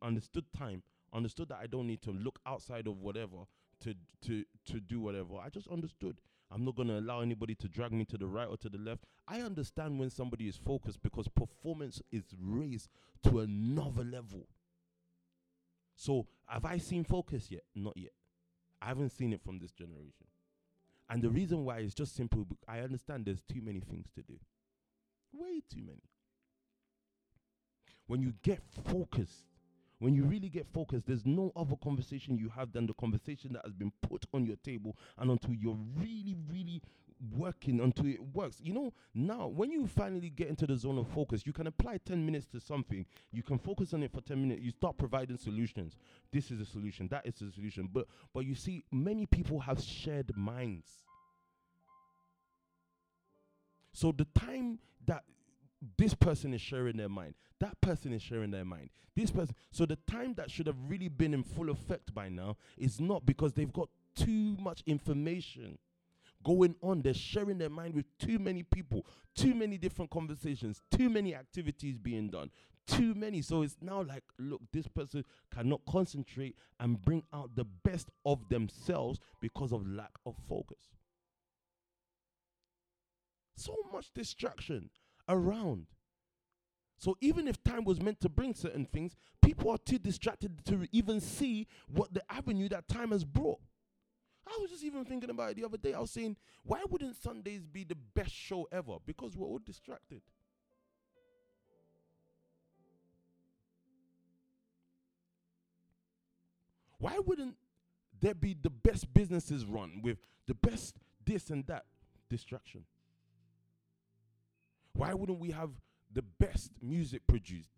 Understood 0.01 0.45
time. 0.57 0.83
Understood 1.13 1.47
that 1.49 1.59
I 1.61 1.67
don't 1.67 1.87
need 1.87 2.01
to 2.01 2.11
look 2.11 2.39
outside 2.45 2.87
of 2.87 2.99
whatever 2.99 3.45
to 3.81 3.93
to 4.25 4.43
to 4.65 4.79
do 4.81 4.99
whatever. 4.99 5.35
I 5.37 5.49
just 5.49 5.69
understood. 5.69 6.19
I'm 6.53 6.63
not 6.63 6.75
going 6.75 6.89
to 6.89 6.99
allow 6.99 7.21
anybody 7.21 7.55
to 7.55 7.67
drag 7.67 7.91
me 7.93 8.05
to 8.05 8.17
the 8.17 8.27
right 8.27 8.47
or 8.47 8.57
to 8.57 8.69
the 8.69 8.77
left. 8.77 9.05
I 9.27 9.41
understand 9.41 9.99
when 9.99 10.11
somebody 10.11 10.47
is 10.47 10.55
focused 10.55 11.01
because 11.01 11.27
performance 11.27 12.01
is 12.11 12.23
raised 12.39 12.89
to 13.23 13.39
another 13.39 14.03
level. 14.03 14.47
So, 15.95 16.27
have 16.45 16.65
I 16.65 16.77
seen 16.77 17.03
focus 17.05 17.49
yet? 17.49 17.63
Not 17.73 17.97
yet. 17.97 18.11
I 18.81 18.87
haven't 18.87 19.11
seen 19.11 19.33
it 19.33 19.41
from 19.43 19.59
this 19.59 19.71
generation. 19.71 20.27
And 21.09 21.21
the 21.21 21.29
reason 21.29 21.65
why 21.65 21.79
is 21.79 21.93
just 21.93 22.15
simple. 22.15 22.45
I 22.67 22.79
understand 22.79 23.25
there's 23.25 23.41
too 23.41 23.61
many 23.61 23.79
things 23.79 24.07
to 24.15 24.21
do. 24.21 24.39
Way 25.31 25.61
too 25.73 25.81
many. 25.81 26.03
When 28.05 28.21
you 28.21 28.33
get 28.43 28.61
focused, 28.85 29.45
when 30.03 30.13
you 30.13 30.23
mm. 30.23 30.31
really 30.31 30.49
get 30.49 30.67
focused, 30.67 31.07
there's 31.07 31.25
no 31.25 31.53
other 31.55 31.75
conversation 31.81 32.37
you 32.37 32.49
have 32.49 32.73
than 32.73 32.85
the 32.85 32.93
conversation 32.93 33.53
that 33.53 33.63
has 33.63 33.73
been 33.73 33.91
put 34.01 34.25
on 34.33 34.45
your 34.45 34.57
table, 34.57 34.97
and 35.17 35.31
until 35.31 35.53
you're 35.53 35.77
really, 35.95 36.35
really 36.51 36.81
working 37.37 37.79
until 37.79 38.07
it 38.07 38.19
works. 38.33 38.57
You 38.59 38.73
know, 38.73 38.93
now 39.13 39.47
when 39.47 39.71
you 39.71 39.87
finally 39.87 40.29
get 40.29 40.49
into 40.49 40.67
the 40.67 40.75
zone 40.75 40.97
of 40.97 41.07
focus, 41.07 41.45
you 41.45 41.53
can 41.53 41.67
apply 41.67 41.99
10 42.05 42.25
minutes 42.25 42.47
to 42.47 42.59
something, 42.59 43.05
you 43.31 43.43
can 43.43 43.57
focus 43.57 43.93
on 43.93 44.03
it 44.03 44.11
for 44.11 44.19
10 44.19 44.41
minutes, 44.41 44.61
you 44.61 44.71
start 44.71 44.97
providing 44.97 45.37
solutions. 45.37 45.95
This 46.33 46.51
is 46.51 46.59
a 46.59 46.65
solution, 46.65 47.07
that 47.07 47.25
is 47.25 47.41
a 47.41 47.51
solution. 47.53 47.87
But 47.89 48.07
but 48.33 48.41
you 48.41 48.55
see, 48.55 48.83
many 48.91 49.25
people 49.25 49.61
have 49.61 49.81
shared 49.81 50.35
minds. 50.35 50.89
So 53.93 54.11
the 54.11 54.27
time 54.37 54.79
that 55.05 55.23
this 55.97 56.13
person 56.13 56.53
is 56.53 56.61
sharing 56.61 56.97
their 56.97 57.09
mind. 57.09 57.35
That 57.59 57.79
person 57.81 58.13
is 58.13 58.21
sharing 58.21 58.51
their 58.51 58.65
mind. 58.65 58.89
This 59.15 59.31
person. 59.31 59.55
So 59.71 59.85
the 59.85 59.97
time 60.09 60.33
that 60.35 60.51
should 60.51 60.67
have 60.67 60.77
really 60.87 61.07
been 61.07 61.33
in 61.33 61.43
full 61.43 61.69
effect 61.69 62.13
by 62.13 62.29
now 62.29 62.57
is 62.77 62.99
not 62.99 63.25
because 63.25 63.53
they've 63.53 63.71
got 63.71 63.89
too 64.15 64.55
much 64.59 64.83
information 64.85 65.77
going 66.43 66.75
on. 66.81 67.01
They're 67.01 67.13
sharing 67.13 67.57
their 67.57 67.69
mind 67.69 67.95
with 67.95 68.05
too 68.17 68.39
many 68.39 68.63
people, 68.63 69.05
too 69.35 69.53
many 69.53 69.77
different 69.77 70.11
conversations, 70.11 70.81
too 70.91 71.09
many 71.09 71.35
activities 71.35 71.97
being 71.97 72.29
done, 72.29 72.51
too 72.87 73.13
many. 73.13 73.41
So 73.41 73.61
it's 73.61 73.77
now 73.81 74.03
like, 74.03 74.23
look, 74.37 74.61
this 74.71 74.87
person 74.87 75.23
cannot 75.53 75.81
concentrate 75.87 76.55
and 76.79 77.01
bring 77.01 77.23
out 77.33 77.55
the 77.55 77.65
best 77.65 78.09
of 78.25 78.49
themselves 78.49 79.19
because 79.41 79.71
of 79.71 79.87
lack 79.87 80.11
of 80.25 80.35
focus. 80.49 80.89
So 83.55 83.75
much 83.91 84.11
distraction 84.13 84.89
around. 85.27 85.87
So 86.97 87.17
even 87.19 87.47
if 87.47 87.61
time 87.63 87.83
was 87.83 88.01
meant 88.01 88.21
to 88.21 88.29
bring 88.29 88.53
certain 88.53 88.85
things, 88.85 89.15
people 89.43 89.69
are 89.71 89.77
too 89.77 89.99
distracted 89.99 90.63
to 90.65 90.87
even 90.91 91.19
see 91.19 91.67
what 91.87 92.13
the 92.13 92.23
avenue 92.29 92.69
that 92.69 92.87
time 92.87 93.11
has 93.11 93.25
brought. 93.25 93.59
I 94.47 94.57
was 94.61 94.71
just 94.71 94.83
even 94.83 95.05
thinking 95.05 95.29
about 95.29 95.51
it 95.51 95.57
the 95.57 95.65
other 95.65 95.77
day. 95.77 95.93
I 95.93 95.99
was 95.99 96.11
saying, 96.11 96.37
why 96.63 96.81
wouldn't 96.89 97.15
Sundays 97.15 97.65
be 97.65 97.83
the 97.83 97.95
best 97.95 98.31
show 98.31 98.67
ever? 98.71 98.97
Because 99.05 99.35
we're 99.35 99.47
all 99.47 99.59
distracted. 99.59 100.21
Why 106.99 107.19
wouldn't 107.25 107.57
there 108.21 108.33
be 108.33 108.53
the 108.53 108.69
best 108.69 109.13
businesses 109.13 109.65
run 109.65 109.99
with 110.01 110.19
the 110.47 110.53
best 110.53 110.95
this 111.25 111.49
and 111.49 111.67
that 111.67 111.83
distraction? 112.29 112.85
Why 114.93 115.13
wouldn't 115.13 115.39
we 115.39 115.51
have 115.51 115.71
the 116.11 116.21
best 116.21 116.71
music 116.81 117.21
produced? 117.27 117.69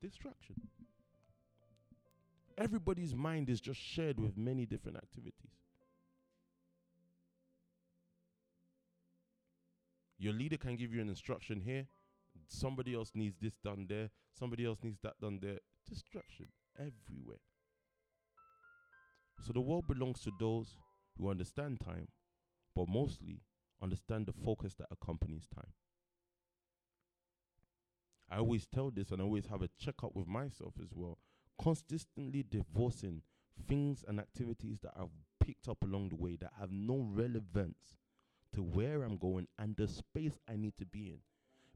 Distraction. 0.00 0.56
Everybody's 2.58 3.14
mind 3.14 3.50
is 3.50 3.60
just 3.60 3.80
shared 3.80 4.18
with 4.18 4.36
many 4.36 4.64
different 4.64 4.96
activities. 4.96 5.50
Your 10.18 10.32
leader 10.32 10.56
can 10.56 10.76
give 10.76 10.94
you 10.94 11.02
an 11.02 11.10
instruction 11.10 11.60
here. 11.60 11.86
Somebody 12.48 12.94
else 12.94 13.12
needs 13.14 13.36
this 13.40 13.56
done 13.62 13.86
there. 13.88 14.08
Somebody 14.32 14.64
else 14.64 14.78
needs 14.82 14.98
that 15.02 15.20
done 15.20 15.38
there. 15.42 15.58
Distraction 15.86 16.46
everywhere. 16.78 17.40
So 19.42 19.52
the 19.52 19.60
world 19.60 19.86
belongs 19.86 20.22
to 20.22 20.30
those 20.40 20.78
who 21.18 21.28
understand 21.28 21.80
time, 21.84 22.08
but 22.74 22.88
mostly 22.88 23.42
understand 23.82 24.24
the 24.26 24.32
focus 24.32 24.74
that 24.78 24.88
accompanies 24.90 25.46
time. 25.54 25.72
I 28.30 28.38
always 28.38 28.66
tell 28.66 28.90
this 28.90 29.10
and 29.10 29.20
I 29.20 29.24
always 29.24 29.46
have 29.46 29.62
a 29.62 29.70
checkup 29.78 30.14
with 30.14 30.26
myself 30.26 30.74
as 30.82 30.90
well. 30.94 31.18
Consistently 31.60 32.44
divorcing 32.48 33.22
things 33.68 34.04
and 34.06 34.18
activities 34.18 34.78
that 34.82 34.92
I've 34.98 35.10
picked 35.44 35.68
up 35.68 35.82
along 35.82 36.10
the 36.10 36.16
way 36.16 36.36
that 36.40 36.52
have 36.58 36.72
no 36.72 37.06
relevance 37.08 37.96
to 38.54 38.62
where 38.62 39.02
I'm 39.02 39.16
going 39.16 39.46
and 39.58 39.76
the 39.76 39.88
space 39.88 40.38
I 40.48 40.56
need 40.56 40.76
to 40.78 40.86
be 40.86 41.08
in. 41.08 41.18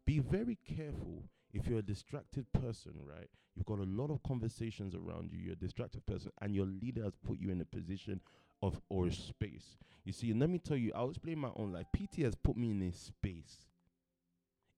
Be 0.07 0.19
very 0.19 0.59
careful 0.67 1.25
if 1.53 1.67
you're 1.67 1.81
a 1.81 1.83
distracted 1.83 2.47
person, 2.53 2.93
right, 3.05 3.29
you've 3.55 3.67
got 3.67 3.79
a 3.79 3.85
lot 3.85 4.11
of 4.11 4.23
conversations 4.23 4.95
around 4.95 5.31
you, 5.33 5.39
you're 5.39 5.55
a 5.55 5.57
distracted 5.57 6.05
person, 6.07 6.31
and 6.41 6.55
your 6.55 6.67
leader 6.67 7.03
has 7.03 7.15
put 7.27 7.39
you 7.39 7.51
in 7.51 7.61
a 7.61 7.65
position 7.65 8.21
of 8.63 8.81
or 8.89 9.11
space. 9.11 9.79
You 10.05 10.13
see, 10.13 10.31
and 10.31 10.41
let 10.41 10.51
me 10.51 10.59
tell 10.59 10.77
you, 10.77 10.93
I'll 10.95 11.11
explain 11.11 11.39
my 11.39 11.51
own 11.57 11.73
life. 11.73 11.87
PT 11.95 12.23
has 12.23 12.35
put 12.35 12.57
me 12.57 12.71
in 12.71 12.83
a 12.83 12.93
space. 12.93 13.67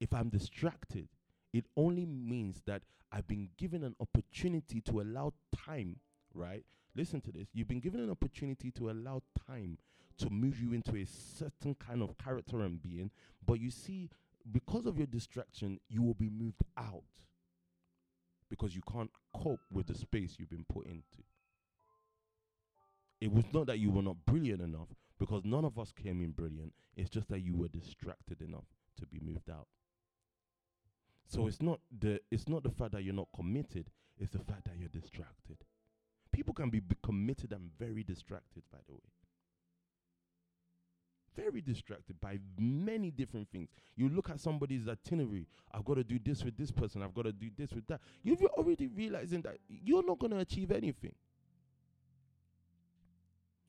If 0.00 0.12
I'm 0.14 0.30
distracted, 0.30 1.08
it 1.52 1.66
only 1.76 2.06
means 2.06 2.62
that 2.66 2.82
I've 3.10 3.26
been 3.26 3.50
given 3.58 3.84
an 3.84 3.94
opportunity 4.00 4.80
to 4.82 5.00
allow 5.00 5.34
time, 5.54 5.96
right? 6.34 6.64
Listen 6.94 7.20
to 7.22 7.32
this. 7.32 7.48
You've 7.52 7.68
been 7.68 7.80
given 7.80 8.00
an 8.00 8.10
opportunity 8.10 8.70
to 8.72 8.90
allow 8.90 9.22
time 9.46 9.78
to 10.18 10.30
move 10.30 10.60
you 10.60 10.72
into 10.72 10.96
a 10.96 11.04
certain 11.04 11.74
kind 11.74 12.02
of 12.02 12.16
character 12.18 12.62
and 12.62 12.82
being, 12.82 13.10
but 13.46 13.60
you 13.60 13.70
see, 13.70 14.08
because 14.50 14.86
of 14.86 14.98
your 14.98 15.06
distraction, 15.06 15.78
you 15.88 16.02
will 16.02 16.14
be 16.14 16.28
moved 16.30 16.62
out 16.76 17.02
because 18.50 18.74
you 18.74 18.82
can't 18.90 19.10
cope 19.34 19.60
with 19.72 19.86
the 19.86 19.94
space 19.94 20.36
you've 20.38 20.50
been 20.50 20.66
put 20.68 20.86
into. 20.86 21.22
It 23.20 23.32
was 23.32 23.44
not 23.52 23.66
that 23.66 23.78
you 23.78 23.90
were 23.90 24.02
not 24.02 24.16
brilliant 24.26 24.60
enough 24.60 24.88
because 25.18 25.42
none 25.44 25.64
of 25.64 25.78
us 25.78 25.92
came 25.92 26.20
in 26.20 26.32
brilliant. 26.32 26.72
It's 26.96 27.08
just 27.08 27.28
that 27.28 27.40
you 27.40 27.54
were 27.54 27.68
distracted 27.68 28.40
enough 28.42 28.66
to 28.98 29.06
be 29.06 29.20
moved 29.22 29.48
out. 29.48 29.68
So 31.32 31.46
it's 31.46 31.62
not 31.62 31.80
the 31.98 32.20
it's 32.30 32.46
not 32.46 32.62
the 32.62 32.70
fact 32.70 32.92
that 32.92 33.04
you're 33.04 33.14
not 33.14 33.28
committed, 33.34 33.88
it's 34.18 34.32
the 34.32 34.38
fact 34.38 34.66
that 34.66 34.74
you're 34.78 34.90
distracted. 34.90 35.56
People 36.30 36.52
can 36.52 36.68
be, 36.68 36.82
committed 37.02 37.52
and 37.52 37.70
very 37.78 38.02
distracted, 38.02 38.62
by 38.70 38.78
the 38.86 38.92
way 38.92 39.00
very 41.34 41.62
distracted 41.62 42.20
by 42.20 42.38
many 42.58 43.10
different 43.10 43.48
things. 43.50 43.70
You 43.96 44.10
look 44.10 44.28
at 44.28 44.38
somebody's 44.38 44.86
itinerary. 44.86 45.46
I've 45.72 45.82
got 45.82 45.94
to 45.94 46.04
do 46.04 46.18
this 46.22 46.44
with 46.44 46.58
this 46.58 46.70
person. 46.70 47.02
I've 47.02 47.14
got 47.14 47.22
to 47.22 47.32
do 47.32 47.48
this 47.56 47.72
with 47.72 47.86
that. 47.86 48.02
You're 48.22 48.36
already 48.48 48.88
realizing 48.88 49.40
that 49.40 49.56
you're 49.66 50.04
not 50.04 50.18
going 50.18 50.32
to 50.32 50.40
achieve 50.40 50.70
anything. 50.70 51.14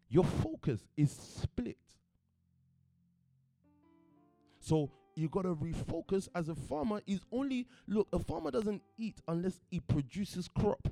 Your 0.09 0.25
focus 0.25 0.81
is 0.97 1.09
split. 1.13 1.77
So 4.59 4.91
you 5.15 5.29
got 5.29 5.43
to 5.43 5.55
refocus 5.55 6.27
as 6.35 6.49
a 6.49 6.55
farmer 6.55 7.01
is 7.05 7.21
only 7.31 7.67
look 7.87 8.07
a 8.13 8.19
farmer 8.19 8.51
doesn't 8.51 8.81
eat 8.97 9.19
unless 9.27 9.59
he 9.69 9.79
produces 9.79 10.47
crop 10.47 10.89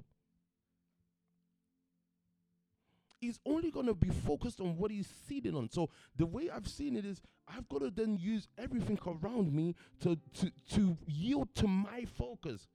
he's 3.21 3.39
only 3.45 3.69
going 3.69 3.85
to 3.85 3.93
be 3.93 4.09
focused 4.09 4.59
on 4.59 4.75
what 4.77 4.91
he's 4.91 5.07
seeding 5.27 5.55
on. 5.55 5.69
So 5.69 5.89
the 6.17 6.25
way 6.25 6.49
I've 6.49 6.67
seen 6.67 6.97
it 6.97 7.05
is 7.05 7.21
I've 7.47 7.69
got 7.69 7.81
to 7.81 7.91
then 7.91 8.17
use 8.19 8.47
everything 8.57 8.99
around 9.05 9.53
me 9.53 9.75
to, 10.01 10.17
to, 10.39 10.51
to 10.73 10.97
yield 11.05 11.53
to 11.55 11.67
my 11.67 12.05
focus. 12.17 12.67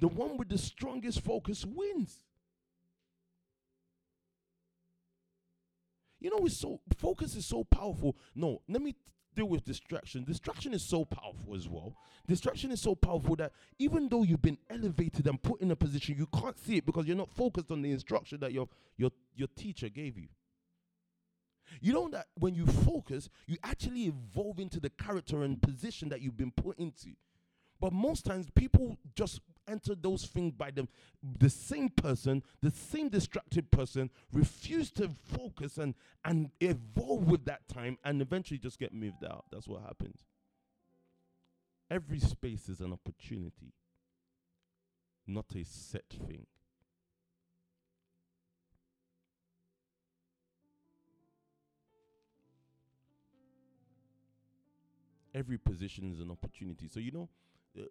The 0.00 0.08
one 0.08 0.36
with 0.38 0.48
the 0.48 0.58
strongest 0.58 1.22
focus 1.22 1.64
wins. 1.64 2.20
You 6.18 6.30
know, 6.30 6.46
it's 6.46 6.58
so 6.58 6.80
focus 6.96 7.36
is 7.36 7.46
so 7.46 7.62
powerful. 7.64 8.16
No, 8.34 8.62
let 8.68 8.82
me 8.82 8.96
deal 9.36 9.48
with 9.48 9.64
distraction. 9.64 10.24
Distraction 10.24 10.74
is 10.74 10.82
so 10.82 11.04
powerful 11.04 11.54
as 11.54 11.68
well. 11.68 11.94
Distraction 12.26 12.72
is 12.72 12.80
so 12.80 12.94
powerful 12.96 13.36
that 13.36 13.52
even 13.78 14.08
though 14.08 14.24
you've 14.24 14.42
been 14.42 14.58
elevated 14.68 15.26
and 15.28 15.40
put 15.40 15.60
in 15.60 15.70
a 15.70 15.76
position, 15.76 16.16
you 16.18 16.26
can't 16.26 16.58
see 16.58 16.78
it 16.78 16.86
because 16.86 17.06
you're 17.06 17.16
not 17.16 17.30
focused 17.30 17.70
on 17.70 17.82
the 17.82 17.92
instruction 17.92 18.40
that 18.40 18.52
your 18.52 18.68
your 18.96 19.10
your 19.36 19.48
teacher 19.54 19.88
gave 19.88 20.18
you. 20.18 20.28
You 21.80 21.92
know 21.92 22.08
that 22.08 22.26
when 22.38 22.54
you 22.54 22.66
focus, 22.66 23.28
you 23.46 23.56
actually 23.62 24.04
evolve 24.04 24.58
into 24.58 24.80
the 24.80 24.90
character 24.90 25.42
and 25.42 25.60
position 25.60 26.08
that 26.08 26.20
you've 26.22 26.36
been 26.36 26.52
put 26.52 26.78
into. 26.78 27.10
But 27.80 27.92
most 27.92 28.24
times 28.24 28.48
people 28.54 28.98
just 29.14 29.40
enter 29.68 29.94
those 29.94 30.24
things 30.24 30.52
by 30.52 30.70
them. 30.70 30.88
The 31.38 31.50
same 31.50 31.88
person, 31.90 32.42
the 32.62 32.70
same 32.70 33.08
distracted 33.08 33.70
person, 33.70 34.10
refuse 34.32 34.90
to 34.92 35.10
focus 35.36 35.76
and, 35.78 35.94
and 36.24 36.50
evolve 36.60 37.28
with 37.28 37.44
that 37.46 37.68
time 37.68 37.98
and 38.04 38.22
eventually 38.22 38.58
just 38.58 38.78
get 38.78 38.94
moved 38.94 39.24
out. 39.24 39.44
That's 39.50 39.68
what 39.68 39.82
happens. 39.82 40.24
Every 41.90 42.18
space 42.18 42.68
is 42.68 42.80
an 42.80 42.92
opportunity, 42.92 43.72
not 45.26 45.46
a 45.54 45.64
set 45.64 46.08
thing. 46.08 46.46
Every 55.32 55.58
position 55.58 56.10
is 56.10 56.20
an 56.20 56.30
opportunity. 56.30 56.88
So, 56.88 56.98
you 56.98 57.12
know, 57.12 57.28
Uh, 57.78 57.84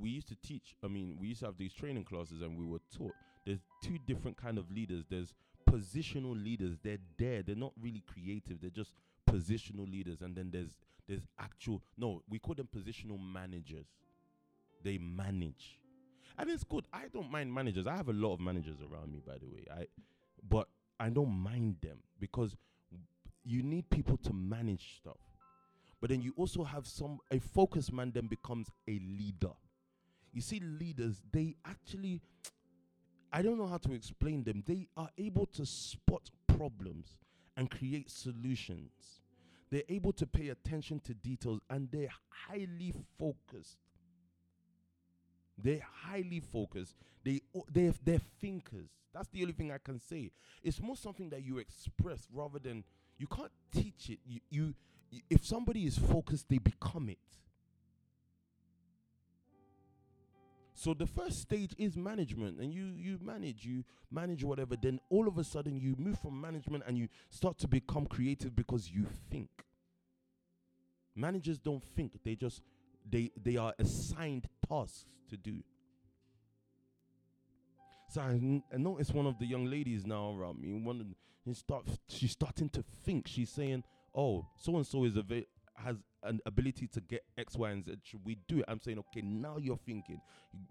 we 0.00 0.10
used 0.10 0.28
to 0.28 0.36
teach. 0.36 0.74
I 0.82 0.88
mean, 0.88 1.16
we 1.20 1.28
used 1.28 1.40
to 1.40 1.46
have 1.46 1.58
these 1.58 1.72
training 1.72 2.04
classes, 2.04 2.42
and 2.42 2.58
we 2.58 2.64
were 2.64 2.80
taught 2.96 3.14
there's 3.44 3.60
two 3.82 3.98
different 4.06 4.36
kind 4.36 4.58
of 4.58 4.70
leaders. 4.70 5.04
There's 5.08 5.32
positional 5.68 6.42
leaders. 6.42 6.76
They're 6.82 6.98
there. 7.18 7.42
They're 7.42 7.56
not 7.56 7.72
really 7.80 8.02
creative. 8.06 8.60
They're 8.60 8.70
just 8.70 8.92
positional 9.28 9.90
leaders. 9.90 10.22
And 10.22 10.36
then 10.36 10.50
there's 10.52 10.76
there's 11.08 11.26
actual 11.38 11.82
no. 11.96 12.22
We 12.28 12.38
call 12.38 12.54
them 12.54 12.68
positional 12.74 13.18
managers. 13.20 13.86
They 14.82 14.98
manage, 14.98 15.80
and 16.38 16.50
it's 16.50 16.64
good. 16.64 16.84
I 16.92 17.04
don't 17.12 17.30
mind 17.30 17.52
managers. 17.52 17.86
I 17.86 17.96
have 17.96 18.08
a 18.08 18.12
lot 18.12 18.34
of 18.34 18.40
managers 18.40 18.76
around 18.80 19.12
me, 19.12 19.20
by 19.26 19.38
the 19.38 19.46
way. 19.46 19.64
I, 19.70 19.86
but 20.48 20.68
I 21.00 21.08
don't 21.08 21.30
mind 21.30 21.76
them 21.82 21.98
because 22.20 22.56
you 23.44 23.62
need 23.62 23.88
people 23.90 24.16
to 24.18 24.32
manage 24.32 24.96
stuff. 24.96 25.18
But 26.00 26.10
then 26.10 26.20
you 26.20 26.32
also 26.36 26.64
have 26.64 26.86
some 26.86 27.18
a 27.30 27.38
focus 27.38 27.90
man 27.90 28.12
then 28.12 28.26
becomes 28.26 28.68
a 28.88 28.98
leader. 28.98 29.52
You 30.32 30.42
see, 30.42 30.60
leaders, 30.60 31.22
they 31.32 31.56
actually 31.64 32.20
I 33.32 33.42
don't 33.42 33.58
know 33.58 33.66
how 33.66 33.78
to 33.78 33.92
explain 33.92 34.44
them. 34.44 34.62
They 34.66 34.88
are 34.96 35.10
able 35.18 35.46
to 35.46 35.66
spot 35.66 36.30
problems 36.46 37.18
and 37.56 37.70
create 37.70 38.10
solutions. 38.10 39.20
They're 39.70 39.82
able 39.88 40.12
to 40.14 40.26
pay 40.26 40.48
attention 40.50 41.00
to 41.00 41.14
details 41.14 41.60
and 41.68 41.90
they're 41.90 42.08
highly 42.28 42.94
focused. 43.18 43.78
They're 45.58 45.84
highly 46.04 46.40
focused. 46.40 46.94
They 47.24 47.40
they 47.72 47.92
they're 48.04 48.20
thinkers. 48.40 48.90
That's 49.12 49.28
the 49.28 49.40
only 49.42 49.54
thing 49.54 49.72
I 49.72 49.78
can 49.78 49.98
say. 49.98 50.30
It's 50.62 50.80
more 50.80 50.96
something 50.96 51.30
that 51.30 51.42
you 51.42 51.58
express 51.58 52.28
rather 52.32 52.58
than 52.58 52.84
you 53.18 53.26
can't 53.26 53.50
teach 53.74 54.10
it. 54.10 54.18
You 54.26 54.40
you 54.50 54.74
if 55.30 55.44
somebody 55.44 55.86
is 55.86 55.98
focused, 55.98 56.48
they 56.48 56.58
become 56.58 57.08
it. 57.08 57.18
So 60.74 60.92
the 60.92 61.06
first 61.06 61.40
stage 61.40 61.74
is 61.78 61.96
management, 61.96 62.60
and 62.60 62.72
you 62.72 62.92
you 62.94 63.18
manage, 63.22 63.64
you 63.64 63.82
manage 64.10 64.44
whatever. 64.44 64.76
Then 64.76 65.00
all 65.08 65.26
of 65.26 65.38
a 65.38 65.44
sudden, 65.44 65.76
you 65.76 65.94
move 65.98 66.18
from 66.18 66.38
management 66.38 66.84
and 66.86 66.98
you 66.98 67.08
start 67.30 67.58
to 67.58 67.68
become 67.68 68.06
creative 68.06 68.54
because 68.54 68.90
you 68.90 69.06
think. 69.30 69.48
Managers 71.14 71.58
don't 71.58 71.82
think; 71.82 72.12
they 72.22 72.34
just 72.36 72.60
they 73.10 73.30
they 73.42 73.56
are 73.56 73.72
assigned 73.78 74.48
tasks 74.68 75.06
to 75.30 75.36
do. 75.38 75.62
So 78.08 78.20
I, 78.20 78.30
n- 78.32 78.62
I 78.72 78.76
noticed 78.76 79.14
one 79.14 79.26
of 79.26 79.38
the 79.38 79.46
young 79.46 79.66
ladies 79.66 80.06
now 80.06 80.36
around 80.38 80.60
me. 80.60 80.72
One, 80.72 81.14
of, 81.46 81.56
start, 81.56 81.86
she's 82.08 82.32
starting 82.32 82.68
to 82.70 82.84
think. 83.04 83.26
She's 83.26 83.50
saying, 83.50 83.82
oh, 84.16 84.46
so 84.56 84.76
and 84.76 84.86
so 84.86 85.04
is 85.04 85.16
a 85.16 85.24
has 85.76 85.96
an 86.22 86.40
ability 86.46 86.86
to 86.88 87.00
get 87.00 87.24
X, 87.38 87.56
Y, 87.56 87.70
and 87.70 87.84
Z. 87.84 87.96
Should 88.02 88.24
we 88.24 88.38
do 88.48 88.60
it? 88.60 88.64
I'm 88.66 88.80
saying, 88.80 88.98
okay, 88.98 89.20
now 89.22 89.58
you're 89.58 89.78
thinking. 89.86 90.20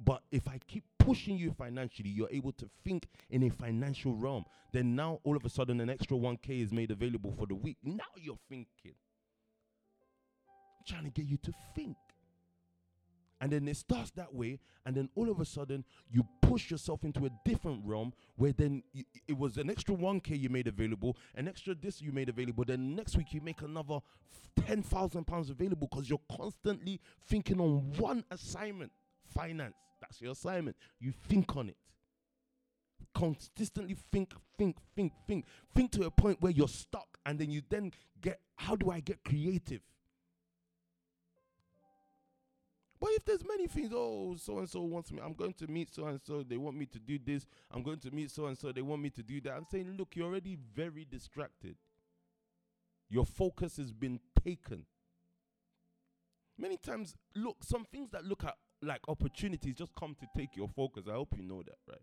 But 0.04 0.22
if 0.32 0.48
I 0.48 0.60
keep 0.68 0.84
pushing 1.00 1.38
you 1.38 1.52
financially, 1.52 2.10
you're 2.10 2.30
able 2.32 2.52
to 2.54 2.70
think 2.84 3.08
in 3.30 3.44
a 3.44 3.50
financial 3.50 4.16
realm. 4.16 4.46
Then 4.74 4.96
now 4.96 5.20
all 5.24 5.38
of 5.38 5.46
a 5.46 5.50
sudden 5.50 5.80
an 5.80 5.90
extra 5.90 6.18
1K 6.18 6.64
is 6.64 6.72
made 6.72 6.92
available 6.92 7.34
for 7.38 7.46
the 7.46 7.56
week. 7.56 7.78
Now 7.84 8.04
you're 8.16 8.40
thinking. 8.50 8.96
I'm 10.80 10.86
trying 10.88 11.06
to 11.06 11.12
get 11.12 11.26
you 11.26 11.38
to 11.38 11.54
think. 11.76 11.96
And 13.46 13.52
then 13.54 13.68
it 13.68 13.78
starts 13.78 14.10
that 14.16 14.34
way, 14.34 14.58
and 14.88 14.98
then 14.98 15.08
all 15.14 15.30
of 15.30 15.40
a 15.40 15.46
sudden 15.46 15.86
you 16.10 16.26
push 16.42 16.72
yourself 16.72 17.04
into 17.04 17.28
a 17.28 17.30
different 17.46 17.86
realm 17.86 18.12
where 18.38 18.52
then 18.52 18.82
y- 18.92 19.06
it 19.28 19.38
was 19.38 19.58
an 19.58 19.70
extra 19.70 19.94
1k 19.94 20.36
you 20.40 20.50
made 20.50 20.66
available, 20.66 21.16
an 21.36 21.48
extra 21.48 21.76
this 21.76 22.02
you 22.02 22.12
made 22.12 22.28
available. 22.28 22.66
Then 22.66 22.96
next 22.96 23.16
week 23.16 23.36
you 23.36 23.42
make 23.42 23.62
another 23.62 24.00
10,000 24.66 25.28
pounds 25.28 25.52
available 25.52 25.88
because 25.88 26.10
you're 26.10 26.20
constantly 26.36 27.00
thinking 27.28 27.62
on 27.62 27.94
one 28.00 28.24
assignment 28.32 28.92
finance. 29.32 29.76
That's 30.02 30.20
your 30.20 30.32
assignment. 30.32 30.76
You 31.00 31.14
think 31.30 31.56
on 31.56 31.70
it. 31.70 31.78
Consistently 33.14 33.96
think, 34.12 34.34
think, 34.58 34.76
think, 34.96 35.14
think, 35.28 35.46
think 35.76 35.92
to 35.92 36.06
a 36.06 36.10
point 36.10 36.42
where 36.42 36.52
you're 36.52 36.68
stuck, 36.68 37.20
and 37.28 37.38
then 37.38 37.52
you 37.52 37.62
then 37.70 37.92
get 38.22 38.40
how 38.56 38.76
do 38.76 38.90
I 38.90 39.02
get 39.02 39.24
creative? 39.24 39.82
But 43.00 43.10
if 43.12 43.26
there's 43.26 43.46
many 43.46 43.68
things, 43.68 43.92
oh, 43.94 44.36
so 44.38 44.60
and 44.60 44.70
so 44.70 44.82
wants 44.82 45.12
me, 45.12 45.20
I'm 45.24 45.34
going 45.34 45.54
to 45.54 45.68
meet 45.68 45.94
so 45.94 46.06
and 46.08 46.20
so, 46.22 46.44
they 46.44 46.58
want 46.58 46.78
me 46.78 46.86
to 46.88 47.00
do 47.00 47.20
this, 47.24 47.46
I'm 47.72 47.84
going 47.84 48.00
to 48.00 48.12
meet 48.12 48.32
so 48.32 48.46
and 48.46 48.58
so, 48.58 48.72
they 48.72 48.82
want 48.82 49.02
me 49.02 49.10
to 49.12 49.24
do 49.24 49.42
that. 49.42 49.54
I'm 49.54 49.66
saying, 49.70 49.96
look, 49.98 50.16
you're 50.16 50.28
already 50.28 50.58
very 50.74 51.06
distracted. 51.10 51.76
Your 53.10 53.26
focus 53.26 53.78
has 53.78 53.92
been 53.92 54.20
taken. 54.44 54.86
Many 56.58 56.78
times, 56.78 57.16
look, 57.36 57.58
some 57.64 57.86
things 57.86 58.10
that 58.12 58.24
look 58.24 58.44
at 58.44 58.56
like 58.82 59.02
opportunities 59.08 59.76
just 59.76 59.94
come 59.96 60.16
to 60.20 60.28
take 60.38 60.56
your 60.56 60.70
focus. 60.70 61.04
I 61.08 61.14
hope 61.14 61.34
you 61.38 61.44
know 61.44 61.64
that, 61.64 61.78
right? 61.88 62.00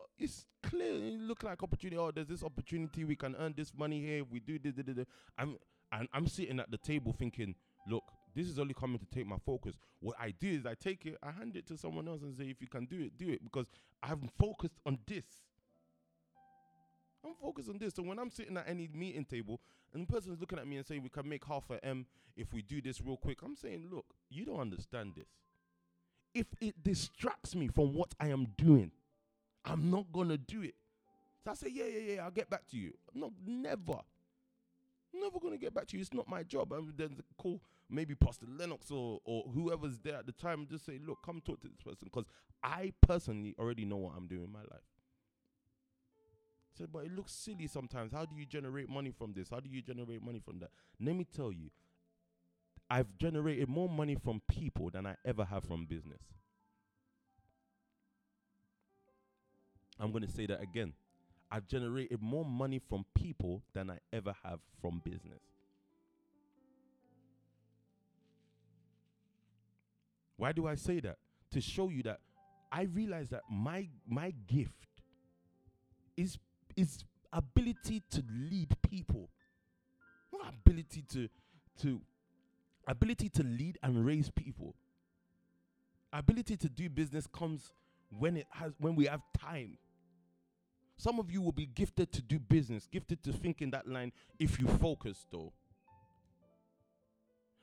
Uh, 0.00 0.04
It's 0.18 0.44
clear. 0.62 0.94
It 0.94 1.20
look 1.20 1.42
like 1.42 1.62
opportunity. 1.62 1.96
Oh, 1.96 2.10
there's 2.10 2.28
this 2.28 2.42
opportunity. 2.44 3.04
We 3.04 3.16
can 3.16 3.34
earn 3.36 3.54
this 3.56 3.72
money 3.76 4.00
here. 4.00 4.24
We 4.24 4.40
do 4.40 4.58
this. 4.58 4.74
da, 4.74 4.82
da. 4.82 5.04
I'm 5.36 5.56
and 5.92 6.08
I'm 6.12 6.26
sitting 6.26 6.58
at 6.58 6.70
the 6.70 6.78
table 6.78 7.14
thinking, 7.16 7.54
look, 7.86 8.04
this 8.34 8.48
is 8.48 8.58
only 8.58 8.74
coming 8.74 8.98
to 8.98 9.06
take 9.06 9.26
my 9.26 9.36
focus. 9.44 9.76
What 10.00 10.16
I 10.18 10.30
do 10.30 10.48
is 10.48 10.66
I 10.66 10.74
take 10.74 11.04
it, 11.06 11.16
I 11.22 11.30
hand 11.30 11.56
it 11.56 11.66
to 11.68 11.76
someone 11.76 12.08
else 12.08 12.22
and 12.22 12.34
say, 12.34 12.44
if 12.44 12.60
you 12.60 12.66
can 12.66 12.86
do 12.86 13.00
it, 13.00 13.18
do 13.18 13.28
it 13.28 13.44
because 13.44 13.66
I'm 14.02 14.30
focused 14.38 14.78
on 14.86 14.98
this. 15.06 15.26
I'm 17.24 17.34
focused 17.40 17.68
on 17.68 17.78
this. 17.78 17.94
So 17.94 18.02
when 18.02 18.18
I'm 18.18 18.30
sitting 18.30 18.56
at 18.56 18.68
any 18.68 18.88
meeting 18.92 19.24
table 19.24 19.60
and 19.92 20.06
the 20.06 20.12
person's 20.12 20.40
looking 20.40 20.58
at 20.58 20.66
me 20.66 20.78
and 20.78 20.86
saying 20.86 21.02
we 21.02 21.10
can 21.10 21.28
make 21.28 21.44
half 21.44 21.70
a 21.70 21.84
M 21.84 22.06
if 22.36 22.52
we 22.52 22.62
do 22.62 22.80
this 22.80 23.00
real 23.00 23.18
quick, 23.18 23.42
I'm 23.42 23.54
saying, 23.54 23.88
look, 23.92 24.06
you 24.30 24.46
don't 24.46 24.60
understand 24.60 25.12
this. 25.14 25.28
If 26.34 26.46
it 26.60 26.82
distracts 26.82 27.54
me 27.54 27.68
from 27.68 27.92
what 27.92 28.14
I 28.18 28.28
am 28.28 28.46
doing, 28.56 28.90
I'm 29.64 29.90
not 29.90 30.06
gonna 30.10 30.38
do 30.38 30.62
it. 30.62 30.74
So 31.44 31.50
I 31.50 31.54
say, 31.54 31.68
yeah, 31.70 31.84
yeah, 31.84 32.14
yeah, 32.14 32.24
I'll 32.24 32.30
get 32.30 32.48
back 32.48 32.66
to 32.68 32.76
you. 32.76 32.92
No, 33.14 33.32
never. 33.44 33.98
Never 35.12 35.38
gonna 35.40 35.58
get 35.58 35.74
back 35.74 35.86
to 35.88 35.96
you. 35.96 36.00
It's 36.00 36.14
not 36.14 36.28
my 36.28 36.42
job. 36.42 36.72
I'm 36.72 36.92
then 36.96 37.16
call 37.36 37.60
maybe 37.90 38.14
Pastor 38.14 38.46
Lennox 38.48 38.90
or 38.90 39.20
or 39.24 39.44
whoever's 39.54 39.98
there 39.98 40.16
at 40.16 40.26
the 40.26 40.32
time. 40.32 40.60
and 40.60 40.68
Just 40.68 40.86
say, 40.86 40.98
look, 41.04 41.18
come 41.24 41.40
talk 41.44 41.60
to 41.62 41.68
this 41.68 41.80
person 41.80 42.04
because 42.04 42.24
I 42.62 42.92
personally 43.06 43.54
already 43.58 43.84
know 43.84 43.96
what 43.96 44.14
I'm 44.16 44.26
doing 44.26 44.44
in 44.44 44.52
my 44.52 44.60
life. 44.60 44.86
Said, 46.76 46.88
but 46.90 47.04
it 47.04 47.14
looks 47.14 47.32
silly 47.32 47.66
sometimes. 47.66 48.12
How 48.12 48.24
do 48.24 48.34
you 48.34 48.46
generate 48.46 48.88
money 48.88 49.10
from 49.10 49.34
this? 49.34 49.50
How 49.50 49.60
do 49.60 49.68
you 49.68 49.82
generate 49.82 50.22
money 50.22 50.40
from 50.42 50.58
that? 50.60 50.70
Let 50.98 51.14
me 51.14 51.24
tell 51.24 51.52
you, 51.52 51.70
I've 52.88 53.18
generated 53.18 53.68
more 53.68 53.88
money 53.90 54.14
from 54.14 54.40
people 54.48 54.88
than 54.90 55.06
I 55.06 55.16
ever 55.24 55.44
have 55.44 55.64
from 55.64 55.84
business. 55.84 56.22
I'm 60.00 60.10
going 60.10 60.24
to 60.24 60.30
say 60.30 60.46
that 60.46 60.62
again. 60.62 60.94
I've 61.52 61.68
generated 61.68 62.22
more 62.22 62.46
money 62.46 62.80
from 62.88 63.04
people 63.14 63.62
than 63.74 63.90
I 63.90 63.98
ever 64.10 64.34
have 64.42 64.58
from 64.80 65.02
business. 65.04 65.42
Why 70.38 70.52
do 70.52 70.66
I 70.66 70.76
say 70.76 71.00
that? 71.00 71.18
To 71.50 71.60
show 71.60 71.90
you 71.90 72.02
that 72.04 72.20
I 72.72 72.84
realize 72.84 73.28
that 73.28 73.42
my 73.50 73.86
my 74.08 74.32
gift 74.46 74.72
is 76.16 76.38
is 76.74 77.04
ability 77.34 78.02
to 78.12 78.24
lead 78.50 78.74
people. 78.80 79.28
Not 80.32 80.54
ability 80.54 81.04
to 81.12 81.28
to 81.82 82.00
ability 82.88 83.28
to 83.28 83.42
lead 83.42 83.76
and 83.82 84.06
raise 84.06 84.30
people. 84.30 84.74
Ability 86.14 86.56
to 86.56 86.70
do 86.70 86.88
business 86.88 87.26
comes 87.26 87.72
when 88.08 88.38
it 88.38 88.46
has 88.52 88.72
when 88.78 88.96
we 88.96 89.04
have 89.04 89.20
time. 89.38 89.76
Some 91.02 91.18
of 91.18 91.32
you 91.32 91.42
will 91.42 91.50
be 91.50 91.66
gifted 91.66 92.12
to 92.12 92.22
do 92.22 92.38
business, 92.38 92.86
gifted 92.86 93.24
to 93.24 93.32
think 93.32 93.60
in 93.60 93.72
that 93.72 93.88
line 93.88 94.12
if 94.38 94.60
you 94.60 94.68
focus 94.68 95.26
though. 95.32 95.52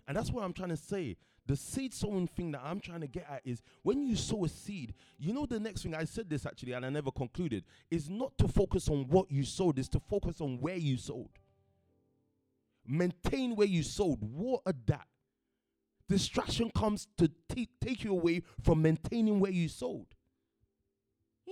And 0.06 0.18
that's 0.18 0.30
what 0.30 0.44
I'm 0.44 0.52
trying 0.52 0.72
to 0.72 0.78
say. 0.78 1.16
The 1.46 1.56
seed 1.56 1.94
sowing 1.94 2.28
thing 2.28 2.52
that 2.52 2.60
I'm 2.62 2.82
trying 2.82 3.00
to 3.00 3.08
get 3.08 3.26
at 3.32 3.42
is 3.46 3.62
when 3.82 4.04
you 4.04 4.18
sow 4.18 4.44
a 4.44 4.50
seed, 4.50 4.94
you 5.18 5.32
know 5.32 5.46
the 5.46 5.58
next 5.58 5.84
thing 5.84 5.96
I 5.96 6.04
said 6.04 6.30
this 6.30 6.46
actually 6.46 6.74
and 6.74 6.86
I 6.86 6.90
never 6.90 7.12
concluded 7.12 7.64
is 7.90 8.10
not 8.10 8.38
to 8.40 8.48
focus 8.50 8.90
on 8.90 9.08
what 9.08 9.32
you 9.32 9.46
sowed, 9.46 9.80
is 9.80 9.88
to 9.90 10.02
focus 10.02 10.42
on 10.42 10.60
where 10.60 10.76
you 10.76 10.98
sowed. 10.98 11.40
Maintain 12.86 13.56
where 13.56 13.68
you 13.68 13.84
sowed. 13.84 14.22
Water 14.22 14.74
that. 14.88 15.08
Distraction 16.10 16.72
comes 16.72 17.08
to 17.18 17.32
t- 17.48 17.70
take 17.80 18.04
you 18.04 18.12
away 18.12 18.42
from 18.62 18.82
maintaining 18.82 19.40
where 19.40 19.52
you 19.52 19.70
sowed. 19.70 20.08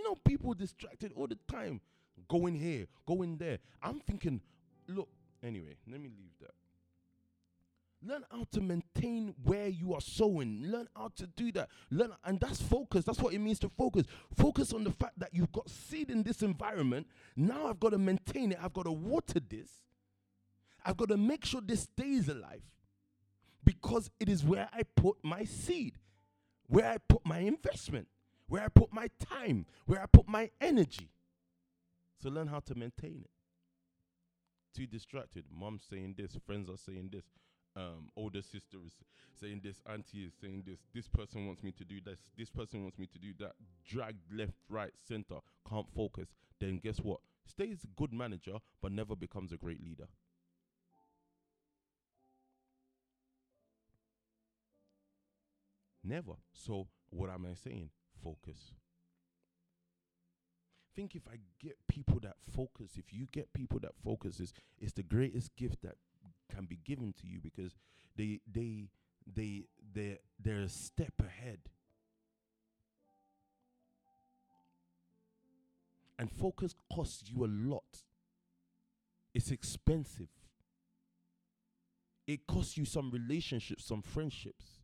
Know, 0.08 0.16
people 0.24 0.54
distracted 0.54 1.12
all 1.18 1.28
the 1.28 1.38
time. 1.52 1.82
Going 2.30 2.56
here, 2.56 2.88
going 3.06 3.36
there. 3.36 3.58
I'm 3.84 4.00
thinking, 4.00 4.40
look, 4.88 5.10
anyway, 5.44 5.76
let 5.86 6.00
me 6.00 6.10
leave 6.18 6.32
that. 6.40 6.52
Learn 8.02 8.24
how 8.32 8.46
to 8.54 8.62
maintain 8.62 9.36
where 9.44 9.68
you 9.68 9.94
are 9.94 10.00
sowing. 10.02 10.64
Learn 10.64 10.88
how 10.96 11.12
to 11.18 11.28
do 11.28 11.52
that. 11.54 11.68
Learn, 11.92 12.14
and 12.24 12.40
that's 12.40 12.62
focus. 12.62 13.04
That's 13.04 13.20
what 13.20 13.34
it 13.34 13.40
means 13.40 13.60
to 13.60 13.70
focus. 13.70 14.06
Focus 14.34 14.72
on 14.72 14.86
the 14.86 14.92
fact 14.92 15.20
that 15.20 15.34
you've 15.34 15.52
got 15.52 15.70
seed 15.70 16.10
in 16.10 16.24
this 16.24 16.42
environment. 16.42 17.06
Now 17.36 17.68
I've 17.68 17.80
got 17.80 17.90
to 17.90 17.98
maintain 17.98 18.54
it. 18.54 18.60
I've 18.64 18.74
got 18.74 18.86
to 18.86 18.92
water 18.94 19.42
this. 19.42 19.70
I've 20.86 20.96
got 20.96 21.10
to 21.10 21.18
make 21.18 21.44
sure 21.44 21.60
this 21.60 21.82
stays 21.82 22.30
alive 22.30 22.62
because 23.66 24.10
it 24.22 24.30
is 24.30 24.46
where 24.46 24.70
I 24.72 24.84
put 24.96 25.18
my 25.22 25.44
seed, 25.44 25.98
where 26.68 26.90
I 26.90 26.98
put 26.98 27.26
my 27.26 27.40
investment, 27.40 28.08
where 28.48 28.64
I 28.64 28.68
put 28.70 28.94
my 28.94 29.10
time, 29.20 29.66
where 29.86 30.02
I 30.02 30.06
put 30.06 30.28
my 30.28 30.50
energy. 30.62 31.10
So 32.22 32.30
learn 32.30 32.48
how 32.48 32.60
to 32.62 32.76
maintain 32.76 33.22
it. 33.24 33.30
Too 34.76 34.88
distracted. 34.88 35.46
Mom's 35.52 35.84
saying 35.90 36.16
this, 36.18 36.38
friends 36.46 36.70
are 36.70 36.78
saying 36.78 37.10
this, 37.12 37.26
um, 37.76 38.10
older 38.16 38.42
sister 38.42 38.78
is 38.86 38.94
saying 39.40 39.62
this, 39.64 39.82
auntie 39.88 40.26
is 40.26 40.34
saying 40.42 40.64
this, 40.66 40.80
this 40.94 41.08
person 41.08 41.46
wants 41.46 41.62
me 41.62 41.72
to 41.74 41.86
do 41.86 42.00
this, 42.04 42.20
this 42.38 42.50
person 42.50 42.82
wants 42.84 42.98
me 42.98 43.08
to 43.08 43.20
do 43.20 43.34
that. 43.40 43.54
Dragged 43.86 44.34
left, 44.34 44.54
right, 44.70 44.92
center, 45.08 45.38
can't 45.70 45.88
focus. 45.96 46.30
Then 46.60 46.80
guess 46.84 46.98
what? 46.98 47.20
Stays 47.46 47.84
a 47.84 47.88
good 48.00 48.14
manager, 48.14 48.58
but 48.82 48.92
never 48.92 49.16
becomes 49.16 49.52
a 49.52 49.58
great 49.58 49.84
leader. 49.84 50.08
Never. 56.04 56.34
So 56.54 56.88
what 57.10 57.30
am 57.30 57.46
I 57.46 57.54
saying? 57.54 57.90
Focus. 58.28 58.74
Think 60.94 61.16
if 61.16 61.22
I 61.32 61.38
get 61.62 61.78
people 61.88 62.20
that 62.24 62.36
focus, 62.54 62.92
if 62.98 63.14
you 63.14 63.28
get 63.32 63.54
people 63.54 63.80
that 63.80 63.92
focus, 64.04 64.42
is 64.42 64.52
it's 64.80 64.92
the 64.92 65.04
greatest 65.04 65.56
gift 65.56 65.82
that 65.84 65.96
can 66.54 66.66
be 66.66 66.78
given 66.84 67.14
to 67.22 67.28
you 67.28 67.40
because 67.42 67.78
they 68.18 68.42
they 68.52 68.90
they 69.34 69.64
they 69.94 70.20
they're 70.44 70.62
a 70.62 70.68
step 70.68 71.14
ahead. 71.22 71.60
And 76.20 76.30
focus 76.30 76.74
costs 76.94 77.30
you 77.30 77.46
a 77.46 77.48
lot. 77.48 78.04
It's 79.34 79.52
expensive. 79.52 80.34
It 82.26 82.46
costs 82.46 82.76
you 82.76 82.84
some 82.84 83.10
relationships, 83.10 83.86
some 83.86 84.02
friendships. 84.02 84.77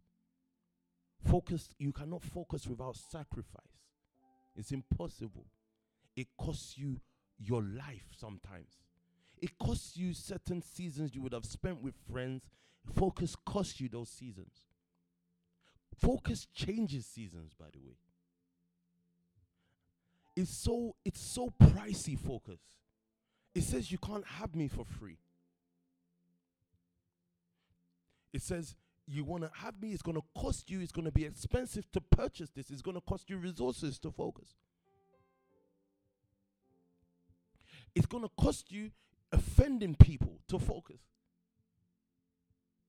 Focus, 1.29 1.69
you 1.79 1.91
cannot 1.91 2.23
focus 2.23 2.67
without 2.67 2.95
sacrifice. 2.95 3.79
It's 4.55 4.71
impossible. 4.71 5.45
It 6.15 6.27
costs 6.37 6.77
you 6.77 6.99
your 7.39 7.61
life 7.63 8.07
sometimes. 8.17 8.77
It 9.41 9.57
costs 9.57 9.97
you 9.97 10.13
certain 10.13 10.61
seasons 10.61 11.15
you 11.15 11.21
would 11.21 11.33
have 11.33 11.45
spent 11.45 11.81
with 11.81 11.95
friends. 12.11 12.43
Focus 12.93 13.35
costs 13.45 13.79
you 13.79 13.89
those 13.89 14.09
seasons. 14.09 14.53
Focus 15.99 16.47
changes 16.53 17.05
seasons, 17.05 17.53
by 17.57 17.65
the 17.71 17.79
way. 17.79 17.95
It's 20.35 20.51
so 20.51 20.95
it's 21.05 21.21
so 21.21 21.53
pricey 21.61 22.17
focus. 22.17 22.59
It 23.53 23.63
says 23.63 23.91
you 23.91 23.99
can't 23.99 24.25
have 24.25 24.55
me 24.55 24.67
for 24.67 24.83
free. 24.83 25.19
It 28.33 28.41
says 28.41 28.75
you 29.07 29.23
want 29.23 29.43
to 29.43 29.51
have 29.53 29.81
me, 29.81 29.91
it's 29.91 30.01
going 30.01 30.15
to 30.15 30.23
cost 30.39 30.69
you, 30.69 30.80
it's 30.80 30.91
going 30.91 31.05
to 31.05 31.11
be 31.11 31.25
expensive 31.25 31.91
to 31.91 32.01
purchase 32.01 32.49
this, 32.55 32.69
it's 32.69 32.81
going 32.81 32.95
to 32.95 33.01
cost 33.01 33.30
you 33.30 33.38
resources 33.38 33.99
to 33.99 34.11
focus. 34.11 34.55
It's 37.95 38.05
going 38.05 38.23
to 38.23 38.30
cost 38.39 38.71
you 38.71 38.91
offending 39.31 39.95
people 39.95 40.39
to 40.47 40.57
focus. 40.57 41.01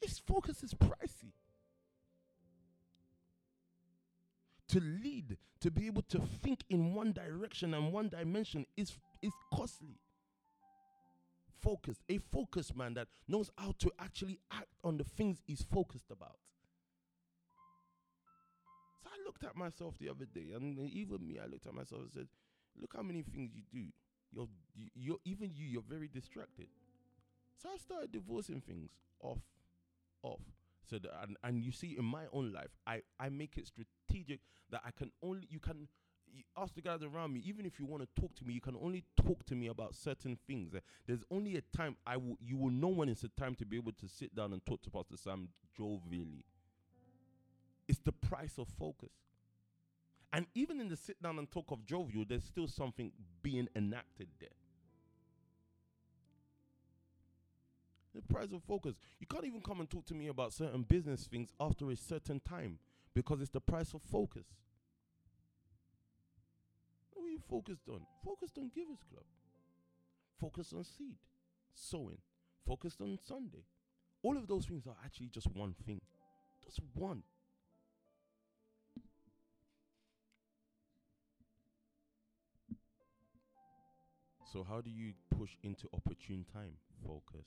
Its 0.00 0.18
focus 0.18 0.62
is 0.62 0.74
pricey. 0.74 1.32
To 4.68 4.80
lead, 4.80 5.36
to 5.60 5.70
be 5.70 5.86
able 5.86 6.02
to 6.02 6.20
think 6.42 6.60
in 6.68 6.94
one 6.94 7.12
direction 7.12 7.74
and 7.74 7.92
one 7.92 8.08
dimension 8.08 8.66
is, 8.76 8.96
is 9.22 9.32
costly. 9.52 9.98
Focus, 11.64 11.96
a 12.10 12.18
focused 12.18 12.76
man 12.76 12.92
that 12.94 13.08
knows 13.26 13.50
how 13.56 13.74
to 13.78 13.90
actually 13.98 14.38
act 14.52 14.68
on 14.84 14.98
the 14.98 15.04
things 15.04 15.40
he's 15.46 15.62
focused 15.62 16.10
about. 16.10 16.36
So 19.02 19.08
I 19.08 19.24
looked 19.24 19.44
at 19.44 19.56
myself 19.56 19.94
the 19.98 20.10
other 20.10 20.26
day, 20.26 20.52
and 20.54 20.78
even 20.78 21.26
me, 21.26 21.38
I 21.42 21.46
looked 21.46 21.66
at 21.66 21.72
myself 21.72 22.02
and 22.02 22.12
said, 22.12 22.28
Look 22.78 22.92
how 22.94 23.02
many 23.02 23.22
things 23.22 23.52
you 23.54 23.62
do. 23.72 23.86
You're, 24.30 24.48
you, 24.74 24.88
you're 24.94 25.18
even 25.24 25.52
you, 25.54 25.64
you're 25.64 25.82
very 25.88 26.08
distracted. 26.08 26.66
So 27.62 27.68
I 27.72 27.78
started 27.78 28.12
divorcing 28.12 28.60
things 28.60 28.90
off, 29.22 29.38
off. 30.22 30.40
So 30.90 30.98
that, 30.98 31.12
and, 31.22 31.36
and 31.42 31.64
you 31.64 31.72
see, 31.72 31.96
in 31.98 32.04
my 32.04 32.24
own 32.32 32.52
life, 32.52 32.70
I, 32.86 33.02
I 33.18 33.30
make 33.30 33.56
it 33.56 33.68
strategic 33.68 34.40
that 34.70 34.82
I 34.84 34.90
can 34.90 35.12
only, 35.22 35.46
you 35.48 35.60
can, 35.60 35.88
ask 36.56 36.74
the 36.74 36.80
guys 36.80 37.02
around 37.02 37.32
me. 37.32 37.42
Even 37.44 37.66
if 37.66 37.78
you 37.78 37.86
want 37.86 38.02
to 38.02 38.20
talk 38.20 38.34
to 38.36 38.44
me, 38.44 38.54
you 38.54 38.60
can 38.60 38.76
only 38.82 39.04
talk 39.16 39.44
to 39.46 39.54
me 39.54 39.68
about 39.68 39.94
certain 39.94 40.38
things. 40.46 40.74
Uh, 40.74 40.80
There's 41.06 41.24
only 41.30 41.56
a 41.56 41.62
time 41.76 41.96
I 42.06 42.16
will. 42.16 42.36
You 42.40 42.56
will 42.56 42.70
know 42.70 42.88
when 42.88 43.08
it's 43.08 43.24
a 43.24 43.28
time 43.28 43.54
to 43.56 43.66
be 43.66 43.76
able 43.76 43.92
to 43.92 44.08
sit 44.08 44.34
down 44.34 44.52
and 44.52 44.64
talk 44.64 44.82
to 44.82 44.90
Pastor 44.90 45.16
Sam 45.16 45.48
jovially. 45.78 46.44
It's 47.86 47.98
the 47.98 48.12
price 48.12 48.58
of 48.58 48.68
focus. 48.78 49.10
And 50.32 50.46
even 50.54 50.80
in 50.80 50.88
the 50.88 50.96
sit 50.96 51.22
down 51.22 51.38
and 51.38 51.48
talk 51.50 51.70
of 51.70 51.84
jovial, 51.86 52.24
there's 52.28 52.44
still 52.44 52.66
something 52.66 53.12
being 53.42 53.68
enacted 53.76 54.28
there. 54.40 54.48
The 58.14 58.22
price 58.22 58.52
of 58.52 58.62
focus. 58.62 58.94
You 59.20 59.26
can't 59.26 59.44
even 59.44 59.60
come 59.60 59.80
and 59.80 59.90
talk 59.90 60.04
to 60.06 60.14
me 60.14 60.28
about 60.28 60.52
certain 60.52 60.82
business 60.82 61.24
things 61.24 61.50
after 61.60 61.90
a 61.90 61.96
certain 61.96 62.40
time 62.40 62.78
because 63.14 63.40
it's 63.40 63.50
the 63.50 63.60
price 63.60 63.94
of 63.94 64.02
focus. 64.02 64.44
You 67.34 67.40
focused 67.50 67.88
on? 67.88 68.00
Focused 68.24 68.58
on 68.58 68.70
Givers 68.72 69.02
Club. 69.10 69.24
Focused 70.40 70.72
on 70.72 70.84
seed, 70.84 71.16
sowing. 71.74 72.18
Focused 72.64 73.00
on 73.00 73.18
Sunday. 73.26 73.64
All 74.22 74.36
of 74.36 74.46
those 74.46 74.66
things 74.66 74.86
are 74.86 74.94
actually 75.04 75.30
just 75.34 75.48
one 75.48 75.74
thing. 75.84 76.00
Just 76.64 76.78
one. 76.94 77.24
So, 84.52 84.62
how 84.62 84.80
do 84.80 84.90
you 84.90 85.14
push 85.36 85.56
into 85.64 85.88
opportune 85.92 86.46
time? 86.52 86.74
Focus. 87.04 87.46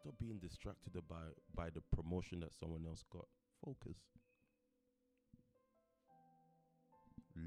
Stop 0.00 0.14
being 0.20 0.38
distracted 0.38 0.92
by, 1.08 1.16
by 1.52 1.70
the 1.70 1.82
promotion 1.96 2.38
that 2.40 2.54
someone 2.54 2.84
else 2.86 3.02
got. 3.12 3.26
Focus. 3.64 3.96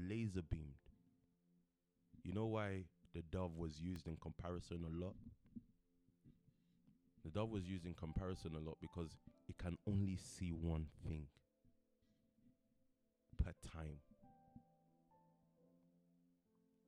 Laser 0.08 0.42
beamed. 0.42 0.74
You 2.22 2.32
know 2.32 2.46
why 2.46 2.84
the 3.14 3.22
dove 3.22 3.56
was 3.56 3.80
used 3.80 4.06
in 4.06 4.16
comparison 4.16 4.84
a 4.86 5.04
lot? 5.04 5.14
The 7.24 7.30
dove 7.30 7.50
was 7.50 7.64
used 7.68 7.86
in 7.86 7.94
comparison 7.94 8.52
a 8.56 8.58
lot 8.58 8.78
because 8.80 9.16
it 9.48 9.56
can 9.58 9.76
only 9.86 10.16
see 10.16 10.50
one 10.50 10.86
thing 11.06 11.26
per 13.42 13.52
time. 13.74 13.98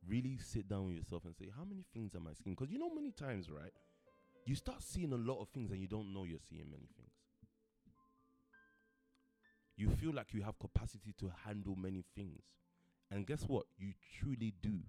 Really 0.06 0.38
sit 0.38 0.68
down 0.68 0.86
with 0.86 0.96
yourself 0.96 1.24
and 1.24 1.34
say, 1.34 1.46
How 1.56 1.64
many 1.64 1.84
things 1.92 2.14
am 2.14 2.26
I 2.28 2.34
seeing? 2.34 2.54
Because 2.54 2.70
you 2.70 2.78
know, 2.78 2.90
many 2.94 3.10
times, 3.10 3.50
right? 3.50 3.72
You 4.46 4.54
start 4.54 4.82
seeing 4.82 5.12
a 5.12 5.16
lot 5.16 5.40
of 5.40 5.48
things 5.48 5.70
and 5.70 5.80
you 5.80 5.88
don't 5.88 6.12
know 6.12 6.24
you're 6.24 6.38
seeing 6.48 6.70
many 6.70 6.88
things. 6.96 7.10
You 9.76 9.90
feel 9.90 10.12
like 10.12 10.34
you 10.34 10.42
have 10.42 10.58
capacity 10.58 11.14
to 11.18 11.32
handle 11.44 11.74
many 11.76 12.04
things. 12.14 12.42
And 13.10 13.26
guess 13.26 13.42
what? 13.42 13.66
You 13.78 13.92
truly 14.18 14.54
do. 14.62 14.80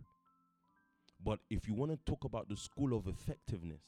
But 1.23 1.39
if 1.49 1.67
you 1.67 1.73
want 1.73 1.91
to 1.91 1.97
talk 2.05 2.23
about 2.23 2.49
the 2.49 2.57
school 2.57 2.95
of 2.95 3.07
effectiveness, 3.07 3.81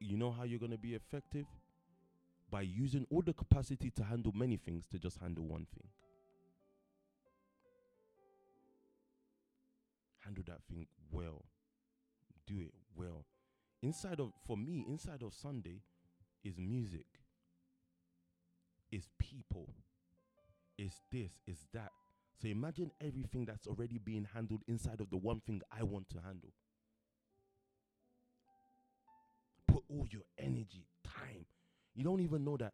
you 0.00 0.16
know 0.16 0.30
how 0.30 0.44
you're 0.44 0.58
going 0.58 0.72
to 0.72 0.78
be 0.78 0.94
effective? 0.94 1.46
By 2.50 2.62
using 2.62 3.06
all 3.10 3.22
the 3.22 3.32
capacity 3.32 3.90
to 3.90 4.04
handle 4.04 4.32
many 4.34 4.56
things 4.56 4.86
to 4.88 4.98
just 4.98 5.18
handle 5.18 5.44
one 5.44 5.66
thing. 5.72 5.88
Handle 10.20 10.44
that 10.46 10.60
thing 10.70 10.86
well. 11.10 11.44
Do 12.46 12.60
it 12.60 12.72
well. 12.96 13.24
Inside 13.82 14.20
of, 14.20 14.32
for 14.46 14.56
me, 14.56 14.84
inside 14.88 15.22
of 15.22 15.34
Sunday 15.34 15.80
is 16.42 16.58
music, 16.58 17.06
is 18.90 19.08
people, 19.18 19.68
is 20.78 21.00
this, 21.10 21.30
is 21.46 21.58
that. 21.72 21.90
So 22.40 22.48
imagine 22.48 22.90
everything 23.00 23.44
that's 23.44 23.66
already 23.66 23.98
being 23.98 24.26
handled 24.34 24.62
inside 24.66 25.00
of 25.00 25.10
the 25.10 25.16
one 25.16 25.40
thing 25.40 25.62
I 25.70 25.82
want 25.82 26.08
to 26.10 26.20
handle. 26.20 26.52
Put 29.68 29.84
all 29.88 30.06
your 30.10 30.22
energy, 30.38 30.86
time. 31.04 31.46
You 31.94 32.04
don't 32.04 32.20
even 32.20 32.44
know 32.44 32.56
that 32.56 32.72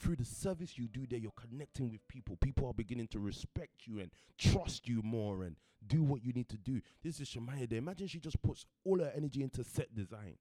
through 0.00 0.16
the 0.16 0.24
service 0.24 0.76
you 0.76 0.88
do 0.88 1.06
there, 1.08 1.18
you're 1.18 1.32
connecting 1.36 1.90
with 1.90 2.06
people. 2.08 2.36
People 2.36 2.66
are 2.66 2.74
beginning 2.74 3.08
to 3.08 3.18
respect 3.18 3.86
you 3.86 4.00
and 4.00 4.10
trust 4.38 4.88
you 4.88 5.02
more 5.02 5.44
and 5.44 5.56
do 5.86 6.02
what 6.02 6.24
you 6.24 6.32
need 6.32 6.48
to 6.48 6.56
do. 6.56 6.80
This 7.02 7.20
is 7.20 7.28
Shemaya 7.28 7.68
there. 7.68 7.78
Imagine 7.78 8.06
she 8.06 8.20
just 8.20 8.42
puts 8.42 8.66
all 8.84 8.98
her 8.98 9.12
energy 9.14 9.42
into 9.42 9.62
set 9.64 9.94
design 9.94 10.36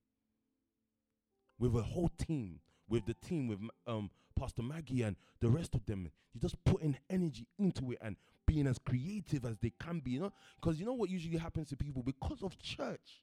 with 1.60 1.76
a 1.76 1.82
whole 1.84 2.10
team, 2.18 2.60
with 2.88 3.06
the 3.06 3.14
team, 3.14 3.48
with 3.48 3.60
um, 3.88 4.10
Pastor 4.38 4.62
Maggie 4.62 5.04
and 5.04 5.16
the 5.40 5.50
rest 5.50 5.76
of 5.76 5.86
them. 5.86 6.10
You're 6.34 6.42
just 6.42 6.64
putting 6.66 6.98
energy 7.10 7.48
into 7.60 7.92
it 7.92 8.00
and 8.02 8.16
being 8.46 8.68
as 8.68 8.78
creative 8.78 9.46
as 9.46 9.58
they 9.60 9.72
can 9.80 10.00
be, 10.00 10.12
you 10.12 10.20
know? 10.22 10.34
Because 10.60 10.80
you 10.80 10.86
know 10.86 10.94
what 10.94 11.10
usually 11.10 11.38
happens 11.38 11.70
to 11.70 11.78
people 11.78 12.04
because 12.04 12.44
of 12.44 12.58
church. 12.60 13.22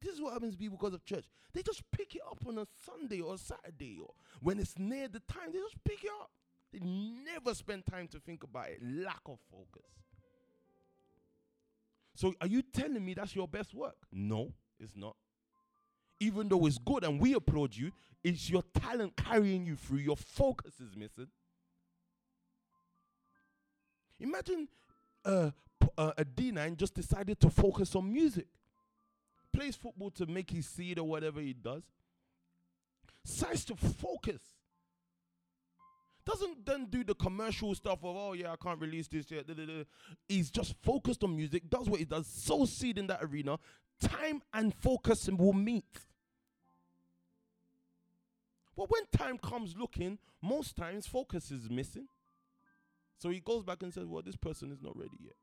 This 0.00 0.14
is 0.14 0.20
what 0.20 0.32
happens 0.32 0.52
to 0.52 0.58
people 0.58 0.76
because 0.78 0.94
of 0.94 1.04
church. 1.04 1.24
They 1.52 1.62
just 1.62 1.82
pick 1.90 2.14
it 2.14 2.22
up 2.30 2.38
on 2.46 2.58
a 2.58 2.66
Sunday 2.84 3.20
or 3.20 3.34
a 3.34 3.38
Saturday 3.38 3.98
or 4.00 4.12
when 4.40 4.58
it's 4.58 4.78
near 4.78 5.08
the 5.08 5.20
time, 5.20 5.52
they 5.52 5.58
just 5.58 5.82
pick 5.84 6.04
it 6.04 6.10
up. 6.20 6.30
They 6.72 6.80
never 6.80 7.54
spend 7.54 7.86
time 7.86 8.08
to 8.08 8.18
think 8.18 8.44
about 8.44 8.68
it. 8.68 8.80
Lack 8.82 9.20
of 9.26 9.38
focus. 9.50 9.90
So 12.14 12.34
are 12.40 12.46
you 12.46 12.62
telling 12.62 13.04
me 13.04 13.14
that's 13.14 13.34
your 13.36 13.48
best 13.48 13.74
work? 13.74 13.96
No, 14.12 14.52
it's 14.80 14.96
not. 14.96 15.16
Even 16.20 16.48
though 16.48 16.66
it's 16.66 16.78
good 16.78 17.04
and 17.04 17.20
we 17.20 17.34
applaud 17.34 17.74
you, 17.74 17.92
it's 18.24 18.50
your 18.50 18.62
talent 18.74 19.16
carrying 19.16 19.66
you 19.66 19.76
through. 19.76 19.98
Your 19.98 20.16
focus 20.16 20.74
is 20.80 20.96
missing. 20.96 21.28
Imagine 24.18 24.68
uh, 25.24 25.50
uh, 25.98 26.12
a 26.16 26.24
D9 26.24 26.76
just 26.76 26.94
decided 26.94 27.38
to 27.40 27.50
focus 27.50 27.94
on 27.94 28.12
music. 28.12 28.46
Plays 29.52 29.76
football 29.76 30.10
to 30.12 30.26
make 30.26 30.50
his 30.50 30.66
seed 30.66 30.98
or 30.98 31.06
whatever 31.06 31.40
he 31.40 31.52
does. 31.52 31.82
Decides 33.24 33.64
to 33.66 33.76
focus. 33.76 34.40
Doesn't 36.24 36.66
then 36.66 36.86
do 36.86 37.04
the 37.04 37.14
commercial 37.14 37.74
stuff 37.74 38.00
of, 38.02 38.16
oh 38.16 38.32
yeah, 38.32 38.52
I 38.52 38.56
can't 38.56 38.80
release 38.80 39.06
this 39.06 39.30
yet. 39.30 39.44
He's 40.28 40.50
just 40.50 40.74
focused 40.82 41.22
on 41.22 41.36
music, 41.36 41.70
does 41.70 41.88
what 41.88 42.00
he 42.00 42.04
does, 42.04 42.26
so 42.26 42.64
seed 42.64 42.98
in 42.98 43.06
that 43.06 43.22
arena. 43.22 43.58
Time 44.00 44.42
and 44.52 44.74
focus 44.74 45.28
will 45.28 45.52
meet. 45.52 45.84
But 48.76 48.90
when 48.90 49.02
time 49.10 49.38
comes 49.38 49.74
looking, 49.76 50.18
most 50.42 50.76
times 50.76 51.06
focus 51.06 51.50
is 51.50 51.70
missing. 51.70 52.08
So 53.18 53.30
he 53.30 53.40
goes 53.40 53.64
back 53.64 53.82
and 53.82 53.92
says, 53.92 54.06
Well, 54.06 54.22
this 54.22 54.36
person 54.36 54.70
is 54.70 54.82
not 54.82 54.96
ready 54.96 55.16
yet. 55.20 55.36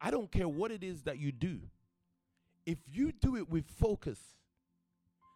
I 0.00 0.10
don't 0.10 0.30
care 0.30 0.48
what 0.48 0.72
it 0.72 0.82
is 0.82 1.02
that 1.02 1.18
you 1.18 1.30
do. 1.30 1.60
If 2.66 2.78
you 2.92 3.12
do 3.12 3.36
it 3.36 3.48
with 3.48 3.66
focus, 3.66 4.18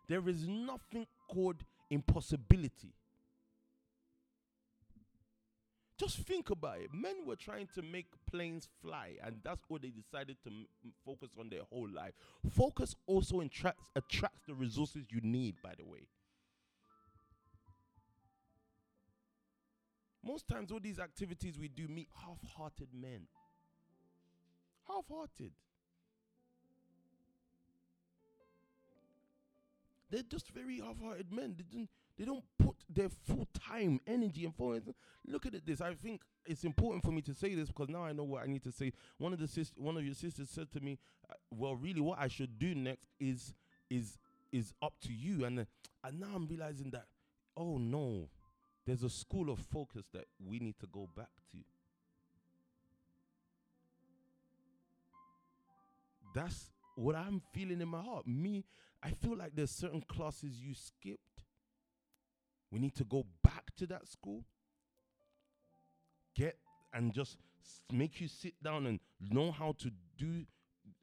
there 0.09 0.29
is 0.29 0.47
nothing 0.47 1.07
called 1.29 1.63
impossibility. 1.89 2.96
Just 5.99 6.19
think 6.19 6.51
about 6.51 6.79
it. 6.81 6.91
Men 6.93 7.25
were 7.27 7.37
trying 7.37 7.69
to 7.75 7.81
make 7.83 8.07
planes 8.31 8.69
fly, 8.83 9.13
and 9.25 9.37
that's 9.43 9.65
what 9.69 9.81
they 9.81 9.89
decided 9.91 10.37
to 10.45 10.51
m- 10.51 10.67
focus 11.07 11.31
on 11.39 11.49
their 11.49 11.63
whole 11.71 11.89
life. 11.89 12.13
Focus 12.51 12.95
also 13.07 13.41
attracts 13.41 13.89
attracts 13.97 14.43
the 14.47 14.55
resources 14.55 15.07
you 15.11 15.21
need. 15.23 15.57
By 15.63 15.73
the 15.79 15.85
way, 15.85 16.07
most 20.23 20.49
times 20.49 20.71
all 20.73 20.81
these 20.81 20.99
activities 20.99 21.59
we 21.59 21.69
do 21.69 21.89
meet 21.89 22.09
half-hearted 22.27 22.89
men. 22.93 23.27
Half-hearted. 24.89 25.53
They're 30.11 30.23
just 30.23 30.49
very 30.51 30.79
half-hearted 30.81 31.33
men. 31.33 31.55
They 31.57 31.65
don't, 31.71 31.89
they 32.19 32.25
don't 32.25 32.45
put 32.59 32.77
their 32.89 33.09
full 33.09 33.47
time, 33.69 34.01
energy, 34.07 34.45
and 34.45 34.55
focus. 34.55 34.95
Look 35.27 35.47
at 35.47 35.67
this. 35.67 35.81
I 35.81 35.95
think 35.95 36.23
it's 36.47 36.65
important 36.65 37.05
for 37.05 37.11
me 37.11 37.21
to 37.23 37.35
say 37.35 37.55
this 37.55 37.69
because 37.69 37.89
now 37.89 38.05
I 38.05 38.13
know 38.13 38.25
what 38.25 38.43
I 38.43 38.47
need 38.47 38.63
to 38.65 38.73
say. 38.73 38.93
One 39.19 39.33
of 39.33 39.39
the 39.39 39.49
sis- 39.49 39.73
one 39.77 39.97
of 39.97 40.05
your 40.05 40.15
sisters 40.15 40.49
said 40.49 40.71
to 40.73 40.81
me, 40.81 40.99
uh, 41.31 41.35
"Well, 41.51 41.77
really, 41.77 42.01
what 42.01 42.19
I 42.19 42.29
should 42.29 42.59
do 42.59 42.75
next 42.75 43.09
is 43.21 43.55
is 43.91 44.19
is 44.53 44.73
up 44.83 44.95
to 45.03 45.13
you." 45.13 45.45
And 45.45 45.61
uh, 45.61 45.65
and 46.05 46.21
now 46.21 46.29
I'm 46.35 46.47
realizing 46.47 46.91
that, 46.91 47.07
oh 47.57 47.79
no, 47.79 48.29
there's 48.87 49.03
a 49.03 49.11
school 49.11 49.51
of 49.51 49.59
focus 49.59 50.07
that 50.13 50.27
we 50.39 50.59
need 50.59 50.79
to 50.81 50.87
go 50.87 51.09
back 51.17 51.31
to. 51.53 51.59
That's 56.35 56.71
what 56.97 57.15
I'm 57.17 57.41
feeling 57.53 57.81
in 57.81 57.89
my 57.89 58.01
heart. 58.03 58.27
Me, 58.27 58.65
I 59.03 59.11
feel 59.11 59.37
like 59.37 59.53
there's 59.55 59.71
certain 59.71 60.03
classes 60.03 60.61
you 60.61 60.75
skipped. 60.75 61.21
We 62.77 62.81
need 62.81 62.95
to 62.97 63.05
go 63.05 63.25
back 63.43 63.75
to 63.79 63.87
that 63.87 64.07
school. 64.07 64.45
Get 66.35 66.59
and 66.93 67.11
just 67.11 67.39
make 67.91 68.21
you 68.21 68.29
sit 68.29 68.53
down 68.63 68.85
and 68.87 69.01
know 69.19 69.51
how 69.51 69.75
to 69.79 69.91
do. 70.19 70.45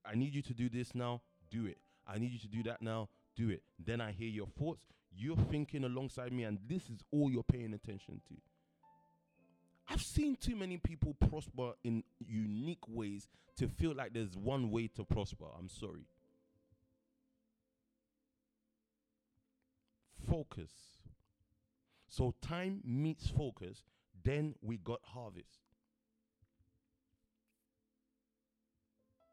I 0.05 0.13
need 0.13 0.35
you 0.35 0.43
to 0.43 0.53
do 0.53 0.69
this 0.69 0.93
now. 0.93 1.21
Do 1.49 1.65
it. 1.65 1.79
I 2.07 2.19
need 2.19 2.31
you 2.31 2.37
to 2.37 2.47
do 2.47 2.61
that 2.69 2.83
now. 2.83 3.09
Do 3.35 3.49
it. 3.49 3.63
Then 3.83 4.01
I 4.01 4.11
hear 4.11 4.27
your 4.27 4.45
thoughts. 4.45 4.83
You're 5.11 5.35
thinking 5.49 5.83
alongside 5.83 6.31
me, 6.31 6.43
and 6.43 6.59
this 6.69 6.91
is 6.91 6.99
all 7.11 7.31
you're 7.31 7.41
paying 7.41 7.73
attention 7.73 8.21
to. 8.27 8.35
I've 9.89 10.03
seen 10.03 10.35
too 10.35 10.55
many 10.55 10.77
people 10.77 11.15
prosper 11.27 11.71
in 11.83 12.03
unique 12.19 12.87
ways 12.87 13.27
to 13.57 13.67
feel 13.67 13.95
like 13.95 14.13
there's 14.13 14.37
one 14.37 14.69
way 14.69 14.89
to 14.89 15.03
prosper. 15.03 15.45
I'm 15.57 15.69
sorry. 15.69 16.05
Focus. 20.29 20.92
So 22.13 22.35
time 22.43 22.79
meets 22.85 23.27
focus, 23.27 23.81
then 24.23 24.53
we 24.61 24.77
got 24.77 24.99
harvest. 25.01 25.57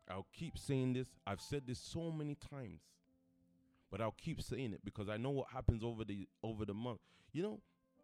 I'll 0.09 0.27
keep 0.33 0.57
saying 0.57 0.95
this. 0.95 1.09
I've 1.27 1.43
said 1.43 1.65
this 1.67 1.79
so 1.79 2.11
many 2.11 2.37
times. 2.51 2.81
But 3.91 4.01
I'll 4.01 4.17
keep 4.17 4.41
saying 4.41 4.73
it 4.73 4.81
because 4.83 5.11
I 5.11 5.19
know 5.19 5.29
what 5.29 5.49
happens 5.53 5.85
over 5.85 6.05
the 6.05 6.27
over 6.43 6.65
the 6.65 6.73
month. 6.73 7.01
You 7.35 7.43
know, 7.43 7.61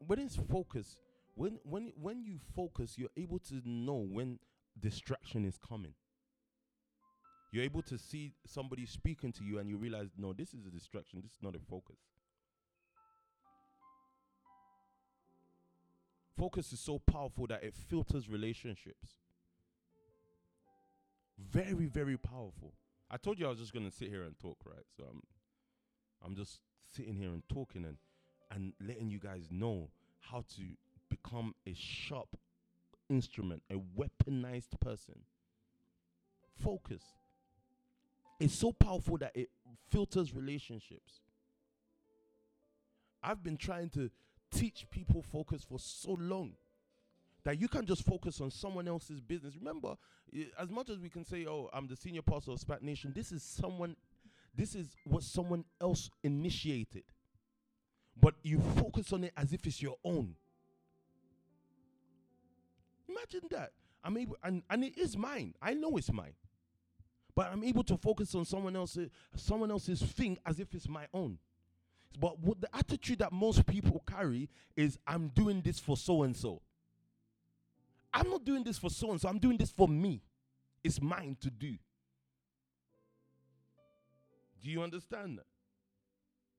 when 0.07 0.19
it's 0.19 0.36
focus, 0.36 0.98
when 1.36 1.59
when 1.62 1.94
when 1.98 2.23
you 2.23 2.39
focus, 2.55 2.98
you're 2.98 3.09
able 3.16 3.39
to 3.48 3.62
know 3.65 4.07
when 4.07 4.39
distraction 4.78 5.47
is 5.47 5.57
coming. 5.57 5.94
You're 7.51 7.65
able 7.65 7.82
to 7.85 7.97
see 7.97 8.35
somebody 8.47 8.85
speaking 8.85 9.32
to 9.32 9.44
you 9.44 9.59
and 9.59 9.70
you 9.70 9.78
realize, 9.78 10.11
no, 10.19 10.35
this 10.35 10.53
is 10.53 10.66
a 10.66 10.70
distraction. 10.70 11.23
This 11.23 11.31
is 11.31 11.43
not 11.43 11.55
a 11.55 11.61
focus. 11.70 11.97
Focus 16.36 16.72
is 16.72 16.80
so 16.80 16.98
powerful 16.98 17.46
that 17.46 17.64
it 17.64 17.74
filters 17.74 18.28
relationships. 18.28 19.14
Very, 21.38 21.86
very 21.86 22.16
powerful. 22.16 22.74
I 23.10 23.16
told 23.16 23.38
you 23.38 23.46
I 23.46 23.50
was 23.50 23.58
just 23.58 23.72
gonna 23.72 23.90
sit 23.90 24.08
here 24.08 24.24
and 24.24 24.38
talk, 24.38 24.58
right? 24.64 24.84
So 24.96 25.04
I'm 25.08 25.22
I'm 26.24 26.34
just 26.34 26.60
sitting 26.94 27.14
here 27.14 27.28
and 27.30 27.42
talking 27.48 27.84
and 27.84 27.96
and 28.50 28.72
letting 28.80 29.10
you 29.10 29.18
guys 29.18 29.48
know 29.50 29.90
how 30.20 30.44
to 30.56 30.62
become 31.08 31.54
a 31.66 31.74
sharp 31.74 32.36
instrument, 33.08 33.62
a 33.70 33.74
weaponized 33.74 34.78
person. 34.80 35.20
Focus. 36.62 37.02
It's 38.40 38.54
so 38.54 38.72
powerful 38.72 39.16
that 39.18 39.32
it 39.34 39.50
filters 39.90 40.34
relationships. 40.34 41.20
I've 43.22 43.42
been 43.42 43.56
trying 43.56 43.90
to 43.90 44.10
teach 44.57 44.87
people 44.91 45.23
focus 45.23 45.65
for 45.69 45.78
so 45.78 46.16
long 46.19 46.53
that 47.45 47.61
you 47.61 47.69
can 47.69 47.87
just 47.87 48.05
focus 48.05 48.41
on 48.41 48.51
someone 48.51 48.89
else's 48.89 49.20
business. 49.20 49.55
Remember, 49.57 49.97
as 50.59 50.70
much 50.70 50.91
as 50.91 50.99
we 50.99 51.09
can 51.09 51.24
say, 51.24 51.47
"Oh, 51.47 51.70
I'm 51.73 51.87
the 51.87 51.97
senior 51.97 52.23
pastor 52.23 52.51
of 52.51 52.61
SPAC 52.61 52.83
Nation," 52.83 53.12
this 53.15 53.31
is 53.31 53.43
someone, 53.43 53.97
this 54.55 54.74
is 54.74 54.97
what 55.05 55.23
someone 55.23 55.65
else 55.81 56.11
initiated. 56.23 57.05
But 58.20 58.35
you 58.43 58.61
focus 58.77 59.12
on 59.12 59.24
it 59.24 59.33
as 59.37 59.53
if 59.53 59.66
it's 59.66 59.81
your 59.81 59.97
own. 60.05 60.35
Imagine 63.09 63.49
that. 63.51 63.73
I'm 64.03 64.16
able, 64.16 64.37
and, 64.43 64.62
and 64.70 64.85
it 64.85 64.97
is 64.97 65.16
mine. 65.16 65.55
I 65.61 65.74
know 65.74 65.97
it's 65.97 66.12
mine. 66.12 66.35
But 67.35 67.53
I'm 67.53 67.62
able 67.62 67.85
to 67.85 67.97
focus 67.97 68.35
on 68.35 68.45
someone 68.45 68.74
else's 68.74 69.11
someone 69.35 69.70
else's 69.70 70.03
thing 70.03 70.39
as 70.47 70.59
if 70.59 70.74
it's 70.74 70.89
my 70.89 71.07
own. 71.12 71.39
But 72.19 72.39
what 72.41 72.61
the 72.61 72.74
attitude 72.74 73.19
that 73.19 73.33
most 73.33 73.66
people 73.66 74.03
carry 74.07 74.49
is 74.77 74.99
I'm 75.07 75.28
doing 75.28 75.61
this 75.61 75.78
for 75.78 75.97
so 75.97 76.23
and 76.23 76.37
so. 76.37 76.62
I'm 78.12 78.31
not 78.31 78.45
doing 78.45 78.65
this 78.65 78.78
for 78.78 78.89
so 78.89 79.11
and 79.11 79.20
so, 79.20 79.28
I'm 79.28 79.39
doing 79.39 79.59
this 79.59 79.70
for 79.70 79.87
me. 79.87 80.23
It's 80.83 81.01
mine 81.01 81.37
to 81.41 81.51
do. 81.51 81.77
Do 84.62 84.70
you 84.70 84.83
understand 84.83 85.39
that? 85.39 85.47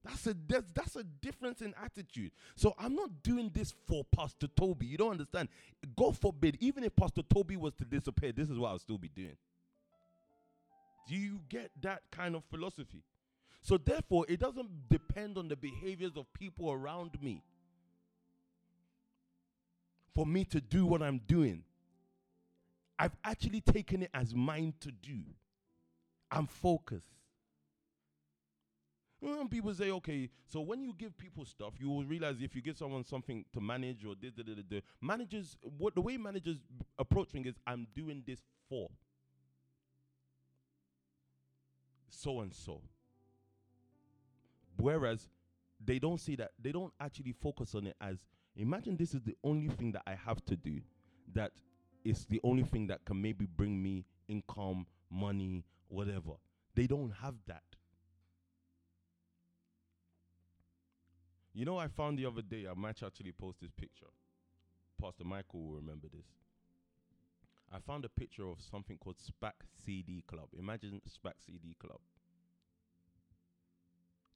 That's 0.03 0.27
a 0.27 0.35
that's, 0.47 0.71
that's 0.71 0.95
a 0.95 1.03
difference 1.03 1.61
in 1.61 1.73
attitude. 1.83 2.31
So 2.55 2.73
I'm 2.79 2.95
not 2.95 3.09
doing 3.23 3.51
this 3.53 3.73
for 3.87 4.05
Pastor 4.15 4.47
Tobi. 4.47 4.87
You 4.87 4.97
don't 4.97 5.11
understand. 5.11 5.49
God 5.95 6.17
forbid, 6.17 6.57
even 6.59 6.83
if 6.83 6.95
Pastor 6.95 7.23
Tobi 7.23 7.57
was 7.57 7.73
to 7.75 7.85
disappear, 7.85 8.31
this 8.31 8.49
is 8.49 8.57
what 8.57 8.69
I'll 8.69 8.79
still 8.79 8.97
be 8.97 9.09
doing. 9.09 9.35
Do 11.07 11.15
you 11.15 11.39
get 11.49 11.71
that 11.81 12.03
kind 12.11 12.35
of 12.35 12.43
philosophy? 12.45 13.03
So 13.61 13.77
therefore, 13.77 14.25
it 14.29 14.39
doesn't 14.39 14.89
depend 14.89 15.37
on 15.37 15.47
the 15.47 15.55
behaviors 15.55 16.15
of 16.15 16.31
people 16.33 16.71
around 16.71 17.21
me 17.21 17.43
for 20.15 20.25
me 20.25 20.45
to 20.45 20.61
do 20.61 20.85
what 20.85 21.01
I'm 21.01 21.19
doing. 21.27 21.63
I've 22.97 23.15
actually 23.23 23.61
taken 23.61 24.03
it 24.03 24.09
as 24.13 24.33
mine 24.33 24.73
to 24.81 24.91
do. 24.91 25.19
I'm 26.31 26.47
focused. 26.47 27.07
And 29.21 29.49
people 29.49 29.73
say, 29.73 29.89
okay, 29.91 30.29
so 30.45 30.61
when 30.61 30.83
you 30.83 30.93
give 30.93 31.17
people 31.17 31.43
stuff, 31.43 31.73
you 31.79 31.89
will 31.89 32.05
realize 32.05 32.35
if 32.39 32.55
you 32.55 32.61
give 32.61 32.77
someone 32.77 33.03
something 33.03 33.45
to 33.53 33.59
manage 33.59 34.05
or 34.05 34.13
this, 34.19 34.31
this, 34.33 34.45
this, 34.45 34.65
this 34.69 34.81
managers, 35.01 35.57
what 35.77 35.95
the 35.95 36.01
way 36.01 36.17
managers 36.17 36.57
approach 36.99 37.29
things 37.29 37.47
is, 37.47 37.55
I'm 37.65 37.87
doing 37.95 38.23
this 38.25 38.39
for 38.69 38.89
so 42.09 42.41
and 42.41 42.53
so. 42.53 42.81
Whereas 44.77 45.27
they 45.83 45.99
don't 45.99 46.19
see 46.19 46.35
that, 46.37 46.51
they 46.59 46.71
don't 46.71 46.93
actually 46.99 47.33
focus 47.33 47.75
on 47.75 47.87
it 47.87 47.95
as 48.01 48.17
imagine 48.55 48.97
this 48.97 49.13
is 49.13 49.21
the 49.21 49.35
only 49.43 49.69
thing 49.69 49.91
that 49.91 50.03
I 50.07 50.15
have 50.15 50.43
to 50.45 50.55
do 50.55 50.81
that 51.33 51.51
is 52.03 52.25
the 52.25 52.39
only 52.43 52.63
thing 52.63 52.87
that 52.87 53.05
can 53.05 53.21
maybe 53.21 53.45
bring 53.45 53.81
me 53.81 54.05
income, 54.27 54.87
money, 55.09 55.65
whatever. 55.87 56.33
They 56.75 56.87
don't 56.87 57.11
have 57.21 57.35
that. 57.47 57.63
You 61.53 61.65
know, 61.65 61.77
I 61.77 61.87
found 61.87 62.19
the 62.19 62.25
other 62.25 62.43
day, 62.43 62.67
I 62.69 62.75
might 62.75 63.01
actually 63.03 63.31
post 63.31 63.59
this 63.61 63.71
picture. 63.71 64.05
Pastor 65.01 65.23
Michael 65.23 65.61
will 65.61 65.75
remember 65.75 66.07
this. 66.07 66.27
I 67.73 67.79
found 67.79 68.05
a 68.05 68.09
picture 68.09 68.47
of 68.47 68.61
something 68.61 68.97
called 68.97 69.17
SPAC 69.17 69.53
CD 69.83 70.23
Club. 70.27 70.47
Imagine 70.57 71.01
SPAC 71.07 71.33
CD 71.45 71.75
Club. 71.79 71.99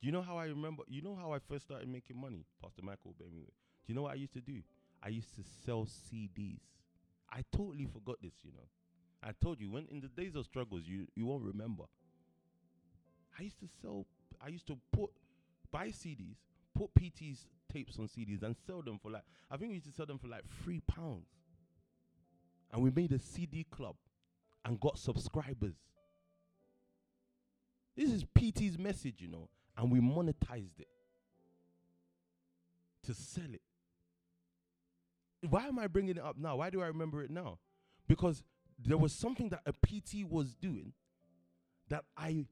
Do 0.01 0.07
you 0.07 0.11
know 0.11 0.23
how 0.23 0.37
I 0.37 0.45
remember? 0.45 0.83
You 0.87 1.03
know 1.03 1.15
how 1.15 1.31
I 1.31 1.37
first 1.39 1.65
started 1.65 1.87
making 1.87 2.19
money? 2.19 2.43
Pastor 2.61 2.81
Michael, 2.81 3.13
baby. 3.19 3.45
Do 3.85 3.87
you 3.87 3.93
know 3.93 4.03
what 4.03 4.13
I 4.13 4.15
used 4.15 4.33
to 4.33 4.41
do? 4.41 4.61
I 5.03 5.09
used 5.09 5.35
to 5.35 5.43
sell 5.63 5.85
CDs. 5.85 6.61
I 7.31 7.43
totally 7.55 7.85
forgot 7.85 8.17
this, 8.21 8.33
you 8.43 8.51
know. 8.51 8.67
I 9.23 9.31
told 9.39 9.61
you 9.61 9.69
when 9.69 9.87
in 9.91 10.01
the 10.01 10.07
days 10.07 10.35
of 10.35 10.45
struggles, 10.45 10.83
you 10.85 11.07
you 11.15 11.25
won't 11.27 11.43
remember. 11.43 11.83
I 13.37 13.43
used 13.43 13.59
to 13.59 13.67
sell. 13.81 14.07
I 14.43 14.47
used 14.47 14.65
to 14.67 14.77
put 14.91 15.11
buy 15.71 15.89
CDs, 15.89 16.37
put 16.75 16.93
PT's 16.95 17.45
tapes 17.71 17.99
on 17.99 18.07
CDs, 18.07 18.41
and 18.41 18.55
sell 18.65 18.81
them 18.81 18.99
for 19.01 19.11
like 19.11 19.23
I 19.51 19.57
think 19.57 19.69
we 19.69 19.75
used 19.75 19.87
to 19.87 19.93
sell 19.93 20.07
them 20.07 20.17
for 20.17 20.27
like 20.27 20.43
three 20.63 20.81
pounds. 20.81 21.27
And 22.73 22.81
we 22.81 22.89
made 22.89 23.11
a 23.11 23.19
CD 23.19 23.65
club, 23.69 23.95
and 24.65 24.79
got 24.79 24.97
subscribers. 24.97 25.75
This 27.95 28.09
is 28.11 28.23
PT's 28.23 28.79
message, 28.79 29.15
you 29.19 29.27
know, 29.27 29.49
and 29.77 29.91
we 29.91 29.99
monetized 29.99 30.79
it 30.79 30.87
to 33.03 33.13
sell 33.13 33.51
it 33.51 33.61
why 35.49 35.67
am 35.67 35.79
I 35.79 35.87
bringing 35.87 36.17
it 36.17 36.23
up 36.23 36.37
now? 36.37 36.57
Why 36.57 36.69
do 36.69 36.81
I 36.81 36.87
remember 36.87 37.23
it 37.23 37.31
now? 37.31 37.57
Because 38.07 38.43
there 38.79 38.97
was 38.97 39.13
something 39.13 39.49
that 39.49 39.61
a 39.65 39.73
PT 39.73 40.25
was 40.29 40.53
doing 40.53 40.93
that 41.89 42.03
I 42.15 42.45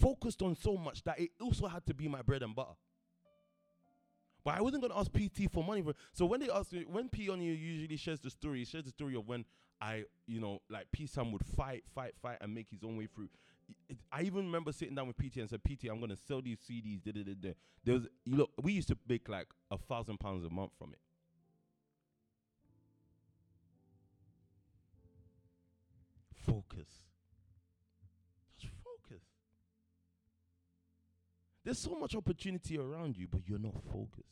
focused 0.00 0.42
on 0.42 0.56
so 0.56 0.76
much 0.76 1.02
that 1.04 1.18
it 1.20 1.30
also 1.40 1.66
had 1.68 1.86
to 1.86 1.94
be 1.94 2.08
my 2.08 2.22
bread 2.22 2.42
and 2.42 2.54
butter. 2.54 2.74
But 4.44 4.58
I 4.58 4.60
wasn't 4.60 4.82
going 4.82 4.92
to 4.92 4.98
ask 4.98 5.12
PT 5.12 5.50
for 5.52 5.64
money 5.64 5.82
for. 5.82 5.94
So 6.12 6.26
when 6.26 6.40
they 6.40 6.50
ask 6.50 6.72
me, 6.72 6.84
when 6.86 7.08
P 7.08 7.28
on 7.28 7.40
you 7.40 7.52
usually 7.52 7.96
shares 7.96 8.20
the 8.20 8.30
story, 8.30 8.60
he 8.60 8.64
shares 8.64 8.84
the 8.84 8.90
story 8.90 9.16
of 9.16 9.26
when 9.26 9.44
I, 9.80 10.04
you 10.26 10.40
know, 10.40 10.60
like 10.70 10.86
P 10.92 11.06
Sam 11.06 11.32
would 11.32 11.44
fight, 11.44 11.84
fight, 11.94 12.14
fight, 12.22 12.38
and 12.40 12.54
make 12.54 12.68
his 12.70 12.84
own 12.84 12.96
way 12.96 13.08
through. 13.12 13.28
I 14.12 14.22
even 14.22 14.46
remember 14.46 14.72
sitting 14.72 14.94
down 14.94 15.08
with 15.08 15.16
PT 15.16 15.38
and 15.38 15.50
said, 15.50 15.62
PT, 15.64 15.88
I'm 15.90 15.98
going 15.98 16.10
to 16.10 16.16
sell 16.16 16.40
these 16.40 16.58
CDs. 16.58 17.02
Da, 17.02 17.12
da, 17.12 17.22
da, 17.22 17.34
da. 17.40 17.54
There 17.84 17.94
was, 17.94 18.06
you 18.24 18.36
know, 18.36 18.46
we 18.62 18.72
used 18.72 18.88
to 18.88 18.96
make 19.08 19.28
like 19.28 19.48
a 19.70 19.78
thousand 19.78 20.18
pounds 20.18 20.44
a 20.44 20.50
month 20.50 20.72
from 20.78 20.92
it. 20.92 20.98
focus. 26.46 26.88
Just 28.58 28.74
focus. 28.84 29.22
There's 31.64 31.78
so 31.78 31.94
much 31.96 32.14
opportunity 32.14 32.78
around 32.78 33.16
you, 33.16 33.26
but 33.28 33.40
you're 33.46 33.58
not 33.58 33.74
focused. 33.92 34.22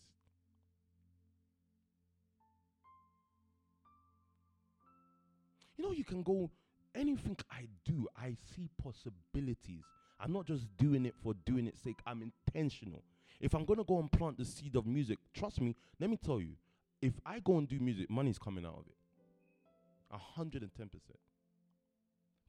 You 5.77 5.85
know, 5.85 5.93
you 5.93 6.05
can 6.05 6.23
go, 6.23 6.51
anything 6.95 7.37
I 7.51 7.67
do, 7.85 8.09
I 8.17 8.37
see 8.55 8.69
possibilities. 8.83 9.85
I'm 10.21 10.33
not 10.33 10.47
just 10.47 10.67
doing 10.77 11.07
it 11.07 11.15
for 11.23 11.35
doing 11.45 11.67
its 11.67 11.83
sake, 11.83 11.99
I'm 12.07 12.23
intentional. 12.23 13.03
If 13.41 13.55
I'm 13.55 13.65
going 13.65 13.79
to 13.79 13.85
go 13.85 13.99
and 13.99 14.11
plant 14.11 14.39
the 14.39 14.45
seed 14.45 14.77
of 14.77 14.87
music, 14.87 15.19
trust 15.35 15.61
me, 15.61 15.75
let 16.01 16.09
me 16.09 16.17
tell 16.17 16.41
you, 16.41 16.53
if 17.03 17.15
I 17.27 17.41
go 17.41 17.59
and 17.59 17.69
do 17.69 17.79
music, 17.81 18.09
money's 18.09 18.39
coming 18.39 18.65
out 18.65 18.79
of 18.79 18.87
it. 18.87 18.95
110% 20.37 20.71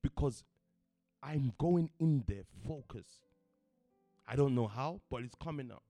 because 0.02 0.44
I'm 1.24 1.52
going 1.58 1.90
in 2.00 2.24
there 2.28 2.44
focused. 2.68 3.22
I 4.28 4.36
don't 4.36 4.54
know 4.54 4.68
how, 4.68 5.02
but 5.10 5.24
it's 5.24 5.34
coming 5.36 5.72
up. 5.72 5.82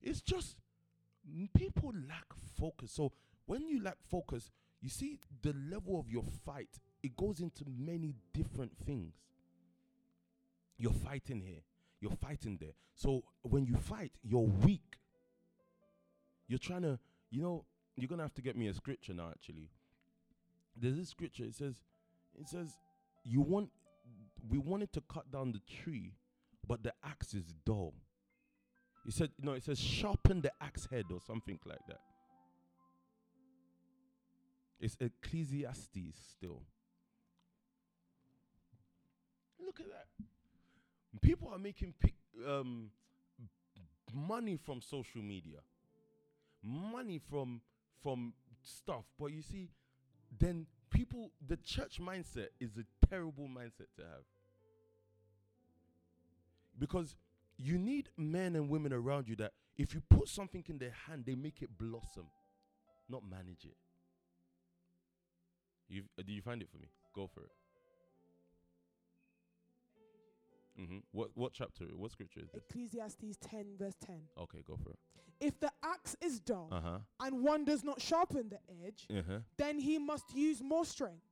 It's 0.00 0.22
just 0.22 0.56
people 1.54 1.92
lack 2.08 2.26
focus. 2.58 2.92
So 2.92 3.12
when 3.46 3.68
you 3.68 3.82
lack 3.82 3.96
focus, 4.10 4.50
you 4.84 4.90
see 4.90 5.18
the 5.40 5.54
level 5.70 5.98
of 5.98 6.10
your 6.10 6.24
fight, 6.44 6.68
it 7.02 7.16
goes 7.16 7.40
into 7.40 7.64
many 7.66 8.14
different 8.34 8.72
things. 8.84 9.14
You're 10.76 10.92
fighting 10.92 11.40
here, 11.40 11.62
you're 12.02 12.12
fighting 12.12 12.58
there. 12.60 12.74
So 12.94 13.24
when 13.40 13.64
you 13.64 13.76
fight, 13.76 14.12
you're 14.22 14.46
weak. 14.46 14.98
You're 16.48 16.58
trying 16.58 16.82
to, 16.82 16.98
you 17.30 17.40
know, 17.40 17.64
you're 17.96 18.08
gonna 18.08 18.24
have 18.24 18.34
to 18.34 18.42
get 18.42 18.58
me 18.58 18.68
a 18.68 18.74
scripture 18.74 19.14
now. 19.14 19.30
Actually, 19.30 19.70
there's 20.76 20.98
this 20.98 21.08
scripture. 21.08 21.44
It 21.44 21.54
says, 21.54 21.76
it 22.38 22.46
says, 22.46 22.68
you 23.24 23.40
want, 23.40 23.70
we 24.50 24.58
wanted 24.58 24.92
to 24.92 25.02
cut 25.08 25.32
down 25.32 25.52
the 25.52 25.62
tree, 25.82 26.12
but 26.68 26.82
the 26.82 26.92
axe 27.02 27.32
is 27.32 27.54
dull. 27.64 27.94
He 29.06 29.12
said, 29.12 29.30
no, 29.40 29.52
it 29.52 29.64
says 29.64 29.78
sharpen 29.78 30.42
the 30.42 30.52
axe 30.60 30.88
head 30.90 31.06
or 31.10 31.20
something 31.26 31.58
like 31.64 31.86
that. 31.88 32.00
It's 34.80 34.96
Ecclesiastes 35.00 36.18
still. 36.30 36.62
Look 39.64 39.80
at 39.80 39.86
that. 39.86 40.26
People 41.22 41.48
are 41.52 41.58
making 41.58 41.94
pic- 41.98 42.14
um, 42.46 42.90
money 44.12 44.56
from 44.56 44.80
social 44.80 45.22
media, 45.22 45.58
money 46.62 47.18
from 47.18 47.60
from 48.02 48.34
stuff. 48.62 49.04
But 49.18 49.32
you 49.32 49.40
see, 49.42 49.70
then 50.38 50.66
people, 50.90 51.30
the 51.46 51.56
church 51.56 52.00
mindset 52.00 52.48
is 52.60 52.76
a 52.76 53.06
terrible 53.06 53.44
mindset 53.48 53.88
to 53.96 54.02
have 54.02 54.24
because 56.78 57.16
you 57.56 57.78
need 57.78 58.08
men 58.16 58.56
and 58.56 58.68
women 58.68 58.92
around 58.92 59.28
you 59.28 59.36
that 59.36 59.52
if 59.76 59.94
you 59.94 60.02
put 60.10 60.28
something 60.28 60.64
in 60.68 60.78
their 60.78 60.94
hand, 61.06 61.24
they 61.26 61.34
make 61.34 61.62
it 61.62 61.70
blossom, 61.78 62.26
not 63.08 63.22
manage 63.28 63.64
it. 63.64 63.76
You 65.88 66.02
uh, 66.18 66.22
do 66.26 66.32
you 66.32 66.42
find 66.42 66.62
it 66.62 66.68
for 66.70 66.78
me? 66.78 66.88
Go 67.14 67.26
for 67.32 67.40
it. 67.40 67.50
Mm-hmm. 70.80 70.98
What 71.12 71.30
what 71.34 71.52
chapter? 71.52 71.84
What 71.96 72.10
scripture 72.10 72.40
is 72.40 72.48
this? 72.52 72.62
Ecclesiastes 72.68 73.36
10, 73.40 73.66
verse 73.78 73.94
10. 74.04 74.16
Okay, 74.40 74.58
go 74.66 74.76
for 74.82 74.90
it. 74.90 74.98
If 75.40 75.58
the 75.60 75.70
axe 75.84 76.16
is 76.20 76.40
dull 76.40 76.68
Uh 76.72 76.80
huh. 76.80 76.98
and 77.20 77.42
one 77.42 77.64
does 77.64 77.84
not 77.84 78.00
sharpen 78.00 78.48
the 78.48 78.58
edge, 78.84 79.06
Uh 79.10 79.22
huh. 79.28 79.38
then 79.56 79.78
he 79.78 79.98
must 79.98 80.34
use 80.34 80.62
more 80.62 80.84
strength. 80.84 81.22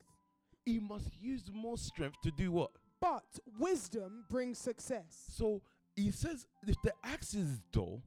He 0.64 0.78
must 0.78 1.10
use 1.20 1.50
more 1.52 1.76
strength 1.76 2.18
to 2.22 2.30
do 2.30 2.52
what? 2.52 2.70
But 3.00 3.24
wisdom 3.58 4.24
brings 4.30 4.58
success. 4.58 5.24
So 5.36 5.60
he 5.96 6.12
says, 6.12 6.46
if 6.68 6.76
the 6.84 6.92
axe 7.02 7.34
is 7.34 7.58
dull 7.72 8.00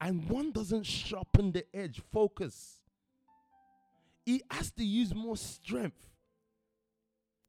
and 0.00 0.26
one 0.30 0.50
doesn't 0.50 0.86
sharpen 0.86 1.52
the 1.52 1.64
edge, 1.76 2.00
focus, 2.10 2.79
he 4.30 4.42
has 4.48 4.70
to 4.70 4.84
use 4.84 5.12
more 5.12 5.36
strength. 5.36 6.08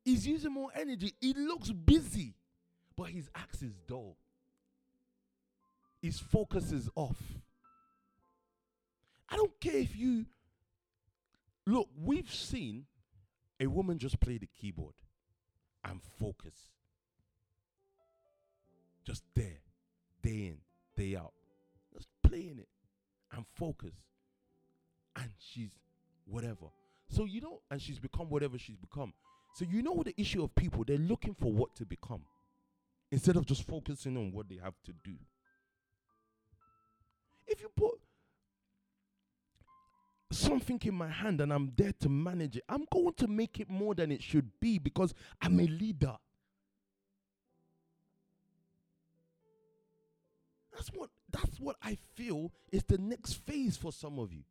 He's 0.03 0.25
using 0.25 0.51
more 0.51 0.71
energy. 0.73 1.13
He 1.21 1.35
looks 1.35 1.69
busy, 1.71 2.33
but 2.97 3.09
his 3.09 3.29
axe 3.35 3.61
is 3.61 3.75
dull. 3.87 4.17
His 6.01 6.19
focus 6.19 6.71
is 6.71 6.89
off. 6.95 7.21
I 9.29 9.35
don't 9.35 9.59
care 9.59 9.75
if 9.75 9.95
you 9.95 10.25
look, 11.67 11.87
we've 12.03 12.33
seen 12.33 12.85
a 13.59 13.67
woman 13.67 13.99
just 13.99 14.19
play 14.19 14.39
the 14.39 14.47
keyboard 14.47 14.95
and 15.85 16.01
focus 16.19 16.55
just 19.05 19.23
there, 19.35 19.61
day 20.23 20.47
in, 20.47 20.57
day 20.97 21.15
out, 21.15 21.33
just 21.93 22.07
playing 22.23 22.57
it 22.57 22.69
and 23.31 23.45
focus. 23.55 23.93
And 25.15 25.29
she's 25.37 25.69
whatever. 26.31 26.67
So 27.09 27.25
you 27.25 27.41
know, 27.41 27.61
and 27.69 27.81
she's 27.81 27.99
become 27.99 28.29
whatever 28.29 28.57
she's 28.57 28.77
become. 28.77 29.13
So 29.55 29.65
you 29.69 29.81
know 29.81 30.01
the 30.03 30.19
issue 30.19 30.43
of 30.43 30.55
people, 30.55 30.83
they're 30.85 30.97
looking 30.97 31.35
for 31.35 31.51
what 31.51 31.75
to 31.75 31.85
become 31.85 32.21
instead 33.11 33.35
of 33.35 33.45
just 33.45 33.67
focusing 33.67 34.15
on 34.17 34.31
what 34.31 34.47
they 34.47 34.59
have 34.63 34.75
to 34.85 34.93
do. 35.03 35.15
If 37.45 37.61
you 37.61 37.69
put 37.75 37.99
something 40.31 40.79
in 40.83 40.95
my 40.95 41.09
hand 41.09 41.41
and 41.41 41.51
I'm 41.51 41.73
there 41.75 41.91
to 41.99 42.09
manage 42.09 42.55
it, 42.55 42.63
I'm 42.69 42.85
going 42.91 43.13
to 43.15 43.27
make 43.27 43.59
it 43.59 43.69
more 43.69 43.93
than 43.93 44.11
it 44.11 44.23
should 44.23 44.49
be 44.61 44.79
because 44.79 45.13
I'm 45.41 45.59
a 45.59 45.67
leader. 45.67 46.15
That's 50.71 50.89
what 50.89 51.09
that's 51.31 51.59
what 51.59 51.75
I 51.81 51.97
feel 52.15 52.51
is 52.71 52.83
the 52.83 52.97
next 52.97 53.33
phase 53.45 53.77
for 53.77 53.91
some 53.91 54.17
of 54.19 54.33
you. 54.33 54.43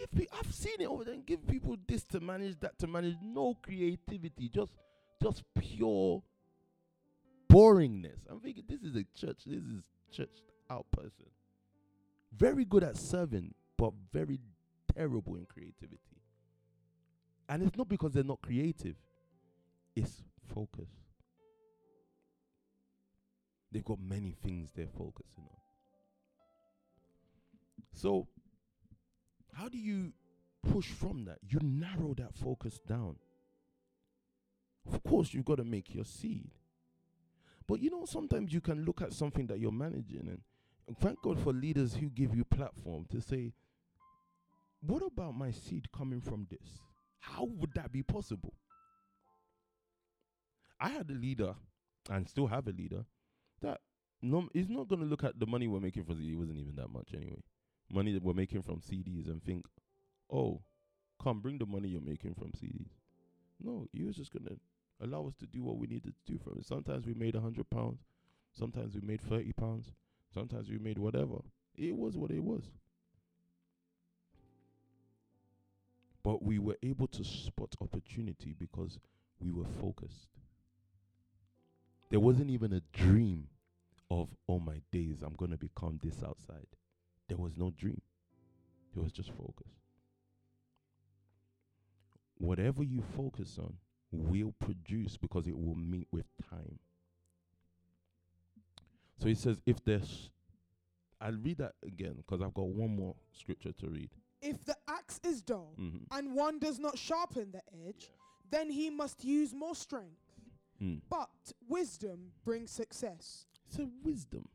Give 0.00 0.26
I've 0.32 0.54
seen 0.54 0.80
it 0.80 0.86
over 0.86 1.04
there. 1.04 1.16
Give 1.26 1.46
people 1.46 1.76
this 1.86 2.04
to 2.04 2.20
manage, 2.20 2.58
that 2.60 2.78
to 2.78 2.86
manage. 2.86 3.16
No 3.22 3.54
creativity, 3.60 4.48
just 4.48 4.72
just 5.22 5.42
pure 5.58 6.22
boringness. 7.50 8.18
I'm 8.30 8.40
thinking 8.40 8.64
this 8.66 8.80
is 8.82 8.96
a 8.96 9.04
church. 9.14 9.42
This 9.44 9.62
is 9.62 9.84
church 10.10 10.30
out 10.70 10.86
person. 10.90 11.26
Very 12.34 12.64
good 12.64 12.84
at 12.84 12.96
serving, 12.96 13.52
but 13.76 13.92
very 14.12 14.40
terrible 14.94 15.34
in 15.34 15.44
creativity. 15.44 15.98
And 17.48 17.62
it's 17.62 17.76
not 17.76 17.88
because 17.88 18.12
they're 18.12 18.22
not 18.24 18.40
creative. 18.40 18.94
It's 19.96 20.22
focus. 20.54 20.88
They've 23.72 23.84
got 23.84 23.98
many 24.00 24.34
things 24.42 24.70
they're 24.74 24.86
focusing 24.86 25.44
on. 25.44 25.60
So, 27.92 28.28
how 29.60 29.68
do 29.68 29.78
you 29.78 30.12
push 30.72 30.86
from 30.86 31.26
that? 31.26 31.38
You 31.46 31.58
narrow 31.62 32.14
that 32.14 32.34
focus 32.34 32.80
down. 32.86 33.16
Of 34.90 35.02
course, 35.02 35.34
you've 35.34 35.44
got 35.44 35.58
to 35.58 35.64
make 35.64 35.94
your 35.94 36.04
seed. 36.04 36.50
But 37.68 37.80
you 37.80 37.90
know, 37.90 38.06
sometimes 38.06 38.52
you 38.54 38.62
can 38.62 38.84
look 38.84 39.02
at 39.02 39.12
something 39.12 39.46
that 39.48 39.58
you're 39.58 39.70
managing, 39.70 40.28
and, 40.28 40.40
thank 40.98 41.20
God 41.22 41.38
for 41.38 41.52
leaders 41.52 41.94
who 41.94 42.08
give 42.08 42.34
you 42.34 42.44
platform 42.44 43.04
to 43.10 43.20
say, 43.20 43.52
"What 44.80 45.02
about 45.02 45.36
my 45.36 45.50
seed 45.50 45.92
coming 45.92 46.20
from 46.20 46.46
this? 46.50 46.80
How 47.20 47.44
would 47.44 47.72
that 47.74 47.92
be 47.92 48.02
possible?" 48.02 48.54
I 50.80 50.88
had 50.88 51.10
a 51.10 51.14
leader, 51.14 51.54
and 52.08 52.26
still 52.26 52.46
have 52.46 52.66
a 52.66 52.72
leader, 52.72 53.04
that 53.60 53.82
no, 54.22 54.48
he's 54.54 54.70
not 54.70 54.88
going 54.88 55.02
to 55.02 55.06
look 55.06 55.22
at 55.22 55.38
the 55.38 55.46
money 55.46 55.68
we're 55.68 55.80
making 55.80 56.04
for 56.04 56.14
the. 56.14 56.32
It 56.32 56.36
wasn't 56.36 56.58
even 56.58 56.76
that 56.76 56.88
much 56.88 57.14
anyway. 57.14 57.42
Money 57.92 58.12
that 58.12 58.22
we're 58.22 58.32
making 58.32 58.62
from 58.62 58.80
CDs 58.80 59.28
and 59.28 59.42
think, 59.42 59.66
"Oh, 60.30 60.62
come 61.22 61.40
bring 61.40 61.58
the 61.58 61.66
money 61.66 61.88
you're 61.88 62.00
making 62.00 62.34
from 62.34 62.52
CDs." 62.52 62.90
No, 63.58 63.88
he 63.92 64.04
was 64.04 64.16
just 64.16 64.32
to 64.32 64.58
allow 65.00 65.26
us 65.26 65.34
to 65.36 65.46
do 65.46 65.62
what 65.62 65.78
we 65.78 65.86
needed 65.86 66.14
to 66.14 66.32
do 66.32 66.38
from 66.38 66.58
it. 66.58 66.66
Sometimes 66.66 67.06
we 67.06 67.14
made 67.14 67.34
a 67.34 67.40
hundred 67.40 67.68
pounds, 67.70 68.04
sometimes 68.52 68.94
we 68.94 69.00
made 69.00 69.20
thirty 69.20 69.52
pounds, 69.52 69.92
sometimes 70.32 70.70
we 70.70 70.78
made 70.78 70.98
whatever. 70.98 71.38
It 71.76 71.96
was 71.96 72.16
what 72.16 72.30
it 72.30 72.42
was. 72.42 72.62
But 76.22 76.42
we 76.42 76.58
were 76.58 76.76
able 76.82 77.06
to 77.08 77.24
spot 77.24 77.74
opportunity 77.80 78.54
because 78.58 78.98
we 79.40 79.50
were 79.50 79.66
focused. 79.80 80.28
There 82.10 82.20
wasn't 82.20 82.50
even 82.50 82.72
a 82.72 82.82
dream 82.92 83.48
of, 84.10 84.28
oh 84.48 84.58
my 84.58 84.82
days, 84.92 85.22
I'm 85.22 85.34
to 85.52 85.56
become 85.56 85.98
this 86.02 86.22
outside. 86.22 86.66
There 87.30 87.38
was 87.38 87.56
no 87.56 87.70
dream. 87.70 88.00
there 88.92 89.04
was 89.04 89.12
just 89.12 89.30
focus. 89.30 89.68
Whatever 92.38 92.82
you 92.82 93.04
focus 93.16 93.56
on 93.56 93.74
will 94.10 94.52
produce 94.58 95.16
because 95.16 95.46
it 95.46 95.56
will 95.56 95.76
meet 95.76 96.08
with 96.10 96.26
time. 96.50 96.80
So 99.18 99.28
he 99.28 99.36
says, 99.36 99.60
if 99.64 99.84
there's, 99.84 100.30
I'll 101.20 101.36
read 101.40 101.58
that 101.58 101.74
again 101.86 102.14
because 102.16 102.42
I've 102.42 102.52
got 102.54 102.66
one 102.66 102.96
more 102.96 103.14
scripture 103.32 103.70
to 103.78 103.86
read. 103.88 104.10
If 104.42 104.64
the 104.64 104.76
axe 104.88 105.20
is 105.22 105.40
dull 105.40 105.74
Mhm. 105.78 106.06
and 106.10 106.34
one 106.34 106.58
does 106.58 106.80
not 106.80 106.98
sharpen 106.98 107.52
the 107.52 107.62
edge, 107.86 108.10
then 108.50 108.70
he 108.70 108.90
must 108.90 109.22
use 109.22 109.54
more 109.54 109.76
strength. 109.76 110.18
Mm. 110.82 111.00
But 111.08 111.52
wisdom 111.68 112.32
brings 112.44 112.72
success. 112.72 113.46
So 113.68 113.88
wisdom. 114.02 114.48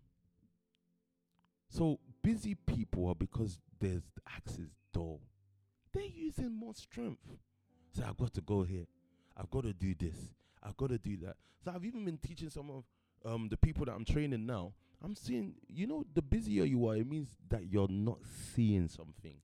So 1.69 1.99
busy 2.25 2.55
people 2.55 3.07
are 3.07 3.15
because 3.15 3.59
there's 3.79 4.01
the 4.15 4.21
axe 4.35 4.57
is 4.57 4.71
dull. 4.91 5.21
They're 5.93 6.03
using 6.03 6.51
more 6.51 6.73
strength. 6.73 7.21
So 7.95 8.03
I've 8.07 8.17
got 8.17 8.33
to 8.33 8.41
go 8.41 8.63
here. 8.63 8.85
I've 9.37 9.49
got 9.51 9.63
to 9.63 9.73
do 9.73 9.93
this. 9.93 10.17
I've 10.63 10.75
got 10.75 10.89
to 10.89 10.97
do 10.97 11.17
that. 11.17 11.35
So 11.63 11.71
I've 11.73 11.85
even 11.85 12.03
been 12.03 12.17
teaching 12.17 12.49
some 12.49 12.71
of 12.71 12.83
um, 13.31 13.47
the 13.49 13.57
people 13.57 13.85
that 13.85 13.91
I'm 13.91 14.05
training 14.05 14.45
now. 14.45 14.73
I'm 15.03 15.15
seeing, 15.15 15.53
you 15.67 15.85
know, 15.85 16.03
the 16.15 16.21
busier 16.21 16.63
you 16.63 16.87
are, 16.87 16.95
it 16.95 17.07
means 17.07 17.29
that 17.49 17.71
you're 17.71 17.87
not 17.89 18.17
seeing 18.55 18.87
some 18.87 19.13
things. 19.21 19.43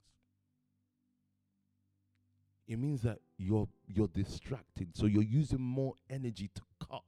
It 2.67 2.79
means 2.79 3.01
that 3.01 3.19
you're 3.37 3.67
you're 3.85 4.07
distracted, 4.07 4.95
so 4.95 5.05
you're 5.05 5.23
using 5.23 5.59
more 5.59 5.93
energy 6.09 6.49
to 6.55 6.61
cut. 6.79 7.01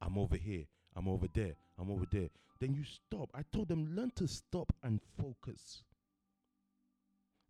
I'm 0.00 0.16
over 0.16 0.36
here. 0.36 0.64
I'm 0.94 1.08
over 1.08 1.26
there. 1.32 1.54
I'm 1.82 1.90
over 1.90 2.06
there. 2.10 2.28
Then 2.60 2.74
you 2.74 2.84
stop. 2.84 3.30
I 3.34 3.42
told 3.52 3.68
them, 3.68 3.94
learn 3.96 4.12
to 4.16 4.28
stop 4.28 4.72
and 4.84 5.00
focus. 5.20 5.82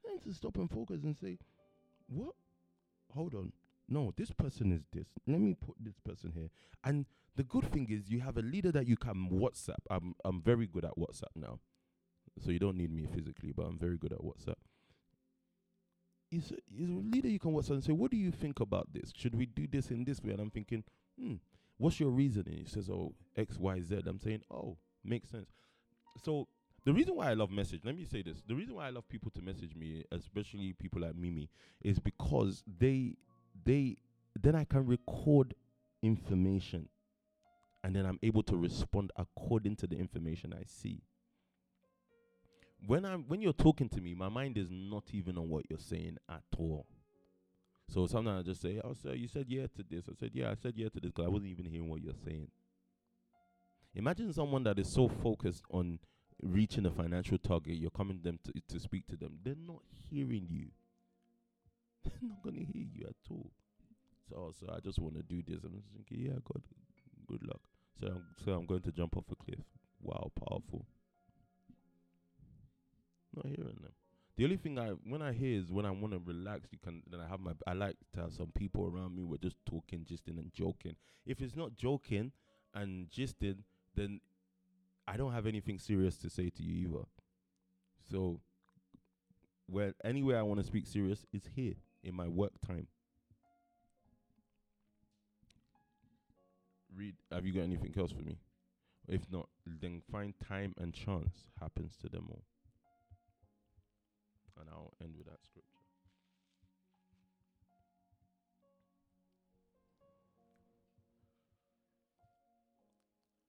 Learn 0.08 0.18
to 0.20 0.32
stop 0.32 0.56
and 0.56 0.70
focus 0.70 1.04
and 1.04 1.14
say, 1.16 1.38
what? 2.08 2.34
Hold 3.14 3.34
on. 3.34 3.52
No, 3.88 4.12
this 4.16 4.30
person 4.30 4.72
is 4.72 4.84
this. 4.90 5.06
Let 5.26 5.40
me 5.40 5.54
put 5.54 5.76
this 5.78 6.00
person 6.00 6.32
here. 6.34 6.48
And 6.82 7.04
the 7.36 7.42
good 7.42 7.70
thing 7.70 7.88
is 7.90 8.10
you 8.10 8.20
have 8.20 8.38
a 8.38 8.42
leader 8.42 8.72
that 8.72 8.86
you 8.86 8.96
can 8.96 9.28
WhatsApp. 9.30 9.84
I'm 9.90 10.14
I'm 10.24 10.40
very 10.40 10.66
good 10.66 10.84
at 10.84 10.96
WhatsApp 10.96 11.34
now. 11.36 11.58
So 12.40 12.50
you 12.50 12.58
don't 12.58 12.76
need 12.76 12.90
me 12.90 13.06
physically, 13.12 13.52
but 13.54 13.64
I'm 13.64 13.78
very 13.78 13.98
good 13.98 14.12
at 14.12 14.20
WhatsApp. 14.20 14.54
Is 16.30 16.52
a, 16.52 16.82
a 16.82 16.86
leader 16.86 17.28
you 17.28 17.38
can 17.38 17.52
WhatsApp 17.52 17.70
and 17.70 17.84
say, 17.84 17.92
What 17.92 18.10
do 18.10 18.16
you 18.16 18.30
think 18.30 18.60
about 18.60 18.88
this? 18.92 19.12
Should 19.14 19.34
we 19.34 19.44
do 19.44 19.66
this 19.66 19.90
in 19.90 20.04
this 20.04 20.22
way? 20.22 20.32
And 20.32 20.40
I'm 20.40 20.50
thinking, 20.50 20.84
hmm, 21.20 21.34
what's 21.82 21.98
your 21.98 22.10
reasoning? 22.10 22.58
He 22.58 22.64
says, 22.64 22.88
Oh, 22.88 23.12
X, 23.36 23.58
Y, 23.58 23.80
Z. 23.82 24.02
I'm 24.06 24.20
saying, 24.20 24.42
Oh, 24.50 24.76
makes 25.04 25.28
sense. 25.30 25.50
So 26.24 26.46
the 26.84 26.92
reason 26.92 27.16
why 27.16 27.30
I 27.30 27.34
love 27.34 27.50
message, 27.50 27.80
let 27.84 27.96
me 27.96 28.04
say 28.04 28.22
this. 28.22 28.42
The 28.46 28.54
reason 28.54 28.76
why 28.76 28.86
I 28.86 28.90
love 28.90 29.08
people 29.08 29.30
to 29.32 29.42
message 29.42 29.74
me, 29.74 30.04
especially 30.12 30.72
people 30.74 31.00
like 31.00 31.16
Mimi, 31.16 31.50
is 31.82 31.98
because 31.98 32.62
they 32.78 33.16
they 33.64 33.96
then 34.40 34.54
I 34.54 34.64
can 34.64 34.86
record 34.86 35.54
information 36.02 36.88
and 37.84 37.96
then 37.96 38.06
I'm 38.06 38.18
able 38.22 38.44
to 38.44 38.56
respond 38.56 39.10
according 39.16 39.76
to 39.76 39.86
the 39.88 39.96
information 39.96 40.54
I 40.54 40.62
see. 40.64 41.02
When 42.86 43.04
I'm 43.04 43.24
when 43.28 43.40
you're 43.40 43.52
talking 43.52 43.88
to 43.90 44.00
me, 44.00 44.14
my 44.14 44.28
mind 44.28 44.56
is 44.56 44.68
not 44.70 45.04
even 45.12 45.36
on 45.36 45.48
what 45.48 45.64
you're 45.68 45.78
saying 45.80 46.18
at 46.28 46.42
all. 46.58 46.86
So 47.92 48.06
sometimes 48.06 48.40
I 48.40 48.42
just 48.42 48.62
say, 48.62 48.80
"Oh, 48.82 48.94
sir, 48.94 49.12
you 49.12 49.28
said 49.28 49.46
yeah 49.48 49.66
to 49.66 49.84
this." 49.88 50.08
I 50.08 50.14
said, 50.18 50.30
"Yeah, 50.32 50.50
I 50.50 50.54
said 50.54 50.72
yeah 50.76 50.88
to 50.88 51.00
this," 51.00 51.10
because 51.10 51.26
I 51.26 51.28
wasn't 51.28 51.50
even 51.50 51.66
hearing 51.66 51.90
what 51.90 52.00
you're 52.02 52.14
saying. 52.24 52.48
Imagine 53.94 54.32
someone 54.32 54.64
that 54.64 54.78
is 54.78 54.90
so 54.90 55.08
focused 55.08 55.62
on 55.70 55.98
reaching 56.42 56.86
a 56.86 56.90
financial 56.90 57.36
target, 57.36 57.76
you're 57.76 57.90
coming 57.90 58.16
to 58.16 58.22
them 58.22 58.38
to, 58.44 58.52
to 58.68 58.80
speak 58.80 59.06
to 59.08 59.16
them. 59.16 59.38
They're 59.44 59.54
not 59.54 59.82
hearing 60.08 60.46
you. 60.48 60.68
They're 62.04 62.30
not 62.30 62.42
gonna 62.42 62.64
hear 62.64 62.86
you 62.94 63.06
at 63.06 63.30
all. 63.30 63.50
So, 64.28 64.36
oh, 64.36 64.52
so 64.58 64.72
I 64.74 64.80
just 64.80 64.98
want 64.98 65.16
to 65.16 65.22
do 65.22 65.42
this. 65.46 65.62
I'm 65.62 65.74
just 65.74 65.88
thinking, 65.94 66.26
yeah, 66.26 66.38
God, 66.44 66.62
good 67.26 67.42
luck. 67.46 67.60
So, 68.00 68.06
I'm, 68.06 68.24
so 68.42 68.52
I'm 68.52 68.64
going 68.64 68.80
to 68.82 68.92
jump 68.92 69.16
off 69.16 69.24
a 69.30 69.36
cliff. 69.36 69.60
Wow, 70.00 70.30
powerful. 70.34 70.86
Not 73.34 73.46
hearing 73.46 73.78
them. 73.82 73.92
The 74.36 74.44
only 74.44 74.56
thing 74.56 74.78
I 74.78 74.90
when 75.04 75.20
I 75.20 75.32
hear 75.32 75.58
is 75.60 75.70
when 75.70 75.84
I 75.84 75.90
want 75.90 76.14
to 76.14 76.20
relax. 76.24 76.68
You 76.72 76.78
can 76.82 77.02
then 77.10 77.20
I 77.20 77.28
have 77.28 77.40
my. 77.40 77.52
I 77.66 77.74
like 77.74 77.96
to 78.14 78.22
have 78.22 78.32
some 78.32 78.50
people 78.54 78.86
around 78.86 79.14
me. 79.14 79.24
We're 79.24 79.36
just 79.36 79.58
talking, 79.66 80.06
gisting, 80.10 80.38
and 80.38 80.50
joking. 80.54 80.96
If 81.26 81.42
it's 81.42 81.54
not 81.54 81.76
joking 81.76 82.32
and 82.74 83.10
gisting, 83.10 83.58
then 83.94 84.20
I 85.06 85.16
don't 85.16 85.32
have 85.32 85.46
anything 85.46 85.78
serious 85.78 86.16
to 86.18 86.30
say 86.30 86.48
to 86.48 86.62
you 86.62 86.88
either. 86.88 87.04
So, 88.10 88.40
where 89.66 89.92
anywhere 90.02 90.38
I 90.38 90.42
want 90.42 90.60
to 90.60 90.66
speak 90.66 90.86
serious 90.86 91.26
is 91.32 91.50
here 91.54 91.74
in 92.02 92.14
my 92.14 92.28
work 92.28 92.52
time. 92.66 92.86
Read. 96.96 97.16
Have 97.30 97.44
you 97.44 97.52
got 97.52 97.62
anything 97.62 97.94
else 97.98 98.12
for 98.12 98.22
me? 98.22 98.38
If 99.08 99.30
not, 99.30 99.48
then 99.66 100.00
find 100.10 100.32
time 100.48 100.74
and 100.78 100.94
chance 100.94 101.44
happens 101.60 101.96
to 102.02 102.08
them 102.08 102.28
all. 102.30 102.44
And 104.62 104.70
I'll 104.70 104.94
end 105.02 105.18
with 105.18 105.26
that 105.26 105.42
scripture. 105.42 105.82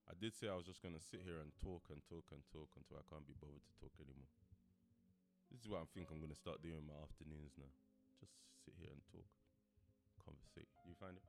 I 0.09 0.17
did 0.17 0.33
say 0.33 0.49
I 0.49 0.57
was 0.57 0.65
just 0.65 0.81
going 0.81 0.97
to 0.97 1.01
sit 1.01 1.21
here 1.21 1.37
and 1.37 1.53
talk 1.61 1.85
and 1.93 2.01
talk 2.09 2.25
and 2.33 2.41
talk 2.49 2.73
until 2.73 2.97
I 2.97 3.05
can't 3.05 3.29
be 3.29 3.37
bothered 3.37 3.61
to 3.61 3.73
talk 3.77 3.93
anymore. 4.01 4.29
This 5.53 5.61
is 5.61 5.69
what 5.69 5.85
I 5.85 5.87
think 5.93 6.09
I'm 6.09 6.17
going 6.17 6.33
to 6.33 6.37
start 6.37 6.65
doing 6.65 6.81
in 6.81 6.89
my 6.89 6.97
afternoons 6.97 7.53
now. 7.61 7.69
Just 8.17 8.33
sit 8.65 8.73
here 8.81 8.89
and 8.89 9.05
talk, 9.13 9.29
conversate. 10.17 10.65
You 10.89 10.97
find 10.97 11.13
it? 11.13 11.25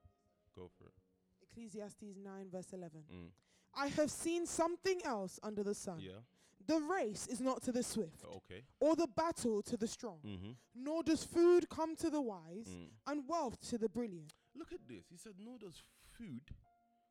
Go 0.56 0.73
for 0.81 0.89
it. 0.89 0.97
Ecclesiastes 1.44 2.16
9, 2.24 2.48
verse 2.48 2.73
11. 2.73 3.05
Mm. 3.12 3.28
I 3.77 3.89
have 4.01 4.09
seen 4.09 4.48
something 4.48 5.05
else 5.05 5.36
under 5.44 5.61
the 5.61 5.77
sun. 5.77 6.01
Yeah. 6.01 6.24
The 6.66 6.81
race 6.81 7.26
is 7.26 7.40
not 7.40 7.62
to 7.64 7.72
the 7.72 7.82
swift, 7.82 8.24
Okay. 8.24 8.62
or 8.81 8.97
the 8.97 9.06
battle 9.06 9.62
to 9.62 9.76
the 9.76 9.86
strong, 9.86 10.18
Mm-hmm. 10.24 10.52
nor 10.74 11.02
does 11.02 11.22
food 11.24 11.68
come 11.68 11.94
to 11.97 12.09
the 12.10 12.20
wise, 12.20 12.68
Mm. 12.68 12.89
and 13.06 13.28
wealth 13.28 13.60
to 13.68 13.78
the 13.78 13.89
brilliant. 13.89 14.32
Look 14.55 14.72
at 14.72 14.86
this. 14.89 15.05
He 15.10 15.16
said, 15.16 15.35
Nor 15.39 15.59
does 15.59 15.82
food 16.16 16.43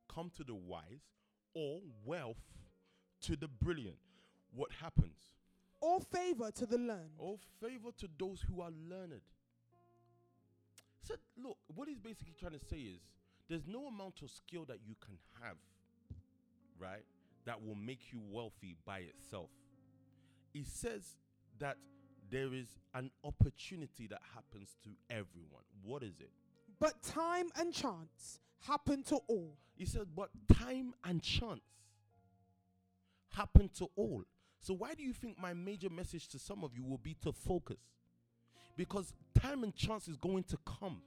come 0.08 0.32
to 0.32 0.44
the 0.44 0.56
wise 0.56 1.02
or 1.54 1.82
wealth 2.06 2.42
to 3.22 3.36
the 3.36 3.48
brilliant. 3.48 3.98
What 4.56 4.72
happens? 4.72 5.18
All 5.82 6.00
favor 6.00 6.50
to 6.52 6.66
the 6.66 6.78
learned. 6.78 7.16
All 7.20 7.40
favor 7.60 7.92
to 7.98 8.08
those 8.18 8.42
who 8.42 8.62
are 8.62 8.72
learned. 8.72 9.22
Said, 11.02 11.18
look, 11.38 11.58
what 11.76 11.88
he's 11.90 12.00
basically 12.00 12.34
trying 12.40 12.54
to 12.54 12.60
say 12.66 12.78
is 12.78 13.02
there's 13.50 13.68
no 13.68 13.88
amount 13.88 14.22
of 14.22 14.32
skill 14.32 14.64
that 14.66 14.78
you 14.86 14.96
can 15.04 15.18
have, 15.42 15.58
right, 16.80 17.04
that 17.46 17.64
will 17.64 17.76
make 17.76 18.12
you 18.12 18.22
wealthy 18.30 18.76
by 18.86 19.00
itself. 19.00 19.50
He 20.54 20.64
says 20.64 21.18
that 21.60 21.78
there 22.30 22.54
is 22.54 22.68
an 22.94 23.12
opportunity 23.24 24.08
that 24.08 24.22
happens 24.34 24.76
to 24.84 24.90
everyone. 25.10 25.64
What 25.84 26.04
is 26.04 26.20
it? 26.20 26.30
But 26.80 27.02
time 27.04 27.48
and 27.58 27.74
chance 27.74 28.40
happen 28.62 29.04
to 29.04 29.18
all. 29.28 29.58
He 29.76 29.86
said, 29.86 30.08
but 30.16 30.30
time 30.54 30.94
and 31.04 31.22
chance 31.22 31.62
happen 33.36 33.70
to 33.78 33.90
all. 33.96 34.24
So, 34.60 34.74
why 34.74 34.94
do 34.94 35.04
you 35.04 35.14
think 35.14 35.38
my 35.40 35.54
major 35.54 35.90
message 35.90 36.30
to 36.30 36.40
some 36.40 36.64
of 36.64 36.76
you 36.76 36.84
will 36.84 36.98
be 36.98 37.16
to 37.24 37.34
focus? 37.34 37.80
Because 38.78 39.14
time 39.40 39.64
and 39.64 39.76
chance 39.76 40.08
is 40.08 40.16
going 40.16 40.44
to 40.46 40.58
come. 40.66 41.02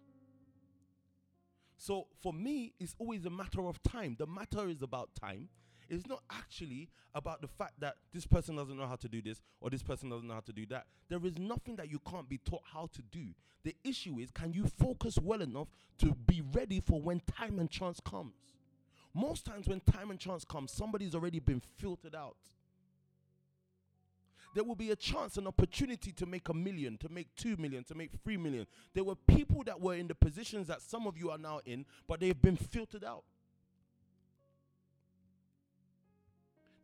So, 1.79 2.07
for 2.23 2.33
me, 2.33 2.75
it's 2.79 2.95
always 2.99 3.25
a 3.25 3.31
matter 3.31 3.67
of 3.67 3.83
time. 3.83 4.17
The 4.19 4.27
matter 4.27 4.69
is 4.69 4.83
about 4.83 5.11
time. 5.15 5.49
It's 5.89 6.07
not 6.07 6.23
actually 6.31 6.89
about 7.15 7.41
the 7.41 7.49
fact 7.49 7.75
that 7.81 7.97
this 8.13 8.27
person 8.27 8.57
doesn't 8.57 8.77
know 8.77 8.87
how 8.87 8.97
to 8.97 9.09
do 9.09 9.23
this 9.23 9.41
or 9.61 9.71
this 9.71 9.83
person 9.83 10.11
doesn't 10.11 10.27
know 10.27 10.35
how 10.35 10.41
to 10.41 10.53
do 10.53 10.67
that. 10.67 10.87
There 11.09 11.25
is 11.25 11.39
nothing 11.39 11.77
that 11.77 11.91
you 11.91 12.01
can't 12.11 12.29
be 12.29 12.39
taught 12.39 12.63
how 12.73 12.89
to 12.93 13.03
do. 13.03 13.27
The 13.65 13.75
issue 13.85 14.19
is 14.19 14.31
can 14.31 14.53
you 14.53 14.67
focus 14.79 15.19
well 15.21 15.43
enough 15.43 15.69
to 15.99 16.15
be 16.27 16.43
ready 16.53 16.81
for 16.81 17.01
when 17.01 17.21
time 17.21 17.59
and 17.59 17.71
chance 17.71 18.01
comes? 18.01 18.35
Most 19.15 19.47
times, 19.47 19.67
when 19.67 19.81
time 19.81 20.11
and 20.11 20.21
chance 20.21 20.45
comes, 20.45 20.71
somebody's 20.71 21.15
already 21.15 21.41
been 21.41 21.63
filtered 21.79 22.15
out 22.15 22.37
there 24.57 24.65
will 24.65 24.75
be 24.75 24.91
a 24.91 24.97
chance, 24.97 25.37
an 25.37 25.47
opportunity 25.47 26.13
to 26.13 26.25
make 26.25 26.49
a 26.49 26.55
million, 26.55 26.97
to 26.97 27.11
make 27.11 27.29
two 27.37 27.59
million, 27.59 27.85
to 27.85 27.95
make 27.95 28.11
three 28.25 28.39
million. 28.39 28.67
There 28.95 29.05
were 29.05 29.15
people 29.15 29.63
that 29.65 29.79
were 29.79 29.95
in 29.95 30.09
the 30.09 30.15
positions 30.15 30.67
that 30.69 30.81
some 30.81 31.07
of 31.07 31.19
you 31.19 31.31
are 31.31 31.37
now 31.37 31.61
in, 31.67 31.85
but 32.09 32.21
they've 32.21 32.41
been 32.41 32.57
filtered 32.57 33.05
out. 33.05 33.23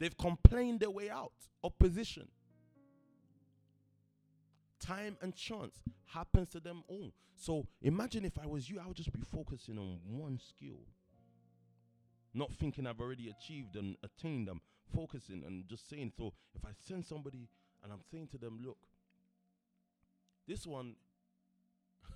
They've 0.02 0.18
complained 0.18 0.80
their 0.80 0.90
way 0.90 1.10
out 1.10 1.30
Opposition. 1.62 2.26
Time 4.80 5.16
and 5.22 5.32
chance 5.32 5.80
happens 6.06 6.48
to 6.48 6.58
them 6.58 6.82
all. 6.88 7.12
So 7.36 7.68
imagine 7.80 8.24
if 8.24 8.36
I 8.36 8.46
was 8.46 8.68
you, 8.68 8.80
I 8.80 8.86
would 8.88 8.96
just 8.96 9.12
be 9.12 9.20
focusing 9.20 9.78
on 9.78 10.00
one 10.08 10.40
skill. 10.40 10.80
Not 12.34 12.52
thinking 12.52 12.84
I've 12.84 13.00
already 13.00 13.28
achieved 13.28 13.76
and 13.76 13.94
attained. 14.02 14.48
I'm 14.48 14.60
focusing 14.92 15.44
and 15.46 15.68
just 15.68 15.88
saying. 15.88 16.10
So 16.16 16.32
if 16.52 16.64
I 16.64 16.70
send 16.84 17.06
somebody 17.06 17.48
and 17.84 17.92
I'm 17.92 18.02
saying 18.10 18.26
to 18.32 18.38
them, 18.38 18.58
look, 18.60 18.78
this 20.48 20.66
one 20.66 20.96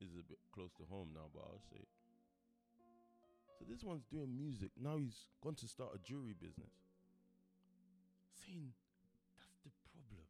is 0.00 0.14
a 0.18 0.22
bit 0.26 0.38
close 0.54 0.70
to 0.78 0.84
home 0.88 1.10
now, 1.12 1.26
but 1.34 1.42
I'll 1.42 1.60
say. 1.70 1.84
So 3.58 3.64
this 3.68 3.82
one's 3.82 4.04
doing 4.04 4.36
music. 4.36 4.70
Now 4.80 4.96
he's 4.96 5.26
going 5.42 5.56
to 5.56 5.66
start 5.66 5.90
a 5.94 5.98
jewelry 5.98 6.34
business. 6.38 6.70
Saying 8.46 8.72
that's 9.36 9.58
the 9.64 9.70
problem. 9.90 10.26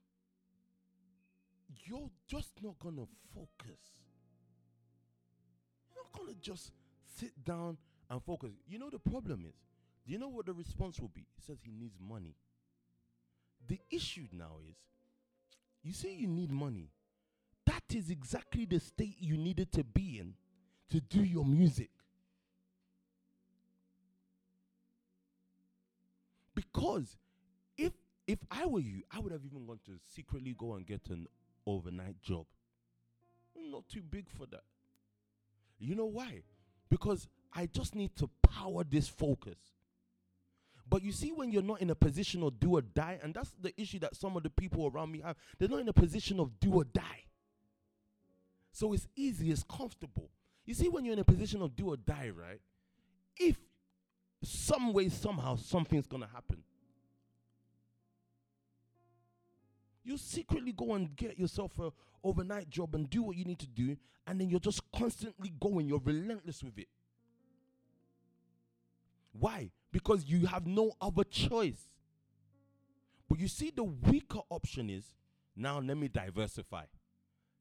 You're 1.85 2.11
just 2.27 2.63
not 2.63 2.79
gonna 2.79 3.07
focus. 3.35 3.81
You're 5.91 6.03
not 6.03 6.19
gonna 6.19 6.39
just 6.41 6.73
sit 7.19 7.33
down 7.45 7.77
and 8.11 8.23
focus. 8.23 8.51
You 8.67 8.79
know 8.79 8.91
the 8.91 8.99
problem 8.99 9.45
is. 9.47 9.55
Do 10.07 10.13
you 10.13 10.19
know 10.19 10.29
what 10.29 10.47
the 10.47 10.55
response 10.55 10.99
will 10.99 11.11
be? 11.15 11.27
He 11.35 11.43
says 11.47 11.59
he 11.63 11.71
needs 11.71 11.99
money. 12.01 12.35
The 13.67 13.79
issue 13.91 14.27
now 14.33 14.57
is 14.67 14.77
you 15.83 15.93
say 15.93 16.15
you 16.15 16.27
need 16.27 16.51
money. 16.51 16.89
That 17.67 17.83
is 17.95 18.09
exactly 18.09 18.65
the 18.65 18.81
state 18.81 19.17
you 19.21 19.37
needed 19.37 19.71
to 19.73 19.85
be 19.85 20.19
in 20.19 20.33
to 20.89 21.01
do 21.01 21.23
your 21.23 21.45
music. 21.45 21.91
Because 26.73 27.17
if 27.77 27.93
if 28.27 28.39
I 28.51 28.67
were 28.67 28.81
you, 28.81 29.03
I 29.11 29.21
would 29.21 29.33
have 29.33 29.45
even 29.45 29.67
gone 29.67 29.81
to 29.87 29.93
secretly 30.15 30.55
go 30.57 30.75
and 30.75 30.87
get 30.87 31.09
an 31.09 31.27
overnight 31.67 32.21
job. 32.21 32.47
I'm 33.57 33.71
not 33.71 33.89
too 33.89 34.03
big 34.03 34.29
for 34.29 34.47
that. 34.47 34.65
You 35.79 35.95
know 35.95 36.07
why? 36.07 36.43
Because 36.91 37.29
I 37.53 37.67
just 37.67 37.95
need 37.95 38.15
to 38.17 38.29
power 38.43 38.85
this 38.85 39.09
focus. 39.09 39.57
But 40.89 41.03
you 41.03 41.13
see, 41.13 41.33
when 41.33 41.53
you're 41.53 41.63
not 41.63 41.83
in 41.83 41.91
a 41.91 41.95
position 41.95 42.43
of 42.43 42.59
do 42.59 42.77
or 42.77 42.83
die, 42.83 43.19
and 43.23 43.35
that's 43.35 43.53
the 43.61 43.79
issue 43.81 43.99
that 44.01 44.17
some 44.17 44.37
of 44.37 44.43
the 44.43 44.51
people 44.51 44.87
around 44.87 45.13
me 45.13 45.21
have, 45.21 45.37
they're 45.59 45.69
not 45.69 45.81
in 45.81 45.89
a 45.89 45.93
position 45.93 46.41
of 46.41 46.59
do 46.61 46.75
or 46.75 46.85
die. 46.85 47.25
So 48.73 48.93
it's 48.93 49.07
easy, 49.15 49.51
it's 49.51 49.65
comfortable. 49.65 50.31
You 50.65 50.75
see, 50.75 50.89
when 50.89 51.05
you're 51.05 51.15
in 51.15 51.19
a 51.19 51.25
position 51.25 51.63
of 51.63 51.77
do 51.77 51.91
or 51.91 51.97
die, 51.97 52.31
right? 52.35 52.61
If 53.37 53.57
some 54.43 54.93
way, 54.93 55.09
somehow, 55.09 55.57
something's 55.57 56.07
gonna 56.07 56.29
happen, 56.33 56.63
you 60.05 60.17
secretly 60.17 60.73
go 60.73 60.95
and 60.95 61.15
get 61.17 61.39
yourself 61.39 61.79
a 61.79 61.91
overnight 62.25 62.69
job 62.71 62.95
and 62.95 63.09
do 63.11 63.23
what 63.23 63.37
you 63.37 63.45
need 63.45 63.59
to 63.59 63.67
do, 63.67 63.97
and 64.27 64.41
then 64.41 64.49
you're 64.49 64.61
just 64.61 64.83
constantly 64.93 65.53
going, 65.61 65.89
you're 65.89 66.01
relentless 66.05 66.63
with 66.63 66.79
it. 66.79 66.89
Why? 69.33 69.71
Because 69.93 70.25
you 70.25 70.47
have 70.47 70.67
no 70.67 70.93
other 71.01 71.25
choice. 71.25 71.93
But 73.29 73.39
you 73.39 73.49
see, 73.49 73.71
the 73.71 73.85
weaker 73.85 74.41
option 74.51 74.91
is 74.91 75.05
now 75.55 75.79
let 75.81 75.97
me 75.97 76.09
diversify. 76.09 76.85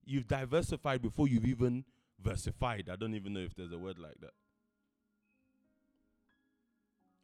You've 0.05 0.27
diversified 0.27 1.01
before 1.01 1.27
you've 1.27 1.45
even 1.45 1.83
versified. 2.21 2.89
I 2.91 2.95
don't 2.95 3.13
even 3.13 3.33
know 3.33 3.41
if 3.41 3.55
there's 3.55 3.71
a 3.71 3.77
word 3.77 3.99
like 3.99 4.15
that. 4.21 4.31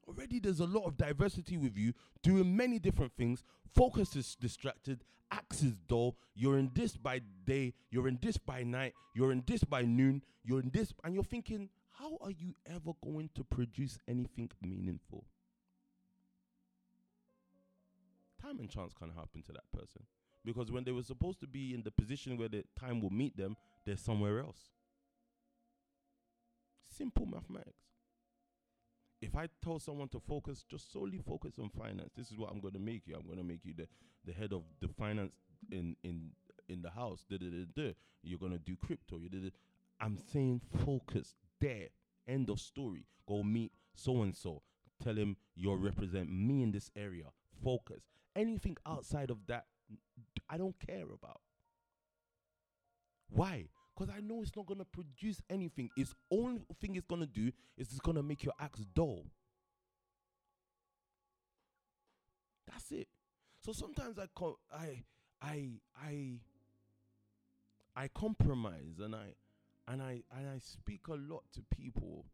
Already 0.08 0.40
there's 0.40 0.60
a 0.60 0.66
lot 0.66 0.86
of 0.86 0.98
diversity 0.98 1.58
with 1.58 1.78
you, 1.78 1.94
doing 2.22 2.56
many 2.56 2.80
different 2.80 3.14
things. 3.18 3.44
Focus 3.74 4.16
is 4.16 4.36
distracted, 4.36 5.04
axe 5.32 5.64
is 5.64 5.78
dull. 5.88 6.18
You're 6.36 6.58
in 6.58 6.72
this 6.74 6.96
by 6.96 7.22
day, 7.46 7.74
you're 7.90 8.08
in 8.08 8.20
this 8.22 8.38
by 8.38 8.64
night, 8.64 8.94
you're 9.16 9.32
in 9.32 9.44
this 9.48 9.64
by 9.64 9.84
noon, 9.84 10.22
you're 10.44 10.60
in 10.60 10.72
this, 10.74 10.94
and 11.04 11.14
you're 11.14 11.24
thinking, 11.24 11.70
how 11.94 12.18
are 12.22 12.32
you 12.32 12.56
ever 12.66 12.92
going 13.04 13.30
to 13.36 13.44
produce 13.44 13.98
anything 14.08 14.50
meaningful? 14.62 15.26
Time 18.42 18.60
and 18.60 18.70
chance 18.70 18.94
can't 18.98 19.14
happen 19.14 19.42
to 19.44 19.54
that 19.54 19.72
person. 19.72 20.04
Because 20.44 20.70
when 20.70 20.84
they 20.84 20.92
were 20.92 21.04
supposed 21.04 21.40
to 21.40 21.48
be 21.48 21.74
in 21.74 21.84
the 21.84 21.92
position 21.92 22.38
where 22.38 22.50
the 22.50 22.66
time 22.78 23.00
will 23.00 23.10
meet 23.10 23.38
them, 23.38 23.56
they're 23.86 23.96
somewhere 23.96 24.40
else. 24.40 24.58
Simple 26.98 27.26
mathematics. 27.26 27.93
If 29.24 29.38
I 29.38 29.48
tell 29.64 29.80
someone 29.80 30.10
to 30.10 30.20
focus, 30.20 30.66
just 30.70 30.92
solely 30.92 31.18
focus 31.18 31.54
on 31.58 31.70
finance, 31.70 32.12
this 32.18 32.30
is 32.30 32.38
what 32.38 32.52
I'm 32.52 32.60
going 32.60 32.74
to 32.74 32.80
make 32.80 33.04
you. 33.06 33.16
I'm 33.16 33.26
going 33.26 33.38
to 33.38 33.44
make 33.44 33.64
you 33.64 33.74
the, 33.74 33.88
the 34.26 34.34
head 34.34 34.52
of 34.52 34.64
the 34.82 34.90
finance 34.90 35.32
in 35.72 35.96
in 36.04 36.32
in 36.68 36.82
the 36.82 36.90
house. 36.90 37.26
You're 37.30 38.40
going 38.40 38.52
to 38.52 38.60
do 38.60 38.76
crypto. 38.76 39.18
You 39.18 39.30
did 39.30 39.46
it. 39.46 39.54
I'm 40.02 40.18
saying 40.32 40.60
focus 40.86 41.36
there. 41.62 41.88
End 42.28 42.50
of 42.50 42.60
story. 42.60 43.06
Go 43.26 43.44
meet 43.44 43.72
so 43.96 44.24
and 44.24 44.36
so. 44.36 44.62
Tell 45.02 45.16
him 45.16 45.38
you'll 45.56 45.78
represent 45.78 46.30
me 46.30 46.62
in 46.62 46.72
this 46.72 46.92
area. 46.96 47.26
Focus. 47.64 48.04
Anything 48.36 48.76
outside 48.86 49.30
of 49.30 49.38
that, 49.48 49.66
I 50.50 50.58
don't 50.58 50.76
care 50.86 51.06
about. 51.14 51.40
Why? 53.30 53.68
Because 53.96 54.14
I 54.16 54.22
know 54.22 54.42
it's 54.42 54.56
not 54.56 54.66
gonna 54.66 54.86
produce 54.86 55.42
anything. 55.50 55.90
Its 55.96 56.14
only 56.32 56.62
thing 56.82 56.96
it's 56.96 57.06
gonna 57.08 57.28
do 57.28 57.52
is 57.78 57.90
it's 57.92 58.00
gonna 58.00 58.24
make 58.24 58.44
your 58.44 58.54
axe 58.60 58.86
dull. 58.94 59.26
That's 62.68 62.92
it. 62.92 63.08
So 63.62 63.72
sometimes 63.72 64.18
I 64.20 64.28
co- 64.36 64.60
I 64.72 65.04
I 65.42 65.70
I 65.96 66.40
I 67.96 68.08
compromise 68.10 69.00
and 69.00 69.16
I 69.16 69.34
and 69.88 70.02
I 70.02 70.24
and 70.32 70.48
I 70.50 70.60
speak 70.60 71.08
a 71.08 71.16
lot 71.16 71.44
to 71.54 71.64
people 71.76 72.26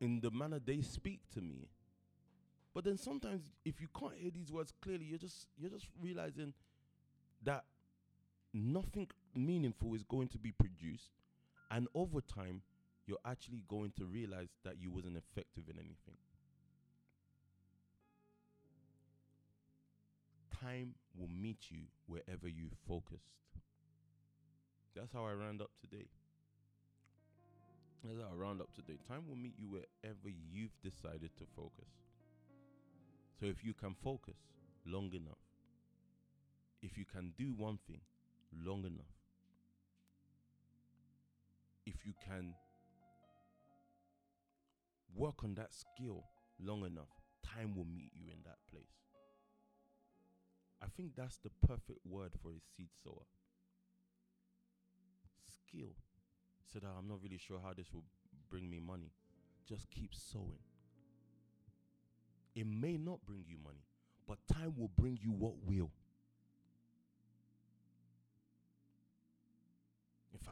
in 0.00 0.20
the 0.20 0.30
manner 0.30 0.58
they 0.58 0.80
speak 0.82 1.20
to 1.34 1.40
me. 1.40 1.68
But 2.74 2.84
then 2.84 2.98
sometimes 2.98 3.50
if 3.64 3.80
you 3.80 3.88
can't 3.98 4.14
hear 4.14 4.30
these 4.30 4.52
words 4.52 4.72
clearly, 4.82 5.06
you're 5.06 5.18
just 5.18 5.46
you're 5.56 5.70
just 5.70 5.88
realizing 6.00 6.52
that 7.44 7.64
nothing 8.56 9.08
meaningful 9.34 9.94
is 9.94 10.02
going 10.02 10.28
to 10.28 10.38
be 10.38 10.52
produced 10.52 11.10
and 11.70 11.88
over 11.94 12.20
time 12.20 12.62
you're 13.06 13.18
actually 13.24 13.62
going 13.68 13.92
to 13.98 14.04
realize 14.04 14.48
that 14.64 14.80
you 14.80 14.90
wasn't 14.90 15.16
effective 15.16 15.64
in 15.68 15.76
anything. 15.76 16.16
Time 20.60 20.94
will 21.16 21.28
meet 21.28 21.70
you 21.70 21.82
wherever 22.06 22.48
you 22.48 22.70
focused. 22.88 23.30
That's 24.96 25.12
how 25.12 25.24
I 25.24 25.32
round 25.34 25.60
up 25.60 25.70
today. 25.80 26.06
That's 28.02 28.18
how 28.18 28.34
I 28.34 28.36
round 28.36 28.60
up 28.60 28.74
today. 28.74 28.98
Time 29.06 29.28
will 29.28 29.36
meet 29.36 29.54
you 29.58 29.68
wherever 29.68 30.28
you've 30.28 30.76
decided 30.82 31.30
to 31.36 31.44
focus. 31.54 31.90
So 33.38 33.46
if 33.46 33.62
you 33.62 33.74
can 33.74 33.94
focus 34.02 34.38
long 34.86 35.12
enough, 35.12 35.38
if 36.82 36.96
you 36.96 37.04
can 37.04 37.34
do 37.36 37.52
one 37.56 37.78
thing 37.86 38.00
long 38.52 38.84
enough, 38.84 39.14
if 41.86 41.94
you 42.04 42.12
can 42.26 42.54
work 45.14 45.44
on 45.44 45.54
that 45.54 45.70
skill 45.74 46.24
long 46.60 46.84
enough, 46.84 47.08
time 47.42 47.74
will 47.76 47.86
meet 47.86 48.12
you 48.14 48.30
in 48.30 48.42
that 48.44 48.58
place. 48.70 48.84
I 50.82 50.86
think 50.96 51.12
that's 51.16 51.38
the 51.38 51.50
perfect 51.66 52.00
word 52.04 52.32
for 52.42 52.50
a 52.50 52.60
seed 52.76 52.90
sower 53.02 53.24
skill. 55.66 55.94
So 56.72 56.80
oh, 56.84 56.98
I'm 56.98 57.08
not 57.08 57.18
really 57.22 57.38
sure 57.38 57.58
how 57.62 57.72
this 57.74 57.92
will 57.92 58.04
bring 58.50 58.68
me 58.68 58.80
money. 58.80 59.12
Just 59.68 59.90
keep 59.90 60.10
sowing. 60.14 60.60
It 62.54 62.66
may 62.66 62.96
not 62.96 63.24
bring 63.26 63.44
you 63.46 63.56
money, 63.62 63.84
but 64.26 64.38
time 64.52 64.74
will 64.76 64.90
bring 64.96 65.18
you 65.20 65.30
what 65.30 65.54
will. 65.64 65.90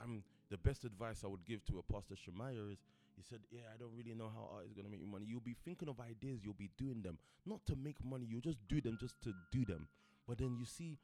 I'm 0.02 0.22
the 0.50 0.58
best 0.58 0.84
advice 0.84 1.22
I 1.24 1.28
would 1.28 1.44
give 1.44 1.64
to 1.66 1.78
a 1.78 1.92
pastor 1.92 2.14
Shemaiah 2.16 2.72
is 2.72 2.78
he 3.16 3.22
said, 3.22 3.40
Yeah, 3.50 3.62
I 3.72 3.78
don't 3.78 3.92
really 3.96 4.14
know 4.14 4.30
how 4.34 4.50
art 4.54 4.66
is 4.66 4.72
gonna 4.72 4.88
make 4.88 5.00
you 5.00 5.06
money. 5.06 5.26
You'll 5.28 5.40
be 5.40 5.56
thinking 5.64 5.88
of 5.88 6.00
ideas, 6.00 6.40
you'll 6.42 6.54
be 6.54 6.70
doing 6.76 7.02
them. 7.02 7.18
Not 7.46 7.64
to 7.66 7.76
make 7.76 8.04
money, 8.04 8.26
you 8.26 8.40
just 8.40 8.58
do 8.68 8.80
them 8.80 8.98
just 9.00 9.14
to 9.22 9.32
do 9.52 9.64
them. 9.64 9.88
But 10.26 10.38
then 10.38 10.56
you 10.58 10.64
see, 10.64 10.98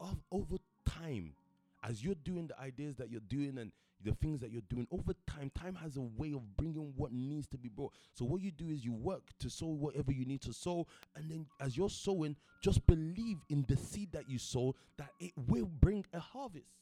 of, 0.00 0.16
over 0.30 0.56
time, 0.88 1.34
as 1.82 2.02
you're 2.04 2.14
doing 2.24 2.46
the 2.46 2.58
ideas 2.58 2.96
that 2.96 3.10
you're 3.10 3.20
doing 3.28 3.58
and 3.58 3.72
the 4.04 4.12
things 4.14 4.40
that 4.40 4.50
you're 4.50 4.62
doing 4.68 4.86
over 4.90 5.12
time 5.28 5.50
time 5.56 5.74
has 5.74 5.96
a 5.96 6.00
way 6.00 6.32
of 6.32 6.56
bringing 6.56 6.92
what 6.96 7.12
needs 7.12 7.46
to 7.46 7.56
be 7.56 7.68
brought 7.68 7.92
so 8.14 8.24
what 8.24 8.40
you 8.40 8.50
do 8.50 8.68
is 8.68 8.84
you 8.84 8.92
work 8.92 9.22
to 9.38 9.48
sow 9.48 9.66
whatever 9.66 10.10
you 10.10 10.24
need 10.24 10.40
to 10.40 10.52
sow 10.52 10.86
and 11.16 11.30
then 11.30 11.46
as 11.60 11.76
you're 11.76 11.88
sowing 11.90 12.34
just 12.62 12.84
believe 12.86 13.38
in 13.48 13.64
the 13.68 13.76
seed 13.76 14.10
that 14.12 14.28
you 14.28 14.38
sow 14.38 14.74
that 14.96 15.10
it 15.20 15.32
will 15.48 15.66
bring 15.80 16.04
a 16.12 16.18
harvest 16.18 16.72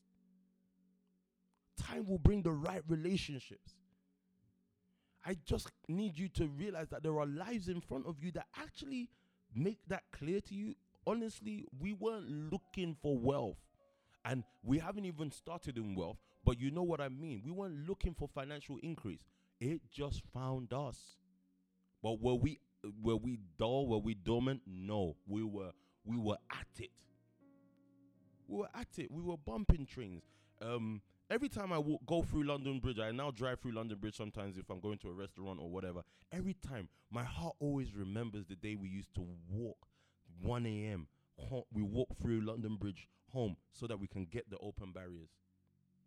time 1.80 2.06
will 2.06 2.18
bring 2.18 2.42
the 2.42 2.52
right 2.52 2.82
relationships 2.88 3.74
i 5.24 5.36
just 5.44 5.70
need 5.88 6.18
you 6.18 6.28
to 6.28 6.46
realize 6.48 6.88
that 6.88 7.02
there 7.02 7.18
are 7.18 7.26
lives 7.26 7.68
in 7.68 7.80
front 7.80 8.06
of 8.06 8.22
you 8.22 8.30
that 8.32 8.46
actually 8.56 9.08
make 9.54 9.78
that 9.88 10.02
clear 10.12 10.40
to 10.40 10.54
you 10.54 10.74
honestly 11.06 11.64
we 11.78 11.92
weren't 11.92 12.28
looking 12.52 12.96
for 13.02 13.18
wealth 13.18 13.58
and 14.24 14.44
we 14.62 14.78
haven't 14.78 15.04
even 15.06 15.30
started 15.32 15.78
in 15.78 15.94
wealth, 15.94 16.18
but 16.44 16.60
you 16.60 16.70
know 16.70 16.82
what 16.82 17.00
I 17.00 17.08
mean. 17.08 17.42
We 17.44 17.52
weren't 17.52 17.88
looking 17.88 18.14
for 18.14 18.28
financial 18.28 18.78
increase. 18.82 19.20
It 19.60 19.80
just 19.90 20.22
found 20.34 20.72
us. 20.72 21.16
But 22.02 22.20
were 22.20 22.34
we 22.34 22.60
were 23.02 23.16
we 23.16 23.38
dull? 23.58 23.86
Were 23.88 23.98
we 23.98 24.14
dormant? 24.14 24.62
No. 24.66 25.16
We 25.26 25.42
were 25.44 25.72
we 26.04 26.18
were 26.18 26.38
at 26.50 26.68
it. 26.80 26.90
We 28.48 28.58
were 28.58 28.68
at 28.74 28.98
it. 28.98 29.10
We 29.10 29.22
were 29.22 29.36
bumping 29.36 29.86
trains. 29.86 30.24
Um, 30.60 31.02
every 31.30 31.48
time 31.48 31.72
I 31.72 31.78
walk, 31.78 32.00
go 32.06 32.22
through 32.22 32.44
London 32.44 32.80
Bridge, 32.80 32.98
I 32.98 33.12
now 33.12 33.30
drive 33.30 33.60
through 33.60 33.72
London 33.72 33.98
Bridge 33.98 34.16
sometimes 34.16 34.58
if 34.58 34.68
I'm 34.68 34.80
going 34.80 34.98
to 34.98 35.08
a 35.08 35.12
restaurant 35.12 35.60
or 35.60 35.70
whatever. 35.70 36.02
Every 36.32 36.54
time, 36.54 36.88
my 37.10 37.24
heart 37.24 37.54
always 37.60 37.94
remembers 37.94 38.46
the 38.46 38.56
day 38.56 38.74
we 38.74 38.88
used 38.88 39.14
to 39.14 39.26
walk 39.48 39.86
1 40.42 40.66
a.m. 40.66 41.06
We 41.72 41.82
walk 41.82 42.08
through 42.20 42.42
London 42.42 42.76
Bridge 42.76 43.08
home 43.32 43.56
so 43.72 43.86
that 43.86 43.98
we 43.98 44.08
can 44.08 44.26
get 44.26 44.50
the 44.50 44.58
open 44.58 44.92
barriers. 44.92 45.30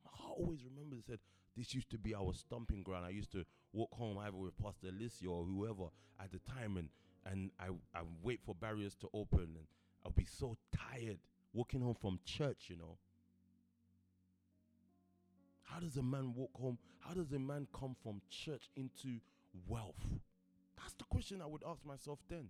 I 0.05 0.29
always 0.29 0.59
remember 0.63 0.95
they 0.95 1.01
said 1.01 1.19
this 1.55 1.73
used 1.73 1.89
to 1.91 1.97
be 1.97 2.13
our 2.13 2.33
stomping 2.33 2.83
ground. 2.83 3.05
I 3.05 3.09
used 3.09 3.31
to 3.31 3.45
walk 3.71 3.93
home 3.93 4.17
either 4.17 4.37
with 4.37 4.57
Pastor 4.57 4.89
Alicia 4.89 5.27
or 5.27 5.45
whoever 5.45 5.85
at 6.21 6.31
the 6.31 6.39
time 6.39 6.77
and 6.77 6.89
and 7.25 7.51
I 7.59 7.67
I 7.97 8.01
wait 8.21 8.41
for 8.45 8.53
barriers 8.53 8.95
to 8.97 9.07
open 9.13 9.55
and 9.57 9.65
I'll 10.05 10.11
be 10.11 10.25
so 10.25 10.57
tired 10.75 11.19
walking 11.53 11.81
home 11.81 11.95
from 11.95 12.19
church, 12.25 12.65
you 12.67 12.75
know. 12.75 12.97
How 15.73 15.79
does 15.79 15.97
a 15.97 16.03
man 16.03 16.33
walk 16.35 16.51
home? 16.53 16.77
How 16.99 17.15
does 17.15 17.31
a 17.31 17.39
man 17.39 17.67
come 17.73 17.95
from 18.03 18.21
church 18.29 18.69
into 18.75 19.19
wealth? 19.67 19.95
That's 20.77 20.93
the 20.93 21.03
question 21.05 21.41
I 21.41 21.47
would 21.47 21.63
ask 21.67 21.83
myself 21.83 22.19
then. 22.29 22.49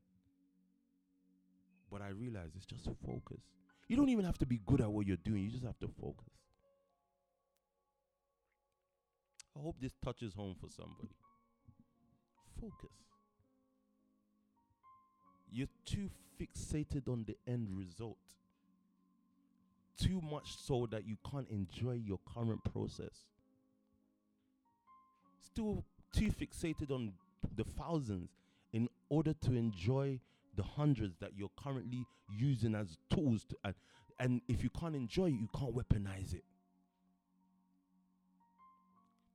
But 1.89 2.01
I 2.01 2.09
realize 2.09 2.49
it's 2.55 2.65
just 2.65 2.83
focus. 3.05 3.41
You 3.87 3.95
don't 3.95 4.09
even 4.09 4.25
have 4.25 4.37
to 4.39 4.45
be 4.45 4.59
good 4.65 4.81
at 4.81 4.91
what 4.91 5.07
you're 5.07 5.17
doing, 5.17 5.43
you 5.43 5.51
just 5.51 5.63
have 5.63 5.79
to 5.79 5.87
focus. 5.87 6.33
I 9.55 9.61
hope 9.61 9.77
this 9.79 9.93
touches 10.03 10.33
home 10.33 10.55
for 10.59 10.67
somebody. 10.69 11.15
Focus. 12.59 12.97
You're 15.49 15.67
too 15.85 16.09
fixated 16.41 17.07
on 17.07 17.25
the 17.25 17.37
end 17.47 17.69
result. 17.71 18.17
Too 19.99 20.21
much 20.21 20.57
so 20.57 20.87
that 20.91 21.07
you 21.07 21.17
can't 21.29 21.47
enjoy 21.49 21.93
your 21.93 22.19
current 22.33 22.63
process. 22.63 23.25
Still 25.45 25.83
too 26.13 26.31
fixated 26.31 26.91
on 26.91 27.13
the 27.55 27.63
thousands 27.63 28.29
in 28.71 28.89
order 29.09 29.33
to 29.33 29.53
enjoy 29.53 30.19
the 30.55 30.63
hundreds 30.63 31.17
that 31.19 31.31
you're 31.35 31.51
currently 31.61 32.05
using 32.29 32.75
as 32.75 32.97
tools 33.09 33.43
to, 33.45 33.55
and 33.63 33.75
and 34.19 34.41
if 34.47 34.63
you 34.63 34.69
can't 34.69 34.95
enjoy 34.95 35.25
it 35.25 35.33
you 35.33 35.49
can't 35.57 35.75
weaponize 35.75 36.33
it 36.33 36.43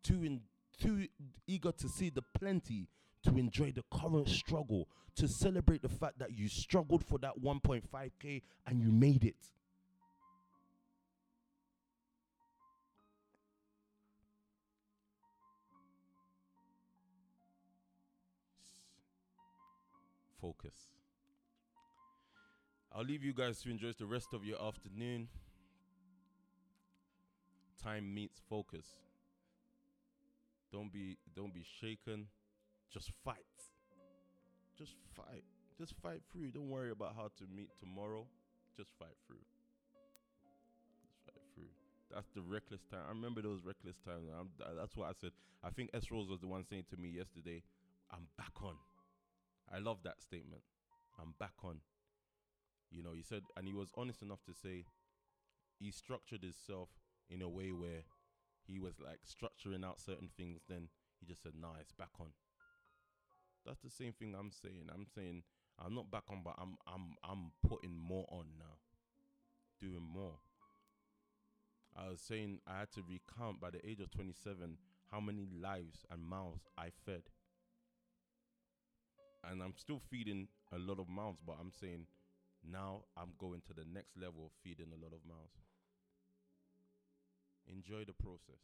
too 0.03 0.23
in, 0.25 0.41
too 0.81 1.07
eager 1.47 1.73
to 1.73 1.89
see 1.89 2.11
the 2.11 2.23
plenty 2.39 2.87
to 3.25 3.37
enjoy 3.37 3.73
the 3.73 3.83
current 3.91 4.29
struggle 4.29 4.89
to 5.17 5.27
celebrate 5.27 5.83
the 5.83 5.89
fact 5.89 6.19
that 6.19 6.37
you 6.39 6.49
struggled 6.49 7.05
for 7.05 7.19
that 7.19 7.33
1.5k 7.43 8.43
and 8.67 8.81
you 8.81 8.91
made 8.93 9.25
it 9.25 9.37
focus. 20.49 20.77
I'll 22.93 23.05
leave 23.05 23.23
you 23.23 23.35
guys 23.35 23.61
to 23.63 23.71
enjoy 23.71 23.93
the 23.99 24.07
rest 24.07 24.29
of 24.33 24.45
your 24.45 24.61
afternoon. 24.63 25.29
Time 27.83 28.15
meets 28.15 28.41
focus. 28.49 28.87
Don't 30.73 30.93
be 30.93 31.19
don't 31.37 31.53
be 31.53 31.65
shaken. 31.81 32.27
Just 32.91 33.13
fight. 33.25 33.37
Just 34.77 34.95
fight. 35.15 35.45
Just 35.77 35.95
fight 36.03 36.23
through. 36.33 36.51
Don't 36.51 36.71
worry 36.71 36.91
about 36.91 37.15
how 37.15 37.29
to 37.39 37.45
meet 37.55 37.69
tomorrow. 37.79 38.27
Just 38.77 38.91
fight 38.99 39.17
through. 39.27 39.45
Just 41.03 41.19
fight 41.27 41.43
through. 41.55 41.71
That's 42.13 42.29
the 42.35 42.41
reckless 42.41 42.81
time. 42.91 43.05
I 43.07 43.11
remember 43.11 43.43
those 43.43 43.61
reckless 43.65 43.97
times. 44.05 44.25
I'm, 44.33 44.49
that's 44.77 44.97
what 44.97 45.09
I 45.09 45.13
said. 45.21 45.33
I 45.63 45.71
think 45.71 45.91
S 45.93 46.11
Rose 46.11 46.29
was 46.29 46.41
the 46.41 46.47
one 46.47 46.65
saying 46.65 46.85
to 46.91 46.97
me 46.97 47.11
yesterday, 47.11 47.63
"I'm 48.11 48.27
back 48.39 48.63
on." 48.63 48.77
I 49.73 49.79
love 49.79 49.99
that 50.05 50.23
statement. 50.23 50.63
I'm 51.21 51.35
back 51.39 51.55
on. 51.65 51.81
You 52.91 53.03
know, 53.03 53.13
he 53.15 53.23
said, 53.23 53.43
and 53.57 53.67
he 53.67 53.75
was 53.75 53.91
honest 53.97 54.23
enough 54.23 54.43
to 54.47 54.55
say 54.55 54.85
he 55.79 55.91
structured 55.91 56.43
himself 56.43 56.89
in 57.29 57.43
a 57.43 57.49
way 57.49 57.71
where 57.73 58.05
he 58.67 58.79
was 58.79 58.95
like 59.05 59.21
structuring 59.27 59.85
out 59.85 60.01
certain 60.01 60.31
things. 60.37 60.63
Then 60.69 60.89
he 61.21 61.27
just 61.27 61.43
said, 61.43 61.53
"Nah, 61.59 61.77
it's 61.81 61.93
back 61.93 62.13
on." 62.21 62.29
That's 63.67 63.81
the 63.81 63.91
same 63.91 64.13
thing 64.13 64.35
I'm 64.35 64.51
saying. 64.51 64.89
I'm 64.93 65.07
saying 65.15 65.43
I'm 65.79 65.95
not 65.95 66.11
back 66.11 66.25
on, 66.31 66.43
but 66.43 66.55
I'm 66.59 66.77
I'm 66.87 67.15
I'm 67.23 67.53
putting 67.67 67.97
more 67.97 68.27
on 68.31 68.47
now, 68.59 68.79
doing 69.81 70.03
more. 70.03 70.39
I 71.97 72.09
was 72.11 72.21
saying 72.21 72.61
I 72.67 72.81
had 72.81 72.93
to 72.93 73.03
recount 73.03 73.61
by 73.61 73.71
the 73.71 73.87
age 73.87 74.01
of 74.01 74.11
27 74.11 74.79
how 75.11 75.21
many 75.21 75.49
lives 75.61 76.07
and 76.11 76.23
mouths 76.23 76.69
I 76.77 76.91
fed 77.05 77.23
and 79.51 79.63
I'm 79.63 79.75
still 79.77 80.01
feeding 80.11 80.49
a 80.73 80.79
lot 80.79 80.99
of 80.99 81.09
mouths, 81.09 81.41
but 81.47 81.57
I'm 81.61 81.73
saying 81.73 82.07
now 82.63 83.05
I'm 83.17 83.33
going 83.39 83.63
to 83.67 83.75
the 83.75 83.85
next 83.93 84.17
level 84.17 84.47
of 84.47 84.53
feeding 84.63 84.93
a 84.93 85.03
lot 85.03 85.13
of 85.13 85.21
mouths. 85.27 85.57
Enjoy 87.67 88.05
the 88.05 88.13
process. 88.13 88.63